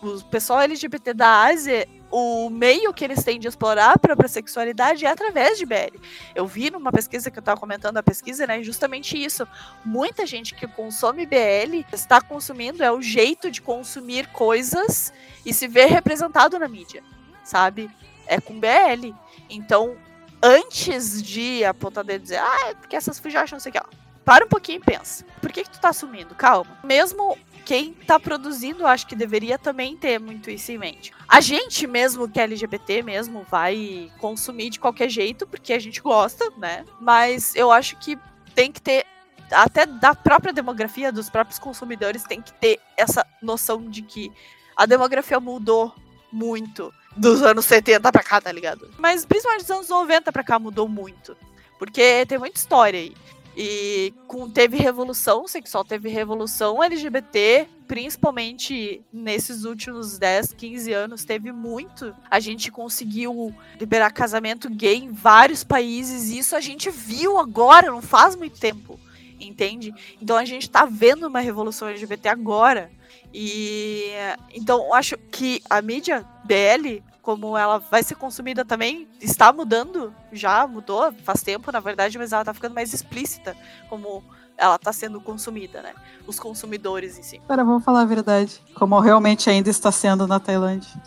O, 0.06 0.24
pessoal 0.26 0.62
LGBT 0.62 1.14
da 1.14 1.46
Ásia, 1.46 1.88
o 2.12 2.50
meio 2.50 2.94
que 2.94 3.04
eles 3.04 3.24
têm 3.24 3.40
de 3.40 3.48
explorar 3.48 3.94
a 3.94 3.98
própria 3.98 4.30
sexualidade 4.30 5.04
é 5.04 5.10
através 5.10 5.58
de 5.58 5.66
BL. 5.66 5.98
Eu 6.36 6.46
vi 6.46 6.70
numa 6.70 6.92
pesquisa 6.92 7.32
que 7.32 7.40
eu 7.40 7.44
tava 7.44 7.60
comentando 7.60 7.98
a 7.98 8.04
pesquisa, 8.04 8.46
né? 8.46 8.62
Justamente 8.62 9.22
isso. 9.22 9.48
Muita 9.84 10.26
gente 10.26 10.54
que 10.54 10.68
consome 10.68 11.26
BL 11.26 11.84
está 11.92 12.22
consumindo, 12.22 12.84
é 12.84 12.92
o 12.92 13.02
jeito 13.02 13.50
de 13.50 13.62
consumir 13.62 14.28
coisas 14.28 15.12
e 15.44 15.52
se 15.52 15.68
ver 15.68 15.88
representado 15.88 16.60
na 16.60 16.68
mídia, 16.68 17.04
sabe? 17.44 17.90
É 18.28 18.40
com 18.40 18.60
BL. 18.60 19.12
Então, 19.50 19.98
antes 20.42 21.22
de 21.22 21.66
apontar 21.66 22.04
dedo 22.04 22.22
e 22.22 22.24
dizer, 22.24 22.38
ah, 22.38 22.70
é 22.70 22.76
porque 22.76 22.96
essas 22.96 23.18
fujas 23.18 23.52
não 23.52 23.60
sei 23.60 23.72
o 23.72 23.74
que, 23.74 23.80
ó 23.80 24.06
para 24.26 24.44
um 24.44 24.50
pouquinho 24.50 24.78
e 24.78 24.84
pensa. 24.84 25.24
Por 25.40 25.52
que, 25.52 25.64
que 25.64 25.70
tu 25.70 25.80
tá 25.80 25.90
assumindo? 25.90 26.34
Calma. 26.34 26.76
Mesmo 26.84 27.38
quem 27.66 27.94
tá 27.94 28.20
produzindo, 28.20 28.86
acho 28.86 29.08
que 29.08 29.16
deveria 29.16 29.58
também 29.58 29.98
ter 29.98 30.20
muito 30.20 30.52
isso 30.52 30.72
em 30.72 30.78
mente. 30.78 31.12
A 31.28 31.42
gente 31.42 31.88
mesmo, 31.88 32.30
que 32.30 32.40
é 32.40 32.44
LGBT 32.44 33.02
mesmo, 33.02 33.46
vai 33.50 34.12
consumir 34.20 34.70
de 34.70 34.80
qualquer 34.80 35.10
jeito, 35.10 35.48
porque 35.48 35.74
a 35.74 35.80
gente 35.80 36.00
gosta, 36.00 36.50
né? 36.58 36.86
Mas 37.02 37.56
eu 37.56 37.72
acho 37.72 37.98
que 37.98 38.18
tem 38.54 38.72
que 38.72 38.82
ter. 38.82 39.06
Até 39.52 39.86
da 39.86 40.16
própria 40.16 40.54
demografia, 40.54 41.12
dos 41.12 41.30
próprios 41.30 41.60
consumidores, 41.60 42.24
tem 42.24 42.42
que 42.42 42.54
ter 42.54 42.80
essa 42.96 43.26
noção 43.42 43.90
de 43.90 44.02
que 44.02 44.32
a 44.76 44.86
demografia 44.86 45.40
mudou 45.40 45.94
muito 46.32 46.94
dos 47.16 47.42
anos 47.42 47.66
70 47.66 48.12
pra 48.12 48.24
cá, 48.24 48.42
tá 48.42 48.52
ligado? 48.52 48.90
Mas 48.98 49.26
principalmente 49.26 49.62
dos 49.62 49.72
anos 49.72 49.90
90 49.90 50.32
pra 50.32 50.44
cá 50.44 50.60
mudou 50.60 50.88
muito. 50.88 51.36
Porque 51.78 52.26
tem 52.26 52.38
muita 52.38 52.58
história 52.58 53.00
aí. 53.00 53.16
E 53.58 54.14
com, 54.28 54.50
teve 54.50 54.78
revolução 54.78 55.48
sexual, 55.48 55.86
teve 55.86 56.10
revolução 56.10 56.84
LGBT, 56.84 57.68
principalmente 57.88 59.02
nesses 59.14 59.64
últimos 59.64 60.18
10, 60.18 60.54
15 60.54 60.92
anos, 60.92 61.24
teve 61.24 61.54
muito. 61.54 62.14
A 62.30 62.40
gente 62.42 62.70
conseguiu 62.70 63.56
liberar 63.80 64.12
casamento 64.12 64.70
gay 64.70 64.98
em 64.98 65.12
vários 65.12 65.64
países, 65.64 66.30
e 66.30 66.40
isso 66.40 66.56
a 66.56 66.60
gente 66.60 66.90
viu 66.90 67.38
agora, 67.38 67.92
não 67.92 68.02
faz 68.02 68.36
muito 68.36 68.60
tempo, 68.60 69.00
entende? 69.40 69.94
Então 70.22 70.36
a 70.36 70.44
gente 70.44 70.70
tá 70.70 70.86
vendo 70.86 71.28
uma 71.28 71.40
revolução 71.40 71.88
LGBT 71.88 72.28
agora. 72.28 72.92
E 73.34 74.12
então 74.54 74.86
eu 74.86 74.94
acho 74.94 75.18
que 75.32 75.62
a 75.70 75.82
mídia 75.82 76.26
BL 76.44 77.02
como 77.26 77.58
ela 77.58 77.80
vai 77.80 78.04
ser 78.04 78.14
consumida 78.14 78.64
também, 78.64 79.08
está 79.20 79.52
mudando, 79.52 80.14
já 80.32 80.68
mudou 80.68 81.12
faz 81.24 81.42
tempo, 81.42 81.72
na 81.72 81.80
verdade, 81.80 82.20
mas 82.20 82.32
ela 82.32 82.44
está 82.44 82.54
ficando 82.54 82.76
mais 82.76 82.94
explícita 82.94 83.58
como 83.90 84.24
ela 84.56 84.76
está 84.76 84.94
sendo 84.94 85.20
consumida, 85.20 85.82
né? 85.82 85.96
Os 86.28 86.40
consumidores 86.40 87.18
em 87.18 87.24
si. 87.24 87.42
Agora 87.44 87.64
vamos 87.64 87.84
falar 87.84 88.02
a 88.02 88.06
verdade. 88.06 88.62
Como 88.76 89.00
realmente 89.00 89.50
ainda 89.50 89.72
está 89.72 89.92
sendo 89.92 90.28
na 90.28 90.40
Tailândia. 90.40 91.02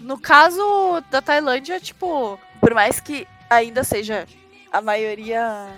No 0.00 0.18
caso 0.18 1.00
da 1.10 1.22
Tailândia, 1.22 1.78
tipo, 1.78 2.38
por 2.60 2.74
mais 2.74 2.98
que 2.98 3.26
ainda 3.48 3.84
seja 3.84 4.26
a 4.72 4.82
maioria 4.82 5.68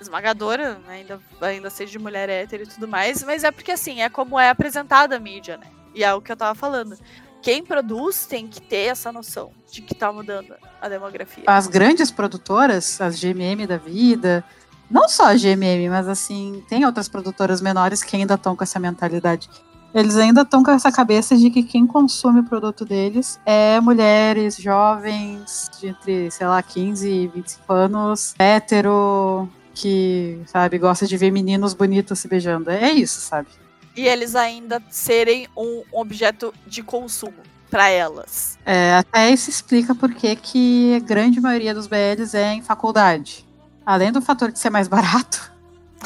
esmagadora, 0.00 0.80
né, 0.86 0.94
ainda, 0.94 1.20
ainda 1.42 1.68
seja 1.70 1.92
de 1.92 1.98
mulher 1.98 2.28
hétero 2.30 2.64
e 2.64 2.66
tudo 2.66 2.88
mais, 2.88 3.22
mas 3.22 3.44
é 3.44 3.50
porque 3.50 3.72
assim, 3.72 4.00
é 4.00 4.08
como 4.08 4.40
é 4.40 4.48
apresentada 4.48 5.16
a 5.16 5.20
mídia, 5.20 5.58
né? 5.58 5.66
E 5.94 6.02
é 6.02 6.12
o 6.12 6.20
que 6.20 6.32
eu 6.32 6.36
tava 6.36 6.54
falando 6.54 6.98
quem 7.42 7.64
produz 7.64 8.26
tem 8.26 8.46
que 8.46 8.60
ter 8.60 8.88
essa 8.88 9.12
noção 9.12 9.50
de 9.70 9.82
que 9.82 9.94
tá 9.94 10.12
mudando 10.12 10.54
a 10.80 10.88
demografia. 10.88 11.44
As 11.46 11.66
grandes 11.66 12.10
produtoras, 12.10 13.00
as 13.00 13.20
GMM 13.20 13.66
da 13.66 13.76
vida, 13.76 14.44
não 14.90 15.08
só 15.08 15.26
a 15.26 15.34
GMM, 15.34 15.88
mas 15.88 16.08
assim, 16.08 16.62
tem 16.68 16.84
outras 16.84 17.08
produtoras 17.08 17.60
menores 17.60 18.02
que 18.02 18.16
ainda 18.16 18.34
estão 18.34 18.54
com 18.54 18.62
essa 18.62 18.78
mentalidade. 18.78 19.48
Eles 19.94 20.16
ainda 20.16 20.42
estão 20.42 20.62
com 20.62 20.70
essa 20.70 20.92
cabeça 20.92 21.36
de 21.36 21.48
que 21.50 21.62
quem 21.62 21.86
consome 21.86 22.40
o 22.40 22.44
produto 22.44 22.84
deles 22.84 23.40
é 23.46 23.80
mulheres 23.80 24.56
jovens, 24.56 25.70
de 25.80 25.88
entre, 25.88 26.30
sei 26.30 26.46
lá, 26.46 26.62
15 26.62 27.08
e 27.08 27.28
25 27.28 27.72
anos, 27.72 28.34
hétero, 28.38 29.48
que, 29.74 30.40
sabe, 30.46 30.78
gosta 30.78 31.06
de 31.06 31.16
ver 31.16 31.30
meninos 31.30 31.72
bonitos 31.74 32.18
se 32.18 32.28
beijando. 32.28 32.70
É 32.70 32.90
isso, 32.92 33.20
sabe? 33.20 33.48
E 33.96 34.06
eles 34.06 34.34
ainda 34.34 34.82
serem 34.90 35.48
um 35.56 35.82
objeto 35.90 36.52
de 36.66 36.82
consumo 36.82 37.38
para 37.70 37.88
elas. 37.88 38.58
É, 38.64 38.94
até 38.94 39.30
isso 39.30 39.50
explica 39.50 39.94
por 39.94 40.12
que 40.14 40.36
que 40.36 40.94
a 40.94 40.98
grande 40.98 41.40
maioria 41.40 41.74
dos 41.74 41.86
BLs 41.86 42.36
é 42.36 42.52
em 42.52 42.62
faculdade. 42.62 43.46
Além 43.84 44.12
do 44.12 44.20
fator 44.20 44.52
de 44.52 44.58
ser 44.58 44.70
mais 44.70 44.88
barato, 44.88 45.56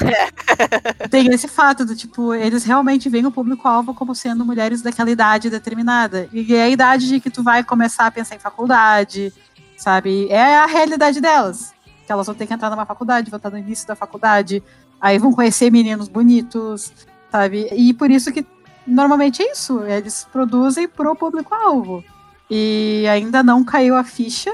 Tem 1.10 1.26
esse 1.28 1.48
fato 1.48 1.84
do 1.84 1.94
tipo, 1.94 2.34
eles 2.34 2.64
realmente 2.64 3.08
veem 3.08 3.26
o 3.26 3.30
público-alvo 3.30 3.94
como 3.94 4.14
sendo 4.14 4.44
mulheres 4.44 4.82
daquela 4.82 5.10
idade 5.10 5.50
determinada. 5.50 6.28
E 6.32 6.54
é 6.54 6.62
a 6.62 6.68
idade 6.68 7.08
de 7.08 7.20
que 7.20 7.30
tu 7.30 7.42
vai 7.42 7.62
começar 7.62 8.06
a 8.06 8.10
pensar 8.10 8.36
em 8.36 8.38
faculdade, 8.38 9.32
sabe? 9.76 10.28
É 10.28 10.58
a 10.58 10.66
realidade 10.66 11.20
delas. 11.20 11.72
Que 12.06 12.12
elas 12.12 12.26
vão 12.26 12.34
ter 12.34 12.46
que 12.46 12.54
entrar 12.54 12.70
numa 12.70 12.86
faculdade, 12.86 13.30
vão 13.30 13.36
estar 13.36 13.50
no 13.50 13.58
início 13.58 13.86
da 13.86 13.94
faculdade, 13.94 14.62
aí 15.00 15.18
vão 15.18 15.32
conhecer 15.32 15.70
meninos 15.70 16.08
bonitos, 16.08 16.92
sabe? 17.30 17.68
E 17.72 17.92
por 17.94 18.10
isso 18.10 18.32
que 18.32 18.44
normalmente 18.86 19.42
é 19.42 19.52
isso. 19.52 19.82
Eles 19.84 20.26
produzem 20.32 20.88
pro 20.88 21.14
público-alvo. 21.14 22.04
E 22.50 23.04
ainda 23.08 23.42
não 23.42 23.64
caiu 23.64 23.96
a 23.96 24.04
ficha. 24.04 24.52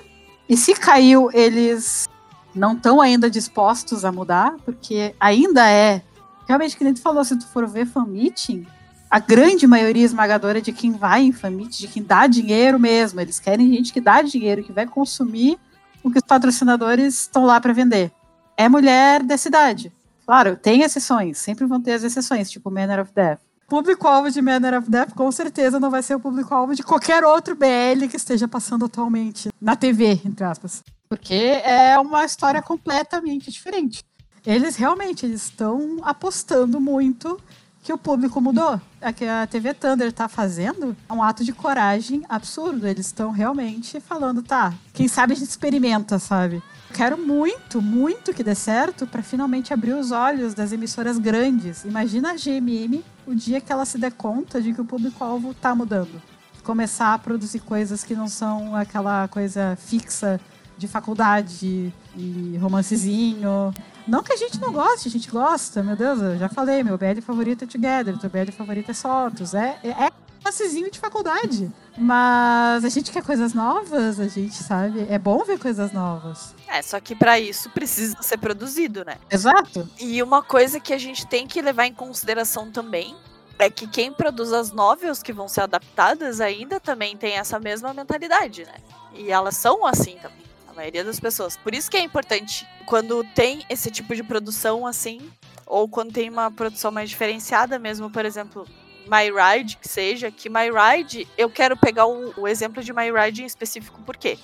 E 0.49 0.57
se 0.57 0.75
caiu, 0.75 1.31
eles 1.33 2.09
não 2.55 2.75
estão 2.75 3.01
ainda 3.01 3.31
dispostos 3.31 4.05
a 4.05 4.13
mudar, 4.13 4.55
porque 4.65 5.15
ainda 5.19 5.69
é. 5.69 6.03
Realmente, 6.47 6.77
que 6.77 6.85
nem 6.85 6.95
tu 6.95 7.01
falou, 7.01 7.25
se 7.25 7.37
tu 7.37 7.47
for 7.47 7.67
ver 7.67 7.87
fan 7.87 8.07
meeting, 8.07 8.67
a 9.11 9.19
grande 9.19 9.67
maioria 9.67 10.05
esmagadora 10.05 10.61
de 10.61 10.73
quem 10.73 10.93
vai 10.93 11.23
em 11.23 11.33
fan 11.33 11.51
meeting, 11.51 11.87
de 11.87 11.89
quem 11.89 12.03
dá 12.03 12.27
dinheiro 12.27 12.79
mesmo, 12.79 13.21
eles 13.21 13.41
querem 13.41 13.73
gente 13.73 13.93
que 13.93 14.01
dá 14.01 14.23
dinheiro, 14.23 14.63
que 14.63 14.73
vai 14.73 14.87
consumir 14.87 15.59
o 16.03 16.11
que 16.11 16.19
os 16.19 16.25
patrocinadores 16.25 17.23
estão 17.23 17.45
lá 17.45 17.61
para 17.61 17.73
vender. 17.73 18.13
É 18.57 18.69
mulher 18.69 19.23
dessa 19.23 19.49
idade. 19.49 19.93
Claro, 20.27 20.57
tem 20.57 20.83
exceções, 20.83 21.39
sempre 21.39 21.65
vão 21.67 21.81
ter 21.81 21.93
as 21.93 22.03
exceções, 22.03 22.51
tipo 22.51 22.71
Manner 22.71 23.01
of 23.01 23.13
Death. 23.15 23.39
Público-alvo 23.69 24.31
de 24.31 24.43
Manner 24.43 24.79
of 24.79 24.91
Death 24.91 25.13
com 25.15 25.31
certeza 25.31 25.79
não 25.79 25.91
vai 25.91 26.03
ser 26.03 26.17
o 26.17 26.21
público-alvo 26.21 26.75
de 26.75 26.83
qualquer 26.83 27.25
outro 27.25 27.55
BL 27.55 28.07
que 28.11 28.17
esteja 28.17 28.47
passando 28.47 28.85
atualmente 28.85 29.51
na 29.61 29.77
TV, 29.77 30.21
entre 30.25 30.45
aspas. 30.45 30.83
Porque 31.09 31.61
é 31.65 31.99
uma 31.99 32.25
história 32.25 32.61
completamente 32.61 33.51
diferente. 33.51 34.03
Eles 34.45 34.77
realmente 34.77 35.27
estão 35.27 35.99
apostando 36.03 36.81
muito 36.81 37.41
que 37.83 37.93
o 37.93 37.99
público 37.99 38.41
mudou. 38.41 38.81
A 39.01 39.13
que 39.13 39.25
a 39.25 39.47
TV 39.47 39.75
Thunder 39.75 40.13
tá 40.13 40.29
fazendo 40.29 40.97
é 41.09 41.13
um 41.13 41.23
ato 41.23 41.45
de 41.45 41.53
coragem 41.53 42.23
absurdo. 42.29 42.87
Eles 42.87 43.07
estão 43.07 43.31
realmente 43.31 44.01
falando, 44.01 44.43
tá, 44.43 44.75
quem 44.93 45.07
sabe 45.07 45.33
a 45.33 45.37
gente 45.37 45.49
experimenta, 45.49 46.19
sabe? 46.19 46.63
Quero 46.97 47.19
muito, 47.19 47.83
muito 47.83 48.33
que 48.33 48.43
dê 48.43 48.55
certo 48.55 49.07
para 49.07 49.23
finalmente 49.23 49.71
abrir 49.71 49.93
os 49.93 50.13
olhos 50.13 50.55
das 50.55 50.73
emissoras 50.73 51.19
grandes. 51.19 51.85
Imagina 51.85 52.31
a 52.31 52.37
GMM 52.37 53.05
o 53.27 53.35
dia 53.35 53.61
que 53.61 53.71
ela 53.71 53.85
se 53.85 53.99
der 53.99 54.13
conta 54.13 54.63
de 54.63 54.73
que 54.73 54.81
o 54.81 54.85
público-alvo 54.85 55.53
tá 55.53 55.75
mudando. 55.75 56.23
Começar 56.65 57.13
a 57.13 57.19
produzir 57.19 57.61
coisas 57.61 58.03
que 58.03 58.15
não 58.15 58.29
são 58.29 58.75
aquela 58.75 59.29
coisa 59.29 59.77
fixa 59.79 60.41
de 60.79 60.89
faculdade 60.89 61.93
e 62.17 62.57
romancezinho. 62.59 63.75
Não 64.09 64.23
que 64.23 64.33
a 64.33 64.37
gente 64.37 64.59
não 64.59 64.73
goste, 64.73 65.09
a 65.09 65.11
gente 65.11 65.31
gosta, 65.31 65.83
meu 65.83 65.97
Deus, 65.97 66.19
eu 66.23 66.39
já 66.39 66.49
falei, 66.49 66.83
meu 66.83 66.97
BL 66.97 67.21
favorito 67.21 67.65
é 67.65 67.67
Together, 67.67 68.17
teu 68.17 68.31
BL 68.31 68.51
favorito 68.53 68.91
é 68.91 68.95
Sotos. 68.95 69.53
É, 69.53 69.79
é, 69.85 69.91
é 69.91 70.11
romancezinho 70.43 70.91
de 70.91 70.99
faculdade. 70.99 71.71
Mas 71.99 72.87
a 72.87 72.89
gente 72.89 73.13
quer 73.13 73.23
coisas 73.23 73.53
novas, 73.53 74.19
a 74.19 74.29
gente 74.29 74.55
sabe. 74.55 75.07
É 75.11 75.19
bom 75.19 75.45
ver 75.45 75.59
coisas 75.59 75.93
novas. 75.93 76.56
É, 76.69 76.83
só 76.83 76.99
que 77.01 77.15
pra 77.15 77.39
isso 77.39 77.71
precisa 77.71 78.21
ser 78.23 78.39
produzido, 78.39 79.05
né? 79.05 79.19
Exato. 79.31 79.89
E 79.99 80.23
uma 80.23 80.43
coisa 80.43 80.81
que 80.81 80.93
a 80.93 80.99
gente 80.99 81.27
tem 81.27 81.47
que 81.47 81.63
levar 81.63 81.87
em 81.87 81.95
consideração 81.95 82.71
também 82.71 83.15
é 83.59 83.71
que 83.71 83.87
quem 83.87 84.13
produz 84.13 84.53
as 84.53 84.73
novels 84.73 85.23
que 85.23 85.33
vão 85.33 85.49
ser 85.49 85.63
adaptadas 85.63 86.41
ainda 86.41 86.79
também 86.79 87.17
tem 87.17 87.35
essa 87.35 87.59
mesma 87.59 87.95
mentalidade, 87.95 88.65
né? 88.65 88.75
E 89.15 89.31
elas 89.31 89.57
são 89.57 89.87
assim 89.87 90.17
também, 90.21 90.45
a 90.69 90.75
maioria 90.75 91.03
das 91.03 91.19
pessoas. 91.19 91.57
Por 91.57 91.75
isso 91.75 91.91
que 91.91 91.97
é 91.97 92.01
importante 92.01 92.67
quando 92.85 93.25
tem 93.35 93.65
esse 93.71 93.91
tipo 93.91 94.15
de 94.15 94.23
produção 94.23 94.87
assim, 94.87 95.21
ou 95.65 95.89
quando 95.89 96.13
tem 96.13 96.29
uma 96.29 96.51
produção 96.51 96.91
mais 96.91 97.09
diferenciada 97.09 97.79
mesmo, 97.79 98.11
por 98.11 98.25
exemplo, 98.25 98.67
My 99.07 99.31
Ride, 99.31 99.79
que 99.79 99.89
seja, 99.89 100.31
que 100.31 100.51
My 100.51 100.69
Ride, 100.71 101.27
eu 101.39 101.49
quero 101.49 101.77
pegar 101.77 102.07
o, 102.07 102.35
o 102.41 102.47
exemplo 102.47 102.83
de 102.83 102.93
My 102.93 103.11
Ride 103.11 103.43
em 103.43 103.47
específico, 103.47 104.03
por 104.03 104.17
quê? 104.17 104.39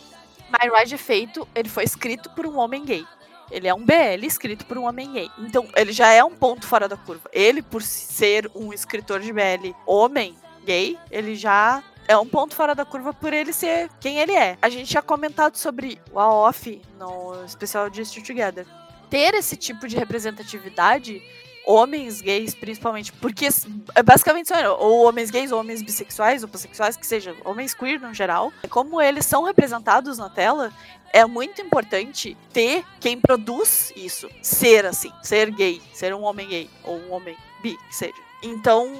My 0.52 0.70
Ride 0.78 0.98
feito, 0.98 1.48
ele 1.54 1.68
foi 1.68 1.84
escrito 1.84 2.28
por 2.30 2.46
um 2.46 2.58
homem 2.58 2.84
gay. 2.84 3.06
Ele 3.50 3.68
é 3.68 3.74
um 3.74 3.84
BL 3.84 4.24
escrito 4.24 4.64
por 4.66 4.78
um 4.78 4.86
homem 4.86 5.12
gay. 5.12 5.30
Então, 5.38 5.66
ele 5.76 5.92
já 5.92 6.10
é 6.10 6.22
um 6.22 6.34
ponto 6.34 6.66
fora 6.66 6.88
da 6.88 6.96
curva. 6.96 7.28
Ele, 7.32 7.62
por 7.62 7.82
ser 7.82 8.50
um 8.54 8.72
escritor 8.72 9.20
de 9.20 9.32
BL 9.32 9.74
homem 9.86 10.36
gay, 10.64 10.98
ele 11.10 11.34
já 11.34 11.82
é 12.06 12.16
um 12.16 12.26
ponto 12.26 12.54
fora 12.54 12.74
da 12.74 12.84
curva 12.84 13.12
por 13.12 13.32
ele 13.32 13.52
ser 13.52 13.88
quem 14.00 14.18
ele 14.18 14.32
é. 14.32 14.56
A 14.60 14.68
gente 14.68 14.92
já 14.92 15.02
comentado 15.02 15.56
sobre 15.56 16.00
o 16.12 16.18
AOF 16.18 16.80
no 16.98 17.44
especial 17.44 17.88
de 17.88 18.04
Still 18.04 18.24
Together. 18.24 18.66
Ter 19.08 19.34
esse 19.34 19.56
tipo 19.56 19.86
de 19.86 19.96
representatividade 19.96 21.22
homens 21.66 22.20
gays, 22.20 22.54
principalmente, 22.54 23.12
porque 23.12 23.48
é 23.94 24.02
basicamente 24.02 24.48
são 24.48 24.58
ou 24.78 25.06
homens 25.06 25.30
gays, 25.30 25.52
ou 25.52 25.60
homens 25.60 25.82
bissexuais, 25.82 26.42
ou 26.42 26.48
homossexuais, 26.48 26.96
que 26.96 27.06
seja, 27.06 27.34
homens 27.44 27.74
queer 27.74 28.00
no 28.00 28.12
geral, 28.12 28.52
como 28.68 29.00
eles 29.00 29.26
são 29.26 29.44
representados 29.44 30.18
na 30.18 30.28
tela, 30.28 30.72
é 31.12 31.24
muito 31.26 31.60
importante 31.60 32.36
ter 32.52 32.84
quem 32.98 33.20
produz 33.20 33.92
isso, 33.94 34.28
ser 34.40 34.86
assim, 34.86 35.12
ser 35.22 35.50
gay, 35.50 35.80
ser 35.92 36.14
um 36.14 36.22
homem 36.22 36.48
gay, 36.48 36.70
ou 36.84 36.98
um 36.98 37.12
homem 37.12 37.36
bi, 37.62 37.76
que 37.88 37.94
seja. 37.94 38.14
Então, 38.42 38.92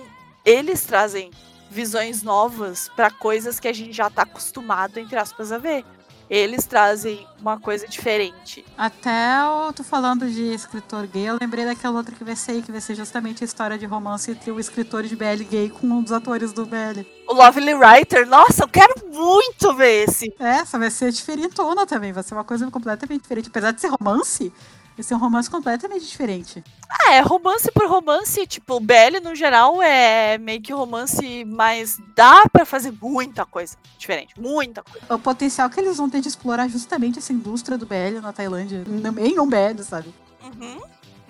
eles 0.44 0.84
trazem 0.84 1.30
visões 1.70 2.22
novas 2.22 2.90
para 2.94 3.10
coisas 3.10 3.58
que 3.58 3.66
a 3.66 3.72
gente 3.72 3.92
já 3.92 4.10
tá 4.10 4.22
acostumado, 4.22 4.98
entre 4.98 5.18
aspas, 5.18 5.50
a 5.50 5.58
ver 5.58 5.84
eles 6.28 6.66
trazem 6.66 7.26
uma 7.40 7.58
coisa 7.58 7.86
diferente. 7.86 8.64
Até 8.76 9.40
eu 9.66 9.72
tô 9.72 9.82
falando 9.82 10.28
de 10.30 10.54
escritor 10.54 11.06
gay, 11.06 11.28
eu 11.28 11.38
lembrei 11.40 11.64
daquela 11.64 11.98
outra 11.98 12.14
que 12.14 12.24
vai 12.24 12.36
ser, 12.36 12.62
que 12.62 12.72
vai 12.72 12.80
ser 12.80 12.94
justamente 12.94 13.42
a 13.42 13.46
história 13.46 13.76
de 13.76 13.86
romance 13.86 14.30
entre 14.30 14.50
o 14.50 14.58
escritor 14.58 15.02
de 15.04 15.16
BL 15.16 15.44
gay 15.48 15.68
com 15.70 15.86
um 15.86 16.02
dos 16.02 16.12
atores 16.12 16.52
do 16.52 16.64
BL. 16.64 17.04
O 17.28 17.34
Lovely 17.34 17.74
Writer, 17.74 18.26
nossa, 18.26 18.64
eu 18.64 18.68
quero 18.68 18.94
muito 19.12 19.74
ver 19.74 20.08
esse. 20.08 20.32
Essa 20.38 20.78
vai 20.78 20.90
ser 20.90 21.12
diferentona 21.12 21.86
também, 21.86 22.12
vai 22.12 22.22
ser 22.22 22.34
uma 22.34 22.44
coisa 22.44 22.70
completamente 22.70 23.22
diferente. 23.22 23.48
Apesar 23.48 23.72
de 23.72 23.80
ser 23.80 23.88
romance, 23.88 24.52
vai 24.96 25.02
ser 25.02 25.14
um 25.14 25.18
romance 25.18 25.50
completamente 25.50 26.06
diferente. 26.06 26.62
Ah, 26.88 27.14
é 27.14 27.20
romance 27.20 27.70
por 27.72 27.88
romance, 27.88 28.46
tipo, 28.46 28.74
o 28.76 28.80
BL 28.80 29.20
no 29.22 29.34
geral 29.34 29.82
é 29.82 30.38
meio 30.38 30.60
que 30.60 30.72
romance, 30.72 31.44
mas 31.44 31.98
dá 32.14 32.44
pra 32.52 32.64
fazer 32.64 32.92
muita 33.00 33.46
coisa 33.46 33.76
diferente, 33.98 34.38
muita 34.38 34.82
coisa. 34.82 35.14
O 35.14 35.18
potencial 35.18 35.70
que 35.70 35.80
eles 35.80 35.96
vão 35.96 36.10
ter 36.10 36.20
de 36.20 36.28
explorar 36.28 36.68
justamente 36.68 37.18
essa 37.18 37.32
indústria 37.32 37.78
do 37.78 37.86
BL 37.86 38.20
na 38.20 38.32
Tailândia, 38.32 38.84
em 39.18 39.38
um 39.38 39.46
BL, 39.46 39.82
sabe? 39.82 40.12
Uhum. 40.42 40.80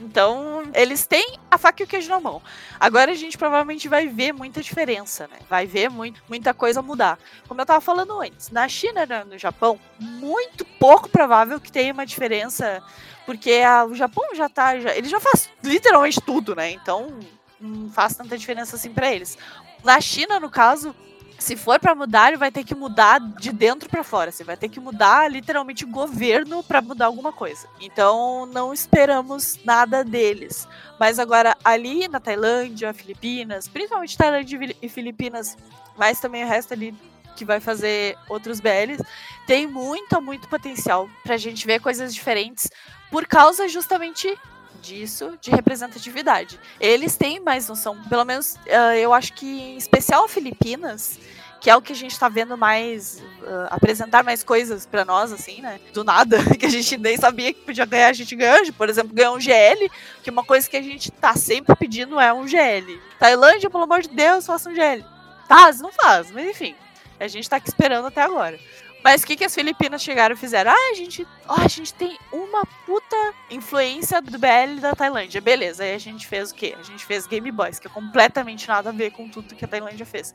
Então, 0.03 0.65
eles 0.75 1.07
têm 1.07 1.39
a 1.51 1.57
faca 1.57 1.83
e 1.83 1.85
o 1.85 1.89
queijo 1.89 2.09
na 2.11 2.19
mão. 2.19 2.43
Agora 2.81 3.13
a 3.13 3.15
gente 3.15 3.39
provavelmente 3.39 3.89
vai 3.89 4.09
ver 4.09 4.33
muita 4.33 4.61
diferença, 4.61 5.29
né? 5.29 5.37
Vai 5.49 5.65
ver 5.67 5.89
muito, 5.89 6.21
muita 6.29 6.53
coisa 6.53 6.83
mudar. 6.83 7.19
Como 7.47 7.61
eu 7.61 7.67
tava 7.67 7.81
falando 7.81 8.21
antes, 8.21 8.51
na 8.51 8.67
China 8.69 9.05
e 9.05 9.25
no 9.25 9.39
Japão, 9.39 9.79
muito 10.01 10.65
pouco 10.65 11.09
provável 11.09 11.61
que 11.61 11.71
tenha 11.71 11.93
uma 11.93 12.05
diferença, 12.05 12.83
porque 13.25 13.53
a- 13.65 13.85
o 13.85 13.95
Japão 13.95 14.35
já 14.35 14.49
tá. 14.49 14.79
Já, 14.81 14.95
ele 14.97 15.09
já 15.09 15.21
faz 15.21 15.49
literalmente 15.63 16.21
tudo, 16.21 16.57
né? 16.57 16.71
Então, 16.73 17.19
não 17.61 17.89
faz 17.91 18.17
tanta 18.17 18.37
diferença 18.37 18.75
assim 18.75 18.93
pra 18.93 19.13
eles. 19.13 19.39
Na 19.85 20.01
China, 20.01 20.41
no 20.41 20.51
caso, 20.51 20.95
se 21.43 21.57
for 21.57 21.79
pra 21.81 21.95
mudar, 21.95 22.29
ele 22.29 22.37
vai 22.37 22.51
ter 22.51 22.65
que 22.65 22.75
mudar 22.75 23.19
de 23.21 23.53
dentro 23.53 23.89
pra 23.89 24.03
fora. 24.05 24.31
Você 24.31 24.45
vai 24.45 24.57
ter 24.57 24.69
que 24.69 24.81
mudar 24.81 25.31
literalmente 25.31 25.85
o 25.85 25.89
governo 25.89 26.63
pra 26.63 26.81
mudar 26.81 27.07
alguma 27.07 27.33
coisa. 27.33 27.67
Então, 27.81 28.47
não 28.47 28.73
esperamos 28.73 29.59
nada 29.65 30.05
deles. 30.05 30.67
Mas 30.99 31.19
agora, 31.19 31.57
ali 31.65 32.07
na 32.09 32.21
Tailândia, 32.21 32.95
Filipinas, 32.95 33.69
principalmente 33.69 34.17
Tailândia 34.17 34.57
e 34.57 34.59
Fili- 34.59 34.89
Filipinas, 34.89 35.57
mas 35.97 36.21
também 36.21 36.45
o 36.45 36.49
resto 36.49 36.73
ali 36.75 36.95
que 37.35 37.45
vai 37.45 37.61
fazer 37.61 38.17
outros 38.29 38.61
BLs, 38.61 39.03
tem 39.47 39.67
muito, 39.67 40.21
muito 40.21 40.49
potencial 40.49 41.09
pra 41.25 41.37
gente 41.37 41.67
ver 41.67 41.81
coisas 41.81 42.15
diferentes 42.15 42.71
por 43.11 43.27
causa 43.27 43.67
justamente 43.69 44.39
disso, 44.81 45.39
de 45.41 45.51
representatividade. 45.51 46.59
Eles 46.81 47.17
têm 47.17 47.41
mais 47.41 47.69
noção, 47.69 47.97
pelo 48.09 48.25
menos 48.25 48.57
ah, 48.69 48.97
eu 48.97 49.13
acho 49.13 49.33
que 49.35 49.47
em 49.47 49.77
especial 49.77 50.27
Filipinas, 50.29 51.19
que 51.61 51.71
é 51.71 51.77
o 51.77 51.83
que 51.83 51.93
a 51.93 51.97
gente 51.97 52.19
tá 52.19 52.29
vendo 52.29 52.57
mais 52.57 53.23
ah, 53.47 53.69
apresentar 53.71 54.25
mais 54.25 54.43
coisas 54.43 54.85
pra 54.87 55.05
nós 55.05 55.33
assim, 55.33 55.61
né? 55.61 55.81
Do 55.93 56.03
nada, 56.03 56.39
que 56.59 56.67
a 56.67 56.71
gente 56.71 56.99
nem 56.99 57.17
sabia 57.17 57.53
que 57.53 57.61
podia 57.61 57.85
ganhar, 57.85 58.09
a 58.09 58.13
gente 58.13 58.35
ganhou, 58.35 58.73
por 58.73 58.89
exemplo, 58.89 59.15
ganhou 59.15 59.37
um 59.37 59.41
GL, 59.41 59.91
que 60.23 60.31
uma 60.31 60.45
coisa 60.45 60.69
que 60.69 60.77
a 60.77 60.83
gente 60.83 61.11
tá 61.11 61.35
sempre 61.35 61.75
pedindo 61.77 62.19
é 62.19 62.33
um 62.33 62.47
GL. 62.47 63.01
Tailândia, 63.19 63.71
pelo 63.71 63.85
amor 63.85 64.03
de 64.03 64.09
Deus, 64.09 64.47
faça 64.47 64.69
um 64.69 64.75
GL. 64.75 65.05
Faz, 65.49 65.81
não 65.81 65.93
faz, 65.93 66.31
mas 66.31 66.49
enfim. 66.49 66.75
A 67.21 67.29
gente 67.29 67.49
tá 67.49 67.57
aqui 67.57 67.69
esperando 67.69 68.07
até 68.07 68.21
agora. 68.21 68.59
Mas 69.03 69.23
o 69.23 69.27
que, 69.27 69.37
que 69.37 69.45
as 69.45 69.55
Filipinas 69.55 70.03
chegaram 70.03 70.35
e 70.35 70.39
fizeram? 70.39 70.71
Ah, 70.71 70.91
a 70.93 70.95
gente, 70.95 71.27
ó, 71.49 71.61
a 71.61 71.69
gente 71.69 71.93
tem 71.95 72.17
uma 72.33 72.65
puta 72.87 73.17
influência 73.51 74.23
do 74.23 74.39
BL 74.39 74.81
da 74.81 74.95
Tailândia. 74.95 75.41
Beleza, 75.41 75.83
aí 75.83 75.95
a 75.95 75.99
gente 75.99 76.27
fez 76.27 76.53
o 76.53 76.55
quê? 76.55 76.77
A 76.79 76.83
gente 76.83 77.05
fez 77.05 77.27
Game 77.27 77.51
Boys, 77.51 77.79
que 77.79 77.89
é 77.89 77.91
completamente 77.91 78.69
nada 78.69 78.91
a 78.91 78.93
ver 78.93 79.11
com 79.11 79.29
tudo 79.29 79.55
que 79.55 79.65
a 79.65 79.69
Tailândia 79.69 80.07
fez. 80.07 80.35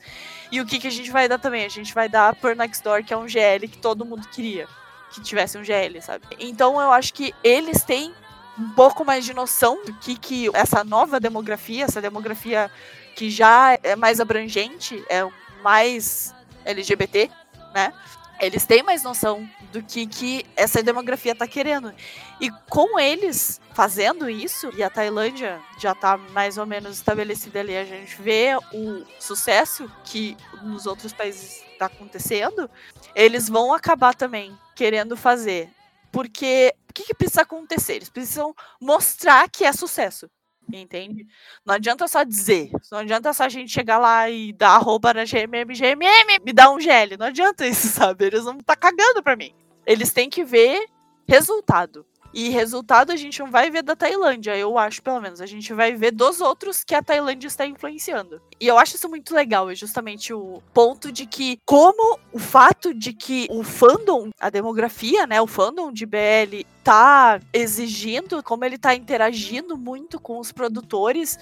E 0.52 0.60
o 0.60 0.66
que, 0.66 0.80
que 0.80 0.88
a 0.88 0.92
gente 0.92 1.10
vai 1.12 1.30
dar 1.30 1.40
também? 1.40 1.66
A 1.66 1.70
gente 1.70 1.94
vai 1.94 2.10
dar 2.10 2.36
Por 2.36 2.56
Next 2.56 2.84
Door, 2.84 3.04
que 3.04 3.14
é 3.14 3.18
um 3.18 3.28
GL 3.28 3.68
que 3.70 3.78
todo 3.78 4.06
mundo 4.06 4.28
queria 4.28 4.68
que 5.12 5.22
tivesse 5.22 5.58
um 5.58 5.64
GL, 5.64 6.02
sabe? 6.02 6.26
Então 6.40 6.80
eu 6.80 6.92
acho 6.92 7.14
que 7.14 7.34
eles 7.44 7.84
têm 7.84 8.14
um 8.58 8.70
pouco 8.72 9.06
mais 9.06 9.26
de 9.26 9.34
noção 9.34 9.84
do 9.86 9.94
que, 9.94 10.18
que 10.18 10.50
essa 10.54 10.84
nova 10.84 11.20
demografia, 11.20 11.86
essa 11.86 12.02
demografia 12.02 12.72
que 13.16 13.30
já 13.30 13.78
é 13.84 13.96
mais 13.96 14.20
abrangente, 14.20 15.04
é 15.10 15.28
mais 15.62 16.34
LGBT, 16.66 17.30
né? 17.74 17.94
Eles 18.40 18.66
têm 18.66 18.84
mais 18.84 19.04
noção 19.04 19.50
do 19.72 19.82
que, 19.82 20.06
que 20.06 20.46
essa 20.56 20.84
demografia 20.84 21.36
tá 21.36 21.48
querendo. 21.48 21.94
E 22.40 22.50
com 22.70 23.00
eles 23.00 23.60
fazendo 23.74 24.30
isso, 24.30 24.70
e 24.76 24.84
a 24.84 24.90
Tailândia 24.90 25.60
já 25.80 25.96
tá 25.96 26.18
mais 26.18 26.58
ou 26.58 26.66
menos 26.66 26.98
estabelecida 26.98 27.60
ali, 27.60 27.76
a 27.76 27.86
gente 27.86 28.22
vê 28.22 28.56
o 28.74 29.06
sucesso 29.20 29.92
que 30.04 30.38
nos 30.62 30.86
outros 30.86 31.14
países 31.14 31.64
tá 31.78 31.88
acontecendo, 31.88 32.70
eles 33.16 33.50
vão 33.50 33.74
acabar 33.74 34.16
também 34.16 34.58
querendo 34.76 35.18
fazer. 35.18 35.70
Porque 36.12 36.74
o 36.90 36.94
que, 36.94 37.04
que 37.06 37.14
precisa 37.14 37.42
acontecer? 37.42 37.96
Eles 37.96 38.10
precisam 38.10 38.56
mostrar 38.80 39.50
que 39.50 39.64
é 39.64 39.74
sucesso. 39.74 40.30
Entende? 40.72 41.26
Não 41.66 41.76
adianta 41.76 42.08
só 42.08 42.24
dizer. 42.24 42.72
Não 42.92 43.00
adianta 43.00 43.32
só 43.34 43.44
a 43.44 43.50
gente 43.50 43.72
chegar 43.72 43.98
lá 43.98 44.30
e 44.30 44.52
dar 44.54 44.76
arroba 44.76 45.14
na 45.14 45.24
GMM, 45.24 45.74
GMM, 45.74 46.40
me 46.46 46.54
dá 46.54 46.70
um 46.70 46.80
GL. 46.80 47.18
Não 47.18 47.28
adianta 47.28 47.66
isso, 47.66 47.88
sabe? 47.90 48.26
Eles 48.26 48.44
vão 48.44 48.58
estar 48.58 48.76
cagando 48.76 49.24
pra 49.24 49.36
mim. 49.36 49.54
Eles 49.86 50.12
têm 50.12 50.30
que 50.30 50.44
ver 50.44 50.86
resultado. 51.28 52.06
E 52.38 52.50
resultado 52.50 53.12
a 53.12 53.16
gente 53.16 53.40
não 53.40 53.50
vai 53.50 53.72
ver 53.72 53.82
da 53.82 53.96
Tailândia, 53.96 54.56
eu 54.56 54.78
acho, 54.78 55.02
pelo 55.02 55.20
menos. 55.20 55.42
A 55.42 55.48
gente 55.48 55.74
vai 55.74 55.96
ver 55.96 56.12
dos 56.12 56.40
outros 56.40 56.84
que 56.84 56.94
a 56.94 57.02
Tailândia 57.02 57.48
está 57.48 57.66
influenciando. 57.66 58.40
E 58.62 58.68
eu 58.68 58.78
acho 58.78 58.96
isso 58.96 59.10
muito 59.10 59.34
legal, 59.34 59.72
é 59.72 59.74
justamente 59.74 60.32
o 60.32 60.62
ponto 60.72 61.12
de 61.12 61.26
que, 61.26 61.58
como 61.66 62.20
o 62.32 62.38
fato 62.38 62.94
de 62.94 63.12
que 63.12 63.48
o 63.50 63.64
fandom, 63.64 64.30
a 64.40 64.52
demografia, 64.52 65.26
né, 65.26 65.42
o 65.42 65.48
fandom 65.48 65.92
de 65.92 66.06
BL 66.06 66.62
tá 66.84 67.40
exigindo, 67.52 68.44
como 68.44 68.64
ele 68.64 68.78
tá 68.78 68.94
interagindo 68.94 69.76
muito 69.76 70.20
com 70.20 70.38
os 70.38 70.52
produtores, 70.52 71.40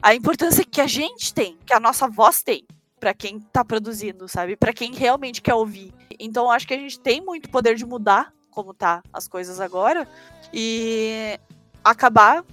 a 0.00 0.14
importância 0.14 0.64
que 0.64 0.80
a 0.80 0.86
gente 0.86 1.34
tem, 1.34 1.58
que 1.66 1.74
a 1.74 1.80
nossa 1.80 2.06
voz 2.06 2.40
tem 2.40 2.64
para 3.00 3.12
quem 3.12 3.40
tá 3.40 3.64
produzindo, 3.64 4.28
sabe? 4.28 4.54
Para 4.54 4.72
quem 4.72 4.92
realmente 4.92 5.42
quer 5.42 5.54
ouvir. 5.54 5.92
Então 6.20 6.48
acho 6.48 6.68
que 6.68 6.74
a 6.74 6.78
gente 6.78 7.00
tem 7.00 7.20
muito 7.20 7.50
poder 7.50 7.74
de 7.74 7.84
mudar 7.84 8.32
como 8.50 8.74
tá 8.74 9.02
as 9.12 9.28
coisas 9.28 9.60
agora 9.60 10.06
e 10.52 11.38
acabar 11.82 12.44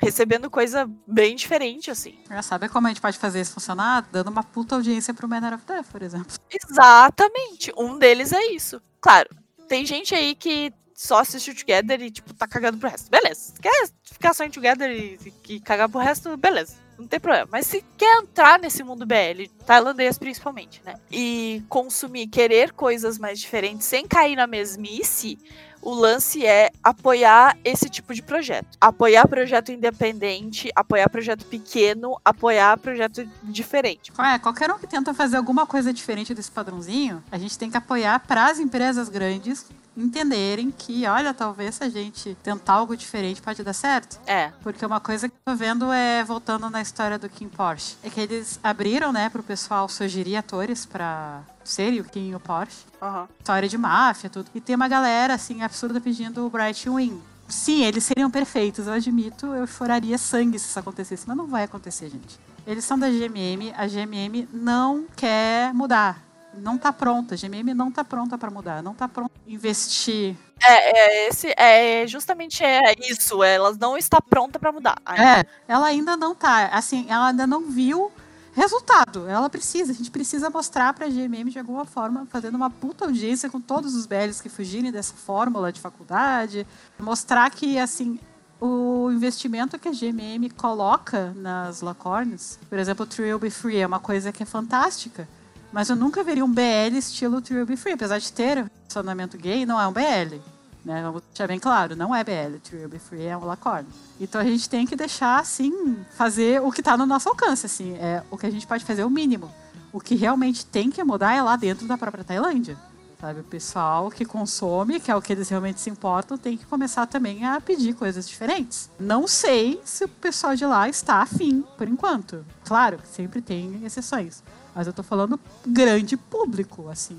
recebendo 0.00 0.50
coisa 0.50 0.90
bem 1.06 1.34
diferente 1.36 1.90
assim. 1.90 2.18
Já 2.28 2.42
sabe 2.42 2.68
como 2.68 2.86
a 2.86 2.90
gente 2.90 3.00
pode 3.00 3.18
fazer 3.18 3.40
isso 3.40 3.54
funcionar? 3.54 4.06
Dando 4.12 4.28
uma 4.28 4.42
puta 4.42 4.74
audiência 4.74 5.14
pro 5.14 5.28
Manor 5.28 5.54
of 5.54 5.64
Death, 5.64 5.86
por 5.86 6.02
exemplo. 6.02 6.36
Exatamente. 6.50 7.72
Um 7.76 7.98
deles 7.98 8.32
é 8.32 8.52
isso. 8.52 8.82
Claro, 9.00 9.28
tem 9.68 9.86
gente 9.86 10.14
aí 10.14 10.34
que 10.34 10.72
só 10.94 11.20
assiste 11.20 11.50
o 11.50 11.54
Together 11.54 12.00
e, 12.00 12.10
tipo, 12.10 12.32
tá 12.34 12.46
cagando 12.46 12.78
pro 12.78 12.88
resto. 12.88 13.10
Beleza. 13.10 13.52
Se 13.54 13.60
quer 13.60 13.88
ficar 14.04 14.34
só 14.34 14.44
em 14.44 14.50
Together 14.50 14.90
e, 14.90 15.18
e 15.48 15.60
cagar 15.60 15.88
pro 15.88 16.00
resto, 16.00 16.36
beleza. 16.36 16.83
Não 16.98 17.06
tem 17.06 17.20
problema. 17.20 17.48
Mas 17.50 17.66
se 17.66 17.84
quer 17.96 18.18
entrar 18.18 18.58
nesse 18.58 18.82
mundo 18.82 19.06
BL, 19.06 19.48
tailandês 19.66 20.18
principalmente, 20.18 20.80
né? 20.84 20.94
E 21.10 21.62
consumir, 21.68 22.26
querer 22.28 22.72
coisas 22.72 23.18
mais 23.18 23.38
diferentes 23.38 23.86
sem 23.86 24.06
cair 24.06 24.36
na 24.36 24.46
mesmice, 24.46 25.38
o 25.84 25.92
lance 25.92 26.46
é 26.46 26.70
apoiar 26.82 27.58
esse 27.62 27.90
tipo 27.90 28.14
de 28.14 28.22
projeto. 28.22 28.78
Apoiar 28.80 29.28
projeto 29.28 29.70
independente, 29.70 30.70
apoiar 30.74 31.10
projeto 31.10 31.44
pequeno, 31.44 32.18
apoiar 32.24 32.78
projeto 32.78 33.28
diferente. 33.42 34.10
É, 34.18 34.38
qualquer 34.38 34.70
um 34.70 34.78
que 34.78 34.86
tenta 34.86 35.12
fazer 35.12 35.36
alguma 35.36 35.66
coisa 35.66 35.92
diferente 35.92 36.32
desse 36.32 36.50
padrãozinho, 36.50 37.22
a 37.30 37.36
gente 37.36 37.58
tem 37.58 37.70
que 37.70 37.76
apoiar 37.76 38.18
para 38.20 38.46
as 38.46 38.58
empresas 38.58 39.10
grandes 39.10 39.66
entenderem 39.96 40.70
que, 40.70 41.06
olha, 41.06 41.32
talvez 41.32 41.76
se 41.76 41.84
a 41.84 41.88
gente 41.88 42.36
tentar 42.42 42.74
algo 42.74 42.96
diferente 42.96 43.40
pode 43.40 43.62
dar 43.62 43.72
certo. 43.72 44.18
É. 44.26 44.52
Porque 44.62 44.84
uma 44.84 45.00
coisa 45.00 45.28
que 45.28 45.34
eu 45.34 45.52
tô 45.52 45.56
vendo 45.56 45.92
é, 45.92 46.24
voltando 46.24 46.68
na 46.68 46.82
história 46.82 47.18
do 47.18 47.28
Kim 47.28 47.48
Porsche, 47.48 47.96
é 48.02 48.10
que 48.10 48.20
eles 48.20 48.58
abriram, 48.62 49.12
né, 49.12 49.28
pro 49.28 49.42
pessoal 49.42 49.88
sugerir 49.88 50.36
atores 50.36 50.84
pra 50.84 51.42
serem 51.64 52.00
o 52.00 52.04
Kim 52.04 52.30
e 52.30 52.34
o 52.34 52.40
Porsche. 52.40 52.84
Aham. 53.00 53.28
História 53.38 53.68
de 53.68 53.78
máfia, 53.78 54.30
tudo. 54.30 54.50
E 54.54 54.60
tem 54.60 54.76
uma 54.76 54.88
galera, 54.88 55.34
assim, 55.34 55.62
absurda 55.62 56.00
pedindo 56.00 56.44
o 56.46 56.50
Bright 56.50 56.88
Wing. 56.88 57.20
Sim, 57.48 57.84
eles 57.84 58.04
seriam 58.04 58.30
perfeitos, 58.30 58.86
eu 58.86 58.92
admito, 58.94 59.46
eu 59.46 59.66
choraria 59.66 60.16
sangue 60.16 60.58
se 60.58 60.68
isso 60.68 60.78
acontecesse, 60.78 61.24
mas 61.26 61.36
não 61.36 61.46
vai 61.46 61.64
acontecer, 61.64 62.08
gente. 62.08 62.38
Eles 62.66 62.84
são 62.84 62.98
da 62.98 63.10
GMM, 63.10 63.74
a 63.76 63.86
GMM 63.86 64.48
não 64.50 65.04
quer 65.14 65.72
mudar. 65.74 66.22
Não 66.58 66.78
tá 66.78 66.92
pronta, 66.92 67.34
a 67.34 67.38
GMM 67.38 67.74
não 67.74 67.90
tá 67.90 68.04
pronta 68.04 68.36
para 68.38 68.50
mudar, 68.50 68.82
não 68.82 68.94
tá 68.94 69.08
pronta 69.08 69.30
pra 69.30 69.52
investir 69.52 70.36
É, 70.62 71.26
é, 71.26 71.28
esse, 71.28 71.54
é 71.56 72.06
justamente 72.06 72.64
é 72.64 72.94
isso. 73.00 73.42
Ela 73.42 73.74
não 73.78 73.96
está 73.96 74.20
pronta 74.20 74.58
pra 74.58 74.72
mudar. 74.72 74.96
ainda. 75.04 75.40
É, 75.40 75.46
ela 75.68 75.86
ainda 75.86 76.16
não 76.16 76.34
tá. 76.34 76.66
Assim, 76.68 77.06
ela 77.08 77.28
ainda 77.28 77.46
não 77.46 77.70
viu 77.70 78.10
resultado. 78.54 79.28
Ela 79.28 79.50
precisa, 79.50 79.92
a 79.92 79.94
gente 79.94 80.10
precisa 80.10 80.48
mostrar 80.48 80.92
pra 80.94 81.08
GMM 81.08 81.50
de 81.50 81.58
alguma 81.58 81.84
forma, 81.84 82.26
fazendo 82.30 82.54
uma 82.54 82.70
puta 82.70 83.04
audiência 83.04 83.50
com 83.50 83.60
todos 83.60 83.94
os 83.94 84.06
BLs 84.06 84.42
que 84.42 84.48
fugirem 84.48 84.92
dessa 84.92 85.14
fórmula 85.14 85.72
de 85.72 85.80
faculdade. 85.80 86.66
Mostrar 86.98 87.50
que, 87.50 87.78
assim, 87.78 88.18
o 88.60 89.10
investimento 89.10 89.78
que 89.78 89.88
a 89.88 89.92
GMM 89.92 90.48
coloca 90.56 91.32
nas 91.36 91.80
Lacornes, 91.80 92.58
por 92.68 92.78
exemplo, 92.78 93.04
o 93.04 93.08
Trill 93.08 93.38
Be 93.38 93.50
Free 93.50 93.78
é 93.78 93.86
uma 93.86 94.00
coisa 94.00 94.32
que 94.32 94.42
é 94.42 94.46
fantástica. 94.46 95.28
Mas 95.74 95.90
eu 95.90 95.96
nunca 95.96 96.22
veria 96.22 96.44
um 96.44 96.52
BL 96.52 96.96
estilo 96.96 97.40
Trill 97.40 97.66
Be 97.66 97.76
Free. 97.76 97.94
Apesar 97.94 98.20
de 98.20 98.32
ter 98.32 98.64
relacionamento 98.78 99.36
gay, 99.36 99.66
não 99.66 99.80
é 99.80 99.88
um 99.88 99.92
BL. 99.92 100.36
Né? 100.84 101.02
Vamos 101.02 101.20
deixar 101.24 101.48
bem 101.48 101.58
claro, 101.58 101.96
não 101.96 102.14
é 102.14 102.22
BL, 102.22 102.58
Trill 102.62 102.88
Be 102.88 103.00
Free 103.00 103.24
é 103.24 103.36
um 103.36 103.44
Lacorne. 103.44 103.88
Então 104.20 104.40
a 104.40 104.44
gente 104.44 104.70
tem 104.70 104.86
que 104.86 104.94
deixar, 104.94 105.40
assim, 105.40 105.96
fazer 106.16 106.62
o 106.62 106.70
que 106.70 106.80
está 106.80 106.96
no 106.96 107.04
nosso 107.04 107.28
alcance, 107.28 107.66
assim. 107.66 107.96
É, 107.96 108.22
o 108.30 108.38
que 108.38 108.46
a 108.46 108.50
gente 108.50 108.68
pode 108.68 108.84
fazer 108.84 109.02
é 109.02 109.04
o 109.04 109.10
mínimo. 109.10 109.50
O 109.92 109.98
que 109.98 110.14
realmente 110.14 110.64
tem 110.64 110.90
que 110.90 111.02
mudar 111.02 111.34
é 111.34 111.42
lá 111.42 111.56
dentro 111.56 111.88
da 111.88 111.98
própria 111.98 112.22
Tailândia. 112.22 112.76
Sabe, 113.20 113.40
o 113.40 113.44
pessoal 113.44 114.10
que 114.12 114.24
consome, 114.24 115.00
que 115.00 115.10
é 115.10 115.16
o 115.16 115.22
que 115.22 115.32
eles 115.32 115.48
realmente 115.48 115.80
se 115.80 115.90
importam, 115.90 116.38
tem 116.38 116.56
que 116.56 116.66
começar 116.66 117.06
também 117.06 117.44
a 117.44 117.60
pedir 117.60 117.94
coisas 117.94 118.28
diferentes. 118.28 118.88
Não 119.00 119.26
sei 119.26 119.80
se 119.84 120.04
o 120.04 120.08
pessoal 120.08 120.54
de 120.54 120.64
lá 120.64 120.88
está 120.88 121.16
afim, 121.16 121.64
por 121.76 121.88
enquanto. 121.88 122.44
Claro, 122.64 123.00
sempre 123.10 123.40
tem 123.40 123.84
exceções. 123.84 124.40
Mas 124.74 124.86
eu 124.86 124.92
tô 124.92 125.02
falando 125.02 125.38
grande 125.66 126.16
público, 126.16 126.88
assim, 126.88 127.18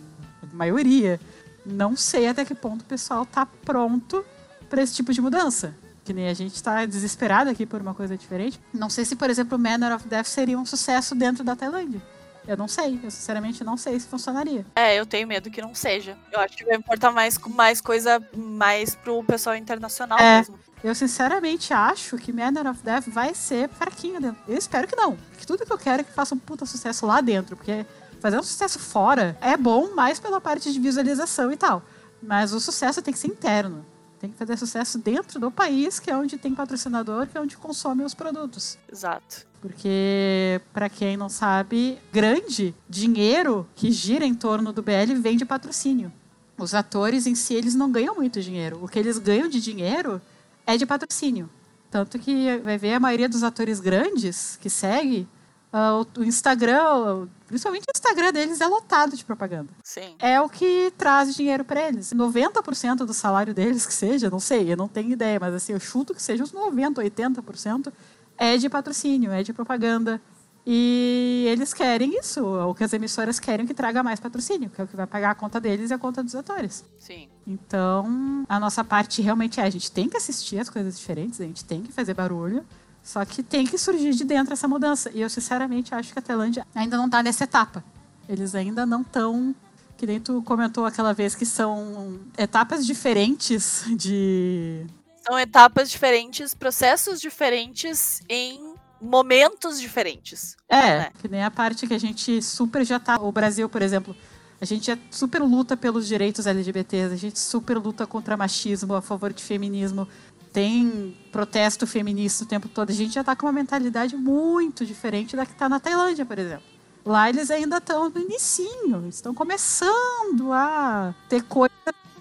maioria. 0.53 1.19
Não 1.65 1.95
sei 1.95 2.27
até 2.27 2.43
que 2.45 2.53
ponto 2.53 2.81
o 2.81 2.85
pessoal 2.85 3.25
tá 3.25 3.45
pronto 3.45 4.23
para 4.69 4.81
esse 4.81 4.93
tipo 4.93 5.13
de 5.13 5.21
mudança. 5.21 5.75
Que 6.03 6.13
nem 6.13 6.29
a 6.29 6.33
gente 6.33 6.61
tá 6.61 6.85
desesperado 6.85 7.49
aqui 7.49 7.65
por 7.65 7.81
uma 7.81 7.93
coisa 7.95 8.15
diferente. 8.15 8.59
Não 8.73 8.89
sei 8.89 9.05
se, 9.05 9.15
por 9.15 9.29
exemplo, 9.29 9.57
o 9.57 9.59
Manor 9.61 9.93
of 9.95 10.07
Death 10.07 10.27
seria 10.27 10.57
um 10.59 10.65
sucesso 10.65 11.15
dentro 11.15 11.43
da 11.43 11.55
Tailândia. 11.55 12.01
Eu 12.47 12.55
não 12.55 12.67
sei, 12.67 12.99
eu 13.03 13.09
sinceramente 13.09 13.63
não 13.63 13.75
sei 13.75 13.99
se 13.99 14.05
funcionaria. 14.05 14.63
É, 14.75 14.99
eu 14.99 15.05
tenho 15.07 15.27
medo 15.27 15.49
que 15.49 15.59
não 15.61 15.73
seja. 15.73 16.15
Eu 16.31 16.39
acho 16.41 16.55
que 16.55 16.63
vai 16.63 16.75
importar 16.75 17.09
mais, 17.11 17.39
mais 17.39 17.81
coisa 17.81 18.21
mais 18.37 18.93
pro 18.93 19.23
pessoal 19.23 19.55
internacional 19.55 20.19
É. 20.19 20.37
mesmo. 20.37 20.59
Eu 20.85 20.93
sinceramente 20.93 21.73
acho 21.73 22.15
que 22.15 22.31
Manor 22.31 22.67
of 22.67 22.83
Death 22.83 23.07
vai 23.07 23.33
ser 23.33 23.67
fraquinho 23.69 24.21
dentro. 24.21 24.37
Eu 24.47 24.55
espero 24.55 24.87
que 24.87 24.95
não. 24.95 25.17
Que 25.35 25.43
tudo 25.43 25.65
que 25.65 25.73
eu 25.73 25.79
quero 25.79 26.01
é 26.01 26.03
que 26.03 26.11
faça 26.11 26.35
um 26.35 26.37
puta 26.37 26.63
sucesso 26.63 27.07
lá 27.07 27.21
dentro. 27.21 27.55
Porque 27.55 27.83
fazer 28.19 28.37
um 28.37 28.43
sucesso 28.43 28.77
fora 28.77 29.35
é 29.41 29.57
bom 29.57 29.95
mais 29.95 30.19
pela 30.19 30.39
parte 30.39 30.71
de 30.71 30.79
visualização 30.79 31.51
e 31.51 31.57
tal. 31.57 31.81
Mas 32.21 32.53
o 32.53 32.59
sucesso 32.59 33.01
tem 33.01 33.11
que 33.11 33.19
ser 33.19 33.29
interno. 33.29 33.83
Tem 34.19 34.29
que 34.29 34.37
fazer 34.37 34.55
sucesso 34.57 34.99
dentro 34.99 35.39
do 35.39 35.49
país, 35.49 35.99
que 35.99 36.11
é 36.11 36.15
onde 36.15 36.37
tem 36.37 36.53
patrocinador, 36.53 37.25
que 37.25 37.35
é 37.35 37.41
onde 37.41 37.57
consome 37.57 38.03
os 38.03 38.13
produtos. 38.13 38.77
Exato. 38.87 39.47
Porque, 39.59 40.61
pra 40.71 40.87
quem 40.87 41.17
não 41.17 41.29
sabe, 41.29 41.97
grande 42.13 42.75
dinheiro 42.87 43.67
que 43.73 43.91
gira 43.91 44.23
em 44.23 44.35
torno 44.35 44.71
do 44.71 44.83
BL 44.83 45.15
vem 45.19 45.35
de 45.35 45.45
patrocínio. 45.45 46.13
Os 46.59 46.75
atores 46.75 47.25
em 47.25 47.33
si, 47.33 47.55
eles 47.55 47.73
não 47.73 47.91
ganham 47.91 48.13
muito 48.13 48.39
dinheiro. 48.39 48.77
O 48.83 48.87
que 48.87 48.99
eles 48.99 49.17
ganham 49.17 49.49
de 49.49 49.59
dinheiro 49.59 50.21
é 50.65 50.77
de 50.77 50.85
patrocínio. 50.85 51.49
Tanto 51.91 52.19
que 52.19 52.57
vai 52.63 52.77
ver 52.77 52.93
a 52.93 52.99
maioria 52.99 53.29
dos 53.29 53.43
atores 53.43 53.79
grandes 53.79 54.57
que 54.61 54.69
segue, 54.69 55.27
o- 55.71 56.21
o 56.21 56.23
Instagram, 56.23 57.27
principalmente 57.47 57.83
o 57.83 57.91
Instagram 57.95 58.31
deles, 58.31 58.61
é 58.61 58.67
lotado 58.67 59.15
de 59.15 59.23
propaganda 59.25 59.69
Sim. 59.83 60.15
é 60.19 60.39
o 60.41 60.47
que 60.49 60.91
traz 60.97 61.35
dinheiro 61.35 61.63
para 61.65 61.87
eles. 61.87 62.11
90% 62.13 63.05
do 63.05 63.13
salário 63.13 63.53
deles, 63.53 63.85
que 63.85 63.93
seja, 63.93 64.29
não 64.29 64.39
sei, 64.39 64.71
eu 64.71 64.77
não 64.77 64.87
tenho 64.87 65.11
ideia, 65.11 65.39
mas 65.39 65.53
assim, 65.53 65.73
eu 65.73 65.79
chuto 65.79 66.13
que 66.13 66.21
seja 66.21 66.43
uns 66.43 66.51
90%, 66.53 67.01
80% 67.01 67.91
é 68.37 68.57
de 68.57 68.67
patrocínio, 68.69 69.31
é 69.31 69.43
de 69.43 69.53
propaganda. 69.53 70.21
E 70.67 71.45
eles 71.47 71.73
querem 71.73 72.17
isso, 72.17 72.43
o 72.43 72.73
que 72.73 72.83
as 72.83 72.91
emissoras 72.91 73.39
querem 73.39 73.67
que 73.67 73.73
traga 73.73 74.01
mais 74.01 74.19
patrocínio, 74.19 74.69
que 74.69 74.81
é 74.81 74.83
o 74.83 74.87
que 74.87 74.95
vai 74.95 75.05
pagar 75.05 75.31
a 75.31 75.35
conta 75.35 75.59
deles 75.61 75.91
e 75.91 75.93
a 75.93 75.97
conta 75.97 76.23
dos 76.23 76.33
atores. 76.33 76.83
Sim. 76.99 77.29
Então, 77.45 78.43
a 78.49 78.59
nossa 78.59 78.83
parte 78.83 79.21
realmente 79.21 79.59
é, 79.59 79.63
a 79.63 79.69
gente 79.69 79.91
tem 79.91 80.09
que 80.09 80.17
assistir 80.17 80.57
as 80.59 80.67
coisas 80.67 80.97
diferentes, 80.97 81.39
a 81.39 81.43
gente 81.43 81.63
tem 81.63 81.83
que 81.83 81.91
fazer 81.91 82.15
barulho, 82.15 82.65
só 83.03 83.23
que 83.23 83.43
tem 83.43 83.67
que 83.67 83.77
surgir 83.77 84.15
de 84.15 84.23
dentro 84.23 84.53
essa 84.53 84.67
mudança. 84.67 85.11
E 85.13 85.21
eu, 85.21 85.29
sinceramente, 85.29 85.93
acho 85.93 86.11
que 86.11 86.17
a 86.17 86.21
Tailândia 86.21 86.65
ainda 86.73 86.97
não 86.97 87.05
está 87.05 87.21
nessa 87.21 87.43
etapa. 87.43 87.83
Eles 88.27 88.55
ainda 88.55 88.83
não 88.83 89.01
estão. 89.01 89.53
Que 89.95 90.07
nem 90.07 90.19
tu 90.19 90.41
comentou 90.41 90.85
aquela 90.85 91.13
vez 91.13 91.35
que 91.35 91.45
são 91.45 92.19
etapas 92.37 92.85
diferentes 92.85 93.85
de. 93.95 94.85
São 95.25 95.37
etapas 95.39 95.89
diferentes, 95.89 96.53
processos 96.55 97.21
diferentes 97.21 98.21
em 98.27 98.64
momentos 99.01 99.79
diferentes. 99.79 100.55
É, 100.67 100.99
né? 100.99 101.11
que 101.19 101.27
nem 101.27 101.43
a 101.43 101.51
parte 101.51 101.87
que 101.87 101.93
a 101.93 101.99
gente 101.99 102.41
super 102.41 102.85
já 102.85 102.99
tá. 102.99 103.17
O 103.19 103.31
Brasil, 103.31 103.67
por 103.69 103.81
exemplo, 103.81 104.15
a 104.59 104.65
gente 104.65 104.87
já 104.87 104.97
super 105.11 105.41
luta 105.41 105.75
pelos 105.75 106.07
direitos 106.07 106.47
LGBTs, 106.47 107.13
a 107.13 107.17
gente 107.17 107.39
super 107.39 107.77
luta 107.77 108.07
contra 108.07 108.37
machismo, 108.37 108.93
a 108.93 109.01
favor 109.01 109.33
de 109.33 109.43
feminismo. 109.43 110.07
Tem 110.53 111.15
protesto 111.31 111.85
feminista 111.85 112.45
o 112.45 112.47
tempo 112.47 112.69
todo. 112.69 112.89
A 112.89 112.93
gente 112.93 113.13
já 113.13 113.23
tá 113.23 113.35
com 113.35 113.45
uma 113.45 113.51
mentalidade 113.51 114.15
muito 114.15 114.85
diferente 114.85 115.35
da 115.35 115.45
que 115.45 115.53
tá 115.53 115.67
na 115.67 115.79
Tailândia, 115.79 116.25
por 116.25 116.39
exemplo. 116.39 116.63
Lá 117.05 117.29
eles 117.29 117.51
ainda 117.51 117.77
estão 117.77 118.09
no 118.09 118.19
inicinho, 118.19 119.07
estão 119.07 119.33
começando 119.33 120.51
a 120.51 121.13
ter 121.29 121.43
coisa 121.43 121.73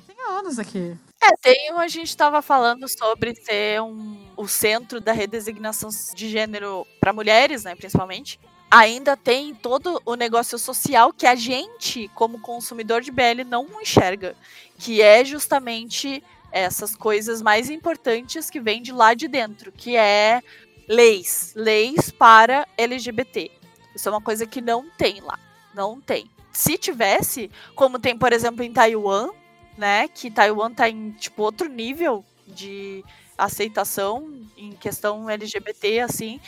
tem 0.07 0.17
anos 0.29 0.59
aqui. 0.59 0.95
É, 1.23 1.37
tem, 1.41 1.71
a 1.71 1.89
gente 1.89 2.09
estava 2.09 2.43
falando 2.43 2.87
sobre 2.87 3.35
ser 3.35 3.81
um, 3.81 4.24
o 4.37 4.49
centro 4.49 5.01
da 5.01 5.13
redesignação 5.13 5.91
de 6.15 6.29
gênero 6.29 6.87
para 7.01 7.13
mulheres, 7.13 7.65
né, 7.65 7.75
principalmente. 7.75 8.39
Ainda 8.71 9.17
tem 9.17 9.55
todo 9.55 10.03
o 10.05 10.15
negócio 10.15 10.59
social 10.59 11.13
que 11.13 11.27
a 11.27 11.35
gente, 11.35 12.11
como 12.15 12.41
consumidor 12.41 13.03
de 13.03 13.13
BL, 13.13 13.45
não 13.47 13.81
enxerga, 13.81 14.35
que 14.79 15.01
é 15.01 15.25
justamente 15.25 16.23
essas 16.51 16.95
coisas 16.97 17.43
mais 17.43 17.69
importantes 17.69 18.49
que 18.49 18.61
vêm 18.61 18.83
de 18.83 18.93
lá 18.93 19.15
de 19.15 19.29
dentro, 19.29 19.73
que 19.73 19.97
é 19.97 20.41
leis, 20.89 21.53
leis 21.57 22.11
para 22.11 22.67
LGBT. 22.77 23.51
Isso 23.95 24.09
é 24.09 24.13
uma 24.13 24.21
coisa 24.21 24.47
que 24.47 24.61
não 24.61 24.89
tem 24.91 25.21
lá, 25.21 25.39
não 25.75 26.01
tem. 26.01 26.31
Se 26.53 26.79
tivesse, 26.79 27.51
como 27.75 27.99
tem, 27.99 28.17
por 28.17 28.33
exemplo, 28.33 28.63
em 28.63 28.73
Taiwan, 28.73 29.31
né, 29.77 30.09
que 30.09 30.31
Taiwan 30.31 30.73
tá 30.73 30.89
em 30.89 31.11
tipo 31.13 31.43
outro 31.43 31.69
nível 31.69 32.25
de 32.47 33.05
aceitação 33.37 34.33
em 34.57 34.73
questão 34.73 35.29
LGBT 35.29 36.01
assim. 36.01 36.41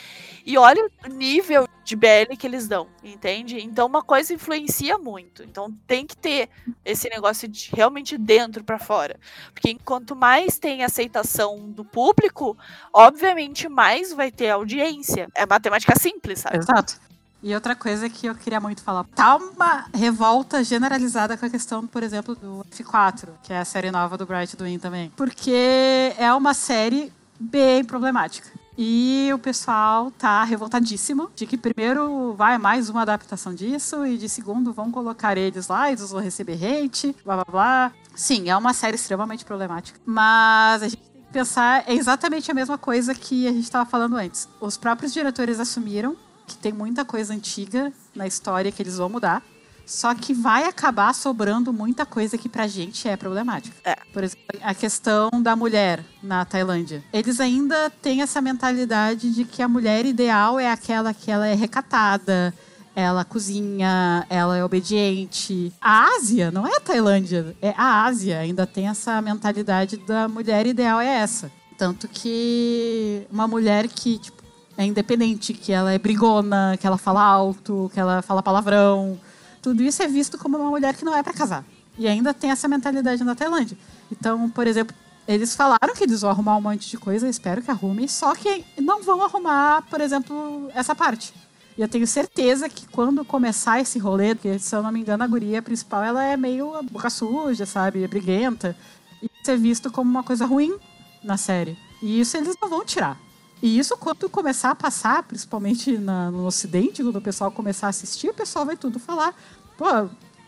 E 0.45 0.57
olha 0.57 0.89
o 1.05 1.09
nível 1.09 1.67
de 1.83 1.95
BL 1.95 2.35
que 2.37 2.47
eles 2.47 2.67
dão, 2.67 2.87
entende? 3.03 3.59
Então 3.59 3.85
uma 3.85 4.01
coisa 4.01 4.33
influencia 4.33 4.97
muito. 4.97 5.43
Então 5.43 5.71
tem 5.85 6.05
que 6.05 6.15
ter 6.15 6.49
esse 6.85 7.09
negócio 7.09 7.47
de 7.47 7.69
realmente 7.73 8.17
dentro 8.17 8.63
para 8.63 8.79
fora. 8.79 9.19
Porque 9.53 9.77
quanto 9.83 10.15
mais 10.15 10.57
tem 10.57 10.83
aceitação 10.83 11.69
do 11.71 11.83
público, 11.83 12.57
obviamente 12.93 13.67
mais 13.67 14.13
vai 14.13 14.31
ter 14.31 14.49
audiência. 14.49 15.27
É 15.35 15.45
matemática 15.45 15.97
simples, 15.99 16.39
sabe? 16.39 16.57
Exato. 16.57 16.99
E 17.41 17.53
outra 17.53 17.75
coisa 17.75 18.09
que 18.09 18.27
eu 18.27 18.35
queria 18.35 18.59
muito 18.59 18.81
falar. 18.81 19.05
Tá 19.15 19.35
uma 19.35 19.85
revolta 19.93 20.63
generalizada 20.63 21.37
com 21.37 21.45
a 21.45 21.49
questão, 21.49 21.85
por 21.85 22.03
exemplo, 22.03 22.35
do 22.35 22.65
F4, 22.71 23.29
que 23.43 23.53
é 23.53 23.59
a 23.59 23.65
série 23.65 23.91
nova 23.91 24.17
do 24.17 24.25
Bright 24.25 24.57
Twin 24.57 24.79
também. 24.79 25.11
Porque 25.15 26.13
é 26.17 26.33
uma 26.33 26.53
série 26.53 27.13
bem 27.39 27.83
problemática. 27.83 28.49
E 28.77 29.31
o 29.33 29.39
pessoal 29.39 30.11
tá 30.11 30.43
revoltadíssimo 30.43 31.31
de 31.35 31.47
que 31.47 31.57
primeiro 31.57 32.33
vai 32.33 32.59
mais 32.59 32.89
uma 32.89 33.01
adaptação 33.01 33.53
disso 33.53 34.05
e 34.05 34.19
de 34.19 34.29
segundo 34.29 34.71
vão 34.71 34.91
colocar 34.91 35.35
eles 35.35 35.67
lá, 35.67 35.91
eles 35.91 36.11
vão 36.11 36.21
receber 36.21 36.59
hate, 36.63 37.15
blá 37.25 37.37
blá 37.37 37.45
blá. 37.49 37.91
Sim, 38.15 38.49
é 38.49 38.55
uma 38.55 38.73
série 38.73 38.95
extremamente 38.95 39.43
problemática. 39.43 39.99
Mas 40.05 40.83
a 40.83 40.87
gente 40.89 41.01
tem 41.01 41.23
que 41.23 41.33
pensar 41.33 41.83
é 41.87 41.93
exatamente 41.95 42.51
a 42.51 42.53
mesma 42.53 42.77
coisa 42.77 43.15
que 43.15 43.47
a 43.47 43.51
gente 43.51 43.63
estava 43.63 43.89
falando 43.89 44.15
antes. 44.15 44.47
Os 44.61 44.77
próprios 44.77 45.11
diretores 45.11 45.59
assumiram 45.59 46.15
que 46.47 46.57
tem 46.57 46.71
muita 46.71 47.05
coisa 47.05 47.33
antiga 47.33 47.91
na 48.15 48.25
história 48.25 48.71
que 48.71 48.81
eles 48.81 48.97
vão 48.97 49.09
mudar. 49.09 49.43
Só 49.85 50.13
que 50.13 50.33
vai 50.33 50.65
acabar 50.65 51.13
sobrando 51.13 51.71
muita 51.71 52.05
coisa 52.05 52.37
que 52.37 52.49
pra 52.49 52.67
gente 52.67 53.07
é 53.07 53.15
problemática. 53.15 53.75
É. 53.85 53.95
Por 54.11 54.21
exemplo, 54.21 54.43
a 54.61 54.73
questão 54.73 55.29
da 55.41 55.55
mulher 55.55 56.03
na 56.21 56.43
Tailândia. 56.43 57.03
Eles 57.13 57.39
ainda 57.39 57.89
têm 57.89 58.21
essa 58.21 58.41
mentalidade 58.41 59.33
de 59.33 59.45
que 59.45 59.61
a 59.61 59.67
mulher 59.67 60.05
ideal 60.05 60.59
é 60.59 60.69
aquela 60.69 61.13
que 61.13 61.31
ela 61.31 61.47
é 61.47 61.53
recatada, 61.53 62.53
ela 62.93 63.23
cozinha, 63.23 64.25
ela 64.29 64.57
é 64.57 64.63
obediente. 64.63 65.71
A 65.79 66.15
Ásia, 66.17 66.51
não 66.51 66.67
é 66.67 66.75
a 66.75 66.81
Tailândia, 66.81 67.55
é 67.61 67.73
a 67.77 68.03
Ásia. 68.03 68.39
Ainda 68.39 68.67
tem 68.67 68.89
essa 68.89 69.21
mentalidade 69.21 69.95
da 69.97 70.27
mulher 70.27 70.67
ideal 70.67 70.99
é 70.99 71.07
essa. 71.07 71.49
Tanto 71.77 72.07
que 72.07 73.25
uma 73.31 73.47
mulher 73.47 73.87
que, 73.87 74.17
tipo, 74.17 74.36
é 74.77 74.85
independente, 74.85 75.53
que 75.53 75.73
ela 75.73 75.91
é 75.91 75.97
brigona, 75.97 76.77
que 76.79 76.85
ela 76.85 76.97
fala 76.97 77.23
alto, 77.23 77.89
que 77.93 77.99
ela 77.99 78.21
fala 78.21 78.43
palavrão. 78.43 79.19
Tudo 79.61 79.81
isso 79.81 80.03
é 80.03 80.07
visto 80.07 80.37
como 80.37 80.57
uma 80.57 80.69
mulher 80.69 80.95
que 80.95 81.03
não 81.03 81.15
é 81.17 81.23
para 81.23 81.33
casar. 81.33 81.65
E 81.97 82.07
ainda 82.07 82.33
tem 82.33 82.51
essa 82.51 82.67
mentalidade 82.67 83.23
na 83.23 83.33
Tailândia. 83.33 83.77
Então, 84.11 84.49
por 84.49 84.67
exemplo, 84.67 84.95
eles 85.27 85.55
falaram 85.55 85.93
que 85.95 86.03
eles 86.03 86.21
vão 86.21 86.29
arrumar 86.29 86.55
um 86.55 86.61
monte 86.61 86.89
de 86.89 86.97
coisa, 86.97 87.27
espero 87.27 87.61
que 87.61 87.71
arrumem, 87.71 88.07
só 88.07 88.35
que 88.35 88.63
não 88.79 89.01
vão 89.01 89.23
arrumar, 89.23 89.81
por 89.89 89.99
exemplo, 89.99 90.69
essa 90.73 90.95
parte. 90.95 91.33
E 91.77 91.81
eu 91.81 91.87
tenho 91.87 92.07
certeza 92.07 92.69
que 92.69 92.87
quando 92.87 93.25
começar 93.25 93.79
esse 93.79 93.99
rolê, 93.99 94.33
porque 94.33 94.57
se 94.57 94.75
eu 94.75 94.81
não 94.81 94.91
me 94.91 94.99
engano, 95.01 95.23
a 95.23 95.27
guria 95.27 95.61
principal 95.61 96.03
ela 96.03 96.23
é 96.23 96.37
meio 96.37 96.71
boca 96.91 97.09
suja, 97.09 97.65
sabe? 97.65 98.07
Briguenta. 98.07 98.75
E 99.21 99.29
isso 99.41 99.51
é 99.51 99.57
visto 99.57 99.91
como 99.91 100.09
uma 100.09 100.23
coisa 100.23 100.45
ruim 100.45 100.75
na 101.23 101.35
série. 101.37 101.77
E 102.01 102.19
isso 102.19 102.37
eles 102.37 102.55
não 102.61 102.69
vão 102.69 102.85
tirar. 102.85 103.19
E 103.61 103.79
isso, 103.79 103.97
quando 103.97 104.29
começar 104.29 104.71
a 104.71 104.75
passar, 104.75 105.23
principalmente 105.23 105.97
na- 105.97 106.29
no 106.29 106.45
Ocidente, 106.45 107.01
quando 107.03 107.15
o 107.15 107.21
pessoal 107.21 107.51
começar 107.51 107.87
a 107.87 107.89
assistir, 107.89 108.29
o 108.29 108.33
pessoal 108.33 108.65
vai 108.65 108.77
tudo 108.77 108.99
falar, 108.99 109.33
pô, 109.77 109.85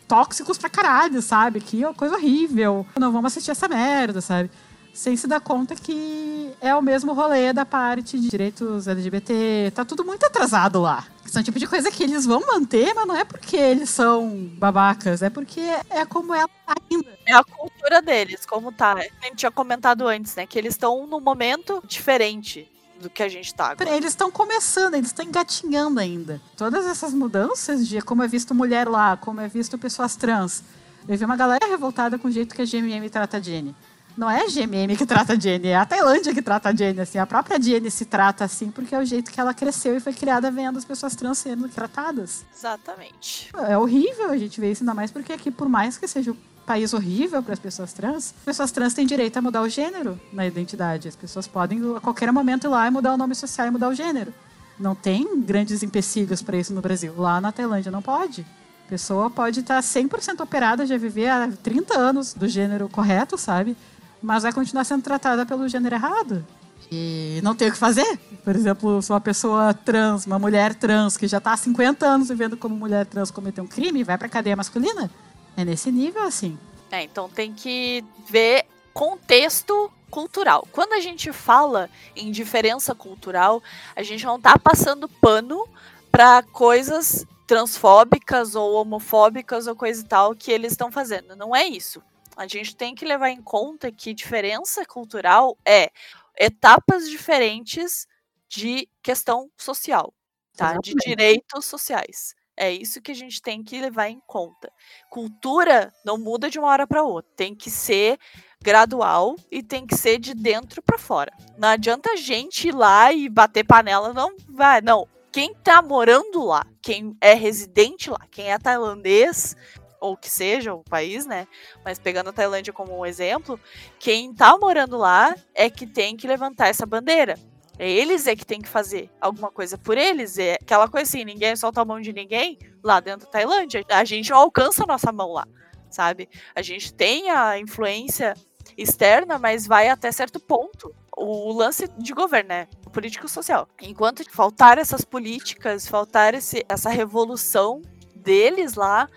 tóxicos 0.07 0.57
pra 0.57 0.69
caralho, 0.69 1.21
sabe? 1.21 1.59
Que 1.59 1.83
é 1.83 1.93
coisa 1.93 2.15
horrível. 2.15 2.85
Não 2.99 3.11
vamos 3.11 3.31
assistir 3.31 3.51
essa 3.51 3.67
merda, 3.67 4.21
sabe? 4.21 4.49
Sem 4.93 5.15
se 5.15 5.27
dar 5.27 5.39
conta 5.39 5.75
que 5.75 6.51
é 6.59 6.75
o 6.75 6.81
mesmo 6.81 7.13
rolê 7.13 7.53
da 7.53 7.65
parte 7.65 8.19
de 8.19 8.29
direitos 8.29 8.87
LGBT. 8.87 9.71
Tá 9.73 9.85
tudo 9.85 10.03
muito 10.03 10.25
atrasado 10.25 10.81
lá. 10.81 11.05
São 11.25 11.43
tipo 11.43 11.59
de 11.59 11.67
coisa 11.67 11.91
que 11.91 12.03
eles 12.03 12.25
vão 12.25 12.41
manter, 12.45 12.93
mas 12.95 13.07
não 13.07 13.15
é 13.15 13.23
porque 13.23 13.55
eles 13.55 13.89
são 13.91 14.49
babacas, 14.57 15.21
é 15.21 15.29
porque 15.29 15.61
é 15.89 16.03
como 16.05 16.33
ela 16.33 16.49
ainda. 16.89 17.07
É 17.25 17.33
a 17.33 17.43
cultura 17.43 18.01
deles, 18.01 18.45
como 18.47 18.71
tá. 18.71 18.93
A 18.93 19.25
gente 19.25 19.35
tinha 19.37 19.51
comentado 19.51 20.07
antes, 20.07 20.35
né? 20.35 20.45
Que 20.47 20.57
eles 20.57 20.73
estão 20.73 21.05
num 21.05 21.19
momento 21.21 21.81
diferente 21.87 22.67
do 22.99 23.09
que 23.09 23.23
a 23.23 23.29
gente 23.29 23.53
tá 23.53 23.71
agora. 23.71 23.89
Eles 23.95 24.09
estão 24.09 24.29
começando, 24.29 24.95
eles 24.95 25.07
estão 25.07 25.25
engatinhando 25.25 25.99
ainda. 25.99 26.41
Todas 26.55 26.85
essas 26.85 27.13
mudanças 27.13 27.87
de 27.87 28.01
como 28.01 28.23
é 28.23 28.27
visto 28.27 28.53
mulher 28.53 28.87
lá, 28.87 29.17
como 29.17 29.41
é 29.41 29.47
visto 29.47 29.77
pessoas 29.77 30.15
trans. 30.15 30.63
Eu 31.07 31.17
vi 31.17 31.25
uma 31.25 31.37
galera 31.37 31.65
revoltada 31.67 32.19
com 32.19 32.27
o 32.27 32.31
jeito 32.31 32.53
que 32.53 32.61
a 32.61 32.65
GMM 32.65 33.09
trata 33.09 33.37
a 33.37 33.39
Jenny. 33.39 33.75
Não 34.19 34.29
é 34.29 34.41
a 34.41 34.47
GMM 34.47 34.97
que 34.97 35.05
trata 35.05 35.31
a 35.31 35.39
Jenny, 35.39 35.69
é 35.69 35.77
a 35.77 35.85
Tailândia 35.85 36.33
que 36.33 36.41
trata 36.41 36.67
a 36.67 36.75
Jenny, 36.75 36.99
assim. 36.99 37.17
A 37.17 37.25
própria 37.25 37.57
Jenny 37.57 37.89
se 37.89 38.03
trata 38.03 38.43
assim 38.43 38.69
porque 38.69 38.93
é 38.93 38.99
o 38.99 39.05
jeito 39.05 39.31
que 39.31 39.39
ela 39.39 39.53
cresceu 39.53 39.95
e 39.95 40.01
foi 40.01 40.11
criada 40.11 40.51
vendo 40.51 40.77
as 40.77 40.83
pessoas 40.83 41.15
trans 41.15 41.37
sendo 41.37 41.69
tratadas. 41.69 42.45
Exatamente. 42.53 43.49
É 43.53 43.77
horrível 43.77 44.29
a 44.29 44.35
gente 44.35 44.59
ver 44.59 44.73
isso, 44.73 44.83
ainda 44.83 44.93
mais 44.93 45.09
porque 45.09 45.31
aqui, 45.31 45.49
por 45.49 45.69
mais 45.69 45.97
que 45.97 46.05
seja 46.05 46.31
um 46.31 46.37
país 46.65 46.93
horrível 46.93 47.41
para 47.41 47.53
as 47.53 47.59
pessoas 47.59 47.93
trans, 47.93 48.33
as 48.39 48.43
pessoas 48.43 48.71
trans 48.73 48.93
têm 48.93 49.07
direito 49.07 49.37
a 49.37 49.41
mudar 49.41 49.61
o 49.61 49.69
gênero 49.69 50.19
na 50.33 50.45
identidade. 50.45 51.07
As 51.07 51.15
pessoas 51.15 51.47
podem, 51.47 51.79
a 51.95 52.01
qualquer 52.01 52.29
momento, 52.33 52.65
ir 52.65 52.71
lá 52.71 52.87
e 52.87 52.91
mudar 52.91 53.13
o 53.13 53.17
nome 53.17 53.33
social 53.35 53.67
e 53.67 53.71
mudar 53.71 53.87
o 53.87 53.95
gênero. 53.95 54.33
Não 54.77 54.95
tem 54.95 55.39
grandes 55.39 55.81
empecilhos 55.81 56.41
para 56.41 56.57
isso 56.57 56.73
no 56.73 56.81
Brasil. 56.81 57.13
Lá 57.17 57.39
na 57.39 57.53
Tailândia 57.53 57.89
não 57.89 58.01
pode. 58.01 58.45
A 58.85 58.89
pessoa 58.89 59.29
pode 59.29 59.61
estar 59.61 59.79
100% 59.79 60.41
operada, 60.41 60.85
já 60.85 60.97
viver 60.97 61.29
há 61.29 61.47
30 61.63 61.97
anos 61.97 62.33
do 62.33 62.49
gênero 62.49 62.89
correto, 62.89 63.37
sabe? 63.37 63.77
Mas 64.21 64.43
vai 64.43 64.53
continuar 64.53 64.83
sendo 64.83 65.03
tratada 65.03 65.45
pelo 65.45 65.67
gênero 65.67 65.95
errado. 65.95 66.45
E 66.91 67.39
não 67.43 67.55
tem 67.55 67.69
o 67.69 67.71
que 67.71 67.77
fazer. 67.77 68.17
Por 68.43 68.55
exemplo, 68.55 69.01
se 69.01 69.11
uma 69.11 69.21
pessoa 69.21 69.73
trans, 69.73 70.25
uma 70.25 70.39
mulher 70.39 70.73
trans, 70.73 71.17
que 71.17 71.27
já 71.27 71.37
está 71.37 71.53
há 71.53 71.57
50 71.57 72.05
anos 72.05 72.29
vivendo 72.29 72.57
como 72.57 72.75
mulher 72.75 73.05
trans 73.05 73.29
cometeu 73.29 73.63
um 73.63 73.67
crime, 73.67 74.03
vai 74.03 74.17
para 74.17 74.27
cadeia 74.27 74.55
masculina. 74.55 75.09
É 75.55 75.63
nesse 75.63 75.91
nível, 75.91 76.23
assim. 76.23 76.57
É, 76.91 77.03
então 77.03 77.29
tem 77.29 77.53
que 77.53 78.03
ver 78.27 78.65
contexto 78.93 79.91
cultural. 80.09 80.67
Quando 80.71 80.93
a 80.93 80.99
gente 80.99 81.31
fala 81.31 81.89
em 82.15 82.31
diferença 82.31 82.95
cultural, 82.95 83.61
a 83.95 84.01
gente 84.01 84.25
não 84.25 84.39
tá 84.39 84.57
passando 84.57 85.07
pano 85.07 85.67
para 86.11 86.41
coisas 86.41 87.25
transfóbicas 87.45 88.55
ou 88.55 88.73
homofóbicas 88.73 89.67
ou 89.67 89.75
coisa 89.75 90.01
e 90.01 90.05
tal 90.05 90.35
que 90.35 90.51
eles 90.51 90.71
estão 90.71 90.91
fazendo. 90.91 91.35
Não 91.35 91.55
é 91.55 91.65
isso. 91.65 92.01
A 92.39 92.47
gente 92.47 92.73
tem 92.73 92.95
que 92.95 93.03
levar 93.03 93.31
em 93.31 93.41
conta 93.41 93.91
que 93.91 94.13
diferença 94.13 94.85
cultural 94.85 95.57
é 95.67 95.91
etapas 96.39 97.09
diferentes 97.09 98.07
de 98.47 98.87
questão 99.03 99.51
social, 99.57 100.13
tá? 100.55 100.77
De 100.77 100.91
Exatamente. 100.91 101.05
direitos 101.05 101.65
sociais. 101.65 102.33
É 102.55 102.71
isso 102.71 103.01
que 103.01 103.11
a 103.11 103.15
gente 103.15 103.41
tem 103.41 103.61
que 103.61 103.81
levar 103.81 104.07
em 104.07 104.21
conta. 104.25 104.71
Cultura 105.09 105.93
não 106.05 106.17
muda 106.17 106.49
de 106.49 106.57
uma 106.57 106.69
hora 106.69 106.87
para 106.87 107.03
outra. 107.03 107.29
Tem 107.35 107.53
que 107.53 107.69
ser 107.69 108.17
gradual 108.63 109.35
e 109.51 109.61
tem 109.61 109.85
que 109.85 109.97
ser 109.97 110.17
de 110.17 110.33
dentro 110.33 110.81
para 110.81 110.97
fora. 110.97 111.33
Não 111.57 111.67
adianta 111.67 112.11
a 112.11 112.15
gente 112.15 112.69
ir 112.69 112.73
lá 112.73 113.11
e 113.11 113.27
bater 113.27 113.65
panela, 113.65 114.13
não 114.13 114.33
vai, 114.47 114.79
não. 114.79 115.05
Quem 115.29 115.53
tá 115.53 115.81
morando 115.81 116.43
lá, 116.43 116.65
quem 116.81 117.15
é 117.19 117.33
residente 117.33 118.09
lá, 118.09 118.19
quem 118.31 118.49
é 118.51 118.57
tailandês, 118.57 119.55
ou 119.99 120.15
que 120.15 120.29
seja 120.29 120.73
o 120.73 120.83
país, 120.83 121.25
né? 121.25 121.47
Mas 121.83 121.99
pegando 121.99 122.29
a 122.29 122.33
Tailândia 122.33 122.73
como 122.73 122.97
um 122.97 123.05
exemplo, 123.05 123.59
quem 123.99 124.33
tá 124.33 124.57
morando 124.57 124.97
lá 124.97 125.35
é 125.53 125.69
que 125.69 125.85
tem 125.85 126.15
que 126.15 126.27
levantar 126.27 126.67
essa 126.67 126.85
bandeira. 126.85 127.37
É 127.77 127.89
eles 127.89 128.27
é 128.27 128.35
que 128.35 128.45
tem 128.45 128.61
que 128.61 128.67
fazer 128.67 129.09
alguma 129.21 129.49
coisa 129.49 129.77
por 129.77 129.97
eles. 129.97 130.37
É 130.37 130.55
aquela 130.61 130.89
coisa 130.89 131.07
assim, 131.07 131.23
ninguém 131.23 131.55
solta 131.55 131.81
a 131.81 131.85
mão 131.85 132.01
de 132.01 132.11
ninguém 132.11 132.59
lá 132.83 132.99
dentro 132.99 133.25
da 133.25 133.31
Tailândia. 133.31 133.85
A 133.89 134.03
gente 134.03 134.31
não 134.31 134.37
alcança 134.37 134.83
a 134.83 134.87
nossa 134.87 135.11
mão 135.13 135.31
lá, 135.31 135.47
sabe? 135.89 136.27
A 136.53 136.61
gente 136.61 136.93
tem 136.93 137.29
a 137.29 137.57
influência 137.57 138.33
externa, 138.77 139.39
mas 139.39 139.65
vai 139.65 139.87
até 139.87 140.11
certo 140.11 140.41
ponto. 140.41 140.93
O 141.15 141.53
lance 141.53 141.87
de 141.97 142.13
governo, 142.13 142.49
né? 142.49 142.67
O 142.85 142.89
político 142.89 143.29
social. 143.29 143.67
Enquanto 143.81 144.29
faltar 144.29 144.77
essas 144.77 145.05
políticas, 145.05 145.87
faltar 145.87 146.33
esse, 146.33 146.65
essa 146.67 146.89
revolução 146.89 147.81
deles 148.13 148.75
lá, 148.75 149.09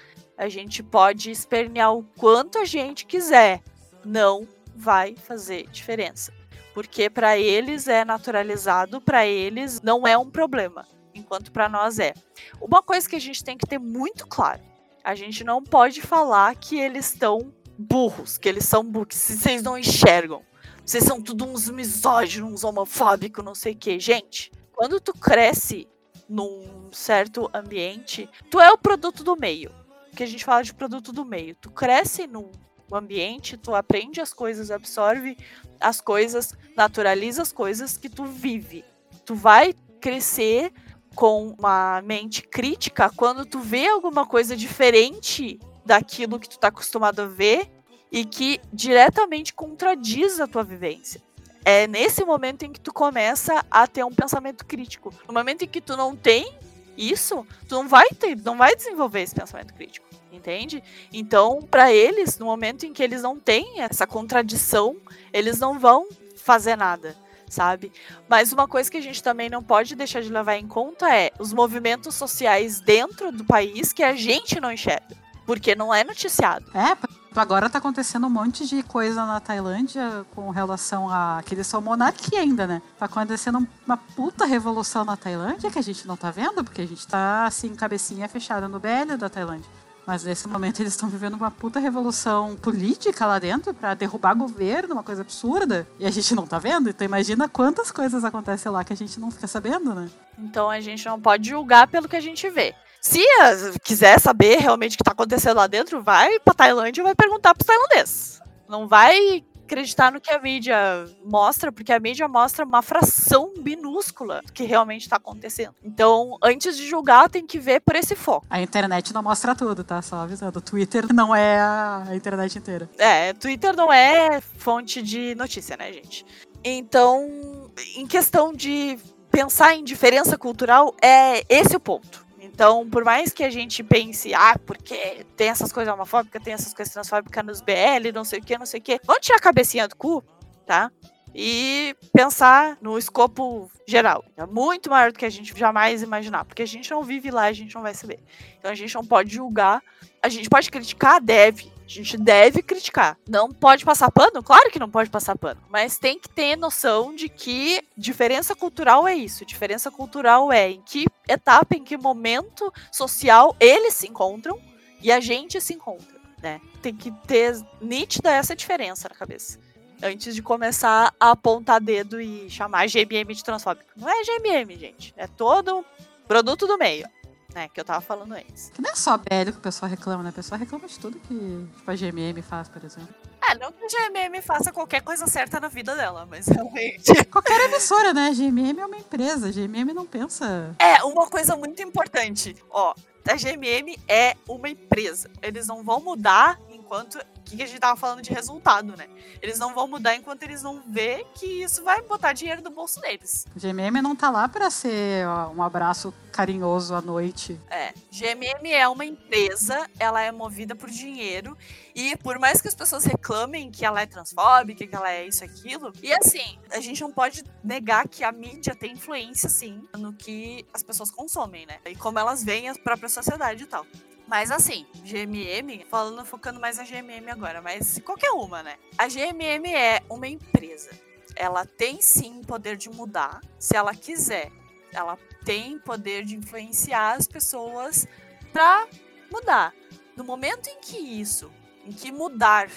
a 0.43 0.49
gente 0.49 0.83
pode 0.83 1.31
espernear 1.31 1.95
o 1.95 2.03
quanto 2.03 2.59
a 2.59 2.65
gente 2.65 3.07
quiser. 3.07 3.63
Não 4.05 4.49
vai 4.75 5.15
fazer 5.15 5.69
diferença. 5.69 6.33
Porque 6.75 7.09
para 7.09 7.39
eles 7.39 7.87
é 7.87 8.05
naturalizado, 8.05 9.01
para 9.01 9.25
eles 9.25 9.81
não 9.83 10.05
é 10.05 10.19
um 10.19 10.29
problema, 10.29 10.85
enquanto 11.15 11.53
para 11.53 11.69
nós 11.69 12.01
é. 12.01 12.13
Uma 12.61 12.83
coisa 12.83 13.09
que 13.09 13.15
a 13.15 13.21
gente 13.21 13.45
tem 13.45 13.57
que 13.57 13.67
ter 13.67 13.79
muito 13.79 14.27
claro: 14.27 14.61
a 15.05 15.15
gente 15.15 15.45
não 15.45 15.63
pode 15.63 16.03
falar 16.03 16.57
que 16.57 16.77
eles 16.77 17.13
estão 17.13 17.53
burros, 17.79 18.37
que 18.37 18.49
eles 18.49 18.65
são 18.65 18.83
burros, 18.83 19.09
que 19.11 19.35
vocês 19.35 19.63
não 19.63 19.79
enxergam. 19.79 20.43
Vocês 20.85 21.05
são 21.05 21.23
tudo 21.23 21.45
uns 21.45 21.71
misóginos, 21.71 22.53
uns 22.53 22.65
homofóbicos, 22.65 23.45
não 23.45 23.55
sei 23.55 23.75
o 23.75 23.77
que. 23.77 24.01
Gente, 24.01 24.51
quando 24.73 24.99
tu 24.99 25.13
cresce 25.13 25.87
num 26.29 26.89
certo 26.91 27.49
ambiente, 27.55 28.29
tu 28.51 28.59
é 28.59 28.73
o 28.73 28.79
produto 28.79 29.23
do 29.23 29.37
meio. 29.37 29.82
Que 30.15 30.23
a 30.23 30.27
gente 30.27 30.45
fala 30.45 30.63
de 30.63 30.75
produto 30.75 31.13
do 31.13 31.25
meio. 31.25 31.55
Tu 31.57 31.71
cresce 31.71 32.27
num 32.27 32.51
ambiente, 32.93 33.57
tu 33.57 33.75
aprende 33.75 34.21
as 34.21 34.33
coisas, 34.33 34.71
absorve 34.71 35.37
as 35.81 36.01
coisas, 36.01 36.55
naturaliza 36.77 37.43
as 37.43 37.53
coisas 37.53 37.97
que 37.97 38.09
tu 38.09 38.25
vive. 38.25 38.85
Tu 39.25 39.35
vai 39.35 39.75
crescer 40.01 40.73
com 41.15 41.55
uma 41.59 42.03
mente 42.03 42.43
crítica 42.43 43.11
quando 43.15 43.45
tu 43.45 43.61
vê 43.61 43.87
alguma 43.87 44.27
coisa 44.27 44.57
diferente 44.57 45.59
daquilo 45.85 46.39
que 46.39 46.49
tu 46.49 46.59
tá 46.59 46.69
acostumado 46.69 47.23
a 47.23 47.27
ver 47.27 47.71
e 48.11 48.25
que 48.25 48.61
diretamente 48.73 49.53
contradiz 49.55 50.41
a 50.41 50.47
tua 50.47 50.63
vivência. 50.63 51.23
É 51.65 51.87
nesse 51.87 52.25
momento 52.25 52.65
em 52.65 52.73
que 52.73 52.81
tu 52.81 52.93
começa 52.93 53.65
a 53.71 53.87
ter 53.87 54.05
um 54.05 54.11
pensamento 54.11 54.67
crítico. 54.67 55.15
No 55.27 55.33
momento 55.33 55.63
em 55.63 55.69
que 55.69 55.81
tu 55.81 55.97
não 55.97 56.17
tem 56.17 56.53
isso, 56.97 57.47
tu 57.69 57.77
não 57.77 57.89
vai 57.89 58.09
ter, 58.11 58.37
não 58.37 58.57
vai 58.57 58.75
desenvolver 58.75 59.23
esse 59.23 59.35
pensamento 59.35 59.73
crítico, 59.75 60.07
entende? 60.31 60.83
Então, 61.13 61.63
para 61.63 61.93
eles, 61.93 62.39
no 62.39 62.47
momento 62.47 62.85
em 62.85 62.93
que 62.93 63.03
eles 63.03 63.23
não 63.23 63.39
têm 63.39 63.81
essa 63.81 64.07
contradição, 64.07 64.97
eles 65.33 65.59
não 65.59 65.79
vão 65.79 66.09
fazer 66.37 66.77
nada, 66.77 67.17
sabe? 67.49 67.93
Mas 68.29 68.53
uma 68.53 68.69
coisa 68.69 68.91
que 68.91 68.97
a 68.97 69.03
gente 69.03 69.23
também 69.23 69.49
não 69.49 69.63
pode 69.63 69.95
deixar 69.95 70.21
de 70.21 70.33
levar 70.33 70.57
em 70.57 70.67
conta 70.67 71.15
é 71.15 71.31
os 71.39 71.53
movimentos 71.53 72.15
sociais 72.15 72.81
dentro 72.81 73.33
do 73.33 73.45
país 73.45 73.93
que 73.93 74.03
a 74.03 74.15
gente 74.15 74.61
não 74.61 74.73
enxerga, 74.73 75.17
porque 75.47 75.75
não 75.75 75.95
é 75.95 76.05
noticiado. 76.05 76.67
É, 76.75 76.97
agora 77.41 77.71
tá 77.71 77.79
acontecendo 77.79 78.27
um 78.27 78.31
monte 78.31 78.67
de 78.67 78.83
coisa 78.83 79.25
na 79.25 79.41
Tailândia 79.41 80.25
com 80.35 80.51
relação 80.51 81.09
a. 81.09 81.43
que 81.45 81.55
eles 81.55 81.73
monarquia 81.73 82.41
ainda, 82.41 82.67
né? 82.67 82.83
Tá 82.99 83.07
acontecendo 83.07 83.67
uma 83.87 83.97
puta 83.97 84.45
revolução 84.45 85.05
na 85.05 85.17
Tailândia 85.17 85.71
que 85.71 85.79
a 85.79 85.83
gente 85.83 86.07
não 86.07 86.17
tá 86.17 86.31
vendo, 86.31 86.63
porque 86.63 86.83
a 86.83 86.87
gente 86.87 87.07
tá 87.07 87.47
assim, 87.47 87.75
cabecinha 87.75 88.29
fechada 88.29 88.69
no 88.69 88.79
BL 88.79 89.17
da 89.19 89.29
Tailândia. 89.29 89.69
Mas 90.07 90.25
nesse 90.25 90.49
momento 90.49 90.81
eles 90.81 90.93
estão 90.95 91.09
vivendo 91.09 91.35
uma 91.35 91.51
puta 91.51 91.79
revolução 91.79 92.57
política 92.57 93.25
lá 93.25 93.39
dentro 93.39 93.73
pra 93.73 93.95
derrubar 93.95 94.35
governo, 94.35 94.95
uma 94.95 95.03
coisa 95.03 95.23
absurda. 95.23 95.87
E 95.99 96.05
a 96.05 96.11
gente 96.11 96.35
não 96.35 96.47
tá 96.47 96.59
vendo. 96.59 96.91
Então 96.91 97.05
imagina 97.05 97.49
quantas 97.49 97.91
coisas 97.91 98.25
acontecem 98.25 98.71
lá 98.71 98.83
que 98.83 98.93
a 98.93 98.97
gente 98.97 99.21
não 99.21 99.31
fica 99.31 99.47
sabendo, 99.47 99.95
né? 99.95 100.11
Então 100.39 100.69
a 100.69 100.81
gente 100.81 101.07
não 101.07 101.21
pode 101.21 101.49
julgar 101.49 101.87
pelo 101.87 102.09
que 102.09 102.17
a 102.17 102.21
gente 102.21 102.51
vê. 102.51 102.75
Se 103.03 103.21
ah, 103.41 103.53
quiser 103.83 104.21
saber 104.21 104.59
realmente 104.59 104.95
o 104.95 104.99
que 104.99 105.03
tá 105.03 105.11
acontecendo 105.11 105.57
lá 105.57 105.67
dentro, 105.67 106.01
vai 106.01 106.39
pra 106.39 106.55
Tailândia 106.55 107.01
e 107.01 107.03
vai 107.03 107.17
perguntar 107.17 107.53
pros 107.53 107.67
tailandeses. 107.67 108.41
Não 108.69 108.87
vai 108.87 109.45
acreditar 109.65 110.13
no 110.13 110.21
que 110.21 110.31
a 110.31 110.39
mídia 110.39 110.77
mostra, 111.25 111.73
porque 111.73 111.93
a 111.93 111.99
mídia 111.99 112.29
mostra 112.29 112.65
uma 112.65 112.81
fração 112.81 113.53
minúscula 113.57 114.41
do 114.47 114.53
que 114.53 114.63
realmente 114.63 115.09
tá 115.09 115.17
acontecendo. 115.17 115.75
Então, 115.83 116.39
antes 116.41 116.77
de 116.77 116.89
julgar, 116.89 117.29
tem 117.29 117.45
que 117.45 117.59
ver 117.59 117.81
por 117.81 117.97
esse 117.97 118.15
foco. 118.15 118.47
A 118.49 118.63
internet 118.63 119.13
não 119.13 119.23
mostra 119.23 119.53
tudo, 119.53 119.83
tá? 119.83 120.01
Só 120.01 120.17
avisando. 120.17 120.61
O 120.61 120.63
Twitter 120.63 121.13
não 121.13 121.35
é 121.35 121.59
a 121.59 122.05
a 122.07 122.15
internet 122.15 122.57
inteira. 122.57 122.89
É, 122.99 123.33
Twitter 123.33 123.75
não 123.75 123.93
é 123.93 124.41
fonte 124.41 125.03
de 125.03 125.35
notícia, 125.35 125.77
né, 125.77 125.93
gente? 125.93 126.25
Então, 126.63 127.69
em 127.97 128.07
questão 128.07 128.53
de 128.53 128.97
pensar 129.29 129.75
em 129.75 129.83
diferença 129.83 130.39
cultural, 130.39 130.95
é 131.03 131.45
esse 131.49 131.75
o 131.75 131.81
ponto. 131.81 132.23
Então, 132.53 132.89
por 132.89 133.03
mais 133.03 133.33
que 133.33 133.43
a 133.43 133.51
gente 133.51 133.83
pense, 133.83 134.35
ah, 134.35 134.59
porque 134.67 135.25
tem 135.37 135.49
essas 135.49 135.73
coisas 135.73 135.93
homofóbicas, 135.93 136.43
tem 136.43 136.53
essas 136.53 136.75
coisas 136.75 136.93
transfóbicas 136.93 137.45
nos 137.45 137.61
BL, 137.63 138.13
não 138.15 138.25
sei 138.25 138.41
o 138.41 138.43
que, 138.43 138.59
não 138.59 138.67
sei 138.67 138.79
o 138.79 138.83
que. 138.83 139.01
Vamos 139.07 139.25
tirar 139.25 139.39
a 139.39 139.41
cabecinha 139.41 139.89
do 139.89 139.97
cu, 139.97 140.23
tá? 140.67 140.93
E 141.35 141.97
pensar 142.13 142.77
no 142.81 142.99
escopo 142.99 143.71
geral. 143.87 144.25
É 144.37 144.47
muito 144.47 144.91
maior 144.91 145.13
do 145.13 145.19
que 145.19 145.25
a 145.25 145.31
gente 145.31 145.59
jamais 145.59 146.03
imaginar. 146.03 146.45
Porque 146.45 146.63
a 146.63 146.67
gente 146.67 146.91
não 146.91 147.03
vive 147.03 147.31
lá, 147.31 147.45
a 147.45 147.53
gente 147.53 147.75
não 147.75 147.83
vai 147.83 147.95
saber. 147.95 148.21
Então 148.59 148.71
a 148.71 148.75
gente 148.75 148.95
não 148.95 149.05
pode 149.05 149.35
julgar. 149.35 149.83
A 150.23 150.29
gente 150.29 150.49
pode 150.49 150.71
criticar, 150.71 151.21
deve. 151.21 151.73
A 151.85 151.89
gente 151.89 152.17
deve 152.17 152.63
criticar. 152.63 153.19
Não 153.29 153.51
pode 153.51 153.85
passar 153.85 154.11
pano? 154.11 154.43
Claro 154.43 154.71
que 154.71 154.79
não 154.79 154.91
pode 154.91 155.11
passar 155.11 155.37
pano. 155.37 155.61
Mas 155.69 155.99
tem 155.99 156.19
que 156.19 156.29
ter 156.29 156.57
noção 156.57 157.15
de 157.15 157.29
que 157.29 157.83
diferença 157.97 158.55
cultural 158.55 159.07
é 159.07 159.15
isso. 159.15 159.45
Diferença 159.45 159.91
cultural 159.91 160.53
é 160.53 160.71
em 160.71 160.81
que 160.81 161.07
etapa, 161.29 161.77
em 161.77 161.85
que 161.85 161.97
momento 161.97 162.73
social 162.91 163.57
eles 163.59 163.95
se 163.95 164.09
encontram 164.09 164.59
e 165.03 165.11
a 165.11 165.21
gente 165.21 165.61
se 165.61 165.75
encontra, 165.75 166.21
né? 166.41 166.61
Tem 166.81 166.95
que 166.95 167.11
ter 167.27 167.61
nítida 167.81 168.31
essa 168.31 168.55
diferença 168.55 169.09
na 169.09 169.15
cabeça. 169.15 169.59
Antes 170.03 170.35
de 170.35 170.43
começar 170.43 171.15
a 171.19 171.31
apontar 171.31 171.81
dedo 171.81 172.21
e 172.21 172.51
chamar 172.51 172.89
GMM 172.89 173.33
de 173.35 173.45
transfóbico. 173.45 173.89
Não 173.97 174.09
é 174.09 174.23
GMM, 174.25 174.77
gente. 174.77 175.15
É 175.17 175.27
todo 175.27 175.85
produto 176.27 176.67
do 176.67 176.77
meio, 176.77 177.07
né? 177.55 177.69
Que 177.69 177.81
eu 177.81 177.85
tava 177.85 178.01
falando 178.01 178.33
antes. 178.33 178.71
Que 178.71 178.83
não 178.83 178.91
é 178.91 178.95
só 178.97 179.17
BL 179.17 179.53
que 179.53 179.59
o 179.59 179.61
pessoal 179.61 179.89
reclama, 179.89 180.23
né? 180.23 180.31
O 180.31 180.33
pessoal 180.33 180.59
reclama 180.59 180.89
de 180.89 180.99
tudo 180.99 181.19
que 181.21 181.69
tipo, 181.77 181.91
a 181.91 181.95
GMM 181.95 182.43
faz, 182.43 182.69
por 182.69 182.83
exemplo. 182.85 183.15
É, 183.49 183.55
não 183.59 183.73
que 183.73 183.85
a 183.85 184.09
GMM 184.09 184.41
faça 184.41 184.73
qualquer 184.73 185.03
coisa 185.03 185.27
certa 185.27 185.61
na 185.61 185.69
vida 185.69 185.95
dela, 185.95 186.27
mas 186.29 186.47
realmente. 186.51 187.25
Qualquer 187.31 187.61
emissora, 187.69 188.13
né? 188.13 188.33
GMM 188.33 188.81
é 188.81 188.87
uma 188.87 188.97
empresa. 188.97 189.53
GMM 189.53 189.93
não 189.95 190.07
pensa. 190.07 190.75
É, 190.79 191.03
uma 191.05 191.29
coisa 191.29 191.57
muito 191.57 191.83
importante. 191.83 192.57
Ó, 192.71 192.95
a 193.29 193.37
GMM 193.37 193.97
é 194.09 194.37
uma 194.49 194.69
empresa. 194.69 195.31
Eles 195.41 195.67
não 195.67 195.85
vão 195.85 196.01
mudar 196.01 196.59
enquanto. 196.93 197.19
O 197.19 197.43
que 197.45 197.63
a 197.63 197.67
gente 197.67 197.81
tava 197.81 197.99
falando 197.99 198.23
de 198.23 198.33
resultado, 198.33 198.97
né? 198.97 199.09
Eles 199.43 199.59
não 199.59 199.75
vão 199.75 199.87
mudar 199.87 200.15
enquanto 200.15 200.43
eles 200.43 200.63
não 200.63 200.83
vê 200.87 201.27
que 201.35 201.63
isso 201.63 201.83
vai 201.83 202.01
botar 202.01 202.33
dinheiro 202.33 202.63
no 202.63 202.71
bolso 202.71 203.01
deles. 203.01 203.45
GMM 203.55 204.01
não 204.01 204.17
tá 204.17 204.31
lá 204.31 204.49
pra 204.49 204.71
ser 204.71 205.27
ó, 205.27 205.51
um 205.51 205.63
abraço 205.63 206.15
carinhoso 206.31 206.95
à 206.95 207.03
noite. 207.03 207.61
É, 207.69 207.93
GMM 208.11 208.73
é 208.73 208.89
uma 208.89 209.05
empresa, 209.05 209.87
ela 209.99 210.23
é 210.23 210.33
movida 210.33 210.75
por 210.75 210.89
dinheiro 210.89 211.57
e 211.95 212.17
por 212.17 212.39
mais 212.39 212.63
que 212.63 212.69
as 212.69 212.75
pessoas 212.75 213.05
reclamem 213.05 213.71
que 213.71 213.85
ela 213.85 214.01
é 214.01 214.07
transfóbica, 214.07 214.87
que 214.87 214.95
ela 214.95 215.13
é 215.13 215.27
isso 215.27 215.45
aquilo, 215.45 215.93
e 216.03 216.11
assim, 216.11 216.59
a 216.71 216.81
gente 216.81 217.03
não 217.03 217.13
pode 217.13 217.45
negar 217.63 218.09
que 218.09 218.25
a 218.25 218.33
mídia 218.33 218.75
tem 218.75 218.93
influência 218.93 219.51
sim 219.51 219.87
no 219.99 220.15
que 220.15 220.65
as 220.73 220.83
pessoas 220.83 221.11
consomem, 221.11 221.67
né? 221.67 221.79
E 221.85 221.95
como 221.95 222.19
elas 222.19 222.43
veem 222.43 222.71
a 222.71 222.75
própria 222.75 223.11
sociedade 223.11 223.65
e 223.65 223.67
tal. 223.67 223.85
Mas 224.33 224.51
assim, 224.51 224.87
GMM, 225.05 225.85
falando, 225.91 226.25
focando 226.25 226.59
mais 226.59 226.79
na 226.79 226.85
GMM 226.85 227.31
agora, 227.31 227.61
mas 227.61 228.01
qualquer 228.03 228.31
uma, 228.31 228.63
né? 228.63 228.79
A 228.97 229.07
GMM 229.07 229.75
é 229.75 230.03
uma 230.09 230.27
empresa. 230.27 230.89
Ela 231.37 231.67
tem 231.67 232.01
sim 232.01 232.43
poder 232.43 232.79
de 232.79 232.89
mudar, 232.89 233.43
se 233.59 233.77
ela 233.77 233.95
quiser. 233.95 234.51
Ela 234.91 235.19
tem 235.45 235.79
poder 235.79 236.25
de 236.25 236.35
influenciar 236.35 237.13
as 237.13 237.29
pessoas 237.29 238.09
pra 238.55 238.89
mudar. 239.31 239.75
No 240.17 240.25
momento 240.25 240.67
em 240.67 240.81
que 240.81 240.97
isso, 240.97 241.53
em 241.85 241.93
que 241.93 242.11
mudar, 242.11 242.71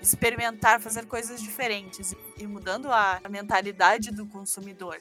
experimentar, 0.00 0.80
fazer 0.80 1.04
coisas 1.04 1.42
diferentes 1.42 2.14
e 2.38 2.46
mudando 2.46 2.90
a 2.90 3.20
mentalidade 3.28 4.10
do 4.10 4.24
consumidor, 4.24 4.96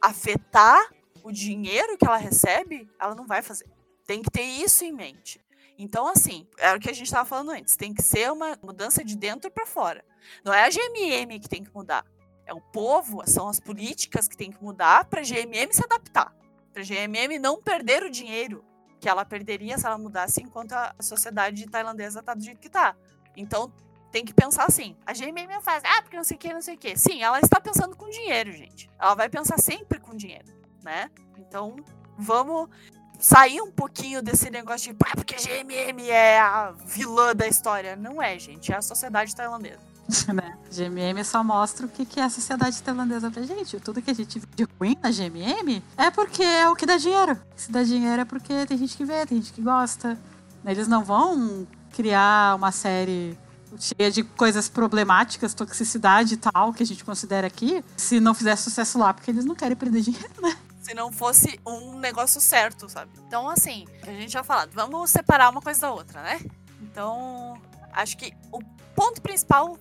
afetar 0.00 0.88
o 1.24 1.32
dinheiro 1.32 1.98
que 1.98 2.06
ela 2.06 2.16
recebe, 2.16 2.88
ela 2.96 3.16
não 3.16 3.26
vai 3.26 3.42
fazer. 3.42 3.66
Tem 4.06 4.22
que 4.22 4.30
ter 4.30 4.44
isso 4.44 4.84
em 4.84 4.92
mente. 4.92 5.47
Então, 5.78 6.08
assim, 6.08 6.44
é 6.58 6.74
o 6.74 6.80
que 6.80 6.90
a 6.90 6.92
gente 6.92 7.06
estava 7.06 7.24
falando 7.24 7.52
antes. 7.52 7.76
Tem 7.76 7.94
que 7.94 8.02
ser 8.02 8.32
uma 8.32 8.58
mudança 8.60 9.04
de 9.04 9.16
dentro 9.16 9.48
para 9.48 9.64
fora. 9.64 10.04
Não 10.44 10.52
é 10.52 10.64
a 10.64 10.68
GMM 10.68 11.38
que 11.38 11.48
tem 11.48 11.62
que 11.62 11.72
mudar. 11.72 12.04
É 12.44 12.52
o 12.52 12.60
povo, 12.60 13.22
são 13.26 13.48
as 13.48 13.60
políticas 13.60 14.26
que 14.26 14.36
tem 14.36 14.50
que 14.50 14.62
mudar 14.62 15.04
para 15.04 15.20
a 15.20 15.24
GMM 15.24 15.72
se 15.72 15.84
adaptar. 15.84 16.34
Para 16.72 16.82
a 16.82 16.84
GMM 16.84 17.38
não 17.38 17.62
perder 17.62 18.02
o 18.02 18.10
dinheiro 18.10 18.64
que 18.98 19.08
ela 19.08 19.24
perderia 19.24 19.78
se 19.78 19.86
ela 19.86 19.96
mudasse 19.96 20.42
enquanto 20.42 20.72
a 20.72 20.92
sociedade 21.00 21.64
tailandesa 21.70 22.22
tá 22.22 22.34
do 22.34 22.42
jeito 22.42 22.58
que 22.58 22.68
tá. 22.68 22.96
Então, 23.36 23.72
tem 24.10 24.24
que 24.24 24.34
pensar 24.34 24.64
assim. 24.64 24.96
A 25.06 25.12
GMM 25.12 25.60
faz, 25.62 25.82
ah, 25.84 26.02
porque 26.02 26.16
não 26.16 26.24
sei 26.24 26.36
o 26.36 26.40
que, 26.40 26.52
não 26.52 26.62
sei 26.62 26.74
o 26.74 26.78
que. 26.78 26.96
Sim, 26.96 27.22
ela 27.22 27.38
está 27.38 27.60
pensando 27.60 27.96
com 27.96 28.08
dinheiro, 28.08 28.50
gente. 28.50 28.90
Ela 28.98 29.14
vai 29.14 29.28
pensar 29.28 29.58
sempre 29.58 30.00
com 30.00 30.16
dinheiro, 30.16 30.52
né? 30.82 31.08
Então, 31.36 31.76
vamos 32.18 32.68
sair 33.18 33.60
um 33.60 33.70
pouquinho 33.70 34.22
desse 34.22 34.50
negócio 34.50 34.92
de, 34.92 34.98
ah, 35.04 35.16
porque 35.16 35.34
GMM 35.34 36.08
é 36.08 36.38
a 36.38 36.72
vilã 36.86 37.34
da 37.34 37.46
história. 37.46 37.96
Não 37.96 38.22
é, 38.22 38.38
gente. 38.38 38.72
É 38.72 38.76
a 38.76 38.82
sociedade 38.82 39.34
tailandesa. 39.34 39.88
né? 40.32 40.56
GMM 40.70 41.22
só 41.24 41.44
mostra 41.44 41.86
o 41.86 41.88
que 41.88 42.06
que 42.06 42.18
é 42.18 42.24
a 42.24 42.30
sociedade 42.30 42.82
tailandesa 42.82 43.30
pra 43.30 43.42
gente. 43.42 43.78
Tudo 43.80 44.00
que 44.00 44.10
a 44.10 44.14
gente 44.14 44.38
vê 44.38 44.46
de 44.56 44.66
ruim 44.78 44.96
na 45.02 45.10
GMM 45.10 45.82
é 45.96 46.10
porque 46.10 46.42
é 46.42 46.68
o 46.68 46.74
que 46.74 46.86
dá 46.86 46.96
dinheiro. 46.96 47.38
Se 47.56 47.70
dá 47.70 47.82
dinheiro 47.82 48.22
é 48.22 48.24
porque 48.24 48.66
tem 48.66 48.78
gente 48.78 48.96
que 48.96 49.04
vê, 49.04 49.26
tem 49.26 49.38
gente 49.38 49.52
que 49.52 49.60
gosta. 49.60 50.18
Eles 50.64 50.88
não 50.88 51.04
vão 51.04 51.66
criar 51.92 52.56
uma 52.56 52.72
série 52.72 53.38
cheia 53.78 54.10
de 54.10 54.22
coisas 54.22 54.68
problemáticas, 54.68 55.52
toxicidade 55.52 56.34
e 56.34 56.36
tal, 56.38 56.72
que 56.72 56.82
a 56.82 56.86
gente 56.86 57.04
considera 57.04 57.46
aqui, 57.46 57.84
se 57.96 58.18
não 58.18 58.32
fizer 58.32 58.56
sucesso 58.56 58.98
lá, 58.98 59.12
porque 59.12 59.30
eles 59.30 59.44
não 59.44 59.54
querem 59.54 59.76
perder 59.76 60.00
dinheiro, 60.00 60.32
né? 60.40 60.56
Se 60.88 60.94
não 60.94 61.12
fosse 61.12 61.60
um 61.66 61.98
negócio 61.98 62.40
certo, 62.40 62.88
sabe? 62.88 63.12
Então, 63.26 63.46
assim, 63.46 63.86
a 64.02 64.06
gente 64.06 64.32
já 64.32 64.42
falado, 64.42 64.70
vamos 64.72 65.10
separar 65.10 65.50
uma 65.50 65.60
coisa 65.60 65.82
da 65.82 65.92
outra, 65.92 66.22
né? 66.22 66.40
Então, 66.80 67.60
acho 67.92 68.16
que 68.16 68.32
o 68.50 68.58
ponto 68.96 69.20
principal 69.20 69.78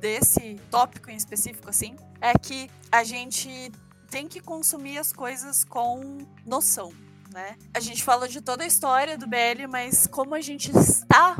desse 0.00 0.58
tópico 0.70 1.10
em 1.10 1.16
específico, 1.16 1.68
assim, 1.68 1.94
é 2.22 2.32
que 2.38 2.70
a 2.90 3.04
gente 3.04 3.70
tem 4.10 4.26
que 4.26 4.40
consumir 4.40 4.96
as 4.96 5.12
coisas 5.12 5.62
com 5.62 6.26
noção, 6.46 6.90
né? 7.34 7.56
A 7.74 7.80
gente 7.80 8.02
fala 8.02 8.26
de 8.26 8.40
toda 8.40 8.64
a 8.64 8.66
história 8.66 9.18
do 9.18 9.26
BL, 9.26 9.68
mas 9.68 10.06
como 10.06 10.34
a 10.34 10.40
gente 10.40 10.70
está 10.74 11.36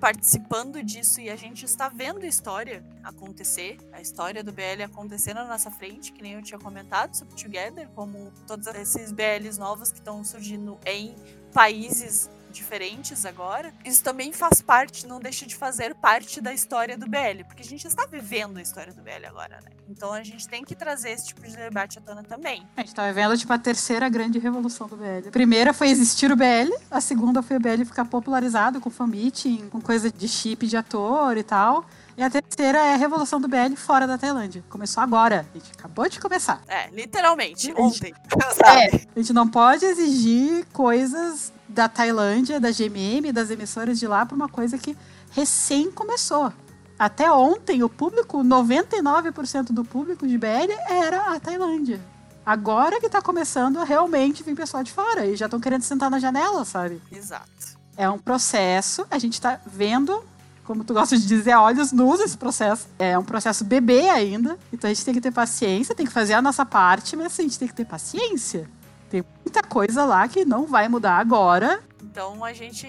participando 0.00 0.82
disso 0.82 1.20
e 1.20 1.30
a 1.30 1.36
gente 1.36 1.64
está 1.64 1.88
vendo 1.88 2.22
a 2.22 2.26
história 2.26 2.84
acontecer, 3.02 3.78
a 3.92 4.00
história 4.00 4.44
do 4.44 4.52
BL 4.52 4.82
acontecendo 4.84 5.36
na 5.36 5.46
nossa 5.46 5.70
frente, 5.70 6.12
que 6.12 6.22
nem 6.22 6.34
eu 6.34 6.42
tinha 6.42 6.58
comentado 6.58 7.14
sobre 7.14 7.34
Together, 7.34 7.88
como 7.94 8.32
todos 8.46 8.66
esses 8.66 9.10
BLs 9.12 9.58
novos 9.58 9.90
que 9.90 9.98
estão 9.98 10.22
surgindo 10.22 10.78
em 10.84 11.14
países 11.52 12.28
diferentes 12.56 13.24
agora, 13.24 13.72
isso 13.84 14.02
também 14.02 14.32
faz 14.32 14.60
parte, 14.60 15.06
não 15.06 15.20
deixa 15.20 15.46
de 15.46 15.54
fazer 15.54 15.94
parte 15.94 16.40
da 16.40 16.52
história 16.52 16.96
do 16.96 17.06
BL, 17.06 17.44
porque 17.46 17.62
a 17.62 17.64
gente 17.64 17.86
está 17.86 18.06
vivendo 18.06 18.56
a 18.56 18.62
história 18.62 18.92
do 18.92 19.02
BL 19.02 19.26
agora, 19.28 19.60
né? 19.62 19.70
Então 19.88 20.12
a 20.12 20.22
gente 20.24 20.48
tem 20.48 20.64
que 20.64 20.74
trazer 20.74 21.10
esse 21.10 21.28
tipo 21.28 21.42
de 21.42 21.54
debate 21.56 21.98
à 21.98 22.02
tona 22.02 22.22
também. 22.24 22.66
A 22.76 22.80
gente 22.80 22.94
tá 22.94 23.06
vivendo, 23.06 23.36
tipo, 23.36 23.52
a 23.52 23.58
terceira 23.58 24.08
grande 24.08 24.38
revolução 24.38 24.88
do 24.88 24.96
BL. 24.96 25.28
A 25.28 25.30
primeira 25.30 25.72
foi 25.72 25.88
existir 25.88 26.32
o 26.32 26.36
BL, 26.36 26.72
a 26.90 27.00
segunda 27.00 27.42
foi 27.42 27.56
o 27.56 27.60
BL 27.60 27.84
ficar 27.84 28.04
popularizado 28.06 28.80
com 28.80 28.90
fanmeeting, 28.90 29.68
com 29.68 29.80
coisa 29.80 30.10
de 30.10 30.26
chip 30.26 30.66
de 30.66 30.76
ator 30.76 31.36
e 31.36 31.42
tal. 31.42 31.84
E 32.16 32.22
a 32.22 32.30
terceira 32.30 32.78
é 32.78 32.94
a 32.94 32.96
revolução 32.96 33.38
do 33.38 33.46
BL 33.46 33.76
fora 33.76 34.06
da 34.06 34.16
Tailândia. 34.16 34.64
Começou 34.70 35.02
agora. 35.02 35.46
A 35.54 35.58
gente 35.58 35.70
acabou 35.78 36.08
de 36.08 36.18
começar. 36.18 36.62
É, 36.66 36.88
literalmente, 36.90 37.72
ontem. 37.76 38.14
É, 38.64 39.06
a 39.14 39.18
gente 39.18 39.32
não 39.32 39.48
pode 39.48 39.84
exigir 39.84 40.66
coisas 40.72 41.52
da 41.76 41.90
Tailândia, 41.90 42.58
da 42.58 42.70
GMM, 42.70 43.30
das 43.34 43.50
emissoras 43.50 43.98
de 43.98 44.06
lá, 44.06 44.24
para 44.24 44.34
uma 44.34 44.48
coisa 44.48 44.78
que 44.78 44.96
recém 45.30 45.90
começou. 45.90 46.50
Até 46.98 47.30
ontem, 47.30 47.82
o 47.82 47.88
público, 47.88 48.42
99% 48.42 49.66
do 49.72 49.84
público 49.84 50.26
de 50.26 50.38
BL 50.38 50.72
era 50.88 51.34
a 51.34 51.38
Tailândia. 51.38 52.00
Agora 52.46 52.98
que 52.98 53.10
tá 53.10 53.20
começando 53.20 53.78
a 53.78 53.84
realmente 53.84 54.42
vir 54.42 54.56
pessoal 54.56 54.82
de 54.82 54.90
fora 54.90 55.26
e 55.26 55.36
já 55.36 55.44
estão 55.44 55.60
querendo 55.60 55.82
sentar 55.82 56.10
na 56.10 56.18
janela, 56.18 56.64
sabe? 56.64 57.02
Exato. 57.12 57.76
É 57.94 58.08
um 58.08 58.18
processo, 58.18 59.06
a 59.10 59.18
gente 59.18 59.38
tá 59.38 59.60
vendo, 59.66 60.24
como 60.64 60.82
tu 60.82 60.94
gosta 60.94 61.18
de 61.18 61.26
dizer, 61.26 61.56
olhos 61.56 61.92
nus 61.92 62.20
esse 62.20 62.38
processo. 62.38 62.86
É 62.98 63.18
um 63.18 63.24
processo 63.24 63.64
bebê 63.66 64.08
ainda, 64.08 64.58
então 64.72 64.88
a 64.88 64.94
gente 64.94 65.04
tem 65.04 65.12
que 65.12 65.20
ter 65.20 65.30
paciência, 65.30 65.94
tem 65.94 66.06
que 66.06 66.12
fazer 66.12 66.32
a 66.32 66.40
nossa 66.40 66.64
parte, 66.64 67.16
mas 67.16 67.38
a 67.38 67.42
gente 67.42 67.58
tem 67.58 67.68
que 67.68 67.74
ter 67.74 67.84
paciência. 67.84 68.66
Tem 69.10 69.24
muita 69.44 69.62
coisa 69.62 70.04
lá 70.04 70.26
que 70.28 70.44
não 70.44 70.66
vai 70.66 70.88
mudar 70.88 71.18
agora. 71.18 71.82
Então 72.02 72.44
a 72.44 72.52
gente 72.52 72.86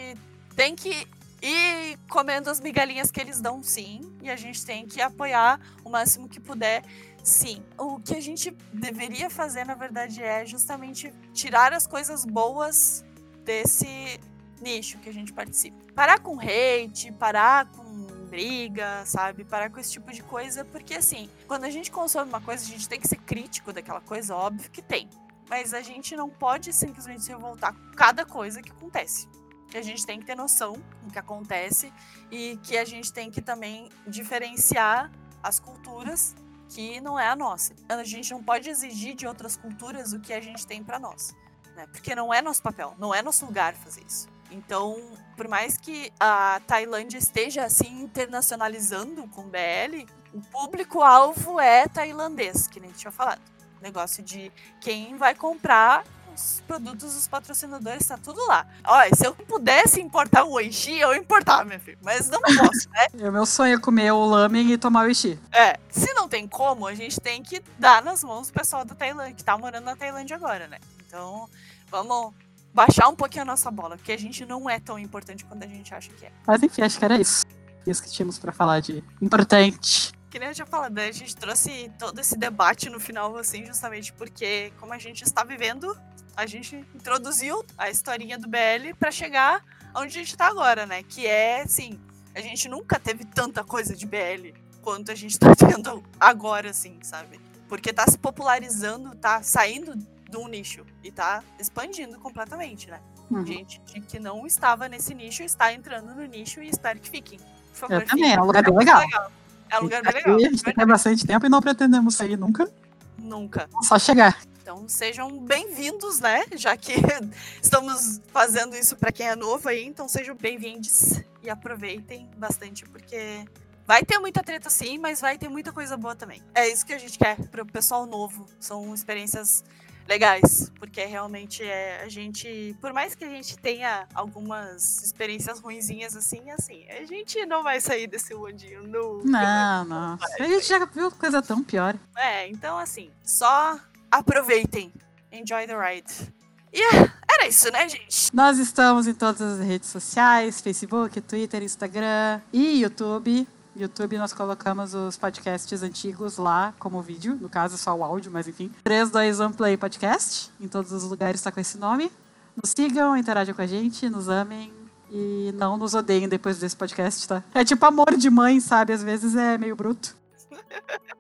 tem 0.55 0.75
que 0.75 1.07
ir 1.41 1.97
comendo 2.09 2.49
as 2.49 2.59
migalhinhas 2.59 3.11
que 3.11 3.19
eles 3.19 3.39
dão, 3.39 3.61
sim. 3.61 4.01
E 4.21 4.29
a 4.29 4.35
gente 4.35 4.65
tem 4.65 4.85
que 4.87 5.01
apoiar 5.01 5.59
o 5.83 5.89
máximo 5.89 6.27
que 6.27 6.39
puder, 6.39 6.83
sim. 7.23 7.63
O 7.77 7.99
que 7.99 8.15
a 8.15 8.21
gente 8.21 8.51
deveria 8.73 9.29
fazer, 9.29 9.65
na 9.65 9.75
verdade, 9.75 10.21
é 10.21 10.45
justamente 10.45 11.13
tirar 11.33 11.73
as 11.73 11.85
coisas 11.85 12.25
boas 12.25 13.05
desse 13.43 14.19
nicho 14.59 14.97
que 14.97 15.09
a 15.09 15.13
gente 15.13 15.31
participa. 15.31 15.77
Parar 15.93 16.19
com 16.19 16.39
hate, 16.39 17.11
parar 17.11 17.67
com 17.67 17.85
briga, 18.27 19.03
sabe? 19.05 19.43
Parar 19.43 19.69
com 19.69 19.79
esse 19.79 19.91
tipo 19.91 20.11
de 20.11 20.21
coisa, 20.21 20.65
porque 20.65 20.95
assim, 20.95 21.29
quando 21.47 21.63
a 21.63 21.69
gente 21.69 21.91
consome 21.91 22.29
uma 22.29 22.41
coisa, 22.41 22.63
a 22.63 22.67
gente 22.67 22.87
tem 22.87 22.99
que 22.99 23.07
ser 23.07 23.17
crítico 23.17 23.71
daquela 23.71 24.01
coisa, 24.01 24.35
óbvio 24.35 24.69
que 24.69 24.81
tem. 24.81 25.07
Mas 25.49 25.73
a 25.73 25.81
gente 25.81 26.15
não 26.15 26.29
pode 26.29 26.73
simplesmente 26.73 27.23
se 27.23 27.31
revoltar 27.31 27.73
com 27.73 27.91
cada 27.91 28.25
coisa 28.25 28.61
que 28.61 28.71
acontece. 28.71 29.27
A 29.73 29.81
gente 29.81 30.05
tem 30.05 30.19
que 30.19 30.25
ter 30.25 30.35
noção 30.35 30.73
do 31.03 31.11
que 31.11 31.19
acontece 31.19 31.93
e 32.31 32.57
que 32.63 32.77
a 32.77 32.85
gente 32.85 33.11
tem 33.11 33.29
que 33.29 33.41
também 33.41 33.89
diferenciar 34.07 35.11
as 35.43 35.59
culturas 35.59 36.35
que 36.69 36.99
não 37.01 37.19
é 37.19 37.27
a 37.27 37.35
nossa. 37.35 37.73
A 37.87 38.03
gente 38.03 38.31
não 38.31 38.43
pode 38.43 38.69
exigir 38.69 39.15
de 39.15 39.27
outras 39.27 39.55
culturas 39.55 40.13
o 40.13 40.19
que 40.19 40.33
a 40.33 40.41
gente 40.41 40.65
tem 40.65 40.83
para 40.83 40.99
nós, 40.99 41.35
né? 41.75 41.85
Porque 41.87 42.15
não 42.15 42.33
é 42.33 42.41
nosso 42.41 42.61
papel, 42.61 42.95
não 42.97 43.13
é 43.13 43.21
nosso 43.21 43.45
lugar 43.45 43.73
fazer 43.75 44.03
isso. 44.05 44.27
Então, 44.49 44.97
por 45.35 45.47
mais 45.47 45.77
que 45.77 46.11
a 46.19 46.61
Tailândia 46.65 47.17
esteja 47.17 47.65
assim 47.65 48.01
internacionalizando 48.01 49.27
com 49.27 49.43
BL, 49.43 50.05
o 50.33 50.41
público-alvo 50.41 51.59
é 51.59 51.87
tailandês, 51.87 52.67
que 52.67 52.79
nem 52.79 52.91
tinha 52.91 53.11
falado. 53.11 53.41
Negócio 53.81 54.23
de 54.23 54.51
quem 54.81 55.17
vai 55.17 55.35
comprar 55.35 56.03
os 56.37 56.61
produtos 56.67 57.15
dos 57.15 57.27
patrocinadores, 57.27 58.05
tá 58.05 58.17
tudo 58.17 58.45
lá. 58.45 58.67
Olha, 58.85 59.09
se 59.15 59.25
eu 59.25 59.33
pudesse 59.33 59.99
importar 59.99 60.43
um 60.45 60.51
Oishi, 60.51 60.99
eu 60.99 61.15
importava, 61.15 61.65
minha 61.65 61.79
filha. 61.79 61.97
Mas 62.01 62.29
não 62.29 62.39
posso, 62.39 62.89
né? 62.91 63.07
É 63.19 63.29
o 63.29 63.31
meu 63.31 63.45
sonho 63.45 63.75
é 63.75 63.79
comer 63.79 64.11
o 64.11 64.25
lamen 64.25 64.71
e 64.71 64.77
tomar 64.77 65.07
o 65.07 65.09
ishi. 65.09 65.39
É, 65.51 65.77
se 65.89 66.13
não 66.13 66.29
tem 66.29 66.47
como, 66.47 66.85
a 66.85 66.93
gente 66.93 67.19
tem 67.19 67.41
que 67.41 67.61
dar 67.79 68.03
nas 68.03 68.23
mãos 68.23 68.47
do 68.47 68.53
pessoal 68.53 68.85
da 68.85 68.93
Tailândia, 68.93 69.33
que 69.33 69.43
tá 69.43 69.57
morando 69.57 69.85
na 69.85 69.95
Tailândia 69.95 70.35
agora, 70.35 70.67
né? 70.67 70.77
Então, 71.07 71.49
vamos 71.89 72.33
baixar 72.73 73.07
um 73.07 73.15
pouquinho 73.15 73.41
a 73.41 73.45
nossa 73.45 73.71
bola, 73.71 73.97
porque 73.97 74.11
a 74.11 74.19
gente 74.19 74.45
não 74.45 74.69
é 74.69 74.79
tão 74.79 74.99
importante 74.99 75.43
quanto 75.43 75.63
a 75.63 75.67
gente 75.67 75.93
acha 75.93 76.11
que 76.11 76.25
é. 76.25 76.31
Mas 76.45 76.61
enfim, 76.61 76.83
acho 76.83 76.99
que 76.99 77.05
era 77.05 77.19
isso. 77.19 77.43
Isso 77.87 78.03
que 78.03 78.11
tínhamos 78.11 78.37
pra 78.37 78.51
falar 78.51 78.81
de 78.81 79.03
importante. 79.21 80.11
Que 80.37 80.39
nem 80.39 80.49
eu 80.49 80.53
tinha 80.53 80.67
falado, 80.67 80.93
né? 80.93 81.07
a 81.07 81.11
gente 81.11 81.35
trouxe 81.35 81.91
todo 81.97 82.19
esse 82.19 82.37
debate 82.37 82.91
no 82.91 82.99
final, 82.99 83.35
assim, 83.37 83.65
justamente 83.65 84.13
porque, 84.13 84.71
como 84.79 84.93
a 84.93 84.99
gente 84.99 85.23
está 85.23 85.43
vivendo, 85.43 85.97
a 86.35 86.45
gente 86.45 86.75
introduziu 86.93 87.65
a 87.75 87.89
historinha 87.89 88.37
do 88.37 88.47
BL 88.47 88.93
pra 88.99 89.09
chegar 89.09 89.63
onde 89.95 90.15
a 90.15 90.19
gente 90.19 90.37
tá 90.37 90.45
agora, 90.45 90.85
né? 90.85 91.01
Que 91.01 91.25
é, 91.25 91.61
assim, 91.61 91.99
a 92.35 92.39
gente 92.39 92.69
nunca 92.69 92.99
teve 92.99 93.25
tanta 93.25 93.63
coisa 93.63 93.95
de 93.95 94.05
BL 94.05 94.53
quanto 94.83 95.11
a 95.11 95.15
gente 95.15 95.39
tá 95.39 95.47
tendo 95.57 96.03
agora, 96.19 96.69
assim, 96.69 96.99
sabe? 97.01 97.39
Porque 97.67 97.91
tá 97.91 98.05
se 98.05 98.19
popularizando, 98.19 99.15
tá 99.15 99.41
saindo 99.41 99.95
de 99.95 100.37
um 100.37 100.47
nicho 100.47 100.85
e 101.03 101.11
tá 101.11 101.43
expandindo 101.59 102.19
completamente, 102.19 102.91
né? 102.91 103.01
Uhum. 103.31 103.43
Gente 103.43 103.81
que 104.07 104.19
não 104.19 104.45
estava 104.45 104.87
nesse 104.87 105.15
nicho 105.15 105.41
está 105.41 105.73
entrando 105.73 106.13
no 106.13 106.23
nicho 106.25 106.61
e 106.61 106.69
espero 106.69 106.99
que 106.99 107.09
fiquem. 107.09 107.39
Por 107.71 107.75
favor, 107.75 108.01
Eu 108.03 108.05
também, 108.05 108.35
é 108.35 108.39
um 108.39 108.45
lugar 108.45 108.61
bem 108.61 108.71
muito 108.71 108.85
legal. 108.87 109.31
É 109.69 109.79
um 109.79 109.83
lugar 109.83 110.01
bem 110.01 110.13
legal. 110.13 110.35
a 110.35 110.39
gente 110.39 110.63
tem 110.63 110.85
bastante 110.85 111.25
tempo 111.25 111.45
e 111.45 111.49
não 111.49 111.61
pretendemos 111.61 112.15
sair 112.15 112.37
nunca. 112.37 112.69
Nunca. 113.17 113.69
Só 113.81 113.99
chegar. 113.99 114.39
Então 114.61 114.87
sejam 114.87 115.39
bem-vindos, 115.39 116.19
né? 116.19 116.45
Já 116.55 116.75
que 116.75 116.93
estamos 117.61 118.21
fazendo 118.27 118.75
isso 118.75 118.95
para 118.95 119.11
quem 119.11 119.27
é 119.27 119.35
novo 119.35 119.67
aí, 119.69 119.85
então 119.85 120.07
sejam 120.07 120.35
bem-vindos 120.35 121.21
e 121.41 121.49
aproveitem 121.49 122.29
bastante, 122.37 122.85
porque 122.85 123.45
vai 123.85 124.03
ter 124.03 124.19
muita 124.19 124.43
treta 124.43 124.69
sim, 124.69 124.97
mas 124.97 125.21
vai 125.21 125.37
ter 125.37 125.49
muita 125.49 125.71
coisa 125.71 125.95
boa 125.95 126.15
também. 126.15 126.41
É 126.53 126.67
isso 126.67 126.85
que 126.85 126.93
a 126.93 126.97
gente 126.97 127.17
quer 127.17 127.37
pro 127.47 127.65
pessoal 127.65 128.05
novo. 128.05 128.45
São 128.59 128.93
experiências 128.93 129.63
legais, 130.07 130.71
porque 130.79 131.03
realmente 131.05 131.63
é 131.63 132.01
a 132.03 132.09
gente, 132.09 132.75
por 132.79 132.93
mais 132.93 133.13
que 133.13 133.25
a 133.25 133.29
gente 133.29 133.57
tenha 133.57 134.07
algumas 134.13 135.03
experiências 135.03 135.59
ruinzinhas 135.59 136.15
assim, 136.15 136.49
assim, 136.51 136.85
a 136.89 137.05
gente 137.05 137.45
não 137.45 137.63
vai 137.63 137.79
sair 137.81 138.07
desse 138.07 138.33
mundinho 138.33 138.83
nunca. 138.83 139.27
Não, 139.27 139.85
não. 139.85 140.17
A 140.39 140.43
gente 140.43 140.65
já 140.65 140.83
viu 140.85 141.11
coisa 141.11 141.41
tão 141.41 141.63
pior. 141.63 141.95
É, 142.15 142.47
então 142.47 142.77
assim, 142.77 143.11
só 143.23 143.79
aproveitem. 144.11 144.91
Enjoy 145.31 145.67
the 145.67 145.75
ride. 145.77 146.33
E 146.73 146.81
é, 146.81 147.11
era 147.29 147.47
isso, 147.47 147.71
né, 147.71 147.87
gente? 147.87 148.33
Nós 148.33 148.57
estamos 148.57 149.07
em 149.07 149.13
todas 149.13 149.41
as 149.41 149.59
redes 149.59 149.89
sociais: 149.89 150.61
Facebook, 150.61 151.19
Twitter, 151.21 151.63
Instagram 151.63 152.41
e 152.51 152.81
YouTube. 152.81 153.47
YouTube 153.77 154.17
nós 154.17 154.33
colocamos 154.33 154.93
os 154.93 155.17
podcasts 155.17 155.83
antigos 155.83 156.37
lá 156.37 156.73
como 156.79 157.01
vídeo, 157.01 157.37
no 157.39 157.49
caso 157.49 157.77
só 157.77 157.93
o 157.95 158.03
áudio, 158.03 158.31
mas 158.31 158.47
enfim. 158.47 158.71
3, 158.83 159.09
2, 159.09 159.39
1 159.39 159.51
Play 159.53 159.77
Podcast. 159.77 160.51
Em 160.59 160.67
todos 160.67 160.91
os 160.91 161.03
lugares 161.03 161.39
está 161.39 161.51
com 161.51 161.59
esse 161.59 161.77
nome. 161.77 162.11
Nos 162.55 162.71
sigam, 162.75 163.15
interajam 163.15 163.53
com 163.53 163.61
a 163.61 163.67
gente, 163.67 164.09
nos 164.09 164.27
amem 164.27 164.73
e 165.11 165.53
não 165.55 165.77
nos 165.77 165.93
odeiem 165.93 166.27
depois 166.27 166.57
desse 166.57 166.75
podcast, 166.75 167.27
tá? 167.27 167.43
É 167.53 167.63
tipo 167.63 167.85
amor 167.85 168.15
de 168.17 168.29
mãe, 168.29 168.59
sabe? 168.59 168.93
Às 168.93 169.03
vezes 169.03 169.35
é 169.35 169.57
meio 169.57 169.75
bruto. 169.75 170.15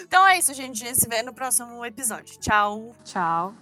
Então 0.00 0.26
é 0.26 0.38
isso, 0.38 0.54
gente. 0.54 0.82
A 0.82 0.86
gente 0.86 1.00
se 1.00 1.08
vê 1.08 1.22
no 1.22 1.34
próximo 1.34 1.84
episódio. 1.84 2.38
Tchau. 2.38 2.94
Tchau. 3.04 3.54